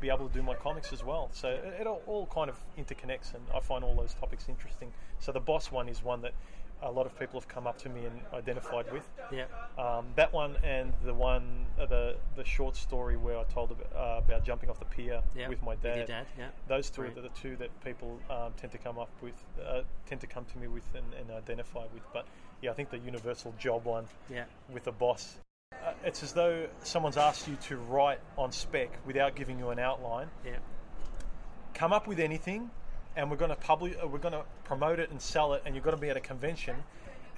be 0.00 0.10
able 0.10 0.28
to 0.28 0.34
do 0.34 0.42
my 0.42 0.54
comics 0.54 0.92
as 0.92 1.02
well. 1.02 1.30
So 1.32 1.48
it, 1.48 1.80
it 1.80 1.86
all, 1.86 2.02
all 2.06 2.26
kind 2.26 2.50
of 2.50 2.56
interconnects, 2.78 3.32
and 3.34 3.42
I 3.54 3.60
find 3.60 3.82
all 3.82 3.94
those 3.94 4.14
topics 4.14 4.48
interesting. 4.48 4.92
So 5.18 5.32
the 5.32 5.40
boss 5.40 5.72
one 5.72 5.88
is 5.88 6.04
one 6.04 6.20
that 6.22 6.34
a 6.82 6.90
lot 6.90 7.06
of 7.06 7.18
people 7.18 7.38
have 7.38 7.48
come 7.48 7.66
up 7.66 7.76
to 7.78 7.88
me 7.88 8.06
and 8.06 8.20
identified 8.32 8.90
with. 8.92 9.06
Yeah. 9.32 9.44
Um, 9.78 10.06
that 10.16 10.32
one 10.32 10.56
and 10.62 10.92
the 11.04 11.12
one, 11.14 11.66
uh, 11.78 11.86
the 11.86 12.16
the 12.36 12.44
short 12.44 12.76
story 12.76 13.16
where 13.16 13.38
I 13.38 13.44
told 13.44 13.70
about, 13.72 13.92
uh, 13.94 14.18
about 14.18 14.44
jumping 14.44 14.70
off 14.70 14.78
the 14.78 14.84
pier 14.86 15.22
Yeah. 15.34 15.48
with 15.48 15.62
my 15.62 15.74
dad. 15.76 15.96
your 15.98 16.06
dad. 16.06 16.26
Yeah. 16.38 16.48
Those 16.68 16.90
two 16.90 17.02
are 17.02 17.10
the 17.10 17.28
two 17.40 17.56
that 17.56 17.68
people 17.84 18.18
um, 18.30 18.52
tend 18.56 18.72
to 18.72 18.78
come 18.78 18.98
up 18.98 19.10
with, 19.20 19.34
uh, 19.64 19.82
tend 20.06 20.20
to 20.22 20.26
come 20.26 20.44
to 20.46 20.58
me 20.58 20.68
with 20.68 20.84
and, 20.94 21.04
and 21.14 21.30
identify 21.30 21.84
with. 21.92 22.02
But 22.12 22.26
yeah, 22.62 22.70
I 22.70 22.74
think 22.74 22.90
the 22.90 22.98
universal 22.98 23.54
job 23.58 23.84
one 23.84 24.06
Yeah. 24.30 24.44
with 24.72 24.86
a 24.86 24.92
boss. 24.92 25.36
Uh, 25.72 25.92
it's 26.04 26.22
as 26.22 26.32
though 26.32 26.66
someone's 26.82 27.16
asked 27.16 27.48
you 27.48 27.56
to 27.56 27.76
write 27.76 28.20
on 28.36 28.52
spec 28.52 28.90
without 29.06 29.34
giving 29.34 29.58
you 29.58 29.70
an 29.70 29.78
outline. 29.78 30.28
Yeah. 30.44 30.56
Come 31.74 31.92
up 31.92 32.06
with 32.06 32.20
anything, 32.20 32.70
and 33.16 33.30
we're 33.30 33.36
going 33.36 33.50
to 33.50 33.56
publish. 33.56 33.94
Uh, 34.02 34.06
we're 34.06 34.18
going 34.18 34.34
to 34.34 34.44
promote 34.64 34.98
it 34.98 35.10
and 35.10 35.20
sell 35.20 35.54
it, 35.54 35.62
and 35.64 35.74
you're 35.74 35.84
going 35.84 35.96
to 35.96 36.00
be 36.00 36.10
at 36.10 36.16
a 36.16 36.20
convention. 36.20 36.76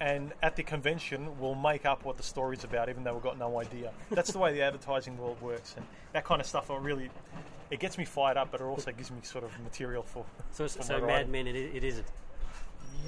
And 0.01 0.33
at 0.43 0.57
the 0.57 0.65
convention, 0.65 1.29
we'll 1.39 1.55
make 1.55 1.87
up 1.87 2.05
what 2.05 2.17
the 2.17 2.23
story's 2.25 2.65
about, 2.65 2.89
even 2.89 3.05
though 3.05 3.15
we've 3.15 3.23
got 3.23 3.39
no 3.39 3.61
idea. 3.61 3.93
That's 4.11 4.33
the 4.33 4.39
way 4.39 4.53
the 4.53 4.63
advertising 4.63 5.17
world 5.17 5.41
works, 5.41 5.75
and 5.77 5.87
that 6.13 6.25
kind 6.25 6.41
of 6.41 6.47
stuff. 6.47 6.71
I 6.71 6.77
really, 6.79 7.09
it 7.71 7.79
gets 7.79 7.99
me 7.99 8.05
fired 8.05 8.37
up, 8.37 8.51
but 8.51 8.61
it 8.61 8.65
also 8.65 8.91
gives 8.91 9.11
me 9.11 9.19
sort 9.23 9.45
of 9.45 9.53
material 9.63 10.03
for. 10.03 10.25
So, 10.51 10.67
for 10.67 10.83
so 10.83 11.01
Mad. 11.01 11.29
Men, 11.29 11.47
it, 11.47 11.55
it 11.55 11.85
isn't. 11.85 12.07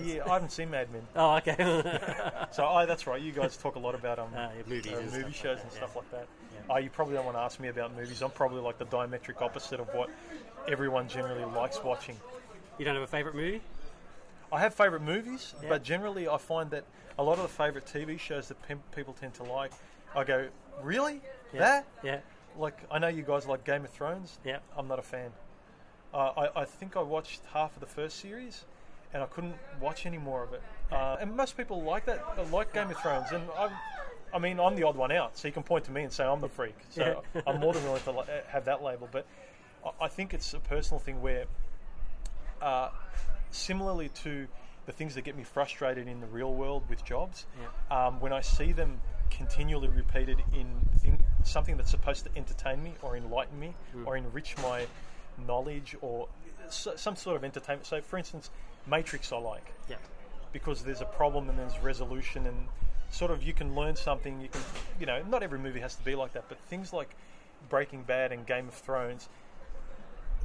Yeah, 0.03 0.25
I 0.27 0.35
haven't 0.35 0.51
seen 0.51 0.71
Mad 0.71 0.91
Men, 0.93 1.03
Oh, 1.15 1.37
okay. 1.37 1.55
so 2.53 2.67
I, 2.67 2.85
that's 2.85 3.07
right. 3.07 3.21
You 3.21 3.33
guys 3.33 3.57
talk 3.57 3.77
a 3.77 3.79
lot 3.79 3.95
about 3.95 4.19
um, 4.19 4.29
yeah, 4.35 4.51
movies 4.67 4.93
uh, 4.93 5.03
movie 5.12 5.33
shows 5.33 5.57
like 5.57 5.62
and 5.62 5.71
that, 5.71 5.77
stuff 5.77 5.97
like 5.97 6.11
that. 6.11 6.27
Yeah. 6.69 6.75
Uh, 6.75 6.79
you 6.79 6.91
probably 6.91 7.15
don't 7.15 7.25
want 7.25 7.37
to 7.37 7.43
ask 7.43 7.61
me 7.61 7.69
about 7.69 7.95
movies. 7.97 8.21
I'm 8.23 8.31
probably 8.31 8.61
like 8.61 8.79
the 8.79 8.87
diametric 8.87 9.41
opposite 9.41 9.79
of 9.81 9.89
what 9.89 10.11
everyone 10.69 11.09
generally 11.09 11.45
likes 11.45 11.83
watching. 11.83 12.17
You 12.79 12.85
don't 12.85 12.95
have 12.95 13.05
a 13.05 13.07
favourite 13.07 13.37
movie? 13.37 13.61
I 14.53 14.61
have 14.61 14.75
favourite 14.75 15.03
movies, 15.05 15.55
Yeah. 15.62 15.68
but 15.70 15.83
generally 15.83 16.29
I 16.29 16.37
find 16.39 16.70
that 16.70 16.85
a 17.18 17.22
lot 17.22 17.39
of 17.39 17.43
the 17.43 17.49
favourite 17.49 17.87
TV 17.87 18.18
shows 18.18 18.49
that 18.49 18.61
pem- 18.66 18.83
people 18.95 19.12
tend 19.14 19.35
to 19.35 19.43
like, 19.45 19.72
I 20.14 20.25
go, 20.25 20.49
really? 20.83 21.20
Yeah. 21.53 21.61
That? 21.61 21.87
Yeah. 22.03 22.18
Like, 22.57 22.79
I 22.91 22.99
know 22.99 23.09
you 23.09 23.22
guys 23.22 23.47
like 23.47 23.64
Game 23.64 23.85
of 23.85 23.91
Thrones. 23.91 24.39
Yeah. 24.45 24.59
I'm 24.77 24.87
not 24.87 24.99
a 24.99 25.03
fan. 25.03 25.31
Uh, 26.12 26.49
I, 26.55 26.61
I 26.62 26.64
think 26.64 26.97
I 26.97 27.03
watched 27.03 27.41
half 27.53 27.75
of 27.75 27.81
the 27.81 27.87
first 27.87 28.20
series, 28.20 28.64
and 29.12 29.22
I 29.22 29.27
couldn't 29.27 29.57
watch 29.81 30.07
any 30.07 30.18
more 30.18 30.45
of 30.45 30.53
it. 30.53 30.62
Uh, 30.93 31.16
and 31.20 31.37
most 31.37 31.57
people 31.57 31.83
like 31.83 32.05
that, 32.07 32.25
uh, 32.39 32.45
like 32.53 32.72
Game 32.72 32.91
of 32.91 32.97
Thrones, 32.99 33.33
and 33.33 33.43
I'm, 33.59 33.72
I 34.33 34.39
mean, 34.39 34.61
I'm 34.61 34.77
the 34.77 34.85
odd 34.85 34.97
one 34.97 35.11
out, 35.11 35.37
so 35.37 35.49
you 35.49 35.53
can 35.53 35.64
point 35.64 35.85
to 35.87 35.91
me 35.91 36.03
and 36.03 36.12
say 36.12 36.25
I'm 36.25 36.41
the 36.41 36.49
freak. 36.49 36.77
So 36.91 37.22
Yeah. 37.35 37.41
I'm 37.47 37.59
more 37.59 37.72
than 37.72 37.83
willing 37.85 38.03
to 38.03 38.25
have 38.49 38.64
that 38.66 38.83
label. 38.85 39.09
But 39.11 39.27
I, 39.85 40.05
I 40.05 40.09
think 40.09 40.33
it's 40.35 40.55
a 40.55 40.61
personal 40.61 41.01
thing 41.01 41.20
where, 41.22 41.47
uh, 42.65 42.89
similarly 43.51 44.09
to 44.09 44.49
the 44.87 44.93
things 44.93 45.15
that 45.15 45.23
get 45.23 45.37
me 45.37 45.45
frustrated 45.45 46.09
in 46.09 46.21
the 46.21 46.27
real 46.27 46.53
world 46.53 46.83
with 46.89 47.05
jobs, 47.05 47.47
um, 47.91 48.21
when 48.21 48.33
I 48.33 48.41
see 48.41 48.73
them 48.73 49.01
continually 49.31 49.89
repeated 49.89 50.39
in 50.53 50.67
thing, 50.99 51.23
something 51.45 51.77
that's 51.77 51.91
supposed 51.91 52.25
to 52.25 52.31
entertain 52.37 52.83
me 52.83 52.95
or 53.03 53.17
enlighten 53.17 53.59
me 53.59 53.75
or 54.05 54.17
enrich 54.17 54.57
my 54.59 54.87
knowledge 55.47 55.97
or 56.03 56.29
s- 56.67 56.89
some 56.97 57.17
sort 57.17 57.37
of 57.37 57.45
entertainment. 57.45 57.87
So, 57.87 58.01
for 58.01 58.19
instance, 58.19 58.51
Matrix 58.87 59.33
I 59.33 59.39
like 59.39 59.73
Yeah. 59.89 59.97
because 60.53 60.83
there's 60.85 61.01
a 61.01 61.07
problem 61.07 61.49
and 61.49 61.59
there's 61.59 61.79
resolution 61.79 62.47
and 62.47 62.69
sort 63.11 63.31
of 63.31 63.43
you 63.43 63.53
can 63.55 63.75
learn 63.75 63.97
something. 63.97 64.41
You 64.41 64.49
can, 64.49 64.61
you 65.01 65.07
know, 65.07 65.23
not 65.23 65.43
every 65.43 65.59
movie 65.59 65.81
has 65.81 65.95
to 65.97 66.05
be 66.05 66.15
like 66.15 66.33
that, 66.35 66.45
but 66.49 66.59
things 66.69 66.93
like 66.93 67.15
Breaking 67.69 68.03
Bad 68.03 68.33
and 68.33 68.47
Game 68.47 68.69
of 68.69 68.75
Thrones, 68.75 69.29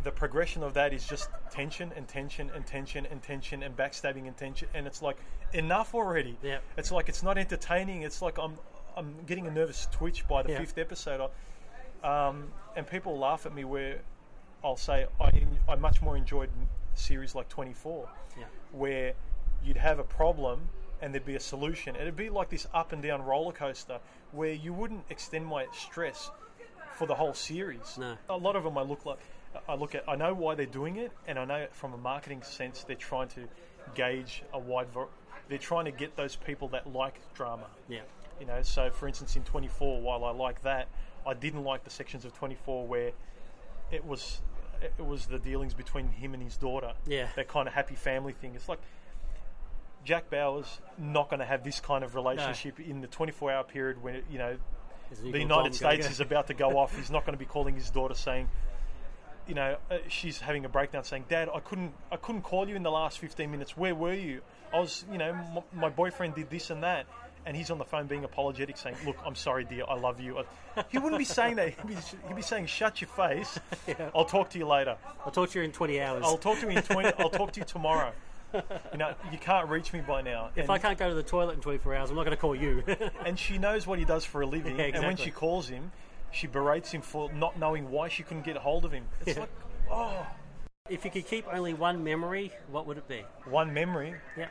the 0.03 0.11
progression 0.11 0.63
of 0.63 0.73
that 0.75 0.93
is 0.93 1.05
just 1.05 1.29
tension 1.51 1.91
and 1.95 2.07
tension 2.07 2.49
and 2.55 2.65
tension 2.65 3.05
and 3.05 3.21
tension 3.21 3.63
and 3.63 3.75
backstabbing 3.75 4.27
and 4.27 4.37
tension, 4.37 4.67
and 4.73 4.87
it's 4.87 5.01
like 5.01 5.17
enough 5.53 5.93
already. 5.93 6.37
Yeah. 6.41 6.59
It's 6.77 6.91
like 6.91 7.09
it's 7.09 7.23
not 7.23 7.37
entertaining. 7.37 8.03
It's 8.03 8.21
like 8.21 8.37
I'm 8.37 8.57
I'm 8.95 9.15
getting 9.25 9.47
a 9.47 9.51
nervous 9.51 9.87
twitch 9.91 10.27
by 10.27 10.43
the 10.43 10.51
Yeah. 10.51 10.59
fifth 10.59 10.77
episode. 10.77 11.29
I, 12.03 12.27
um, 12.27 12.51
and 12.75 12.87
people 12.87 13.17
laugh 13.17 13.45
at 13.45 13.53
me 13.53 13.63
where 13.65 13.99
I'll 14.63 14.77
say 14.77 15.07
I 15.19 15.31
I 15.67 15.75
much 15.75 16.01
more 16.01 16.15
enjoyed 16.17 16.49
series 16.95 17.35
like 17.35 17.49
24 17.49 18.09
Yeah. 18.37 18.45
where 18.71 19.13
you'd 19.63 19.77
have 19.77 19.99
a 19.99 20.03
problem 20.03 20.69
and 21.01 21.13
there'd 21.13 21.25
be 21.25 21.35
a 21.35 21.39
solution. 21.39 21.95
It'd 21.95 22.15
be 22.15 22.29
like 22.29 22.49
this 22.49 22.67
up 22.73 22.91
and 22.93 23.01
down 23.01 23.21
roller 23.23 23.53
coaster 23.53 23.99
where 24.31 24.51
you 24.53 24.73
wouldn't 24.73 25.05
extend 25.09 25.45
my 25.45 25.65
stress 25.73 26.29
for 26.95 27.05
the 27.07 27.15
whole 27.15 27.33
series. 27.33 27.97
No. 27.97 28.17
A 28.29 28.35
lot 28.37 28.55
of 28.57 28.63
them 28.65 28.77
I 28.77 28.81
look 28.81 29.05
like 29.05 29.19
I 29.67 29.75
look 29.75 29.95
at 29.95 30.03
I 30.07 30.15
know 30.15 30.33
why 30.33 30.55
they're 30.55 30.65
doing 30.65 30.97
it 30.97 31.11
and 31.27 31.39
I 31.39 31.45
know 31.45 31.67
from 31.71 31.93
a 31.93 31.97
marketing 31.97 32.43
sense 32.43 32.83
they're 32.83 32.95
trying 32.95 33.29
to 33.29 33.47
gauge 33.95 34.43
a 34.53 34.59
wide 34.59 34.89
var- 34.91 35.07
they're 35.47 35.57
trying 35.57 35.85
to 35.85 35.91
get 35.91 36.15
those 36.15 36.35
people 36.35 36.67
that 36.69 36.91
like 36.93 37.19
drama. 37.33 37.65
Yeah. 37.87 38.01
You 38.39 38.45
know, 38.45 38.61
so 38.61 38.89
for 38.89 39.07
instance, 39.07 39.35
in 39.35 39.43
24, 39.43 40.01
while 40.01 40.23
I 40.23 40.31
like 40.31 40.61
that, 40.61 40.87
I 41.27 41.33
didn't 41.33 41.63
like 41.63 41.83
the 41.83 41.89
sections 41.89 42.23
of 42.23 42.33
24 42.37 42.87
where 42.87 43.11
it 43.91 44.05
was 44.05 44.41
it 44.81 45.03
was 45.03 45.25
the 45.25 45.39
dealings 45.39 45.73
between 45.73 46.07
him 46.07 46.33
and 46.33 46.41
his 46.41 46.55
daughter. 46.55 46.93
Yeah. 47.05 47.27
that 47.35 47.47
kind 47.49 47.67
of 47.67 47.73
happy 47.73 47.95
family 47.95 48.33
thing. 48.33 48.55
It's 48.55 48.69
like 48.69 48.79
Jack 50.05 50.29
Bauer's 50.29 50.79
not 50.97 51.29
going 51.29 51.41
to 51.41 51.45
have 51.45 51.63
this 51.63 51.79
kind 51.81 52.03
of 52.03 52.15
relationship 52.15 52.79
in 52.79 53.01
the 53.01 53.07
24 53.07 53.51
hour 53.51 53.63
period 53.63 54.01
when 54.01 54.15
it, 54.15 54.25
you 54.31 54.37
know 54.37 54.57
the 55.23 55.39
United 55.39 55.73
States 55.75 56.09
is 56.09 56.19
about 56.19 56.47
to 56.47 56.53
go 56.53 56.77
off. 56.77 56.95
He's 56.95 57.11
not 57.11 57.25
going 57.25 57.33
to 57.33 57.39
be 57.39 57.45
calling 57.45 57.75
his 57.75 57.89
daughter 57.89 58.13
saying, 58.13 58.47
you 59.49 59.55
know, 59.55 59.75
uh, 59.91 59.97
she's 60.07 60.39
having 60.39 60.63
a 60.63 60.69
breakdown 60.69 61.03
saying, 61.03 61.25
"Dad, 61.27 61.49
I 61.53 61.59
couldn't, 61.59 61.91
I 62.11 62.15
couldn't 62.15 62.43
call 62.43 62.69
you 62.69 62.75
in 62.75 62.83
the 62.83 62.91
last 62.91 63.17
15 63.19 63.49
minutes. 63.51 63.75
Where 63.75 63.93
were 63.95 64.13
you? 64.13 64.41
I 64.73 64.79
was, 64.79 65.03
you 65.11 65.17
know, 65.17 65.31
m- 65.31 65.63
my 65.73 65.89
boyfriend 65.89 66.35
did 66.35 66.49
this 66.49 66.69
and 66.69 66.83
that." 66.83 67.05
And 67.45 67.55
he's 67.57 67.71
on 67.71 67.77
the 67.79 67.85
phone 67.85 68.05
being 68.05 68.23
apologetic, 68.23 68.77
saying, 68.77 68.95
"Look, 69.05 69.17
I'm 69.25 69.33
sorry, 69.35 69.63
dear. 69.63 69.83
I 69.89 69.95
love 69.95 70.19
you." 70.21 70.43
He 70.89 70.99
wouldn't 70.99 71.17
be 71.19 71.25
saying 71.25 71.55
that. 71.55 71.69
He'd 71.69 71.87
be, 71.87 71.95
he'd 72.27 72.35
be 72.35 72.41
saying, 72.43 72.67
"Shut 72.67 73.01
your 73.01 73.07
face. 73.09 73.57
I'll 74.15 74.25
talk 74.25 74.49
to 74.51 74.59
you 74.59 74.67
later. 74.67 74.95
I'll 75.25 75.31
talk 75.31 75.49
to 75.51 75.59
you 75.59 75.65
in 75.65 75.71
20 75.71 75.99
hours. 76.01 76.23
I'll 76.25 76.37
talk 76.37 76.59
to 76.59 76.69
you 76.69 76.77
in 76.77 76.83
20. 76.83 77.09
I'll 77.19 77.29
talk 77.29 77.51
to 77.53 77.59
you 77.59 77.65
tomorrow." 77.65 78.11
You 78.53 78.97
know, 78.97 79.13
you 79.31 79.37
can't 79.37 79.69
reach 79.69 79.93
me 79.93 80.01
by 80.01 80.21
now. 80.23 80.49
if 80.55 80.63
And- 80.63 80.71
I 80.71 80.79
can't 80.79 80.97
go 80.97 81.07
to 81.09 81.13
the 81.15 81.21
toilet 81.23 81.53
in 81.53 81.61
24 81.61 81.95
hours, 81.95 82.09
I'm 82.09 82.15
not 82.15 82.23
going 82.25 82.35
to 82.35 82.41
call 82.41 82.55
you. 82.55 82.83
and 83.25 83.37
she 83.37 83.57
knows 83.59 83.85
what 83.85 83.99
he 83.99 84.05
does 84.05 84.25
for 84.25 84.41
a 84.41 84.45
living. 84.45 84.77
Yeah, 84.77 84.85
And 84.93 85.05
when 85.05 85.17
she 85.17 85.29
calls 85.31 85.69
him, 85.69 85.91
she 86.31 86.47
berates 86.47 86.91
him 86.91 87.01
for 87.01 87.31
not 87.33 87.57
knowing 87.57 87.89
why 87.89 88.07
she 88.09 88.23
couldn't 88.23 88.43
get 88.45 88.55
a 88.55 88.59
hold 88.59 88.85
of 88.85 88.91
him. 88.91 89.05
It's 89.25 89.35
Yeah. 89.35 89.41
like, 89.41 89.49
oh, 89.91 90.27
if 90.89 91.05
you 91.05 91.11
could 91.11 91.25
keep 91.27 91.45
only 91.51 91.73
one 91.73 92.03
memory, 92.03 92.51
what 92.69 92.85
would 92.87 92.97
it 92.97 93.07
be? 93.07 93.23
one 93.45 93.73
memory. 93.73 94.15
Yeah. 94.37 94.47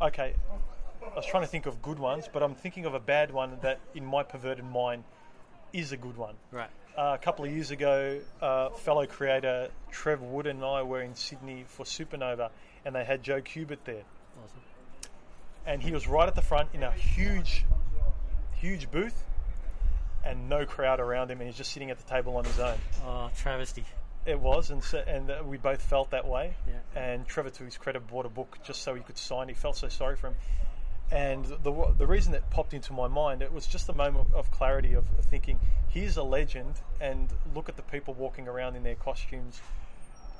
Okay, 0.00 0.34
I 1.02 1.14
was 1.16 1.26
trying 1.26 1.42
to 1.42 1.48
think 1.48 1.66
of 1.66 1.80
good 1.80 1.98
ones, 1.98 2.28
but 2.32 2.42
I'm 2.42 2.54
thinking 2.54 2.84
of 2.84 2.94
a 2.94 3.00
bad 3.00 3.30
one 3.30 3.58
that, 3.62 3.80
in 3.94 4.04
my 4.04 4.22
perverted 4.22 4.64
mind, 4.64 5.04
is 5.72 5.92
a 5.92 5.96
good 5.96 6.16
one. 6.16 6.34
Right. 6.52 6.70
Uh, 6.96 7.12
a 7.14 7.18
couple 7.22 7.44
of 7.44 7.50
years 7.50 7.70
ago, 7.70 8.20
uh, 8.40 8.70
fellow 8.70 9.06
creator 9.06 9.70
Trev 9.90 10.22
Wood 10.22 10.46
and 10.46 10.64
I 10.64 10.82
were 10.82 11.02
in 11.02 11.14
Sydney 11.14 11.64
for 11.66 11.84
Supernova, 11.84 12.50
and 12.84 12.94
they 12.94 13.04
had 13.04 13.22
Joe 13.22 13.40
Kubert 13.40 13.78
there. 13.84 14.02
Awesome. 14.42 14.60
and 15.66 15.82
he 15.82 15.90
was 15.92 16.06
right 16.06 16.28
at 16.28 16.34
the 16.36 16.42
front 16.42 16.68
in 16.74 16.82
a 16.84 16.92
huge, 16.92 17.64
huge 18.54 18.90
booth, 18.90 19.24
and 20.26 20.48
no 20.48 20.66
crowd 20.66 21.00
around 21.00 21.30
him, 21.30 21.40
and 21.40 21.48
he's 21.48 21.56
just 21.56 21.72
sitting 21.72 21.90
at 21.90 21.98
the 21.98 22.04
table 22.04 22.36
on 22.36 22.44
his 22.44 22.58
own. 22.58 22.78
Oh, 23.04 23.30
travesty. 23.36 23.84
It 24.26 24.40
was, 24.40 24.70
and 24.70 24.82
so, 24.82 24.98
and 24.98 25.30
we 25.46 25.56
both 25.56 25.80
felt 25.80 26.10
that 26.10 26.26
way. 26.26 26.56
Yeah. 26.66 27.00
And 27.00 27.26
Trevor, 27.26 27.50
to 27.50 27.64
his 27.64 27.76
credit, 27.76 28.08
bought 28.08 28.26
a 28.26 28.28
book 28.28 28.58
just 28.64 28.82
so 28.82 28.94
he 28.94 29.02
could 29.02 29.18
sign. 29.18 29.48
He 29.48 29.54
felt 29.54 29.76
so 29.76 29.88
sorry 29.88 30.16
for 30.16 30.28
him. 30.28 30.34
And 31.12 31.44
the 31.44 31.94
the 31.96 32.06
reason 32.06 32.32
that 32.32 32.50
popped 32.50 32.74
into 32.74 32.92
my 32.92 33.06
mind, 33.06 33.40
it 33.40 33.52
was 33.52 33.68
just 33.68 33.88
a 33.88 33.92
moment 33.92 34.26
of 34.34 34.50
clarity 34.50 34.94
of 34.94 35.06
thinking, 35.30 35.60
here's 35.88 36.16
a 36.16 36.24
legend, 36.24 36.74
and 37.00 37.32
look 37.54 37.68
at 37.68 37.76
the 37.76 37.82
people 37.82 38.14
walking 38.14 38.48
around 38.48 38.74
in 38.74 38.82
their 38.82 38.96
costumes. 38.96 39.60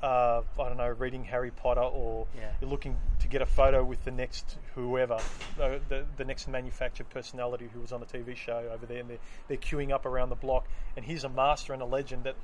Uh, 0.01 0.43
I 0.59 0.67
don't 0.67 0.77
know, 0.77 0.89
reading 0.89 1.23
Harry 1.23 1.49
Potter, 1.49 1.81
or 1.81 2.27
Yeah. 2.37 2.51
you're 2.61 2.69
looking 2.69 2.95
to 3.21 3.27
get 3.27 3.41
a 3.41 3.47
photo 3.47 3.83
with 3.83 4.03
the 4.05 4.11
next 4.11 4.57
whoever, 4.75 5.15
uh, 5.59 5.79
the 5.89 6.05
the 6.17 6.23
next 6.25 6.47
manufactured 6.47 7.09
personality 7.09 7.67
who 7.73 7.79
was 7.81 7.91
on 7.91 8.03
a 8.03 8.05
TV 8.05 8.35
show 8.35 8.69
over 8.71 8.85
there, 8.85 8.99
and 8.99 9.09
they're, 9.09 9.17
they're 9.47 9.57
queuing 9.57 9.91
up 9.91 10.05
around 10.05 10.29
the 10.29 10.35
block. 10.35 10.67
And 10.95 11.03
he's 11.03 11.23
a 11.23 11.29
master 11.29 11.73
and 11.73 11.81
a 11.81 11.85
legend 11.85 12.25
that 12.25 12.35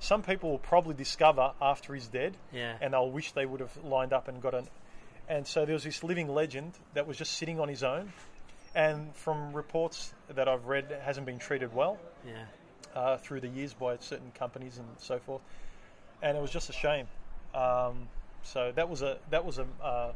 some 0.00 0.22
people 0.22 0.50
will 0.50 0.58
probably 0.58 0.94
discover 0.94 1.52
after 1.62 1.94
he's 1.94 2.08
dead, 2.08 2.36
Yeah. 2.52 2.76
and 2.80 2.92
they'll 2.92 3.10
wish 3.10 3.32
they 3.32 3.46
would 3.46 3.60
have 3.60 3.76
lined 3.84 4.12
up 4.12 4.26
and 4.26 4.42
got 4.42 4.54
an. 4.54 4.66
And 5.28 5.46
so 5.46 5.64
there 5.64 5.74
was 5.74 5.84
this 5.84 6.02
living 6.02 6.28
legend 6.28 6.72
that 6.94 7.06
was 7.06 7.16
just 7.16 7.34
sitting 7.34 7.60
on 7.60 7.68
his 7.68 7.84
own, 7.84 8.12
and 8.74 9.14
from 9.14 9.52
reports 9.52 10.12
that 10.28 10.48
I've 10.48 10.66
read, 10.66 10.90
hasn't 11.04 11.24
been 11.24 11.38
treated 11.38 11.72
well 11.72 11.98
Yeah. 12.26 12.44
uh, 12.96 13.16
through 13.18 13.40
the 13.42 13.48
years 13.48 13.74
by 13.74 13.96
certain 13.98 14.32
companies 14.32 14.76
and 14.78 14.88
so 14.98 15.20
forth. 15.20 15.42
And 16.22 16.36
it 16.36 16.40
was 16.40 16.50
just 16.50 16.70
a 16.70 16.72
shame. 16.72 17.06
Um, 17.54 18.08
so 18.42 18.72
that 18.74 18.88
was 18.88 19.02
a 19.02 19.18
that 19.30 19.44
was 19.44 19.58
a 19.58 19.66
uh, 19.82 20.12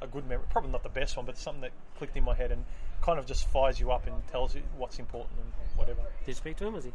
a 0.00 0.06
good 0.06 0.28
memory. 0.28 0.46
Probably 0.50 0.70
not 0.70 0.82
the 0.82 0.88
best 0.88 1.16
one, 1.16 1.26
but 1.26 1.36
something 1.36 1.62
that 1.62 1.72
clicked 1.98 2.16
in 2.16 2.24
my 2.24 2.34
head 2.34 2.50
and 2.50 2.64
kind 3.02 3.18
of 3.18 3.26
just 3.26 3.48
fires 3.48 3.78
you 3.78 3.92
up 3.92 4.06
and 4.06 4.14
tells 4.28 4.54
you 4.54 4.62
what's 4.76 4.98
important 4.98 5.38
and 5.38 5.78
whatever. 5.78 6.00
Did 6.20 6.28
you 6.28 6.34
speak 6.34 6.56
to 6.58 6.66
him? 6.66 6.72
Was 6.72 6.84
he? 6.84 6.92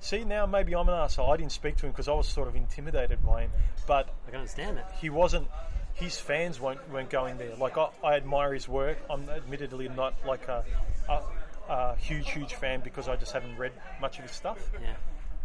See 0.00 0.24
now, 0.24 0.46
maybe 0.46 0.74
I'm 0.74 0.88
an 0.88 0.94
asshole. 0.94 1.30
I 1.30 1.36
didn't 1.36 1.52
speak 1.52 1.76
to 1.78 1.86
him 1.86 1.92
because 1.92 2.08
I 2.08 2.12
was 2.12 2.28
sort 2.28 2.46
of 2.48 2.54
intimidated 2.54 3.24
by 3.26 3.42
him, 3.42 3.50
but 3.86 4.08
I 4.26 4.30
can 4.30 4.40
understand 4.40 4.76
that. 4.76 4.94
he 5.00 5.10
wasn't. 5.10 5.48
His 5.94 6.16
fans 6.16 6.60
weren't, 6.60 6.88
weren't 6.92 7.10
going 7.10 7.38
there. 7.38 7.56
Like 7.56 7.76
I, 7.76 7.88
I 8.04 8.14
admire 8.14 8.54
his 8.54 8.68
work. 8.68 8.98
I'm 9.10 9.28
admittedly 9.28 9.88
not 9.88 10.14
like 10.24 10.46
a, 10.46 10.64
a, 11.08 11.22
a 11.68 11.96
huge, 11.96 12.30
huge 12.30 12.54
fan 12.54 12.80
because 12.84 13.08
I 13.08 13.16
just 13.16 13.32
haven't 13.32 13.56
read 13.56 13.72
much 14.00 14.18
of 14.18 14.24
his 14.24 14.30
stuff. 14.30 14.58
Yeah. 14.80 14.94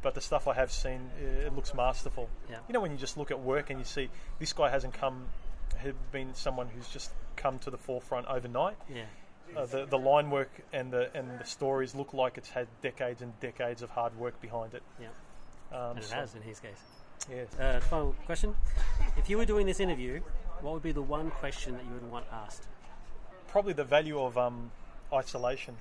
But 0.04 0.14
the 0.16 0.22
stuff 0.22 0.48
I 0.48 0.54
have 0.54 0.72
seen, 0.72 1.10
it 1.46 1.56
looks 1.56 1.74
masterful. 1.74 2.30
Yeah. 2.50 2.58
You 2.68 2.74
know, 2.74 2.82
when 2.82 2.92
you 2.92 2.98
just 2.98 3.18
look 3.18 3.32
at 3.32 3.40
work 3.40 3.70
and 3.70 3.80
you 3.80 3.86
see 3.86 4.10
this 4.38 4.52
guy 4.54 4.70
hasn't 4.70 4.94
come, 4.94 5.26
had 5.78 5.96
been 6.12 6.34
someone 6.36 6.68
who's 6.68 6.90
just 6.90 7.10
come 7.38 7.58
to 7.60 7.72
the 7.72 7.78
forefront 7.78 8.28
overnight. 8.28 8.76
Yeah. 8.94 9.04
Uh, 9.56 9.66
the 9.66 9.86
the 9.86 9.98
line 10.00 10.30
work 10.30 10.50
and 10.72 10.92
the 10.92 11.10
and 11.16 11.40
the 11.40 11.46
stories 11.46 11.94
look 11.96 12.14
like 12.14 12.38
it's 12.38 12.50
had 12.50 12.68
decades 12.82 13.22
and 13.22 13.38
decades 13.40 13.82
of 13.82 13.90
hard 13.90 14.16
work 14.18 14.40
behind 14.42 14.74
it. 14.74 14.84
Yeah. 15.00 15.08
Um, 15.72 15.92
And 15.92 16.00
it 16.00 16.06
so- 16.06 16.16
has 16.16 16.36
in 16.36 16.42
his 16.42 16.60
case. 16.60 16.82
Yes. 17.30 17.48
Uh, 17.58 17.80
final 17.90 18.14
question: 18.26 18.56
If 19.18 19.30
you 19.30 19.38
were 19.38 19.46
doing 19.46 19.66
this 19.66 19.80
interview, 19.80 20.22
what 20.62 20.74
would 20.74 20.84
be 20.84 20.92
the 20.92 21.02
one 21.02 21.32
question 21.32 21.74
that 21.74 21.86
you 21.86 21.92
would 21.94 22.12
want 22.12 22.26
asked? 22.32 22.68
probably 23.48 23.74
the 23.74 23.84
value 23.84 24.20
of 24.20 24.36
um, 24.36 24.72
isolation 25.14 25.76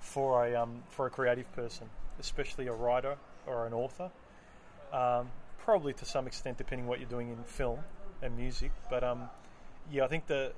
for 0.00 0.46
a 0.46 0.54
um, 0.56 0.82
for 0.88 1.06
a 1.06 1.10
creative 1.10 1.50
person, 1.54 1.86
especially 2.18 2.66
a 2.66 2.72
writer 2.72 3.16
or 3.50 3.66
an 3.66 3.72
author. 3.72 4.10
Um, 4.92 5.30
probably 5.58 5.92
to 5.94 6.04
some 6.04 6.26
extent, 6.26 6.58
depending 6.58 6.86
what 6.86 7.00
you're 7.00 7.08
doing 7.08 7.30
in 7.30 7.42
film 7.44 7.80
and 8.22 8.36
music. 8.36 8.72
But 8.88 9.04
um, 9.04 9.28
yeah, 9.92 10.04
I 10.04 10.08
think 10.08 10.26
the 10.26 10.52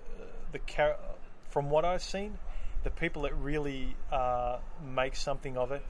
the 0.52 0.58
char- 0.66 0.98
from 1.50 1.70
what 1.70 1.84
I've 1.84 2.02
seen, 2.02 2.38
the 2.84 2.90
people 2.90 3.22
that 3.22 3.34
really 3.36 3.96
uh, 4.10 4.58
make 4.94 5.16
something 5.16 5.56
of 5.56 5.72
it 5.72 5.84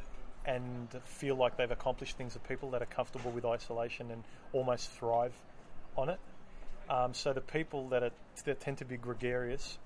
and 0.45 0.89
feel 1.05 1.37
like 1.37 1.57
they've 1.57 1.71
accomplished 1.71 2.17
things 2.17 2.35
are 2.35 2.41
people 2.41 2.71
that 2.71 2.83
are 2.83 2.87
comfortable 2.87 3.31
with 3.31 3.45
isolation 3.45 4.11
and 4.11 4.25
almost 4.53 4.91
thrive 4.91 5.33
on 5.97 6.09
it. 6.09 6.19
Um, 6.91 7.15
so 7.15 7.33
the 7.33 7.41
people 7.41 7.89
that 7.91 8.03
are 8.03 8.11
that 8.45 8.61
tend 8.61 8.79
to 8.79 8.85
be 8.85 8.97
gregarious 8.97 9.79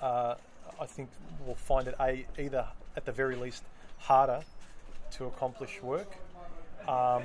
uh, 0.00 0.34
I 0.80 0.86
think 0.86 1.08
will 1.46 1.54
find 1.54 1.88
it 1.88 1.94
a 2.00 2.26
either 2.38 2.66
at 2.96 3.04
the 3.04 3.12
very 3.12 3.36
least 3.36 3.62
harder 3.98 4.42
to 5.12 5.26
accomplish 5.26 5.82
work, 5.82 6.16
um, 6.88 7.22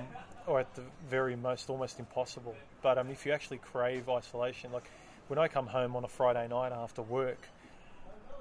or 0.48 0.60
at 0.60 0.74
the 0.76 0.84
very 1.10 1.36
most 1.36 1.70
almost 1.70 2.00
impossible. 2.00 2.56
But 2.82 2.98
um, 2.98 3.10
if 3.10 3.26
you 3.26 3.32
actually 3.32 3.60
crave 3.60 4.10
isolation, 4.10 4.72
like 4.72 4.90
when 5.28 5.40
I 5.40 5.48
come 5.48 5.68
home 5.68 5.96
on 5.96 6.04
a 6.04 6.08
Friday 6.08 6.48
night 6.48 6.72
after 6.72 7.02
work, 7.02 7.48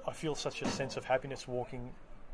I 0.07 0.13
feel 0.13 0.35
such 0.35 0.61
a 0.61 0.67
sense 0.67 0.97
of 0.97 1.05
happiness 1.05 1.47
walking 1.47 1.91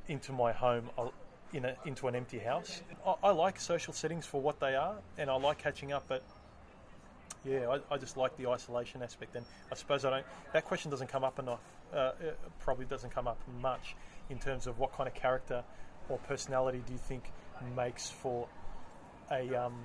into 0.08 0.32
my 0.32 0.52
home. 0.52 0.90
uh, 0.98 1.10
In 1.54 1.64
a, 1.64 1.76
into 1.86 2.10
an 2.10 2.16
empty 2.16 2.40
house. 2.40 2.82
I, 3.06 3.30
I 3.30 3.32
like 3.32 3.58
social 3.58 3.94
settings 3.94 4.26
for 4.26 4.42
what 4.42 4.60
they 4.60 4.76
are, 4.76 4.96
and 5.18 5.30
I 5.30 5.36
like 5.36 5.58
catching 5.58 5.94
up. 5.94 6.04
But 6.08 6.22
yeah, 7.46 7.70
I, 7.70 7.94
I 7.94 7.98
just 7.98 8.18
like 8.18 8.36
the 8.36 8.48
isolation 8.50 9.02
aspect, 9.02 9.36
and 9.38 9.46
I 9.72 9.76
suppose 9.76 10.04
I 10.04 10.10
don't. 10.10 10.26
That 10.52 10.66
question 10.66 10.92
doesn't 10.92 11.08
come 11.08 11.24
up 11.24 11.40
enough. 11.40 11.62
Uh, 11.94 12.12
probably 12.60 12.86
doesn't 12.86 13.14
come 13.16 13.30
up 13.30 13.40
much 13.62 13.96
in 14.30 14.40
terms 14.40 14.68
of 14.68 14.78
what 14.78 14.92
kind 14.92 15.08
of 15.08 15.14
character 15.14 15.64
or 16.10 16.18
personality 16.20 16.82
do 16.86 16.94
you 16.94 17.00
think 17.00 17.32
makes 17.76 18.10
for 18.10 18.48
a 19.32 19.54
um, 19.56 19.76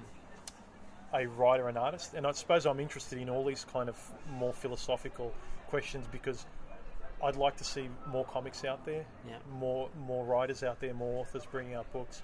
a 1.14 1.26
writer 1.26 1.68
and 1.68 1.76
artist. 1.76 2.14
And 2.14 2.26
I 2.26 2.32
suppose 2.32 2.66
I'm 2.66 2.80
interested 2.80 3.18
in 3.18 3.28
all 3.28 3.44
these 3.44 3.64
kind 3.72 3.88
of 3.88 3.98
more 4.30 4.52
philosophical 4.52 5.32
questions 5.68 6.06
because 6.10 6.46
I'd 7.22 7.36
like 7.36 7.56
to 7.58 7.64
see 7.64 7.88
more 8.10 8.24
comics 8.24 8.64
out 8.64 8.84
there, 8.84 9.04
Yeah. 9.28 9.36
more 9.52 9.88
more 10.06 10.24
writers 10.24 10.62
out 10.62 10.80
there, 10.80 10.94
more 10.94 11.20
authors 11.20 11.44
bringing 11.46 11.74
out 11.74 11.90
books. 11.92 12.22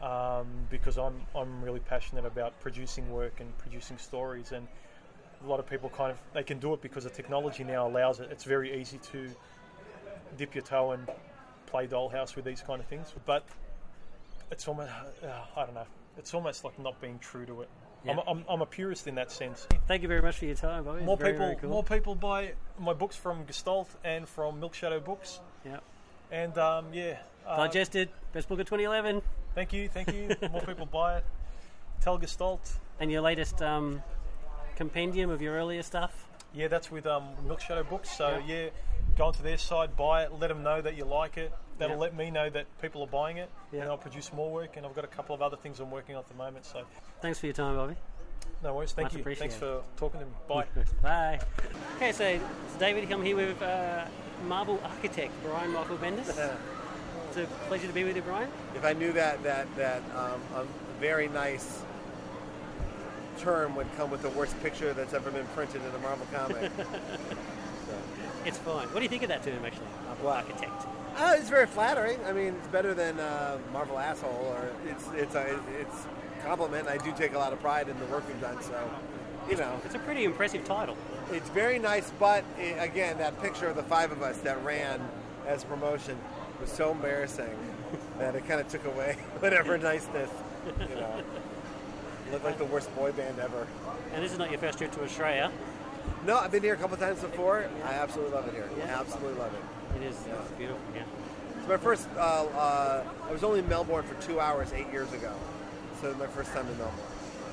Um, 0.00 0.46
because 0.70 0.96
I'm 0.96 1.26
I'm 1.34 1.62
really 1.64 1.80
passionate 1.80 2.24
about 2.24 2.58
producing 2.60 3.10
work 3.10 3.40
and 3.40 3.56
producing 3.58 3.98
stories, 3.98 4.52
and 4.52 4.66
a 5.44 5.46
lot 5.46 5.58
of 5.58 5.66
people 5.66 5.88
kind 5.90 6.12
of 6.12 6.18
they 6.32 6.44
can 6.44 6.58
do 6.60 6.72
it 6.74 6.80
because 6.80 7.04
the 7.04 7.10
technology 7.10 7.64
now 7.64 7.88
allows 7.88 8.20
it. 8.20 8.28
It's 8.30 8.44
very 8.44 8.80
easy 8.80 8.98
to 9.12 9.28
dip 10.36 10.54
your 10.54 10.62
toe 10.62 10.92
and 10.92 11.08
play 11.68 11.86
dollhouse 11.86 12.34
with 12.36 12.44
these 12.44 12.60
kind 12.60 12.80
of 12.80 12.86
things, 12.86 13.14
but 13.26 13.44
it's 14.50 14.66
almost 14.66 14.90
uh, 15.22 15.26
I 15.56 15.64
don't 15.64 15.74
know. 15.74 15.86
It's 16.16 16.34
almost 16.34 16.64
like 16.64 16.78
not 16.78 17.00
being 17.00 17.18
true 17.18 17.46
to 17.46 17.62
it. 17.62 17.68
I'm, 18.08 18.20
I'm, 18.26 18.44
I'm 18.48 18.62
a 18.62 18.66
purist 18.66 19.06
in 19.06 19.16
that 19.16 19.30
sense. 19.30 19.66
Thank 19.86 20.02
you 20.02 20.08
very 20.08 20.22
much 20.22 20.38
for 20.38 20.46
your 20.46 20.54
time, 20.54 20.84
Bobby. 20.84 21.02
More 21.02 21.16
very, 21.16 21.32
people, 21.32 21.46
very 21.46 21.56
cool. 21.56 21.70
more 21.70 21.82
people 21.84 22.14
buy 22.14 22.52
my 22.78 22.92
books 22.94 23.16
from 23.16 23.44
Gestalt 23.44 23.88
and 24.04 24.26
from 24.26 24.60
Milk 24.60 24.72
Shadow 24.74 25.00
Books, 25.00 25.40
Yeah. 25.64 25.78
and 26.30 26.56
um, 26.56 26.86
yeah, 26.92 27.18
uh, 27.46 27.56
Digested, 27.56 28.08
best 28.32 28.48
book 28.48 28.60
of 28.60 28.66
2011, 28.66 29.20
Thank 29.54 29.72
you, 29.72 29.88
thank 29.88 30.12
you. 30.12 30.28
More 30.52 30.60
people 30.60 30.86
buy 30.86 31.18
it. 31.18 31.24
Tell 32.00 32.16
Gestalt. 32.18 32.60
and 33.00 33.10
your 33.10 33.20
latest 33.20 33.60
um, 33.62 34.02
compendium 34.76 35.28
of 35.30 35.42
your 35.42 35.54
earlier 35.54 35.82
stuff. 35.82 36.28
Yeah, 36.54 36.68
that's 36.68 36.90
with 36.92 37.06
um, 37.06 37.24
Milk 37.46 37.60
Shadow 37.60 37.82
Books. 37.82 38.16
So 38.16 38.40
Yeah. 38.46 38.54
yeah. 38.64 38.68
Go 39.18 39.26
onto 39.26 39.42
their 39.42 39.58
site, 39.58 39.94
buy 39.96 40.22
it, 40.22 40.32
let 40.38 40.46
them 40.48 40.62
know 40.62 40.80
that 40.80 40.96
you 40.96 41.04
like 41.04 41.36
it. 41.36 41.52
That'll 41.78 41.96
Yeah. 41.96 42.02
let 42.02 42.14
me 42.14 42.30
know 42.30 42.48
that 42.50 42.66
people 42.80 43.02
are 43.02 43.08
buying 43.08 43.36
it, 43.36 43.50
Yeah. 43.72 43.82
and 43.82 43.90
I'll 43.90 43.98
produce 43.98 44.32
more 44.32 44.50
work. 44.50 44.76
And 44.76 44.86
I've 44.86 44.94
got 44.94 45.04
a 45.04 45.08
couple 45.08 45.34
of 45.34 45.42
other 45.42 45.56
things 45.56 45.80
I'm 45.80 45.90
working 45.90 46.14
on 46.14 46.20
at 46.20 46.28
the 46.28 46.34
moment. 46.34 46.64
So 46.64 46.84
Thanks 47.20 47.38
for 47.40 47.46
your 47.46 47.52
time, 47.52 47.76
Bobby. 47.76 47.96
no 48.62 48.74
worries. 48.74 48.92
Thank 48.92 49.12
Much 49.12 49.26
you. 49.26 49.34
Thanks 49.34 49.56
for 49.56 49.82
talking 49.96 50.20
to 50.20 50.26
me. 50.26 50.32
Bye. 50.48 50.66
Bye. 51.02 51.40
Okay, 51.96 52.12
so 52.12 52.24
it's 52.24 52.76
David. 52.78 53.10
I'm 53.12 53.22
here 53.22 53.36
with 53.36 53.60
uh, 53.60 54.04
Marvel 54.46 54.80
architect 54.84 55.32
Brian 55.42 55.72
Michael 55.72 55.96
Bendis. 55.98 56.28
It's 57.28 57.36
a 57.36 57.44
pleasure 57.66 57.86
to 57.86 57.92
be 57.92 58.04
with 58.04 58.16
you, 58.16 58.22
Brian. 58.22 58.50
if 58.74 58.86
I 58.86 58.94
knew 58.94 59.12
that 59.12 59.42
that 59.42 59.66
that 59.76 60.00
um, 60.16 60.40
a 60.56 60.64
very 60.98 61.28
nice 61.28 61.82
term 63.38 63.76
would 63.76 63.86
come 63.98 64.10
with 64.10 64.22
the 64.22 64.30
worst 64.30 64.58
picture 64.62 64.94
that's 64.94 65.12
ever 65.12 65.30
been 65.30 65.46
printed 65.48 65.82
in 65.84 65.94
a 65.94 65.98
Marvel 65.98 66.26
comic. 66.32 66.72
It's 68.48 68.58
fine. 68.58 68.88
What 68.88 68.96
do 68.96 69.02
you 69.02 69.08
think 69.10 69.22
of 69.22 69.28
that 69.28 69.42
term, 69.42 69.62
actually? 69.64 69.84
Marvel 70.06 70.28
architect. 70.30 70.86
uh, 71.16 71.34
it's 71.38 71.50
very 71.50 71.66
flattering. 71.66 72.18
I 72.26 72.32
mean, 72.32 72.54
it's 72.58 72.68
better 72.68 72.94
than 72.94 73.20
uh, 73.20 73.58
Marvel 73.74 73.98
asshole, 73.98 74.54
or 74.56 74.70
it's 74.88 75.04
it's 75.14 75.34
a 75.34 75.60
it's 75.78 76.06
compliment. 76.42 76.88
I 76.88 76.96
do 76.96 77.12
take 77.12 77.34
a 77.34 77.38
lot 77.38 77.52
of 77.52 77.60
pride 77.60 77.88
in 77.88 77.98
the 77.98 78.06
work 78.06 78.26
we've 78.26 78.40
done, 78.40 78.60
so 78.62 78.90
you 79.50 79.56
know 79.56 79.78
It's 79.84 79.94
a 79.94 79.98
pretty 79.98 80.24
impressive 80.24 80.64
title. 80.64 80.96
it's 81.30 81.50
very 81.50 81.78
nice. 81.78 82.10
But 82.18 82.42
i 82.58 82.62
again, 82.88 83.18
that 83.18 83.40
picture 83.42 83.66
of 83.66 83.76
the 83.76 83.82
five 83.82 84.12
of 84.12 84.22
us 84.22 84.38
that 84.38 84.64
ran 84.64 84.98
as 85.46 85.62
promotion 85.64 86.16
was 86.60 86.70
so 86.72 86.90
embarrassing 86.92 87.56
that 88.18 88.34
it 88.34 88.48
kind 88.48 88.60
of 88.62 88.68
took 88.68 88.86
away 88.86 89.16
whatever 89.40 89.76
niceness. 89.76 90.30
You 90.88 90.94
know, 90.96 91.22
looked 92.32 92.44
like 92.46 92.58
the 92.58 92.64
worst 92.64 92.94
boy 92.96 93.12
band 93.12 93.38
ever. 93.40 93.66
And 94.14 94.24
this 94.24 94.32
is 94.32 94.38
not 94.38 94.50
your 94.50 94.58
first 94.58 94.78
trip 94.78 94.90
to 94.92 95.02
Australia. 95.04 95.52
No, 96.26 96.38
I've 96.38 96.52
been 96.52 96.62
here 96.62 96.74
a 96.74 96.76
couple 96.76 96.96
times 96.96 97.20
before. 97.20 97.68
I 97.84 97.94
absolutely 97.94 98.34
love 98.34 98.48
it 98.48 98.54
here. 98.54 98.68
Yeah. 98.78 99.00
Absolutely 99.00 99.38
love 99.38 99.52
it. 99.54 100.00
It 100.00 100.06
is 100.06 100.16
it's 100.26 100.50
beautiful, 100.52 100.80
yeah. 100.94 101.02
It's 101.58 101.68
my 101.68 101.76
first. 101.76 102.08
Uh, 102.16 102.20
uh, 102.46 103.04
I 103.28 103.32
was 103.32 103.42
only 103.42 103.60
in 103.60 103.68
Melbourne 103.68 104.04
for 104.04 104.20
two 104.22 104.38
hours 104.40 104.72
eight 104.72 104.90
years 104.92 105.12
ago, 105.12 105.32
so 106.00 106.10
it's 106.10 106.18
my 106.18 106.26
first 106.26 106.52
time 106.52 106.66
in 106.68 106.78
Melbourne. 106.78 106.98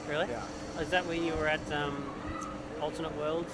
Really? 0.09 0.27
Yeah. 0.27 0.81
Is 0.81 0.89
that 0.89 1.05
when 1.05 1.23
you 1.23 1.33
were 1.35 1.47
at 1.47 1.71
um, 1.71 2.09
Alternate 2.81 3.15
Worlds? 3.17 3.53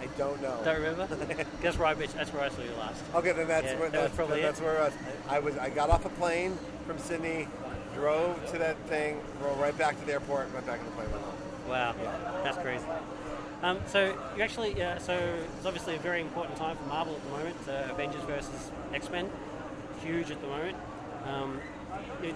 I 0.00 0.06
don't 0.16 0.40
know. 0.40 0.58
Don't 0.64 0.76
remember? 0.76 1.06
that's 1.62 1.76
where 1.76 1.88
I 1.88 1.94
that's 1.94 2.32
where 2.32 2.42
I 2.42 2.48
saw 2.48 2.62
you 2.62 2.70
last. 2.78 3.02
Okay, 3.14 3.32
then 3.32 3.48
that's 3.48 3.66
Yeah, 3.66 3.78
where 3.78 3.90
that 3.90 4.02
that's, 4.02 4.16
probably 4.16 4.40
that's 4.40 4.60
it. 4.60 4.64
where 4.64 4.80
I 4.80 4.84
was. 4.84 4.94
I 5.28 5.38
was. 5.40 5.58
I 5.58 5.68
got 5.70 5.90
off 5.90 6.04
a 6.04 6.10
plane 6.10 6.56
from 6.86 6.98
Sydney 6.98 7.48
drove 7.94 8.50
to 8.52 8.58
that 8.58 8.76
thing, 8.88 9.20
drove 9.40 9.58
right 9.58 9.76
back 9.76 9.98
to 9.98 10.06
the 10.06 10.12
airport, 10.12 10.52
went 10.54 10.66
back 10.66 10.80
in 10.80 10.86
the 10.86 10.92
plane. 10.92 11.08
Wow, 11.68 11.94
that's 12.42 12.56
crazy. 12.58 12.84
Um, 13.62 13.78
so 13.86 14.16
you 14.36 14.42
actually, 14.42 14.82
uh, 14.82 14.98
so 14.98 15.12
it's 15.12 15.66
obviously 15.66 15.96
a 15.96 15.98
very 15.98 16.20
important 16.22 16.56
time 16.56 16.76
for 16.78 16.84
Marvel 16.84 17.14
at 17.14 17.24
the 17.24 17.30
moment. 17.30 17.56
Uh, 17.68 17.92
Avengers 17.92 18.22
versus 18.22 18.70
X 18.94 19.10
Men, 19.10 19.28
huge 20.02 20.30
at 20.30 20.40
the 20.40 20.46
moment. 20.46 20.76
Um, 21.26 21.60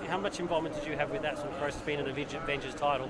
how 0.08 0.18
much 0.18 0.38
involvement 0.38 0.74
did 0.74 0.86
you 0.86 0.96
have 0.96 1.10
with 1.10 1.22
that 1.22 1.38
sort 1.38 1.50
of 1.50 1.58
process, 1.58 1.80
being 1.82 2.00
an 2.00 2.08
Avenge- 2.08 2.34
Avengers 2.34 2.74
title? 2.74 3.08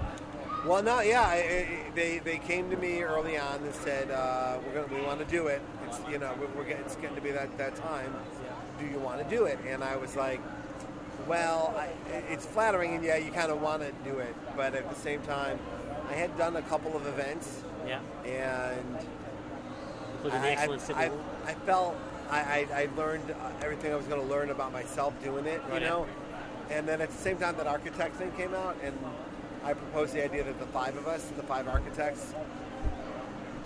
Well, 0.65 0.83
no, 0.83 1.01
yeah, 1.01 1.23
I, 1.23 1.35
I, 1.35 1.79
they 1.95 2.19
they 2.21 2.39
came 2.39 2.71
to 2.71 2.77
me 2.77 3.03
early 3.03 3.37
on 3.37 3.57
and 3.63 3.75
said 3.75 4.11
uh, 4.11 4.59
we're 4.65 4.83
gonna 4.83 5.01
we 5.01 5.05
want 5.05 5.19
to 5.19 5.27
do 5.27 5.49
it. 5.49 5.61
It's 5.89 5.99
you 6.09 6.19
know 6.19 6.33
we're, 6.41 6.47
we're 6.57 6.65
getting, 6.69 6.85
it's 6.85 6.97
getting 6.97 7.17
to 7.17 7.23
be 7.23 7.33
that 7.33 7.57
that 7.59 7.75
time. 7.77 8.15
Do 8.79 8.87
you 8.87 8.99
want 8.99 9.23
to 9.23 9.37
do 9.37 9.45
it? 9.47 9.59
And 9.67 9.83
I 9.85 9.97
was 9.97 10.17
like, 10.17 10.41
well, 11.27 11.75
I, 11.77 11.89
it's 12.31 12.47
flattering, 12.47 12.95
and 12.95 13.05
yeah, 13.05 13.17
you 13.17 13.31
kind 13.33 13.51
of 13.51 13.61
want 13.61 13.83
to 13.83 13.93
do 14.09 14.19
it, 14.19 14.35
but 14.57 14.75
at 14.75 14.89
the 14.89 15.01
same 15.01 15.21
time, 15.23 15.59
I 16.09 16.13
had 16.15 16.37
done 16.39 16.57
a 16.57 16.63
couple 16.63 16.97
of 16.97 17.07
events, 17.07 17.63
Yeah, 17.87 18.01
and 18.25 18.99
including 20.15 20.43
the 20.43 20.49
excellent 20.49 20.91
I, 20.97 21.05
I, 21.07 21.11
I 21.51 21.55
felt 21.67 21.97
I, 22.31 22.41
I, 22.41 22.83
I 22.83 22.89
learned 22.97 23.31
uh, 23.31 23.35
everything 23.63 23.93
I 23.93 23.97
was 23.97 24.07
going 24.07 24.21
to 24.21 24.27
learn 24.27 24.51
about 24.51 24.73
myself 24.73 25.13
doing 25.23 25.47
it, 25.47 25.61
you 25.67 25.73
Right. 25.73 25.83
know. 25.83 26.07
And 26.71 26.89
then 26.89 27.01
at 27.03 27.11
the 27.11 27.17
same 27.19 27.37
time, 27.37 27.57
that 27.59 27.67
architect 27.67 28.17
thing 28.17 28.33
came 28.33 28.55
out, 28.55 28.77
and 28.83 28.99
I 29.65 29.75
proposed 29.75 30.15
the 30.15 30.25
idea 30.25 30.43
that 30.45 30.59
the 30.59 30.67
five 30.67 30.97
of 30.97 31.07
us, 31.07 31.25
the 31.37 31.43
five 31.43 31.69
architects, 31.69 32.35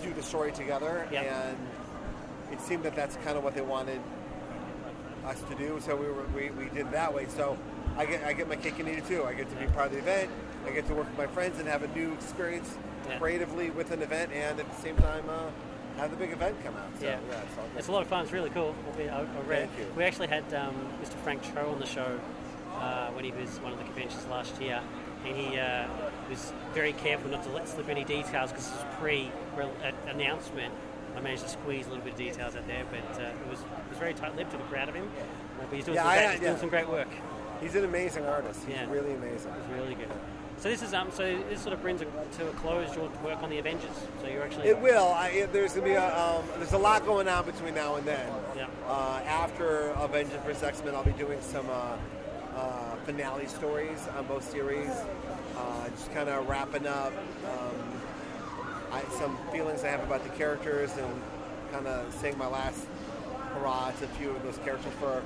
do 0.03 0.13
the 0.13 0.23
story 0.23 0.51
together, 0.51 1.07
Yeah. 1.11 1.21
and 1.49 1.57
it 2.51 2.59
seemed 2.61 2.83
that 2.83 2.95
that's 2.95 3.15
kind 3.17 3.37
of 3.37 3.43
what 3.43 3.53
they 3.55 3.61
wanted 3.61 4.01
us 5.25 5.41
to 5.49 5.55
do. 5.55 5.79
So 5.85 5.95
we 5.95 6.07
were 6.07 6.23
we, 6.35 6.49
we 6.51 6.65
did 6.69 6.87
it 6.87 6.91
that 6.91 7.13
way. 7.13 7.27
So 7.29 7.57
I 7.97 8.05
get 8.05 8.23
I 8.23 8.33
get 8.33 8.47
my 8.49 8.55
cake 8.55 8.79
and 8.79 8.87
eat 8.89 8.97
it 8.99 9.07
too. 9.07 9.23
I 9.23 9.33
get 9.33 9.49
to 9.49 9.55
be 9.55 9.65
part 9.67 9.87
of 9.87 9.91
the 9.93 9.99
event. 9.99 10.29
I 10.69 10.71
get 10.71 10.85
to 10.87 10.93
work 10.93 11.07
with 11.07 11.17
my 11.17 11.25
friends 11.27 11.57
and 11.59 11.67
have 11.67 11.81
a 11.81 11.87
new 11.97 12.13
experience 12.13 12.77
Yeah. 13.09 13.17
creatively 13.17 13.71
with 13.71 13.89
an 13.91 14.03
event, 14.03 14.31
and 14.31 14.59
at 14.59 14.69
the 14.69 14.81
same 14.81 14.95
time. 14.97 15.27
Uh, 15.27 15.49
have 15.97 16.11
the 16.11 16.17
big 16.17 16.31
event 16.31 16.55
come 16.63 16.77
out. 16.77 16.87
So, 16.97 17.05
Yeah. 17.05 17.17
yeah 17.29 17.41
it's 17.41 17.57
all 17.57 17.65
good. 17.65 17.77
It's 17.79 17.87
a 17.89 17.91
lot 17.91 18.01
of 18.03 18.07
fun. 18.07 18.23
It's 18.23 18.31
really 18.31 18.51
cool. 18.51 18.73
I, 18.97 19.01
I 19.01 19.21
read. 19.45 19.67
Thank 19.69 19.79
you. 19.79 19.93
We 19.97 20.03
actually 20.05 20.27
had 20.27 20.45
um, 20.53 20.73
Mr. 21.03 21.15
Frank 21.23 21.41
Cho 21.43 21.71
on 21.71 21.79
the 21.79 21.85
show 21.85 22.17
uh, 22.79 23.09
when 23.09 23.25
he 23.25 23.31
was 23.31 23.59
one 23.59 23.73
of 23.73 23.79
the 23.79 23.83
conventions 23.83 24.25
last 24.27 24.61
year, 24.61 24.79
and 25.25 25.35
he 25.35 25.59
uh, 25.59 25.87
was 26.29 26.53
very 26.73 26.93
careful 26.93 27.29
not 27.31 27.43
to 27.43 27.49
let 27.49 27.67
slip 27.67 27.89
any 27.89 28.05
details 28.05 28.51
because 28.51 28.67
it 28.69 28.75
was 28.75 28.85
pre-announcement. 28.97 30.73
I 31.17 31.19
managed 31.19 31.43
to 31.43 31.49
squeeze 31.49 31.87
a 31.87 31.89
little 31.89 32.05
bit 32.05 32.13
of 32.13 32.19
details 32.19 32.55
out 32.55 32.65
there, 32.67 32.85
but 32.89 33.19
uh, 33.19 33.25
it 33.25 33.49
was 33.49 33.59
it 33.59 33.89
was 33.89 33.97
very 33.97 34.13
tight-lipped. 34.13 34.53
I'm 34.53 34.61
proud 34.69 34.87
of 34.87 34.95
him. 34.95 35.09
Uh, 35.19 35.65
but 35.69 35.75
he's 35.75 35.83
doing, 35.85 35.95
Yeah, 35.95 36.03
some, 36.03 36.11
I- 36.11 36.15
great, 36.21 36.31
he's 36.31 36.39
doing 36.39 36.57
some 36.57 36.69
great 36.69 36.87
work. 36.87 37.07
He's 37.59 37.75
an 37.75 37.83
amazing 37.83 38.25
artist. 38.25 38.61
He's 38.65 38.75
Yeah. 38.77 38.89
really 38.89 39.13
amazing. 39.15 39.51
It's 39.51 39.67
really 39.77 39.95
good. 39.95 40.07
So 40.59 40.67
this 40.69 40.81
is 40.81 40.93
um. 40.93 41.09
So 41.11 41.23
this 41.49 41.61
sort 41.61 41.73
of 41.73 41.81
brings 41.81 42.01
it 42.01 42.09
to 42.33 42.47
a 42.47 42.51
close 42.53 42.93
your 42.93 43.07
work 43.23 43.41
on 43.41 43.49
the 43.49 43.59
Avengers. 43.59 43.91
So 44.21 44.27
you're 44.27 44.43
actually 44.43 44.67
It 44.67 44.79
will. 44.79 45.07
I, 45.07 45.29
it- 45.29 45.53
there's 45.53 45.73
gonna 45.73 45.85
be 45.85 45.93
a 45.93 46.19
um, 46.19 46.43
there's 46.57 46.73
a 46.73 46.77
lot 46.77 47.05
going 47.05 47.27
on 47.29 47.45
between 47.45 47.75
now 47.75 47.95
and 47.95 48.05
then. 48.05 48.29
Yeah. 48.57 48.67
Uh, 48.85 49.21
after 49.25 49.91
Avengers 49.95 50.39
vs 50.45 50.63
X 50.63 50.83
Men, 50.83 50.95
I'll 50.95 51.03
be 51.03 51.11
doing 51.11 51.39
some 51.41 51.65
uh, 51.69 51.95
uh, 52.57 52.95
finale 53.05 53.47
stories 53.47 54.05
on 54.17 54.25
both 54.27 54.49
series. 54.51 54.89
Uh, 55.57 55.89
just 55.89 56.11
kind 56.13 56.27
of 56.27 56.47
wrapping 56.49 56.87
up 56.87 57.13
um, 57.45 58.01
I, 58.91 59.01
some 59.17 59.37
feelings 59.53 59.83
I 59.85 59.87
have 59.89 60.03
about 60.03 60.23
the 60.23 60.29
characters 60.31 60.91
and 60.97 61.21
kind 61.71 61.87
of 61.87 62.13
saying 62.15 62.37
my 62.37 62.47
last 62.47 62.85
hurrah 63.53 63.91
to 63.91 64.03
a 64.05 64.07
few 64.09 64.31
of 64.31 64.43
those 64.43 64.57
characters 64.59 64.91
for 64.99 65.21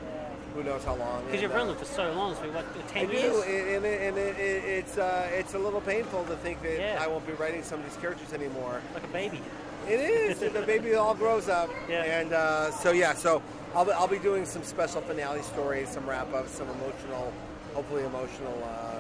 who 0.53 0.63
knows 0.63 0.83
how 0.83 0.95
long. 0.95 1.23
because 1.25 1.41
you've 1.41 1.51
run 1.53 1.61
uh, 1.67 1.73
them 1.73 1.77
for 1.77 1.85
so 1.85 2.11
long. 2.13 2.35
So 2.35 2.49
what? 2.51 2.65
I 2.77 2.81
Ten 2.91 3.07
do, 3.07 3.13
years. 3.13 3.43
and, 3.45 3.67
and, 3.77 3.85
it, 3.85 4.01
and 4.01 4.17
it, 4.17 4.37
it, 4.37 4.63
it's 4.65 4.97
uh, 4.97 5.29
it's 5.33 5.53
a 5.53 5.59
little 5.59 5.81
painful 5.81 6.23
to 6.25 6.35
think 6.37 6.61
that 6.63 6.77
Yeah. 6.77 6.99
I 7.01 7.07
won't 7.07 7.25
be 7.25 7.33
writing 7.33 7.63
some 7.63 7.79
of 7.79 7.85
these 7.85 7.97
characters 7.97 8.33
anymore. 8.33 8.81
like 8.93 9.03
a 9.03 9.07
baby. 9.07 9.41
It 9.87 9.99
is. 9.99 10.39
the 10.39 10.61
baby 10.65 10.95
all 10.95 11.13
grows 11.15 11.49
up. 11.49 11.69
Yeah. 11.89 12.03
And 12.03 12.33
uh, 12.33 12.71
so 12.71 12.91
yeah, 12.91 13.13
so 13.13 13.41
I'll 13.75 13.85
be, 13.85 13.91
I'll 13.91 14.07
be 14.07 14.19
doing 14.19 14.45
some 14.45 14.63
special 14.63 15.01
finale 15.01 15.41
stories, 15.41 15.89
some 15.89 16.07
wrap 16.07 16.31
ups, 16.33 16.51
some 16.51 16.69
emotional, 16.69 17.33
hopefully 17.73 18.03
emotional 18.05 18.63
uh, 18.63 18.99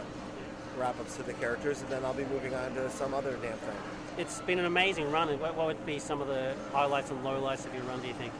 wrap 0.77 0.99
ups 0.99 1.15
to 1.17 1.23
the 1.23 1.33
characters, 1.33 1.81
and 1.81 1.89
then 1.89 2.03
I'll 2.03 2.13
be 2.15 2.25
moving 2.25 2.53
on 2.55 2.73
to 2.75 2.89
some 2.89 3.13
other 3.13 3.37
damn 3.41 3.57
thing. 3.59 3.77
It's 4.17 4.41
been 4.41 4.59
an 4.59 4.65
amazing 4.65 5.11
run. 5.11 5.29
And 5.29 5.39
what 5.39 5.55
what 5.55 5.67
would 5.67 5.85
be 5.85 5.99
some 5.99 6.21
of 6.21 6.27
the 6.27 6.53
highlights 6.71 7.11
and 7.11 7.23
lowlights 7.23 7.65
of 7.65 7.73
your 7.73 7.83
run? 7.83 8.01
Do 8.01 8.07
you 8.07 8.13
think? 8.15 8.33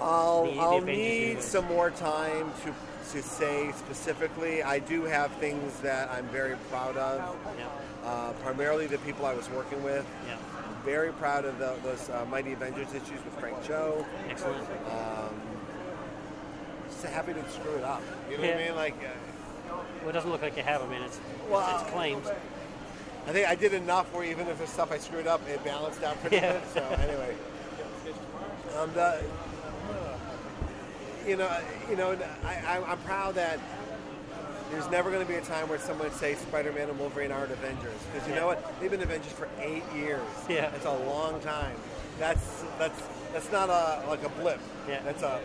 I'll, 0.00 0.44
The- 0.46 0.52
the 0.52 0.58
I'll 0.60 0.68
Avengers 0.78 0.96
need 0.96 1.22
universe. 1.28 1.44
some 1.44 1.64
more 1.66 1.90
time 1.90 2.52
to 2.64 2.74
to 3.12 3.22
say 3.22 3.70
specifically. 3.72 4.62
I 4.62 4.78
do 4.78 5.02
have 5.02 5.30
things 5.32 5.78
that 5.80 6.10
I'm 6.10 6.24
very 6.28 6.56
proud 6.70 6.96
of. 6.96 7.36
Yeah, 7.58 7.66
Uh, 8.08 8.32
primarily 8.42 8.86
the 8.86 8.96
people 8.98 9.26
I 9.26 9.34
was 9.34 9.50
working 9.50 9.82
with. 9.82 10.06
yeah, 10.26 10.36
Very 10.82 11.12
proud 11.12 11.44
of 11.44 11.58
the, 11.58 11.74
those 11.82 12.08
uh, 12.08 12.24
Mighty 12.30 12.54
Avengers 12.54 12.88
issues 12.94 13.22
with 13.22 13.38
Frank 13.38 13.62
Cho. 13.64 14.06
excellent. 14.30 14.66
Um, 14.90 15.28
just 16.88 17.04
happy 17.04 17.34
to 17.34 17.50
screw 17.50 17.74
it 17.74 17.84
up. 17.84 18.00
You 18.30 18.38
know 18.38 18.44
what 18.46 18.56
I 18.56 18.64
mean? 18.68 18.76
Like, 18.76 18.94
uh, 18.94 19.74
Well, 20.00 20.08
it 20.08 20.12
doesn't 20.12 20.30
look 20.30 20.40
like 20.40 20.56
you 20.56 20.62
have. 20.62 20.80
I 20.82 20.86
mean, 20.86 21.02
it's 21.02 21.20
Well, 21.50 21.68
it's, 21.74 21.82
it's 21.82 21.90
claimed. 21.92 22.22
I 23.26 23.32
think 23.32 23.46
I 23.46 23.54
did 23.54 23.74
enough 23.74 24.10
where 24.14 24.24
even 24.24 24.48
if 24.48 24.56
there's 24.56 24.70
stuff 24.70 24.90
I 24.90 24.96
screwed 24.96 25.26
up, 25.26 25.46
it 25.50 25.62
balanced 25.64 26.02
out 26.02 26.18
pretty 26.22 26.36
Yeah. 26.36 26.52
good. 26.54 26.62
So 26.72 26.80
anyway, 26.82 27.34
um, 28.78 28.90
the, 28.94 29.22
you 31.26 31.36
know, 31.36 31.50
you 31.90 31.96
know, 31.96 32.16
I, 32.44 32.82
I'm 32.86 32.98
proud 32.98 33.34
that 33.36 33.58
there's 34.70 34.88
never 34.90 35.10
going 35.10 35.22
to 35.24 35.28
be 35.30 35.36
a 35.38 35.42
time 35.42 35.68
where 35.68 35.78
someone 35.78 36.08
would 36.08 36.16
say 36.16 36.34
Spider-Man 36.34 36.88
and 36.88 36.98
Wolverine 36.98 37.30
aren't 37.30 37.52
Avengers 37.52 37.92
because 38.12 38.26
you 38.28 38.34
know 38.34 38.46
what? 38.46 38.80
They've 38.80 38.90
been 38.90 39.02
Avengers 39.02 39.32
for 39.32 39.48
eight 39.60 39.82
years. 39.94 40.20
Yeah. 40.48 40.70
it's 40.74 40.86
a 40.86 40.92
long 40.92 41.40
time. 41.40 41.76
That's 42.18 42.64
that's 42.78 43.00
that's 43.32 43.50
not 43.52 43.68
a 43.68 44.04
like 44.08 44.22
a 44.24 44.28
blip. 44.30 44.60
Yeah. 44.88 45.00
that's 45.04 45.22
a 45.22 45.40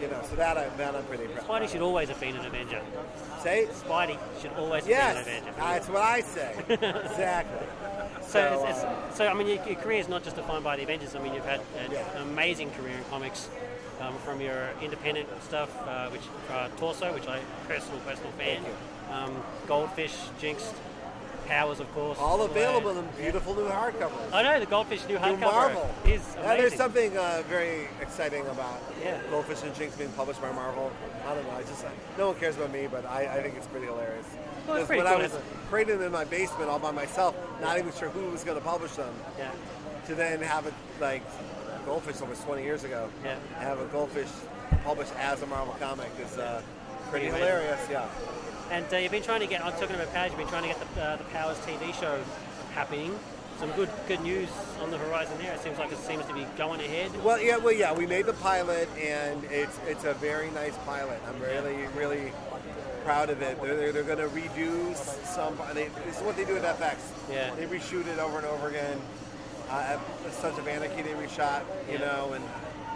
you 0.00 0.08
know. 0.08 0.20
So 0.28 0.34
that 0.36 0.56
I 0.58 0.68
that 0.76 0.94
I'm 0.96 1.04
pretty 1.04 1.26
proud. 1.26 1.46
Spidey 1.62 1.68
should 1.70 1.82
always 1.82 2.08
have 2.08 2.18
been 2.20 2.34
an 2.36 2.44
Avenger. 2.46 2.80
say. 3.42 3.68
Spidey 3.72 4.18
should 4.40 4.52
always 4.54 4.84
have 4.84 4.90
Yes, 4.90 5.24
been 5.24 5.34
an 5.34 5.40
Avenger. 5.48 5.60
that's 5.60 5.88
what 5.88 6.02
I 6.02 6.20
say. 6.22 6.54
exactly. 6.68 7.66
So, 8.22 8.28
So, 8.28 8.66
it's, 8.68 8.78
uh, 8.84 8.94
it's, 9.08 9.18
so 9.18 9.26
I 9.28 9.34
mean, 9.34 9.46
your, 9.46 9.64
your 9.66 9.74
career 9.76 9.98
is 10.00 10.08
not 10.08 10.24
just 10.24 10.36
defined 10.36 10.64
by 10.64 10.76
the 10.76 10.82
Avengers. 10.84 11.14
I 11.14 11.22
mean, 11.22 11.34
you've 11.34 11.44
had 11.44 11.60
an 11.84 11.90
Yeah. 11.92 12.22
amazing 12.22 12.70
career 12.72 12.96
in 12.96 13.04
comics, 13.10 13.48
um, 14.02 14.14
from 14.18 14.40
your 14.40 14.68
independent 14.80 15.28
stuff, 15.42 15.70
uh, 15.86 16.08
which 16.10 16.22
uh, 16.50 16.68
Torso, 16.78 17.12
which 17.14 17.28
I 17.28 17.40
personal 17.68 17.98
personal 18.00 18.32
fan, 18.32 18.62
um, 19.10 19.34
Goldfish, 19.66 20.16
Jinx, 20.40 20.72
Powers, 21.46 21.80
of 21.80 21.92
course. 21.92 22.18
All 22.18 22.42
available 22.42 22.96
in 22.96 23.04
beautiful 23.18 23.54
new 23.54 23.68
hardcovers. 23.68 24.32
I 24.32 24.42
know 24.42 24.60
the 24.60 24.66
Goldfish 24.66 25.06
new 25.08 25.16
hardcover 25.16 25.40
Marvel. 25.40 25.94
is 26.06 26.22
Yeah, 26.36 26.56
there's 26.56 26.74
something 26.74 27.16
uh, 27.16 27.42
very 27.48 27.88
exciting 28.00 28.46
about 28.46 28.80
Yeah. 29.02 29.20
Goldfish 29.30 29.62
and 29.62 29.74
Jinx 29.74 29.96
being 29.96 30.10
published 30.12 30.40
by 30.40 30.52
Marvel. 30.52 30.90
I 31.26 31.34
don't 31.34 31.44
know. 31.46 31.54
I 31.54 31.62
just 31.62 31.84
no 32.16 32.28
one 32.28 32.36
cares 32.38 32.56
about 32.56 32.72
me, 32.72 32.86
but 32.90 33.04
I, 33.06 33.38
I 33.38 33.42
think 33.42 33.56
it's 33.56 33.66
pretty 33.66 33.86
hilarious. 33.86 34.26
Well, 34.66 34.76
it's 34.76 34.86
pretty 34.86 35.02
when 35.02 35.12
I 35.12 35.16
was 35.16 35.36
creating 35.68 35.96
them 35.98 36.06
in 36.06 36.12
my 36.12 36.24
basement 36.24 36.70
all 36.70 36.78
by 36.78 36.92
myself, 36.92 37.34
not 37.60 37.78
even 37.78 37.92
sure 37.92 38.08
who 38.10 38.30
was 38.30 38.44
going 38.44 38.56
to 38.56 38.64
publish 38.64 38.92
them, 38.92 39.12
yeah, 39.36 39.50
to 40.06 40.14
then 40.14 40.40
have 40.40 40.66
it 40.66 40.74
like 41.00 41.22
Goldfish 41.86 42.20
almost 42.20 42.44
20 42.44 42.62
years 42.62 42.84
ago, 42.84 43.08
Yeah. 43.24 43.36
have 43.58 43.78
a 43.80 43.84
Goldfish 43.86 44.28
published 44.84 45.12
as 45.18 45.42
a 45.42 45.46
Marvel 45.46 45.74
comic 45.80 46.10
is 46.24 46.38
uh, 46.38 46.62
pretty 47.10 47.26
hilarious. 47.26 47.80
Yeah. 47.90 48.06
and 48.70 48.84
uh, 48.92 48.96
you've 48.96 49.12
been 49.12 49.22
trying 49.22 49.40
to 49.40 49.46
get. 49.46 49.64
I'm 49.64 49.72
talking 49.72 49.94
about 49.96 50.12
Powers. 50.14 50.30
You've 50.30 50.38
been 50.38 50.48
trying 50.48 50.62
to 50.62 50.68
get 50.68 50.94
the, 50.94 51.02
uh, 51.02 51.16
the 51.16 51.24
Powers 51.24 51.58
TV 51.58 51.92
show 52.00 52.18
happening. 52.74 53.18
Some 53.58 53.70
good 53.72 53.90
good 54.08 54.20
news 54.22 54.48
on 54.82 54.90
the 54.90 54.98
horizon 54.98 55.34
there. 55.38 55.52
It 55.54 55.60
seems 55.60 55.78
like 55.78 55.92
it 55.92 55.98
seems 55.98 56.24
to 56.26 56.34
be 56.34 56.46
going 56.56 56.80
ahead. 56.80 57.10
Well, 57.22 57.40
yeah, 57.40 57.58
well, 57.58 57.72
yeah. 57.74 57.92
We 57.92 58.06
made 58.06 58.26
the 58.26 58.32
pilot, 58.32 58.88
and 58.98 59.44
it's 59.44 59.78
it's 59.86 60.04
a 60.04 60.14
very 60.14 60.50
nice 60.50 60.76
pilot. 60.78 61.20
I'm 61.28 61.40
really, 61.40 61.86
really 61.96 62.32
proud 63.04 63.30
of 63.30 63.42
it. 63.42 63.60
They're, 63.60 63.76
they're, 63.76 63.92
they're 63.92 64.02
going 64.04 64.18
to 64.18 64.28
redo 64.28 64.90
s- 64.92 65.18
some. 65.34 65.56
They, 65.74 65.88
this 66.06 66.16
is 66.18 66.22
what 66.22 66.36
they 66.36 66.44
do 66.44 66.56
at 66.56 66.64
FX. 66.78 66.96
Yeah. 67.30 67.54
They 67.54 67.66
reshoot 67.66 68.06
it 68.06 68.18
over 68.18 68.38
and 68.38 68.46
over 68.46 68.68
again. 68.68 68.98
Uh, 69.70 69.98
Sons 70.30 70.58
of 70.58 70.68
Anarchy, 70.68 71.02
they 71.02 71.12
reshot, 71.12 71.62
you 71.90 71.98
know, 71.98 72.32
and 72.34 72.44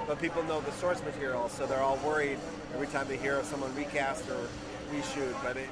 but 0.06 0.20
people 0.20 0.43
know 0.44 0.60
the 0.60 0.72
source 0.72 1.02
material, 1.02 1.48
so 1.48 1.66
they're 1.66 1.80
all 1.82 1.97
worried 1.98 2.38
every 2.74 2.86
time 2.86 3.09
they 3.09 3.16
hear 3.16 3.38
of 3.38 3.44
someone 3.47 3.74
recast 3.74 4.28
or 4.28 4.47
reshoot. 4.94 5.34
But 5.43 5.56
it, 5.56 5.68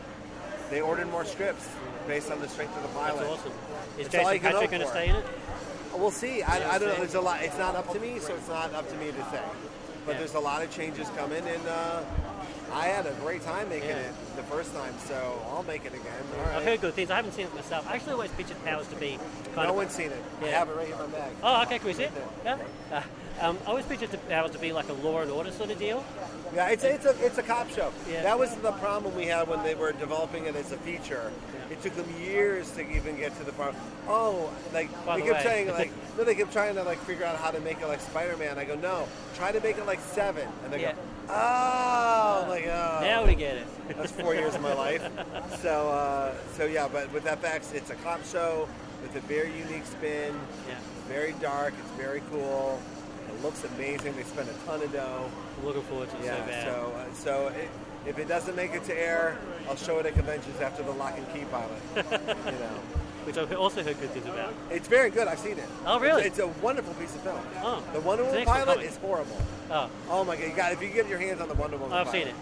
they 0.71 0.81
ordered 0.81 1.09
more 1.11 1.25
scripts 1.25 1.69
based 2.09 2.31
on 2.33 2.41
the 2.41 2.49
strength 2.49 2.77
of 2.77 2.83
the 2.83 2.89
pilot. 2.89 3.21
That's 3.21 3.41
awesome. 3.41 3.53
Is 3.99 4.07
all 4.07 4.12
Jason 4.33 4.41
Patric 4.41 4.71
going 4.71 4.83
to 4.83 4.89
stay 4.89 5.09
in 5.11 5.16
it? 5.16 5.25
We'll 5.95 6.11
see. 6.11 6.43
I, 6.43 6.59
Yeah, 6.59 6.71
I 6.73 6.79
don't 6.79 6.89
know. 6.89 6.97
There's 6.97 7.15
a 7.15 7.21
lot. 7.21 7.43
It's 7.43 7.59
not 7.59 7.77
up 7.77 7.93
to 7.93 8.01
me, 8.01 8.19
so 8.19 8.35
it's 8.35 8.49
not 8.49 8.75
up 8.75 8.89
to 8.89 8.97
me 8.97 9.07
to 9.12 9.25
say. 9.31 9.43
But 10.05 10.12
Yeah. 10.12 10.19
there's 10.19 10.35
a 10.35 10.41
lot 10.41 10.62
of 10.62 10.71
changes 10.75 11.09
coming, 11.16 11.47
and 11.47 11.66
uh, 11.69 12.03
I 12.75 12.87
had 12.87 13.07
a 13.07 13.13
great 13.23 13.43
time 13.43 13.69
making 13.69 13.89
Yeah. 13.91 13.99
it 13.99 14.13
the 14.37 14.43
first 14.43 14.75
time, 14.75 14.95
so 15.07 15.41
I'll 15.51 15.63
make 15.63 15.85
it 15.85 15.95
again. 15.95 16.05
All 16.39 16.45
right. 16.47 16.57
I've 16.57 16.65
heard 16.65 16.81
good 16.81 16.95
things. 16.95 17.11
I 17.11 17.17
haven't 17.17 17.33
seen 17.33 17.47
it 17.47 17.55
myself. 17.55 17.87
I 17.89 17.95
actually 17.95 18.13
always 18.15 18.31
pictured 18.33 18.63
Powers 18.65 18.89
to 18.89 18.97
be 18.97 19.19
kind 19.55 19.69
no 19.69 19.71
of. 19.71 19.77
one's 19.77 19.93
seen 19.93 20.11
it. 20.11 20.23
I 20.43 20.47
have 20.49 20.69
it 20.69 20.77
right 20.77 20.87
here 20.89 20.97
in 20.97 21.03
my 21.13 21.19
bag. 21.19 21.33
Oh, 21.43 21.63
okay. 21.63 21.79
Can 21.79 21.87
we 21.87 21.93
see 21.95 22.05
it? 22.05 22.13
Yeah. 22.45 22.59
Uh, 22.93 23.03
Um, 23.41 23.59
I 23.67 23.71
always 23.71 23.85
pictured 23.85 24.15
it 24.15 24.29
to, 24.29 24.49
to 24.49 24.59
be 24.61 24.73
like 24.73 24.89
a 24.89 24.93
Law 24.93 25.19
and 25.21 25.29
Order 25.29 25.51
sort 25.51 25.69
of 25.71 25.77
deal. 25.79 26.05
Yeah, 26.55 26.69
it's 26.69 26.85
a, 26.85 26.95
it's 26.95 27.05
a 27.05 27.25
it's 27.27 27.37
a 27.39 27.43
cop 27.43 27.69
show. 27.71 27.91
Yeah. 28.09 28.23
That 28.23 28.39
was 28.39 28.55
the 28.55 28.71
problem 28.73 29.17
we 29.17 29.27
had 29.27 29.49
when 29.49 29.61
they 29.65 29.75
were 29.75 29.91
developing 29.91 30.45
it 30.47 30.55
as 30.55 30.71
a 30.71 30.77
feature. 30.79 31.33
Yeah. 31.53 31.73
It 31.73 31.83
took 31.83 31.97
them 31.97 32.07
years 32.23 32.71
to 32.73 32.89
even 32.89 33.17
get 33.17 33.37
to 33.39 33.45
the 33.45 33.51
part. 33.51 33.75
Oh, 34.07 34.53
like 34.73 34.89
By 35.05 35.19
they 35.19 35.27
kept 35.27 35.39
way. 35.39 35.43
saying 35.43 35.69
like 35.73 35.91
no, 36.17 36.23
they 36.23 36.37
kept 36.37 36.53
trying 36.53 36.77
to 36.77 36.85
like 36.85 36.99
figure 36.99 37.25
out 37.25 37.37
how 37.37 37.51
to 37.51 37.59
make 37.59 37.81
it 37.81 37.89
like 37.89 38.01
Spider-Man. 38.01 38.57
I 38.57 38.65
go 38.65 38.77
no, 38.77 39.09
try 39.35 39.51
to 39.51 39.61
make 39.61 39.79
it 39.79 39.87
like 39.87 39.99
Seven, 40.01 40.47
and 40.63 40.73
they 40.73 40.83
Yeah. 40.83 40.93
go 40.93 40.99
oh, 41.29 42.47
like 42.49 42.67
oh. 42.67 42.99
Now 43.03 43.25
we 43.27 43.35
get 43.35 43.57
it. 43.57 43.67
That's 43.97 44.13
four 44.13 44.35
years 44.35 44.55
of 44.55 44.63
my 44.63 44.75
life. 44.75 45.03
So 45.63 45.89
uh, 45.89 46.35
so 46.57 46.65
yeah, 46.67 46.89
but 46.91 47.13
with 47.13 47.25
FX, 47.25 47.75
it's 47.75 47.91
a 47.91 47.95
cop 47.97 48.25
show 48.25 48.69
with 49.03 49.15
a 49.17 49.21
very 49.27 49.53
unique 49.59 49.85
spin. 49.87 50.35
Yeah. 50.69 50.75
It's 50.75 51.09
very 51.09 51.33
dark. 51.41 51.75
It's 51.79 51.91
very 51.93 52.23
cool. 52.31 52.81
It 53.29 53.43
looks 53.43 53.65
amazing. 53.65 54.15
They 54.17 54.23
spend 54.23 54.49
a 54.49 54.55
ton 54.67 54.83
of 54.83 54.93
dough. 54.93 55.31
Looking 55.63 55.83
forward 55.83 56.11
to 56.11 56.17
it 56.19 56.25
Yeah, 56.25 56.37
so 56.37 56.47
bad. 56.47 56.65
so 56.65 56.93
uh, 56.97 57.15
so 57.15 57.49
it, 57.49 57.69
if 58.07 58.19
it 58.19 58.29
doesn't 58.29 58.55
make 58.57 58.73
it 58.75 58.85
to 58.85 58.99
air, 58.99 59.39
I'll 59.69 59.77
show 59.77 59.99
it 59.99 60.07
at 60.07 60.15
conventions 60.15 60.61
after 60.61 60.83
the 60.83 60.93
Locke 60.93 61.17
and 61.17 61.27
Key 61.33 61.45
pilot. 61.51 61.81
you 62.45 62.59
know, 62.59 62.79
Which 63.25 63.39
I've 63.39 63.53
also 63.57 63.83
heard 63.83 63.99
good 64.01 64.11
things 64.11 64.27
about. 64.27 64.53
it's 64.71 64.89
very 64.89 65.11
good. 65.11 65.29
I've 65.29 65.39
seen 65.39 65.59
it. 65.59 65.65
Oh, 65.87 65.99
really? 65.99 66.25
It's, 66.25 66.39
it's 66.39 66.47
a 66.47 66.49
wonderful 66.63 66.93
piece 66.95 67.15
of 67.15 67.23
film. 67.23 67.39
Oh, 67.63 67.83
the 67.93 68.01
Wonder 68.01 68.25
Woman 68.25 68.45
pilot 68.45 68.81
is 68.83 68.97
horrible. 68.99 69.37
Oh, 69.71 69.89
Oh 70.11 70.25
my 70.25 70.37
god! 70.37 70.45
You 70.45 70.55
got 70.55 70.73
if 70.73 70.83
you 70.83 70.89
get 70.89 71.09
your 71.09 71.19
hands 71.19 71.41
on 71.41 71.49
the 71.49 71.55
Wonder 71.55 71.77
Woman. 71.79 71.97
I've 71.97 72.07
pilot. 72.07 72.19
seen 72.27 72.29
it. 72.29 72.35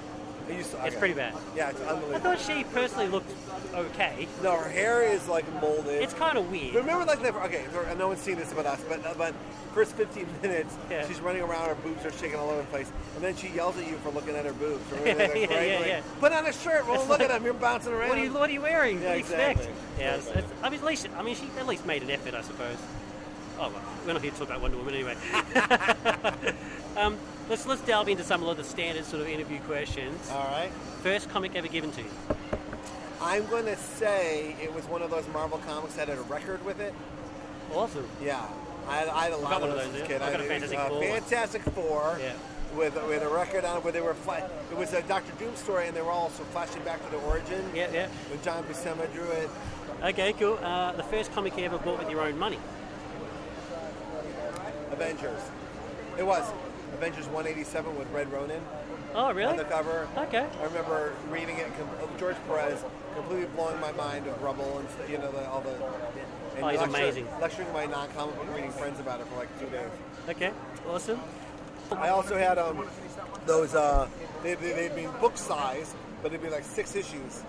S- 0.50 0.58
It's 0.58 0.74
okay. 0.74 0.96
pretty 0.98 1.14
bad. 1.14 1.34
Yeah, 1.56 1.70
it's 1.70 1.80
unbelievable. 1.80 2.14
I 2.16 2.18
thought 2.20 2.40
she 2.40 2.64
personally 2.64 3.08
looked 3.08 3.30
okay. 3.74 4.26
no, 4.42 4.56
her 4.56 4.68
hair 4.68 5.02
is 5.02 5.26
like 5.28 5.44
molded. 5.60 6.02
It's 6.02 6.14
kind 6.14 6.36
of 6.38 6.50
weird. 6.50 6.74
Remember, 6.74 7.04
like, 7.04 7.22
the, 7.22 7.34
okay, 7.44 7.64
no 7.98 8.08
one's 8.08 8.20
seen 8.20 8.36
this 8.36 8.52
about 8.52 8.66
us, 8.66 8.80
but 8.88 9.04
uh, 9.06 9.14
but 9.16 9.34
first 9.74 9.92
15 9.94 10.26
minutes, 10.42 10.76
Yeah. 10.90 11.06
she's 11.08 11.20
running 11.20 11.42
around, 11.42 11.68
her 11.68 11.74
boobs 11.76 12.04
are 12.04 12.12
shaking 12.12 12.36
all 12.38 12.50
over 12.50 12.60
the 12.60 12.66
place, 12.68 12.90
and 13.14 13.24
then 13.24 13.34
she 13.36 13.48
yells 13.48 13.76
at 13.78 13.86
you 13.88 13.96
for 13.98 14.10
looking 14.10 14.34
at 14.36 14.44
her 14.44 14.52
boobs. 14.52 14.82
Remember 14.92 15.22
Yeah, 15.36 15.46
yeah, 15.48 15.56
right? 15.56 15.68
yeah, 15.68 15.78
Like, 15.78 15.86
yeah. 15.86 16.00
Put 16.20 16.32
on 16.32 16.46
a 16.46 16.52
shirt. 16.52 16.86
Well, 16.86 17.00
It's 17.00 17.08
look 17.08 17.20
like- 17.20 17.30
at 17.30 17.36
him. 17.36 17.44
You're 17.44 17.54
bouncing 17.54 17.92
around. 17.92 18.10
What 18.10 18.18
are 18.18 18.24
you 18.24 18.32
What 18.32 18.50
are 18.50 18.52
you 18.52 18.60
wearing? 18.60 19.00
Yeah, 19.00 19.08
what 19.08 19.12
do 19.12 19.18
you 19.18 19.24
expect? 19.24 19.68
Yeah, 19.98 20.14
it's, 20.16 20.26
it's, 20.28 20.48
I 20.62 20.68
mean, 20.70 20.80
at 20.80 20.86
least 20.86 21.08
I 21.16 21.22
mean 21.22 21.34
she 21.36 21.48
at 21.58 21.66
least 21.66 21.86
made 21.86 22.02
an 22.02 22.10
effort, 22.10 22.34
I 22.34 22.42
suppose. 22.42 22.76
Oh 23.58 23.68
well, 23.68 23.82
we're 24.06 24.12
not 24.14 24.22
here 24.22 24.32
to 24.32 24.38
talk 24.38 24.48
about 24.48 24.60
Wonder 24.62 24.76
Woman 24.78 24.94
anyway. 24.94 25.16
um, 26.96 27.16
let's 27.48 27.66
let's 27.66 27.82
delve 27.82 28.08
into 28.08 28.24
some 28.24 28.42
of 28.42 28.56
the 28.56 28.64
standard 28.64 29.04
sort 29.04 29.22
of 29.22 29.28
interview 29.28 29.58
questions. 29.60 30.30
All 30.30 30.44
right. 30.44 30.70
First 31.02 31.28
comic 31.30 31.54
ever 31.56 31.68
given 31.68 31.90
to 31.92 32.02
you. 32.02 32.10
I'm 33.20 33.46
going 33.46 33.66
to 33.66 33.76
say 33.76 34.56
it 34.60 34.74
was 34.74 34.84
one 34.86 35.00
of 35.00 35.10
those 35.10 35.28
Marvel 35.28 35.58
comics 35.58 35.94
that 35.94 36.08
had 36.08 36.18
a 36.18 36.22
record 36.22 36.64
with 36.64 36.80
it. 36.80 36.92
Awesome. 37.72 38.06
Yeah. 38.20 38.44
I 38.88 38.96
had, 38.96 39.08
I 39.08 39.24
had 39.24 39.32
a 39.32 39.36
lot 39.36 39.50
got 39.50 39.62
of 39.62 39.68
one 39.68 39.70
of 39.70 39.76
those 39.76 39.92
those, 39.92 40.02
as 40.02 40.02
a 40.02 40.06
kid. 40.06 40.22
I 40.22 40.32
got 40.32 40.40
a 40.40 40.44
Fantastic 40.44 40.78
uh, 40.78 40.88
Four. 40.88 41.02
Fantastic 41.02 41.62
Four. 41.62 42.18
Yeah. 42.20 42.32
With, 42.76 42.94
with 43.06 43.22
a 43.22 43.28
record 43.28 43.64
on 43.64 43.76
it 43.76 43.84
where 43.84 43.92
they 43.92 44.00
were 44.00 44.14
fly- 44.14 44.48
it 44.70 44.76
was 44.76 44.92
a 44.92 45.02
Doctor 45.02 45.32
Doom 45.38 45.54
story 45.56 45.86
and 45.86 45.96
they 45.96 46.02
were 46.02 46.10
also 46.10 46.42
flashing 46.44 46.82
back 46.82 47.04
to 47.04 47.10
the 47.10 47.18
origin. 47.18 47.62
Yeah, 47.74 47.88
yeah. 47.92 48.08
When 48.28 48.42
John 48.42 48.64
Buscema 48.64 49.12
drew 49.12 49.30
it. 49.30 49.50
Okay, 50.02 50.32
cool. 50.32 50.58
Uh, 50.62 50.92
the 50.92 51.02
first 51.04 51.32
comic 51.32 51.56
you 51.56 51.64
ever 51.64 51.78
bought 51.78 51.98
with 51.98 52.10
your 52.10 52.22
own 52.22 52.38
money. 52.38 52.58
Avengers. 54.90 55.40
It 56.18 56.26
was 56.26 56.44
Avengers 57.02 57.26
187 57.26 57.98
with 57.98 58.08
Red 58.12 58.30
Ronin 58.30 58.62
Oh, 59.12 59.32
really? 59.32 59.50
on 59.50 59.56
the 59.56 59.64
cover. 59.64 60.06
Okay. 60.16 60.46
I 60.60 60.64
remember 60.66 61.12
reading 61.30 61.56
it. 61.58 61.66
uh, 61.66 62.06
George 62.16 62.36
Perez 62.46 62.78
completely 63.16 63.46
blowing 63.56 63.80
my 63.80 63.90
mind 63.92 64.24
with 64.24 64.38
Rubble 64.40 64.78
and 64.78 65.10
you 65.10 65.18
know 65.18 65.32
the, 65.32 65.44
all 65.50 65.62
the. 65.62 65.70
And 66.54 66.62
Oh, 66.64 66.68
he's 66.68 66.78
lecture- 66.78 66.84
amazing. 66.96 67.26
Lecturing 67.40 67.72
my 67.72 67.86
non-comic 67.86 68.36
book 68.36 68.46
reading 68.54 68.70
friends 68.70 69.00
about 69.00 69.18
it 69.20 69.26
for 69.26 69.34
like 69.36 69.48
two 69.58 69.66
days. 69.66 69.90
Okay. 70.28 70.52
Awesome. 70.88 71.20
I 71.90 72.10
also 72.10 72.38
had 72.38 72.56
um 72.56 72.88
those 73.46 73.74
uh 73.74 74.06
they 74.44 74.54
they 74.54 74.72
they'd 74.72 74.94
be 74.94 75.06
book 75.20 75.36
size, 75.36 75.96
but 76.22 76.30
it'd 76.32 76.40
be 76.40 76.50
like 76.50 76.62
six 76.64 76.94
issues 76.94 77.42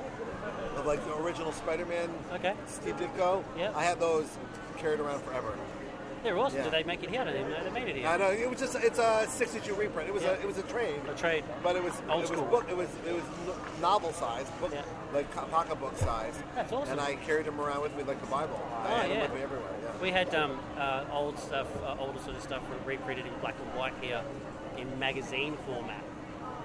of 0.78 0.88
like 0.88 1.06
the 1.06 1.16
original 1.18 1.52
Spider-Man. 1.52 2.10
Okay. 2.34 2.56
Steve 2.66 2.96
Ditko. 2.98 3.44
Yeah. 3.56 3.72
I 3.76 3.84
had 3.84 4.00
those 4.00 4.26
carried 4.78 5.00
around 5.00 5.22
forever. 5.22 5.54
They're 6.24 6.38
awesome. 6.38 6.60
Yeah. 6.60 6.64
Did 6.64 6.74
they 6.74 6.84
make 6.84 7.04
it 7.04 7.10
here? 7.10 7.22
I 7.22 7.26
didn't 7.26 7.40
even 7.42 7.52
know 7.52 7.64
they 7.64 7.70
made 7.72 7.90
it 7.90 7.96
here. 7.98 8.08
I 8.08 8.16
know 8.18 8.32
it 8.32 8.50
was 8.50 8.60
just 8.60 8.76
it's 8.76 8.98
a 9.00 9.26
'62 9.30 9.74
reprint. 9.76 10.08
It 10.08 10.14
was 10.14 10.24
Yeah. 10.24 10.30
a 10.32 10.34
it 10.40 10.48
was 10.48 10.58
a 10.58 10.64
trade. 10.64 11.02
A 11.12 11.16
trade. 11.18 11.44
But 11.62 11.76
it 11.76 11.84
was 11.84 11.94
Old 12.10 12.24
it 12.24 12.28
school. 12.28 12.44
was 12.46 12.52
book 12.62 12.66
it 12.70 12.78
was 12.78 12.88
it 13.06 13.14
was 13.14 13.24
novel 13.82 14.14
size 14.14 14.50
book 14.62 14.72
Yeah. 14.74 14.82
like 15.14 15.30
pocketbook 15.52 15.98
size. 15.98 16.34
That's 16.56 16.72
awesome. 16.72 16.94
And 16.94 17.02
I 17.02 17.16
carried 17.16 17.46
them 17.46 17.60
around 17.60 17.82
with 17.82 17.96
me 17.98 18.04
like 18.04 18.22
the 18.22 18.28
Bible. 18.28 18.58
I 18.84 18.86
Oh, 18.92 18.96
had 18.96 19.10
them 19.12 19.22
with 19.22 19.34
me 19.34 19.42
everywhere. 19.44 19.70
Yeah. 19.84 19.90
We 20.02 20.12
had 20.12 20.34
um, 20.34 20.60
uh, 20.78 21.04
old 21.12 21.38
stuff, 21.38 21.68
uh, 21.84 21.96
older 22.00 22.20
sort 22.20 22.38
of 22.38 22.42
stuff 22.44 22.62
reprinted 22.86 23.26
in 23.26 23.34
black 23.42 23.56
and 23.62 23.78
white 23.78 23.94
here 24.02 24.22
in 24.78 24.98
magazine 25.00 25.58
format. 25.68 26.04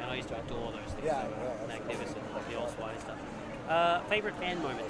And 0.01 0.09
I 0.10 0.14
used 0.14 0.28
to 0.28 0.39
adore 0.39 0.70
those 0.70 0.93
things. 0.93 1.05
Yeah, 1.05 1.24
yeah, 1.26 1.66
magnificent, 1.66 2.22
like 2.32 2.48
the 2.48 2.55
old 2.56 2.70
Swine 2.70 2.98
stuff. 3.01 3.16
Uh, 3.68 4.01
favorite 4.02 4.36
fan 4.36 4.62
moment? 4.62 4.86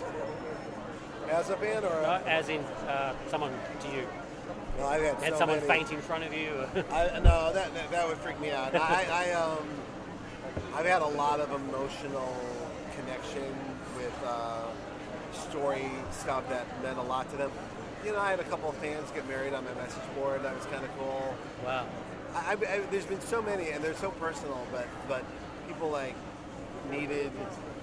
As 1.30 1.48
a 1.50 1.56
fan 1.56 1.84
or 1.84 1.88
Uh, 2.04 2.20
as 2.26 2.48
in 2.50 2.60
uh, 2.86 3.14
someone 3.28 3.52
to 3.80 3.88
you. 3.88 4.06
No, 4.78 4.86
I 4.86 4.98
had, 4.98 5.14
Had 5.16 5.32
so 5.34 5.38
someone 5.40 5.58
many. 5.58 5.68
faint 5.68 5.92
in 5.92 6.00
front 6.00 6.24
of 6.24 6.32
you? 6.32 6.50
I, 6.92 7.18
no, 7.18 7.52
that, 7.52 7.74
that 7.74 7.90
that 7.90 8.08
would 8.08 8.18
freak 8.18 8.40
me 8.40 8.50
out. 8.50 8.74
I, 8.74 9.06
I 9.10 9.32
um, 9.32 9.68
I've 10.74 10.86
had 10.86 11.02
a 11.02 11.06
lot 11.06 11.40
of 11.40 11.50
emotional 11.52 12.34
connection 12.96 13.54
with 13.96 14.14
uh, 14.24 14.62
story 15.32 15.90
stuff 16.12 16.48
that 16.48 16.66
meant 16.82 16.98
a 16.98 17.02
lot 17.02 17.30
to 17.30 17.36
them. 17.36 17.50
You 18.04 18.12
know, 18.12 18.20
I 18.20 18.30
had 18.30 18.40
a 18.40 18.44
couple 18.44 18.68
of 18.70 18.76
fans 18.76 19.10
get 19.10 19.26
married 19.28 19.52
on 19.54 19.64
my 19.64 19.74
message 19.74 20.02
board. 20.14 20.42
That 20.44 20.54
was 20.54 20.64
kind 20.66 20.84
of 20.84 20.90
cool. 20.98 21.34
wow. 21.64 21.86
I, 22.34 22.50
I, 22.50 22.52
I, 22.52 22.80
there's 22.90 23.06
been 23.06 23.20
so 23.20 23.42
many, 23.42 23.70
and 23.70 23.82
they're 23.82 23.94
so 23.94 24.10
personal, 24.12 24.64
but 24.70 24.86
but 25.08 25.24
people 25.66 25.90
like 25.90 26.14
needed 26.90 27.32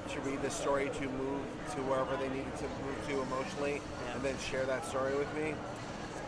to 0.10 0.20
read 0.22 0.42
the 0.42 0.50
story 0.52 0.90
to 0.90 1.02
move 1.10 1.42
to 1.74 1.82
wherever 1.90 2.16
they 2.18 2.30
needed 2.30 2.56
to 2.58 2.64
move 2.86 3.08
to 3.10 3.22
emotionally, 3.22 3.82
Yeah. 3.82 4.14
and 4.16 4.24
then 4.24 4.38
share 4.38 4.64
that 4.66 4.86
story 4.86 5.16
with 5.16 5.28
me. 5.36 5.54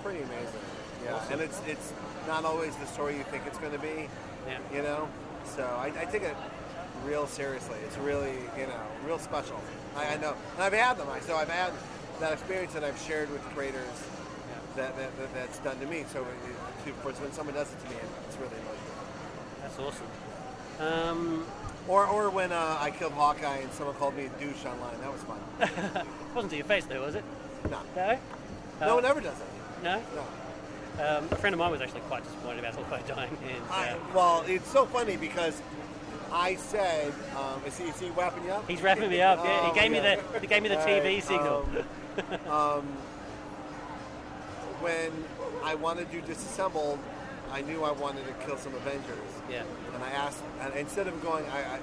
Pretty 0.08 0.24
amazing. 0.24 0.62
Yeah, 1.04 1.16
Awesome. 1.16 1.34
and 1.34 1.42
it's 1.42 1.62
it's 1.68 1.94
not 2.28 2.46
always 2.46 2.74
the 2.78 2.86
story 2.86 3.18
you 3.18 3.24
think 3.24 3.44
it's 3.46 3.58
going 3.58 3.74
to 3.74 3.80
be. 3.80 4.08
Yeah. 4.48 4.58
You 4.74 4.82
know, 4.84 5.10
so 5.44 5.64
I, 5.64 5.88
I 6.00 6.06
take 6.06 6.24
it 6.24 6.36
real 7.04 7.28
seriously. 7.28 7.76
It's 7.86 7.98
really 7.98 8.36
you 8.58 8.68
know 8.68 8.82
real 9.06 9.20
special. 9.20 9.60
I, 9.98 10.14
I 10.14 10.18
know, 10.18 10.34
and 10.56 10.64
I've 10.64 10.72
had 10.74 10.98
them. 10.98 11.08
I 11.10 11.20
so 11.20 11.36
I've 11.36 11.50
had 11.50 11.74
that 12.22 12.32
experience 12.32 12.72
that 12.74 12.86
I've 12.86 12.98
shared 13.02 13.30
with 13.32 13.42
creators 13.54 13.84
that, 14.78 14.96
that, 14.96 15.18
that 15.18 15.34
that's 15.34 15.60
done 15.60 15.78
to 15.80 15.86
me. 15.88 16.06
So 16.14 16.22
it, 16.22 16.94
when 17.04 17.32
someone 17.34 17.54
does 17.54 17.70
it 17.74 17.80
to 17.84 17.90
me, 17.90 17.98
it's 18.28 18.38
really 18.38 18.56
emotional. 18.64 18.96
That's 19.62 19.78
awesome. 19.80 20.08
Um, 20.80 21.46
Or 21.90 22.06
or 22.08 22.30
when 22.30 22.54
uh, 22.54 22.78
I 22.80 22.92
killed 22.92 23.12
Hawkeye 23.14 23.58
and 23.58 23.72
someone 23.74 23.96
called 23.96 24.16
me 24.16 24.26
a 24.28 24.30
douche 24.40 24.64
online. 24.66 25.00
That 25.02 25.12
was 25.12 25.22
fun. 25.24 25.40
it 25.60 26.08
wasn't 26.36 26.52
to 26.52 26.58
your 26.58 26.66
face 26.66 26.86
though, 26.86 27.02
was 27.06 27.16
it? 27.16 27.26
No, 27.70 27.80
No? 27.96 28.18
no 28.80 28.92
Uh, 28.92 28.96
one 28.96 29.06
ever 29.06 29.20
does 29.22 29.36
it. 29.40 29.48
No? 29.84 30.02
No. 30.16 30.24
Um, 31.06 31.28
a 31.32 31.36
friend 31.36 31.54
of 31.54 31.60
mine 31.60 31.72
was 31.72 31.82
actually 31.82 32.02
quite 32.02 32.24
disappointed 32.24 32.60
about 32.60 32.74
Hawkeye 32.76 33.02
dying. 33.08 33.38
And, 33.48 33.64
I, 33.72 33.90
uh, 33.92 33.98
well, 34.16 34.44
it's 34.48 34.68
so 34.70 34.86
funny 34.88 35.16
because 35.16 35.62
I 36.32 36.56
said, 36.56 37.14
um, 37.36 37.62
is, 37.66 37.78
he, 37.78 37.86
is 37.86 38.00
he 38.00 38.10
wrapping 38.10 38.44
you 38.46 38.52
up? 38.52 38.68
he's 38.68 38.82
wrapping 38.82 39.10
me 39.10 39.22
up. 39.22 39.40
Yeah, 39.44 39.60
Oh, 39.64 39.74
he 39.74 39.80
gave 39.80 39.92
me 39.92 40.00
the 40.00 40.20
he 40.42 40.48
gave 40.48 40.64
me 40.64 40.70
the 40.70 40.76
TV 40.78 41.04
right, 41.04 41.24
signal. 41.24 41.70
um, 42.48 42.52
um, 42.52 42.84
when 44.82 45.12
I 45.64 45.76
wanted 45.76 46.12
to 46.12 46.22
disassemble, 46.22 46.98
I 47.52 47.62
knew 47.62 47.84
I 47.84 47.92
wanted 47.92 48.26
to 48.28 48.34
kill 48.46 48.58
some 48.58 48.74
Avengers. 48.76 49.18
yeah. 49.50 49.64
And 49.94 50.04
I 50.04 50.10
asked, 50.10 50.42
and 50.62 50.74
instead 50.76 51.08
of 51.08 51.22
going, 51.24 51.46
I, 51.50 51.60
I, 51.76 51.80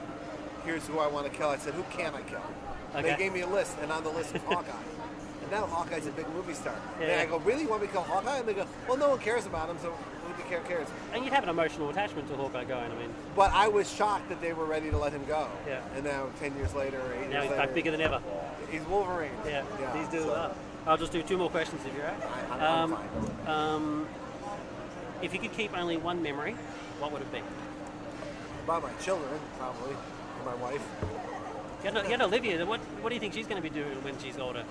here's 0.64 0.86
who 0.86 0.98
I 0.98 1.06
want 1.06 1.30
to 1.30 1.32
kill, 1.36 1.48
I 1.48 1.56
said, 1.56 1.74
who 1.74 1.82
can 1.84 2.14
I 2.14 2.22
kill? 2.22 2.42
Okay. 2.94 3.10
They 3.10 3.16
gave 3.16 3.32
me 3.32 3.40
a 3.40 3.46
list, 3.46 3.76
and 3.82 3.90
on 3.90 4.04
the 4.04 4.10
list 4.10 4.32
was 4.32 4.42
Hawkeye. 4.42 4.70
And 5.44 5.50
now 5.52 5.66
Hawkeye's 5.66 6.06
a 6.06 6.10
big 6.12 6.26
movie 6.30 6.54
star. 6.54 6.74
Yeah. 6.98 7.06
And 7.08 7.20
I 7.20 7.26
go, 7.26 7.38
really? 7.40 7.62
You 7.62 7.68
want 7.68 7.82
me 7.82 7.88
to 7.88 7.92
kill 7.92 8.02
Hawkeye? 8.02 8.38
And 8.38 8.48
they 8.48 8.54
go, 8.54 8.66
well, 8.88 8.96
no 8.96 9.10
one 9.10 9.18
cares 9.18 9.44
about 9.44 9.68
him, 9.68 9.76
so 9.78 9.90
who 9.92 10.42
cares? 10.66 10.88
And 11.12 11.22
you'd 11.22 11.34
have 11.34 11.42
an 11.42 11.50
emotional 11.50 11.90
attachment 11.90 12.28
to 12.28 12.34
Hawkeye 12.36 12.64
going. 12.64 12.90
I 12.90 12.94
mean, 12.94 13.12
But 13.36 13.52
I 13.52 13.68
was 13.68 13.92
shocked 13.92 14.30
that 14.30 14.40
they 14.40 14.54
were 14.54 14.64
ready 14.64 14.90
to 14.90 14.96
let 14.96 15.12
him 15.12 15.22
go. 15.26 15.46
Yeah. 15.68 15.80
And 15.96 16.04
now, 16.04 16.28
10 16.40 16.56
years 16.56 16.74
later, 16.74 16.98
8 16.98 17.28
now 17.28 17.30
years 17.30 17.42
he's 17.42 17.50
later, 17.50 17.56
back 17.56 17.74
bigger 17.74 17.90
than 17.90 18.00
ever. 18.00 18.22
he's 18.70 18.82
Wolverine. 18.86 19.30
Yeah, 19.46 19.64
Yeah, 19.80 19.92
these 19.92 20.08
dudes 20.08 20.24
so- 20.24 20.34
are. 20.34 20.54
I'll 20.86 20.98
just 20.98 21.12
do 21.12 21.22
two 21.22 21.38
more 21.38 21.48
questions 21.48 21.80
if 21.86 21.94
you're 21.94 22.04
right. 22.04 22.14
I, 22.50 22.66
I'm, 22.66 22.92
I'm 22.92 22.98
fine. 23.46 23.48
um, 23.48 24.06
if 25.22 25.32
you 25.32 25.40
could 25.40 25.52
keep 25.52 25.74
only 25.76 25.96
one 25.96 26.22
memory, 26.22 26.52
what 26.98 27.10
would 27.10 27.22
it 27.22 27.32
be? 27.32 27.40
About 28.64 28.82
my 28.82 28.92
children, 29.02 29.40
probably. 29.58 29.92
Or 29.94 30.44
my 30.44 30.54
wife. 30.56 30.86
Get, 31.82 31.94
get 32.06 32.20
Olivia. 32.20 32.64
What 32.66 32.80
What 33.00 33.08
do 33.08 33.14
you 33.14 33.20
think 33.20 33.32
she's 33.32 33.46
going 33.46 33.62
to 33.62 33.66
be 33.66 33.74
doing 33.74 33.94
when 34.04 34.18
she's 34.18 34.38
older? 34.38 34.64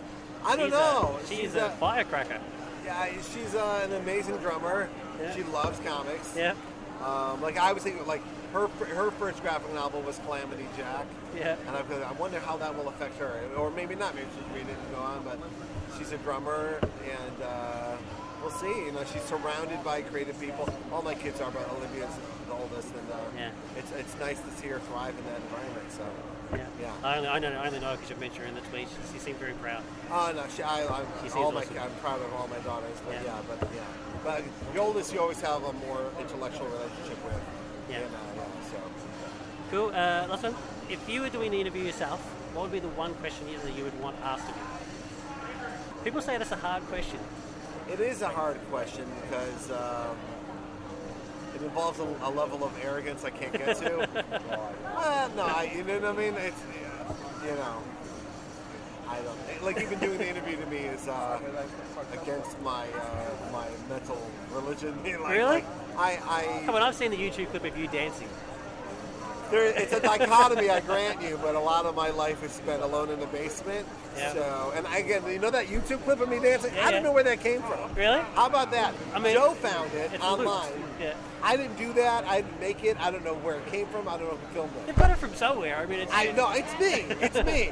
I 0.45 0.55
don't 0.55 0.65
She's 0.65 0.71
know. 0.71 1.17
A, 1.21 1.27
she's, 1.27 1.39
She's 1.39 1.55
a, 1.55 1.65
a- 1.67 1.69
firecracker. 1.71 2.39
Yeah, 2.85 3.07
she's 3.33 3.55
uh, 3.55 3.81
an 3.85 3.93
amazing 3.93 4.37
drummer. 4.37 4.89
Yeah. 5.21 5.33
She 5.33 5.43
loves 5.43 5.79
comics. 5.79 6.35
Yeah, 6.35 6.53
Um, 7.01 7.41
like 7.41 7.57
I 7.57 7.71
was 7.71 7.83
thinking, 7.83 8.05
like 8.05 8.21
her 8.51 8.67
her 8.67 9.09
first 9.11 9.41
graphic 9.41 9.73
novel 9.73 10.01
was 10.01 10.19
Calamity 10.25 10.65
Jack, 10.77 11.05
yeah. 11.35 11.55
and 11.67 11.75
I, 11.77 11.81
I 12.09 12.11
wonder 12.13 12.39
how 12.41 12.57
that 12.57 12.75
will 12.75 12.89
affect 12.89 13.17
her, 13.19 13.39
or 13.57 13.71
maybe 13.71 13.95
not. 13.95 14.15
Maybe 14.15 14.27
she'll 14.35 14.53
read 14.55 14.67
it 14.67 14.75
and 14.77 14.95
go 14.95 15.01
on. 15.01 15.23
But 15.23 15.39
she's 15.97 16.11
a 16.11 16.17
drummer, 16.17 16.79
and 16.81 17.43
uh, 17.43 17.95
we'll 18.41 18.51
see. 18.51 18.67
You 18.67 18.91
know, 18.91 19.03
she's 19.13 19.23
surrounded 19.23 19.81
by 19.83 20.01
creative 20.01 20.37
people. 20.39 20.67
All 20.91 21.01
my 21.01 21.15
kids 21.15 21.39
are, 21.41 21.51
but 21.51 21.67
Olivia's 21.71 22.11
the 22.47 22.53
oldest, 22.53 22.89
and 22.89 23.11
uh, 23.11 23.17
Yeah. 23.37 23.49
it's 23.77 23.91
it's 23.93 24.19
nice 24.19 24.39
to 24.41 24.51
see 24.61 24.67
her 24.67 24.79
thrive 24.91 25.15
in 25.17 25.23
that 25.25 25.39
environment. 25.39 25.89
So, 25.91 26.03
Yeah. 26.55 26.65
Yeah. 26.81 26.91
I 27.03 27.17
only, 27.17 27.29
I 27.29 27.39
know, 27.39 27.49
I 27.51 27.67
only 27.67 27.79
know 27.79 27.91
because 27.93 28.09
you've 28.09 28.19
mentioned 28.19 28.43
her 28.43 28.47
in 28.49 28.55
the 28.55 28.61
tweet. 28.61 28.87
She, 28.89 29.13
she 29.13 29.19
seemed 29.19 29.37
very 29.39 29.53
proud. 29.53 29.83
oh 30.11 30.31
no, 30.35 30.43
she, 30.55 30.63
I, 30.63 30.85
I'm, 30.87 31.05
She 31.23 31.29
seems 31.29 31.35
all 31.35 31.51
my, 31.51 31.61
awesome. 31.61 31.77
I'm 31.79 31.91
proud 32.01 32.21
of 32.21 32.33
all 32.33 32.47
my 32.47 32.59
daughters, 32.59 32.97
but 33.05 33.13
Yeah. 33.15 33.23
yeah, 33.25 33.41
but 33.47 33.67
yeah, 33.73 33.81
but 34.23 34.43
the 34.73 34.79
oldest 34.79 35.13
you 35.13 35.19
always 35.19 35.41
have 35.41 35.63
a 35.63 35.73
more 35.73 36.01
intellectual 36.19 36.67
relationship 36.67 37.23
with. 37.25 37.41
Yeah. 37.89 37.97
And, 37.97 38.13
uh, 38.15 38.17
yeah, 38.37 38.43
so. 38.71 38.77
Cool. 39.71 39.87
Uh, 39.89 40.27
last 40.29 40.43
one. 40.43 40.55
If 40.89 41.07
you 41.09 41.21
were 41.21 41.29
doing 41.29 41.51
the 41.51 41.59
interview 41.59 41.83
yourself, 41.83 42.19
what 42.53 42.63
would 42.63 42.71
be 42.71 42.79
the 42.79 42.89
one 42.89 43.13
question 43.15 43.47
you- 43.49 43.57
that 43.59 43.73
you 43.75 43.83
would 43.83 43.99
want 44.01 44.15
asked 44.23 44.47
of 44.49 44.55
you? 44.55 46.03
People 46.03 46.21
say 46.21 46.37
that's 46.37 46.51
a 46.51 46.57
hard 46.57 46.83
question. 46.87 47.19
It 47.91 47.99
is 47.99 48.21
a 48.21 48.27
hard 48.29 48.57
question 48.69 49.05
because 49.23 49.71
um, 49.71 50.15
involves 51.63 51.99
a, 51.99 52.03
a 52.03 52.29
level 52.29 52.63
of 52.63 52.71
arrogance 52.83 53.23
I 53.23 53.29
can't 53.29 53.53
get 53.53 53.77
to. 53.77 54.01
uh, 54.95 55.29
no, 55.35 55.43
I, 55.43 55.71
you 55.75 55.83
know 55.83 55.99
what 55.99 56.05
I 56.05 56.17
mean? 56.17 56.33
It's 56.35 56.61
you 57.43 57.51
know, 57.51 57.77
I 59.09 59.19
don't 59.21 59.63
like 59.63 59.81
even 59.81 59.99
doing 59.99 60.17
the 60.17 60.29
interview 60.29 60.57
to 60.57 60.65
me 60.67 60.77
is 60.77 61.07
uh, 61.07 61.39
against 62.21 62.59
my 62.61 62.87
uh, 62.87 63.51
my 63.51 63.67
mental 63.89 64.17
religion. 64.51 64.97
like, 65.03 65.31
Really? 65.31 65.43
like, 65.43 65.65
I, 65.97 66.19
I 66.27 66.65
Come 66.65 66.75
on, 66.75 66.81
I've 66.81 66.95
seen 66.95 67.11
the 67.11 67.17
YouTube 67.17 67.49
clip 67.49 67.63
of 67.65 67.77
you 67.77 67.87
dancing. 67.87 68.29
There, 69.53 69.67
it's 69.77 69.93
a 69.93 69.99
dichotomy, 69.99 70.69
I 70.69 70.79
grant 70.79 71.21
you, 71.21 71.39
but 71.41 71.55
a 71.55 71.59
lot 71.59 71.85
of 71.85 71.95
my 71.95 72.09
life 72.09 72.43
is 72.43 72.51
spent 72.51 72.81
alone 72.81 73.09
in 73.09 73.19
the 73.19 73.27
basement. 73.27 73.87
Yeah. 74.17 74.33
So, 74.33 74.73
and 74.75 74.85
again, 74.87 75.21
you 75.27 75.39
know 75.39 75.51
that 75.51 75.67
YouTube 75.67 76.03
clip 76.03 76.19
of 76.19 76.29
me 76.29 76.39
dancing? 76.39 76.73
Yeah, 76.73 76.87
I 76.87 76.91
don't 76.91 77.03
know 77.03 77.11
where 77.11 77.23
that 77.23 77.39
came 77.39 77.61
from. 77.61 77.93
Really? 77.93 78.19
How 78.33 78.47
about 78.47 78.71
that? 78.71 78.93
I 79.13 79.19
mean, 79.19 79.33
Joe 79.33 79.53
found 79.53 79.93
it 79.93 80.19
online. 80.21 80.71
Yeah. 80.99 81.13
I 81.43 81.55
didn't 81.55 81.77
do 81.77 81.93
that. 81.93 82.25
I 82.25 82.41
didn't 82.41 82.59
make 82.59 82.83
it. 82.83 82.97
I 82.99 83.11
don't 83.11 83.23
know 83.23 83.35
where 83.35 83.57
it 83.57 83.67
came 83.67 83.85
from. 83.87 84.07
I 84.07 84.17
don't 84.17 84.23
know 84.23 84.37
who 84.37 84.53
filmed 84.53 84.71
it. 84.75 84.87
They 84.87 84.93
got 84.93 85.11
it 85.11 85.17
from 85.17 85.33
somewhere. 85.35 85.77
I 85.77 85.85
mean, 85.85 85.99
it's, 85.99 86.13
I 86.13 86.31
know 86.31 86.51
it's 86.51 86.73
me. 86.79 87.15
It's 87.21 87.43
me. 87.43 87.71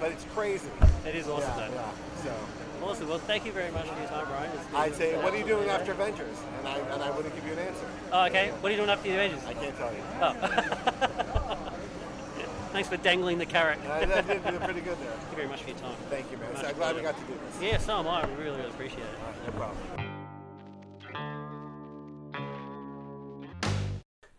But 0.00 0.10
it's 0.12 0.24
crazy. 0.34 0.68
it 1.06 1.14
is 1.14 1.28
awesome 1.28 1.48
yeah, 1.56 1.70
yeah. 1.70 1.90
So 2.24 2.34
Awesome. 2.84 3.08
Well, 3.08 3.18
thank 3.18 3.46
you 3.46 3.52
very 3.52 3.70
much 3.72 3.86
for 3.88 3.98
your 3.98 4.08
time, 4.08 4.26
Brian. 4.26 4.50
I'd 4.74 4.94
say, 4.94 5.16
what 5.16 5.32
are 5.32 5.38
you 5.38 5.46
doing 5.46 5.70
after 5.70 5.92
Avengers? 5.92 6.36
And 6.58 6.68
I 6.68 6.76
and 6.76 7.02
I 7.02 7.10
wouldn't 7.12 7.34
give 7.34 7.46
you 7.46 7.54
an 7.54 7.60
answer. 7.60 7.86
Oh, 8.12 8.26
okay. 8.26 8.50
What 8.60 8.68
are 8.68 8.72
you 8.72 8.76
doing 8.76 8.90
after 8.90 9.08
the 9.08 9.14
Avengers? 9.14 9.42
I 9.46 9.54
can't 9.54 9.74
tell 9.78 9.90
you. 9.90 10.02
Oh. 10.20 11.70
Thanks 12.72 12.90
for 12.90 12.98
dangling 12.98 13.38
the 13.38 13.46
carrot. 13.46 13.78
I, 13.88 14.04
did, 14.04 14.26
did 14.26 14.42
pretty 14.60 14.80
good 14.80 14.98
there. 15.00 15.12
Thank 15.12 15.30
you 15.30 15.36
very 15.36 15.48
much 15.48 15.62
for 15.62 15.70
your 15.70 15.78
time. 15.78 15.96
Thank 16.10 16.30
you, 16.30 16.36
man. 16.36 16.52
Much 16.52 16.64
I'm 16.64 16.74
glad 16.74 16.96
we 16.96 17.00
got 17.00 17.16
to 17.18 17.24
do 17.24 17.32
this. 17.32 17.62
Yeah, 17.62 17.78
so 17.78 18.00
am 18.00 18.06
I. 18.06 18.26
We 18.26 18.34
really, 18.34 18.58
really 18.58 18.68
appreciate 18.68 18.98
it. 18.98 19.18
Right, 19.24 19.46
no 19.46 19.52
problem. 19.52 19.78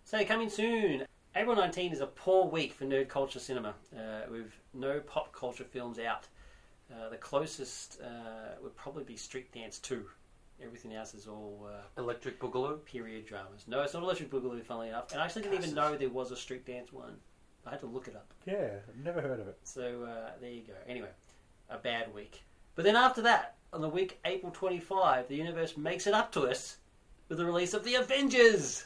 So 0.03 0.23
coming 0.23 0.49
soon, 0.49 1.05
April 1.35 1.55
19 1.55 1.93
is 1.93 1.99
a 1.99 2.07
poor 2.07 2.45
week 2.45 2.73
for 2.73 2.85
nerd 2.85 3.09
culture 3.09 3.39
cinema, 3.39 3.73
uh, 3.97 4.29
with 4.29 4.51
no 4.73 4.99
pop 4.99 5.33
culture 5.33 5.63
films 5.63 5.97
out. 5.97 6.27
Uh, 6.91 7.09
the 7.09 7.17
closest 7.17 7.99
uh, 8.01 8.55
would 8.61 8.75
probably 8.75 9.03
be 9.03 9.15
Street 9.15 9.51
Dance 9.51 9.79
2. 9.79 10.05
Everything 10.63 10.93
else 10.93 11.13
is 11.13 11.27
all 11.27 11.67
uh, 11.69 12.01
Electric 12.01 12.39
Boogaloo. 12.39 12.83
period 12.85 13.25
dramas. 13.25 13.65
No, 13.67 13.81
it's 13.81 13.93
not 13.93 14.03
Electric 14.03 14.29
Boogaloo, 14.29 14.63
funnily 14.63 14.89
enough. 14.89 15.11
And 15.11 15.19
I 15.19 15.25
actually 15.25 15.43
didn't 15.43 15.63
even 15.63 15.75
know 15.75 15.97
there 15.97 16.09
was 16.09 16.31
a 16.31 16.37
Street 16.37 16.65
Dance 16.65 16.93
one. 16.93 17.15
I 17.65 17.71
had 17.71 17.79
to 17.79 17.87
look 17.87 18.07
it 18.07 18.15
up. 18.15 18.31
Yeah, 18.45 18.69
I've 18.87 19.03
never 19.03 19.21
heard 19.21 19.39
of 19.39 19.47
it. 19.47 19.57
So 19.63 20.03
uh, 20.03 20.31
there 20.39 20.51
you 20.51 20.61
go. 20.61 20.73
Anyway, 20.87 21.09
a 21.69 21.77
bad 21.77 22.13
week. 22.13 22.43
But 22.75 22.85
then 22.85 22.95
after 22.95 23.23
that, 23.23 23.55
on 23.73 23.81
the 23.81 23.89
week 23.89 24.19
April 24.23 24.51
25, 24.51 25.27
the 25.27 25.35
universe 25.35 25.75
makes 25.75 26.05
it 26.07 26.13
up 26.13 26.31
to 26.33 26.41
us 26.41 26.77
with 27.27 27.39
the 27.39 27.45
release 27.45 27.73
of 27.73 27.83
The 27.83 27.95
Avengers! 27.95 28.85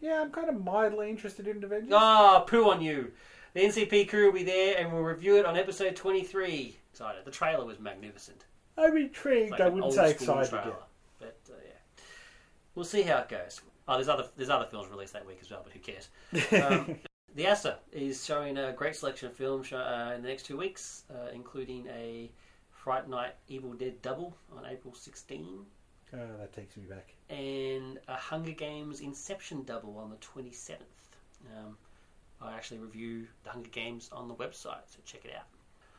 Yeah, 0.00 0.20
I'm 0.20 0.30
kind 0.30 0.48
of 0.48 0.62
mildly 0.64 1.10
interested 1.10 1.46
in 1.46 1.62
Avengers. 1.62 1.92
Ah, 1.94 2.40
poo 2.40 2.70
on 2.70 2.80
you. 2.80 3.12
The 3.54 3.60
NCP 3.60 4.08
crew 4.08 4.26
will 4.26 4.32
be 4.32 4.44
there 4.44 4.78
and 4.78 4.92
we'll 4.92 5.02
review 5.02 5.36
it 5.36 5.44
on 5.46 5.56
episode 5.56 5.94
23. 5.96 6.76
Excited. 6.92 7.24
The 7.24 7.30
trailer 7.30 7.64
was 7.64 7.78
magnificent. 7.78 8.44
I'm 8.78 8.96
intrigued. 8.96 9.50
like 9.52 9.60
I 9.60 9.68
wouldn't 9.68 9.92
say 9.92 10.10
excited 10.10 10.48
trailer. 10.50 10.66
yet. 10.66 10.82
But 11.18 11.38
uh, 11.50 11.56
yeah. 11.64 12.02
We'll 12.74 12.84
see 12.86 13.02
how 13.02 13.18
it 13.18 13.28
goes. 13.28 13.60
Oh, 13.86 13.94
there's 13.94 14.08
other 14.08 14.26
there's 14.36 14.48
other 14.50 14.64
films 14.66 14.88
released 14.90 15.12
that 15.12 15.26
week 15.26 15.38
as 15.42 15.50
well, 15.50 15.62
but 15.64 15.72
who 15.72 15.80
cares? 15.80 16.08
Um, 16.62 16.96
the 17.34 17.46
ASA 17.48 17.78
is 17.92 18.24
showing 18.24 18.58
a 18.58 18.72
great 18.72 18.94
selection 18.94 19.28
of 19.28 19.34
films 19.36 19.66
show, 19.66 19.78
uh, 19.78 20.12
in 20.14 20.22
the 20.22 20.28
next 20.28 20.44
two 20.44 20.56
weeks, 20.56 21.04
uh, 21.10 21.30
including 21.34 21.86
a 21.88 22.30
Fright 22.70 23.08
Night 23.08 23.34
Evil 23.48 23.72
Dead 23.72 24.00
double 24.02 24.36
on 24.56 24.64
April 24.66 24.94
16 24.94 25.64
Oh, 26.14 26.18
that 26.38 26.52
takes 26.52 26.76
me 26.76 26.82
back. 26.84 27.14
and 27.30 27.98
a 28.08 28.14
Hunger 28.16 28.50
Games 28.52 29.00
Inception 29.00 29.62
double 29.64 29.96
on 29.98 30.10
the 30.10 30.16
27th. 30.16 30.76
Um, 31.56 31.76
I 32.44 32.54
actually 32.54 32.78
review 32.78 33.26
the 33.44 33.50
Hunger 33.50 33.70
Games 33.70 34.08
on 34.12 34.28
the 34.28 34.34
website, 34.34 34.86
so 34.86 34.98
check 35.04 35.24
it 35.24 35.34
out. 35.36 35.46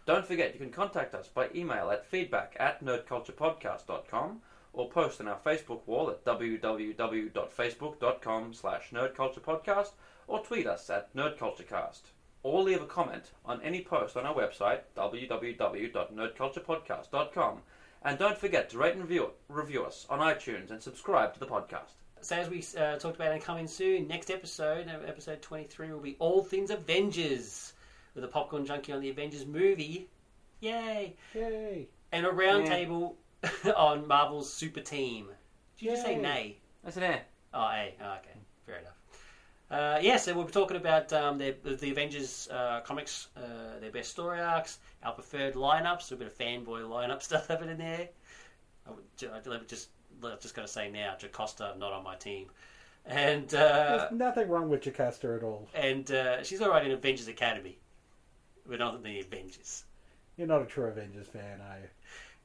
Don't 0.06 0.26
forget, 0.26 0.54
you 0.54 0.60
can 0.60 0.72
contact 0.72 1.16
us 1.16 1.30
by 1.30 1.50
email 1.56 1.90
at 1.90 2.06
feedback 2.06 2.58
at 2.60 2.84
nerdculturepodcast.com 2.84 4.42
or 4.74 4.90
post 4.90 5.22
on 5.22 5.30
our 5.30 5.40
Facebook 5.46 5.88
wall 5.88 6.10
at 6.10 6.26
www.facebook.com 6.26 8.54
slash 8.54 8.90
nerdculturepodcast 8.92 9.92
or 10.28 10.44
tweet 10.44 10.68
us 10.68 10.90
at 10.90 11.16
nerdculturecast. 11.16 12.02
Or 12.42 12.62
leave 12.62 12.82
a 12.82 12.86
comment 12.86 13.32
on 13.46 13.62
any 13.62 13.80
post 13.82 14.18
on 14.18 14.26
our 14.26 14.36
website, 14.36 14.82
www.nerdculturepodcast.com. 14.98 17.62
And 18.06 18.20
don't 18.20 18.38
forget 18.38 18.70
to 18.72 18.78
rate 18.78 18.96
and 18.96 19.04
review, 19.04 19.30
review 19.48 19.86
us 19.86 20.06
on 20.10 20.20
iTunes 20.20 20.72
and 20.72 20.84
subscribe 20.84 21.34
to 21.34 21.40
the 21.40 21.46
podcast. 21.46 22.03
So 22.24 22.38
as 22.38 22.50
we 22.50 22.64
uh, 22.82 22.96
talked 22.96 23.18
about 23.18 23.34
and 23.34 23.42
coming 23.42 23.68
soon, 23.68 24.08
next 24.08 24.32
episode, 24.32 24.88
uh, 24.88 25.06
episode 25.06 25.42
23, 25.42 25.92
will 25.92 26.00
be 26.00 26.16
All 26.20 26.42
Things 26.42 26.72
Avengers 26.72 27.74
with 28.16 28.24
a 28.24 28.30
popcorn 28.30 28.66
junkie 28.66 28.94
on 28.94 29.02
the 29.02 29.10
Avengers 29.10 29.46
movie. 29.46 30.08
Yay! 30.62 31.18
Yay! 31.34 31.90
And 32.14 32.26
a 32.26 32.30
roundtable 32.30 33.16
on 33.76 34.08
Marvel's 34.08 34.52
Super 34.52 34.80
Team. 34.80 35.28
Did 35.78 35.86
you 35.86 35.92
just 35.92 36.06
say 36.06 36.16
nay? 36.16 36.56
That's 36.82 36.96
an 36.96 37.04
air. 37.04 37.24
Oh, 37.54 37.60
A. 37.60 37.94
Oh, 38.02 38.14
okay. 38.20 38.40
Fair 38.66 38.78
enough. 38.78 38.98
Uh, 39.70 40.00
yeah, 40.02 40.16
so 40.16 40.34
we'll 40.34 40.46
be 40.46 40.54
talking 40.54 40.78
about 40.78 41.12
um, 41.12 41.38
the, 41.38 41.54
the 41.62 41.92
Avengers 41.92 42.48
uh, 42.50 42.80
comics, 42.86 43.28
uh, 43.36 43.82
their 43.82 43.92
best 43.92 44.12
story 44.12 44.40
arcs, 44.40 44.80
our 45.04 45.12
preferred 45.12 45.56
lineups, 45.56 46.04
so 46.04 46.16
a 46.16 46.20
bit 46.20 46.28
of 46.28 46.38
fanboy 46.38 46.84
lineup 46.84 47.22
stuff 47.22 47.50
happening 47.50 47.72
in 47.72 47.78
there. 47.80 48.08
I 48.88 48.92
would, 48.92 49.54
I'd 49.54 49.68
just, 49.68 49.90
I've 50.32 50.40
just 50.42 50.56
got 50.56 50.62
to 50.64 50.68
say 50.68 50.90
now, 50.90 51.16
Jocasta 51.20 51.76
not 51.78 51.92
on 51.94 52.04
my 52.04 52.16
team, 52.16 52.48
and 53.06 53.54
uh, 53.54 54.08
There's 54.10 54.12
nothing 54.14 54.48
wrong 54.50 54.70
with 54.70 54.82
Jocasta 54.84 55.36
at 55.36 55.44
all. 55.44 55.68
and 55.76 56.10
uh, 56.12 56.44
she's 56.44 56.62
all 56.62 56.70
right 56.70 56.86
in 56.86 56.92
Avengers 56.92 57.28
Academy, 57.28 57.78
but 58.66 58.80
not 58.80 58.96
in 58.96 59.04
the 59.04 59.20
Avengers. 59.20 59.84
You're 60.38 60.48
not 60.48 60.62
a 60.62 60.66
true 60.66 60.86
Avengers 60.86 61.28
fan, 61.28 61.60
are 61.62 61.78
you? 61.80 61.88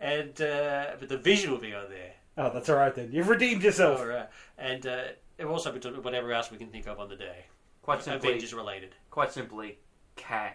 And 0.00 0.40
uh, 0.42 0.86
but 0.98 1.08
the 1.08 1.16
Vision 1.18 1.50
will 1.50 1.58
be 1.58 1.74
on 1.74 1.88
there. 1.88 2.12
Oh, 2.36 2.50
that's 2.52 2.68
all 2.68 2.76
right 2.76 2.94
then. 2.94 3.10
You've 3.12 3.28
redeemed 3.28 3.62
yourself. 3.62 3.98
All 4.00 4.06
right. 4.06 4.28
And 4.58 4.86
uh, 4.86 5.02
we'll 5.40 5.48
also 5.48 5.72
be 5.72 5.80
talking 5.80 6.02
whatever 6.02 6.32
else 6.32 6.50
we 6.52 6.56
can 6.58 6.68
think 6.68 6.86
of 6.86 7.00
on 7.00 7.08
the 7.08 7.16
day, 7.16 7.46
Quite 7.82 8.02
simply, 8.02 8.28
Avengers 8.28 8.54
related. 8.54 8.94
quite 9.10 9.32
simply, 9.32 9.78
Kang. 10.14 10.52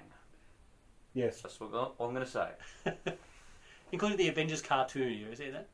Yes. 1.13 1.41
That's 1.41 1.59
what 1.59 1.73
I'm 1.99 2.13
going 2.13 2.25
to 2.25 2.31
say. 2.31 2.49
Including 3.91 4.17
the 4.17 4.29
Avengers 4.29 4.61
cartoon. 4.61 5.11
You 5.17 5.25
ever 5.27 5.35
see 5.35 5.49
that? 5.49 5.67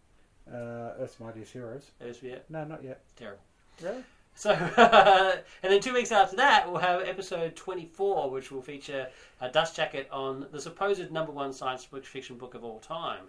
Uh, 0.52 0.94
Earth's 1.00 1.20
Mightiest 1.20 1.54
Heroes. 1.54 1.92
It's, 2.00 2.22
yeah, 2.24 2.40
No, 2.50 2.64
not 2.66 2.84
yet. 2.84 3.02
terrible. 3.16 3.44
Really? 3.82 4.04
So, 4.36 4.52
and 5.64 5.72
then 5.74 5.82
two 5.82 5.94
weeks 5.94 6.12
after 6.12 6.38
that, 6.38 6.72
we'll 6.72 6.80
have 6.82 7.02
episode 7.02 7.56
24, 7.56 8.30
which 8.30 8.52
will 8.52 8.62
feature 8.62 9.08
a 9.42 9.50
dust 9.50 9.76
jacket 9.76 10.08
on 10.12 10.48
the 10.52 10.62
supposed 10.62 11.12
number 11.12 11.32
one 11.32 11.52
science 11.52 11.86
fiction 12.04 12.38
book 12.38 12.54
of 12.56 12.64
all 12.64 12.80
time, 12.80 13.26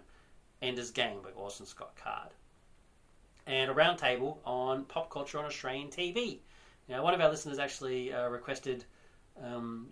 Ender's 0.61 0.89
Game 0.91 1.21
by 1.21 1.29
Orson 1.31 1.65
Scott 1.65 1.93
Card. 2.01 2.29
And 3.45 3.69
a 3.69 3.73
roundtable 3.73 4.37
on 4.45 4.85
pop 4.85 5.09
culture 5.09 5.37
on 5.37 5.45
Australian 5.45 5.89
TV. 5.89 6.39
Now, 6.87 7.03
one 7.03 7.13
of 7.13 7.21
our 7.21 7.29
listeners 7.29 7.59
actually 7.59 8.13
uh, 8.13 8.29
requested 8.29 8.85
um, 9.43 9.87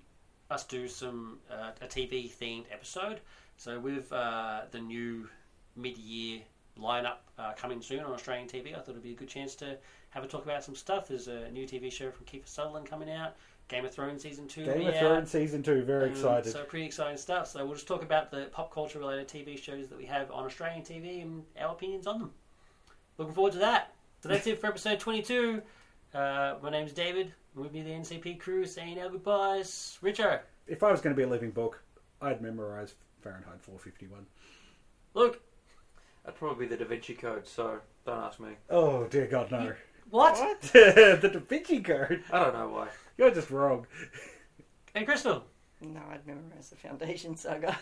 us 0.49 0.63
do 0.63 0.87
some 0.87 1.39
uh, 1.51 1.71
a 1.81 1.87
TV 1.87 2.31
themed 2.31 2.65
episode. 2.71 3.19
So, 3.57 3.79
with 3.79 4.11
uh, 4.13 4.61
the 4.71 4.79
new 4.79 5.27
mid 5.75 5.97
year 5.97 6.41
lineup 6.81 7.17
uh, 7.37 7.53
coming 7.57 7.81
soon 7.81 7.99
on 8.01 8.11
Australian 8.13 8.47
TV, 8.47 8.69
I 8.73 8.79
thought 8.79 8.89
it'd 8.89 9.03
be 9.03 9.11
a 9.11 9.15
good 9.15 9.27
chance 9.27 9.55
to 9.55 9.77
have 10.09 10.23
a 10.23 10.27
talk 10.27 10.43
about 10.45 10.63
some 10.63 10.75
stuff. 10.75 11.07
There's 11.07 11.27
a 11.27 11.49
new 11.51 11.65
TV 11.67 11.91
show 11.91 12.11
from 12.11 12.25
Kiefer 12.25 12.47
Sutherland 12.47 12.87
coming 12.89 13.11
out, 13.11 13.35
Game 13.67 13.85
of 13.85 13.93
Thrones 13.93 14.23
season 14.23 14.47
two. 14.47 14.65
Game 14.65 14.87
of 14.87 14.93
out. 14.95 14.99
Thrones 14.99 15.29
season 15.31 15.61
two. 15.61 15.83
Very 15.83 16.05
Um, 16.05 16.11
excited. 16.11 16.51
So 16.51 16.63
pretty 16.63 16.85
exciting 16.85 17.17
stuff. 17.17 17.47
So 17.47 17.63
we'll 17.65 17.75
just 17.75 17.87
talk 17.87 18.01
about 18.03 18.31
the 18.31 18.45
pop 18.51 18.73
culture 18.73 18.99
related 18.99 19.27
TV 19.27 19.61
shows 19.61 19.87
that 19.89 19.97
we 19.97 20.05
have 20.05 20.31
on 20.31 20.45
Australian 20.45 20.81
TV 20.83 21.21
and 21.21 21.43
our 21.59 21.71
opinions 21.73 22.07
on 22.07 22.19
them. 22.19 22.33
Looking 23.17 23.33
forward 23.35 23.53
to 23.53 23.59
that. 23.59 23.93
So 24.23 24.29
that's 24.29 24.47
it 24.47 24.59
for 24.59 24.67
episode 24.67 24.99
22. 24.99 25.61
Uh, 26.13 26.55
my 26.63 26.69
name's 26.69 26.93
David. 26.93 27.33
With 27.55 27.73
me, 27.73 27.81
the 27.83 27.89
NCP 27.91 28.39
crew, 28.39 28.65
saying 28.65 28.99
our 28.99 29.09
goodbyes. 29.09 29.97
Richo, 30.01 30.39
If 30.67 30.83
I 30.83 30.91
was 30.91 31.01
going 31.01 31.15
to 31.15 31.17
be 31.17 31.23
a 31.23 31.27
living 31.29 31.51
book, 31.51 31.81
I'd 32.21 32.41
memorize 32.41 32.93
Fahrenheit 33.21 33.61
451. 33.61 34.25
look, 35.13 35.41
That'd 36.29 36.37
probably 36.41 36.67
be 36.67 36.75
the 36.75 36.77
Da 36.83 36.87
Vinci 36.87 37.15
Code, 37.15 37.47
so 37.47 37.79
Don't 38.05 38.19
ask 38.23 38.39
me. 38.39 38.49
Oh 38.69 39.05
dear 39.05 39.25
God, 39.25 39.49
no. 39.49 39.73
What? 40.11 40.37
What? 40.37 40.61
the 40.73 41.17
Da 41.33 41.39
Vinci 41.39 41.81
Code. 41.81 42.23
I 42.31 42.43
don't 42.43 42.53
know 42.53 42.69
why. 42.69 42.87
You're 43.17 43.31
just 43.31 43.49
wrong. 43.49 43.87
And 44.93 45.07
Crystal. 45.07 45.43
No, 45.81 45.99
I'd 46.11 46.27
memorize 46.27 46.69
the 46.69 46.75
Foundation 46.75 47.35
Saga. 47.35 47.75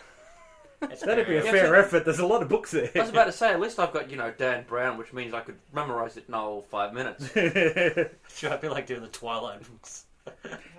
It's 0.80 1.02
That'd 1.02 1.26
be 1.26 1.36
a 1.36 1.44
Yeah, 1.44 1.50
fair 1.50 1.66
so- 1.66 1.72
effort. 1.74 2.04
There's 2.06 2.20
a 2.20 2.26
lot 2.26 2.40
of 2.40 2.48
books 2.48 2.70
there. 2.70 2.90
I 2.94 3.00
was 3.00 3.10
about 3.10 3.24
to 3.26 3.32
say, 3.32 3.50
at 3.50 3.60
least 3.60 3.78
I've 3.78 3.92
got, 3.92 4.10
you 4.10 4.16
know, 4.16 4.32
Dan 4.38 4.64
Brown, 4.66 4.96
which 4.96 5.12
means 5.12 5.34
I 5.34 5.40
could 5.40 5.58
memorize 5.74 6.16
it 6.16 6.24
in 6.26 6.32
all 6.32 6.62
five 6.62 6.94
minutes. 6.94 7.28
Sure, 8.34 8.50
I'd 8.52 8.62
be 8.62 8.68
like 8.70 8.86
doing 8.86 9.02
the 9.02 9.08
Twilight 9.08 9.60
books. 9.70 10.06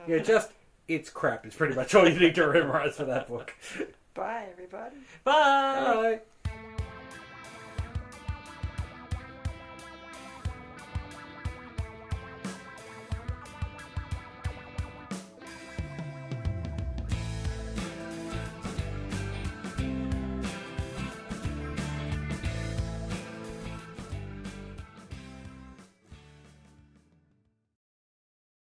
yeah, 0.07 0.17
just 0.19 0.53
it's 0.87 1.11
crap. 1.11 1.45
It's 1.45 1.55
pretty 1.55 1.75
much 1.75 1.93
all 1.93 2.09
you 2.09 2.19
need 2.19 2.33
to 2.33 2.51
memorize 2.51 2.95
for 2.95 3.05
that 3.05 3.27
book. 3.27 3.53
Bye, 4.15 4.45
everybody. 4.53 4.95
Bye. 5.23 5.93
Bye. 5.93 6.19